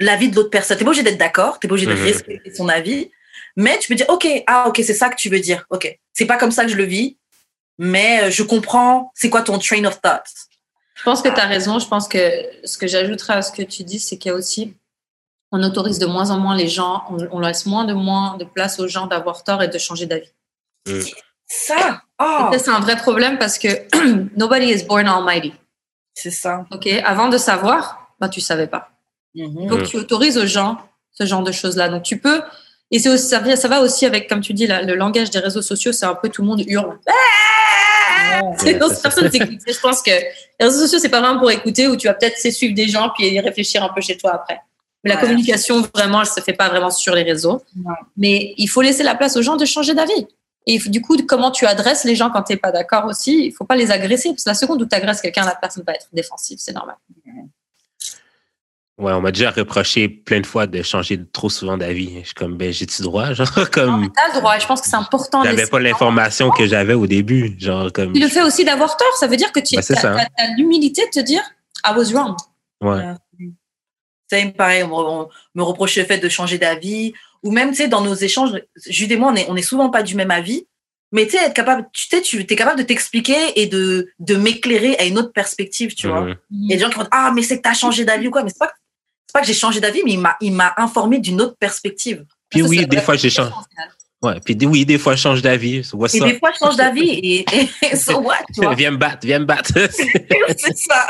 l'avis 0.00 0.28
de 0.28 0.36
l'autre 0.36 0.50
personne. 0.50 0.76
T'es 0.76 0.84
pas 0.84 0.90
obligé 0.90 1.02
d'être 1.04 1.18
d'accord, 1.18 1.58
t'es 1.60 1.68
pas 1.68 1.74
obligé 1.74 1.86
de 1.86 1.94
Mhm. 1.94 2.02
respecter 2.02 2.54
son 2.54 2.68
avis, 2.68 3.10
mais 3.56 3.78
tu 3.78 3.88
peux 3.88 3.94
dire 3.94 4.06
ok, 4.08 4.26
ah 4.46 4.68
ok, 4.68 4.76
c'est 4.84 4.94
ça 4.94 5.08
que 5.08 5.16
tu 5.16 5.28
veux 5.28 5.40
dire, 5.40 5.64
ok, 5.70 5.98
c'est 6.12 6.26
pas 6.26 6.36
comme 6.36 6.50
ça 6.50 6.64
que 6.64 6.70
je 6.70 6.76
le 6.76 6.84
vis, 6.84 7.16
mais 7.78 8.24
euh, 8.24 8.30
je 8.30 8.42
comprends. 8.42 9.10
C'est 9.14 9.30
quoi 9.30 9.42
ton 9.42 9.58
train 9.58 9.84
of 9.84 10.00
thought 10.00 10.24
Je 10.94 11.02
pense 11.02 11.22
que 11.22 11.28
tu 11.28 11.40
as 11.40 11.46
raison. 11.46 11.78
Je 11.78 11.86
pense 11.88 12.08
que 12.08 12.18
ce 12.64 12.78
que 12.78 12.86
j'ajouterais 12.86 13.34
à 13.34 13.42
ce 13.42 13.52
que 13.52 13.62
tu 13.62 13.82
dis, 13.84 13.98
c'est 13.98 14.16
qu'il 14.18 14.30
y 14.30 14.32
a 14.32 14.36
aussi, 14.36 14.74
on 15.52 15.62
autorise 15.62 15.98
de 15.98 16.06
moins 16.06 16.30
en 16.30 16.38
moins 16.38 16.56
les 16.56 16.68
gens, 16.68 17.02
on, 17.10 17.18
on 17.32 17.40
laisse 17.40 17.66
moins 17.66 17.84
de 17.84 17.92
moins 17.92 18.36
de 18.36 18.44
place 18.44 18.78
aux 18.80 18.88
gens 18.88 19.06
d'avoir 19.06 19.44
tort 19.44 19.62
et 19.62 19.68
de 19.68 19.78
changer 19.78 20.06
d'avis. 20.06 20.32
Ça, 21.46 22.02
oh, 22.20 22.48
ça, 22.52 22.58
c'est 22.58 22.70
un 22.70 22.80
vrai 22.80 22.96
problème 22.96 23.38
parce 23.38 23.58
que 23.58 23.68
nobody 24.36 24.66
is 24.72 24.84
born 24.84 25.06
almighty. 25.06 25.52
C'est 26.14 26.30
ça. 26.30 26.64
Ok, 26.72 26.86
avant 27.04 27.28
de 27.28 27.36
savoir, 27.38 28.08
bah, 28.20 28.28
tu 28.28 28.40
savais 28.40 28.66
pas. 28.66 28.90
Mhm. 29.34 29.66
Donc, 29.66 29.82
tu 29.84 29.96
autorises 29.96 30.38
aux 30.38 30.46
gens 30.46 30.78
ce 31.12 31.26
genre 31.26 31.42
de 31.42 31.52
choses-là. 31.52 31.88
Donc, 31.88 32.02
tu 32.04 32.18
peux. 32.18 32.40
Et 32.90 32.98
c'est 32.98 33.08
aussi- 33.08 33.26
ça, 33.28 33.40
va 33.68 33.80
aussi 33.80 34.06
avec, 34.06 34.28
comme 34.28 34.40
tu 34.40 34.52
dis, 34.52 34.66
la- 34.66 34.82
le 34.82 34.94
langage 34.94 35.30
des 35.30 35.38
réseaux 35.40 35.62
sociaux, 35.62 35.92
c'est 35.92 36.06
un 36.06 36.14
peu 36.14 36.28
tout 36.28 36.42
le 36.42 36.48
monde 36.48 36.62
hurle. 36.66 36.98
C'est 38.58 38.74
Ouais, 38.74 38.80
c'est 38.88 38.94
ça. 38.96 39.00
personne 39.02 39.30
t'écoute. 39.30 39.60
Je 39.66 39.78
pense 39.80 40.02
que 40.02 40.10
les 40.10 40.66
réseaux 40.66 40.80
sociaux, 40.80 40.98
c'est 40.98 41.08
pas 41.08 41.20
vraiment 41.20 41.38
pour 41.38 41.50
écouter 41.52 41.86
où 41.86 41.94
tu 41.96 42.08
vas 42.08 42.14
peut-être 42.14 42.36
suivre 42.52 42.74
des 42.74 42.88
gens 42.88 43.10
puis 43.16 43.38
réfléchir 43.38 43.82
un 43.84 43.90
peu 43.90 44.00
chez 44.00 44.16
toi 44.16 44.32
après. 44.34 44.60
Mais 45.04 45.10
la 45.10 45.16
communication, 45.18 45.82
vraiment, 45.94 46.20
elle 46.22 46.26
se 46.26 46.40
fait 46.40 46.52
pas 46.52 46.68
vraiment 46.68 46.90
sur 46.90 47.14
les 47.14 47.22
réseaux. 47.22 47.62
Ouais. 47.84 47.94
Mais 48.16 48.54
il 48.56 48.66
faut 48.66 48.82
laisser 48.82 49.02
la 49.04 49.14
place 49.14 49.36
aux 49.36 49.42
gens 49.42 49.54
de 49.56 49.64
changer 49.64 49.94
d'avis. 49.94 50.26
Et 50.66 50.78
du 50.78 51.02
coup, 51.02 51.16
comment 51.26 51.50
tu 51.50 51.66
adresses 51.66 52.04
les 52.04 52.14
gens 52.14 52.30
quand 52.30 52.42
tu 52.42 52.52
n'es 52.54 52.56
pas 52.58 52.72
d'accord 52.72 53.04
aussi, 53.04 53.46
il 53.46 53.52
faut 53.52 53.64
pas 53.66 53.76
les 53.76 53.90
agresser. 53.90 54.30
Parce 54.30 54.44
que 54.44 54.50
la 54.50 54.54
seconde 54.54 54.80
où 54.82 54.86
tu 54.86 54.94
agresses 54.96 55.20
quelqu'un, 55.20 55.44
la 55.44 55.54
personne 55.54 55.84
va 55.86 55.92
être 55.94 56.08
défensive, 56.12 56.58
c'est 56.58 56.72
normal. 56.72 56.96
Ouais, 58.96 59.12
on 59.12 59.20
m'a 59.20 59.32
déjà 59.32 59.50
reproché 59.50 60.08
plein 60.08 60.40
de 60.40 60.46
fois 60.46 60.68
de 60.68 60.80
changer 60.82 61.20
trop 61.32 61.50
souvent 61.50 61.76
d'avis. 61.76 62.20
Je 62.20 62.26
suis 62.26 62.34
comme, 62.34 62.56
ben, 62.56 62.72
j'ai-tu 62.72 63.02
droit? 63.02 63.32
Genre, 63.34 63.48
comme, 63.72 64.10
t'as 64.14 64.32
le 64.34 64.40
droit. 64.40 64.56
Je 64.58 64.66
pense 64.66 64.80
que 64.80 64.86
c'est 64.88 64.94
important. 64.94 65.42
j'avais 65.42 65.66
pas 65.66 65.80
l'information 65.80 66.50
que 66.50 66.64
j'avais 66.66 66.94
au 66.94 67.06
début. 67.08 67.56
Genre, 67.58 67.92
comme, 67.92 68.12
Puis 68.12 68.22
le 68.22 68.28
fait 68.28 68.42
aussi 68.42 68.64
d'avoir 68.64 68.96
tort, 68.96 69.12
ça 69.18 69.26
veut 69.26 69.36
dire 69.36 69.50
que 69.50 69.58
tu 69.58 69.76
as, 69.76 69.82
ça. 69.82 70.16
l'humilité 70.56 71.02
de 71.06 71.10
te 71.10 71.24
dire 71.24 71.42
I 71.84 71.92
was 71.96 72.12
wrong. 72.12 72.36
ouais. 72.80 73.14
Same, 74.30 74.52
pareil, 74.54 74.82
on, 74.84 74.88
me- 74.88 74.94
on 74.94 75.28
me 75.54 75.62
reproche 75.62 75.96
le 75.96 76.04
fait 76.04 76.16
de 76.18 76.28
changer 76.30 76.56
d'avis. 76.56 77.12
Ou 77.44 77.52
même, 77.52 77.70
tu 77.70 77.76
sais, 77.76 77.88
dans 77.88 78.00
nos 78.00 78.14
échanges, 78.14 78.60
Jude 78.86 79.12
et 79.12 79.16
moi, 79.16 79.30
on 79.32 79.36
est, 79.36 79.46
on 79.48 79.54
est 79.56 79.62
souvent 79.62 79.90
pas 79.90 80.02
du 80.02 80.14
même 80.16 80.30
avis. 80.32 80.66
Mais 81.12 81.26
tu 81.26 81.32
sais, 81.36 81.44
être 81.44 81.54
capable, 81.54 81.86
tu 81.92 82.06
sais, 82.08 82.20
tu 82.22 82.40
es 82.40 82.46
capable 82.56 82.78
de 82.78 82.82
t'expliquer 82.84 83.60
et 83.60 83.66
de, 83.66 84.08
de 84.18 84.34
m'éclairer 84.34 84.96
à 84.98 85.04
une 85.04 85.16
autre 85.18 85.32
perspective, 85.32 85.94
tu 85.94 86.08
vois. 86.08 86.22
Mhm. 86.22 86.36
Il 86.50 86.70
y 86.70 86.72
a 86.72 86.76
des 86.76 86.82
gens 86.82 86.88
qui 86.90 86.96
vont 86.96 87.02
dire, 87.02 87.10
ah, 87.12 87.30
mais 87.32 87.42
c'est 87.42 87.58
que 87.58 87.62
t'as 87.62 87.74
changé 87.74 88.04
d'avis 88.04 88.26
ou 88.26 88.30
quoi. 88.32 88.42
Mais 88.42 88.48
c'est 88.50 88.58
pas, 88.58 88.66
que- 88.66 88.72
c'est 89.28 89.32
pas 89.32 89.40
que 89.42 89.46
j'ai 89.46 89.54
changé 89.54 89.78
d'avis, 89.78 90.02
mais 90.04 90.12
il 90.12 90.18
m'a, 90.20 90.36
il 90.40 90.52
m'a 90.52 90.74
informé 90.76 91.18
d'une 91.20 91.40
autre 91.40 91.56
perspective. 91.60 92.24
Puis 92.50 92.60
oui, 92.68 92.76
des 92.88 92.96
fois, 93.04 93.14
j'ai 93.16 93.30
changé. 93.30 93.54
Ouais, 94.24 94.40
puis 94.44 94.56
des- 94.56 94.66
oui, 94.66 94.86
des 94.86 94.98
fois, 94.98 95.14
je 95.14 95.20
change 95.20 95.42
d'avis. 95.42 95.82
Et 96.14 96.20
des 96.20 96.38
fois, 96.38 96.50
je 96.52 96.58
change 96.58 96.76
d'avis 96.76 97.10
et, 97.10 97.44
et 97.82 97.96
so 97.96 98.18
what, 98.20 98.36
tu 98.54 98.62
vois? 98.62 98.74
viens 98.76 98.90
me 98.90 98.96
battre, 98.96 99.18
viens 99.26 99.38
me 99.40 99.44
battre. 99.44 99.72
c'est 99.90 100.76
ça. 100.76 101.06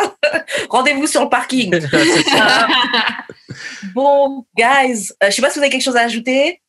Rendez-vous 0.69 1.07
sur 1.07 1.23
le 1.23 1.29
parking. 1.29 1.73
C'est 1.81 2.23
ça. 2.23 2.67
Euh, 2.67 3.55
bon, 3.95 4.45
guys, 4.57 5.11
euh, 5.23 5.31
je 5.31 5.31
sais 5.31 5.43
pas 5.43 5.51
si 5.51 5.59
vous 5.59 5.63
avez 5.65 5.71
quelque 5.71 5.83
chose 5.85 5.97
à 5.97 6.03
ajouter. 6.03 6.61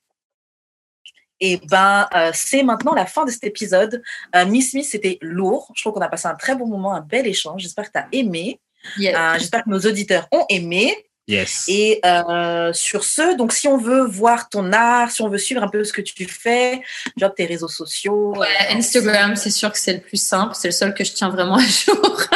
Et 1.41 1.59
ben, 1.69 2.07
euh, 2.15 2.31
c'est 2.33 2.63
maintenant 2.63 2.93
la 2.93 3.05
fin 3.05 3.25
de 3.25 3.31
cet 3.31 3.43
épisode. 3.43 4.01
Euh, 4.35 4.45
Miss 4.45 4.71
Smith, 4.71 4.85
c'était 4.89 5.17
lourd. 5.21 5.71
Je 5.75 5.81
trouve 5.81 5.93
qu'on 5.93 6.01
a 6.01 6.07
passé 6.07 6.27
un 6.27 6.35
très 6.35 6.55
bon 6.55 6.65
moment, 6.67 6.93
un 6.93 7.01
bel 7.01 7.27
échange. 7.27 7.61
J'espère 7.61 7.85
que 7.91 7.91
tu 7.93 7.99
as 7.99 8.07
aimé. 8.13 8.59
Yes. 8.97 9.15
Euh, 9.17 9.33
J'espère 9.39 9.63
que 9.63 9.69
nos 9.69 9.79
auditeurs 9.79 10.27
ont 10.31 10.45
aimé. 10.49 10.95
Yes. 11.27 11.65
Et 11.67 11.99
euh, 12.05 12.71
sur 12.73 13.03
ce, 13.03 13.35
donc 13.35 13.51
si 13.51 13.67
on 13.67 13.77
veut 13.77 14.05
voir 14.05 14.47
ton 14.47 14.71
art, 14.71 15.09
si 15.09 15.23
on 15.23 15.29
veut 15.29 15.39
suivre 15.39 15.63
un 15.63 15.67
peu 15.67 15.83
ce 15.83 15.91
que 15.91 16.01
tu 16.01 16.25
fais, 16.25 16.81
genre 17.17 17.33
tes 17.33 17.45
réseaux 17.45 17.67
sociaux. 17.67 18.35
Ouais, 18.37 18.47
euh, 18.47 18.77
Instagram, 18.77 19.35
c'est 19.35 19.49
sûr 19.49 19.71
que 19.71 19.79
c'est 19.79 19.93
le 19.93 20.01
plus 20.01 20.21
simple. 20.21 20.53
C'est 20.55 20.67
le 20.67 20.73
seul 20.73 20.93
que 20.93 21.03
je 21.03 21.13
tiens 21.13 21.29
vraiment 21.29 21.55
à 21.55 21.65
jour. 21.65 22.21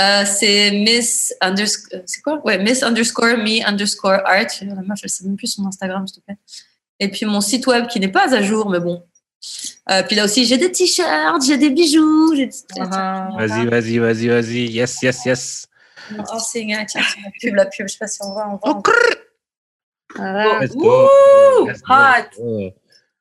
Euh, 0.00 0.24
c'est 0.26 0.72
Miss 0.72 1.32
underscore, 1.40 2.00
c'est 2.06 2.20
quoi? 2.20 2.44
Ouais, 2.44 2.58
Miss 2.58 2.82
underscore 2.82 3.38
me 3.38 3.64
underscore 3.64 4.20
art. 4.26 4.48
La 4.60 4.74
meuf, 4.82 4.98
elle 5.02 5.08
sait 5.08 5.24
même 5.24 5.36
plus 5.36 5.46
son 5.46 5.64
Instagram, 5.64 6.06
s'il 6.08 6.16
te 6.16 6.24
plaît. 6.24 6.36
Et 6.98 7.08
puis 7.08 7.24
mon 7.24 7.40
site 7.40 7.66
web 7.68 7.86
qui 7.86 8.00
n'est 8.00 8.10
pas 8.10 8.34
à 8.34 8.42
jour, 8.42 8.68
mais 8.68 8.80
bon. 8.80 9.04
Euh, 9.90 10.02
puis 10.02 10.16
là 10.16 10.24
aussi, 10.24 10.44
j'ai 10.44 10.58
des 10.58 10.72
t-shirts, 10.72 11.46
j'ai 11.46 11.56
des 11.56 11.70
bijoux. 11.70 12.34
J'ai 12.34 12.46
des... 12.46 12.52
uh-huh. 12.52 13.36
Vas-y, 13.36 13.66
vas-y, 13.66 13.98
vas-y, 13.98 14.28
vas-y. 14.28 14.66
Yes, 14.72 15.02
yes, 15.02 15.24
yes. 15.24 15.68
Oh, 16.32 16.38
c'est 16.38 16.62
une 16.62 16.86
tiens, 16.86 17.02
c'est 17.08 17.20
la 17.20 17.30
pub, 17.40 17.54
la 17.54 17.66
pub. 17.66 17.86
Je 17.88 17.92
sais 17.92 17.98
pas 17.98 18.06
si 18.06 18.18
on 18.22 18.32
voit, 18.32 18.46
on 18.48 18.56
voit. 18.56 18.82
Voilà. 20.14 20.60
Go. 20.66 20.78
Go. 20.78 21.08
hot. 21.88 22.28
Oh. 22.40 22.70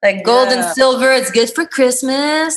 Like 0.03 0.23
gold 0.23 0.49
and 0.51 0.61
Yeah. 0.61 0.73
silver, 0.73 1.11
it's 1.17 1.31
good 1.31 1.49
for 1.53 1.65
Christmas. 1.67 2.53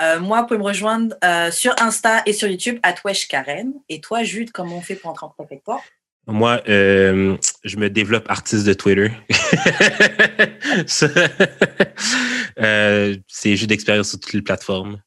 Euh, 0.03 0.21
moi, 0.21 0.43
vous 0.43 0.49
pouvez 0.49 0.59
me 0.59 0.65
rejoindre 0.65 1.17
euh, 1.25 1.51
sur 1.51 1.73
Insta 1.81 2.21
et 2.27 2.35
sur 2.35 2.47
YouTube, 2.47 2.79
à 2.83 2.95
Wesh 3.07 3.27
Karen. 3.27 3.73
Et 3.89 4.03
toi, 4.03 4.23
Jude, 4.23 4.53
comment 4.53 4.77
on 4.77 4.81
fait 4.83 4.97
pour 4.97 5.09
entrer 5.09 5.25
en 5.25 5.31
contact 5.31 5.53
avec 5.53 5.65
toi? 5.65 5.81
Moi, 6.27 6.61
euh, 6.69 7.39
je 7.65 7.77
me 7.79 7.89
développe 7.89 8.31
artiste 8.31 8.67
de 8.67 8.75
Twitter. 8.75 9.11
Euh, 12.59 13.17
c'est 13.29 13.57
juste 13.57 13.71
d'expérience 13.71 14.11
sur 14.11 14.21
toutes 14.21 14.35
les 14.35 14.43
plateformes. 14.43 15.01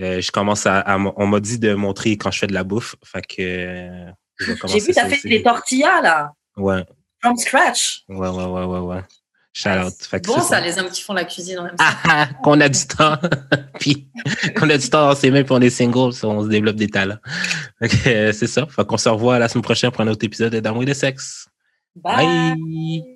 Euh, 0.00 0.20
je 0.20 0.30
commence 0.30 0.64
à, 0.66 0.78
à- 0.78 0.96
on 0.98 1.26
m'a 1.26 1.40
dit 1.40 1.58
de 1.58 1.74
montrer 1.74 2.16
quand 2.16 2.30
je 2.30 2.38
fais 2.38 2.46
de 2.46 2.54
la 2.54 2.62
bouffe, 2.62 2.94
fait 3.04 3.26
que 3.26 3.42
euh, 3.42 4.10
J'ai 4.38 4.78
vu, 4.78 4.86
tu 4.88 4.92
ça 4.92 5.06
as 5.06 5.08
fait 5.08 5.28
des 5.28 5.42
tortillas, 5.42 6.00
là, 6.02 6.32
Ouais, 6.56 6.84
from 7.20 7.36
scratch. 7.36 8.04
ouais, 8.08 8.28
ouais, 8.28 8.44
ouais, 8.44 8.64
ouais, 8.64 8.78
ouais. 8.78 9.00
Shout 9.56 9.70
out. 9.70 9.94
Fait 10.00 10.20
que 10.20 10.26
Bon, 10.26 10.34
c'est 10.34 10.48
ça, 10.48 10.60
les 10.60 10.78
hommes 10.78 10.90
qui 10.90 11.00
font 11.00 11.14
la 11.14 11.24
cuisine. 11.24 11.72
Ah, 11.78 11.96
ah, 12.04 12.28
qu'on 12.44 12.60
a 12.60 12.68
du 12.68 12.86
temps, 12.86 13.16
puis 13.80 14.06
qu'on 14.54 14.68
a 14.68 14.76
du 14.76 14.90
temps 14.90 15.08
dans 15.08 15.14
ses 15.14 15.30
mains, 15.30 15.44
puis 15.44 15.52
on 15.54 15.62
est 15.62 15.70
single, 15.70 16.12
so 16.12 16.30
on 16.30 16.42
se 16.42 16.48
développe 16.48 16.76
des 16.76 16.88
talents. 16.88 17.16
Que, 17.80 18.08
euh, 18.08 18.32
c'est 18.32 18.48
ça. 18.48 18.66
Fait 18.66 18.86
qu'on 18.86 18.98
se 18.98 19.08
revoit 19.08 19.38
la 19.38 19.48
semaine 19.48 19.64
prochaine 19.64 19.90
pour 19.90 20.02
un 20.02 20.08
autre 20.08 20.26
épisode 20.26 20.52
de 20.52 20.60
D'amour 20.60 20.82
et 20.82 20.86
de 20.86 20.92
sexe. 20.92 21.48
Bye. 21.94 22.54
Bye. 22.54 23.15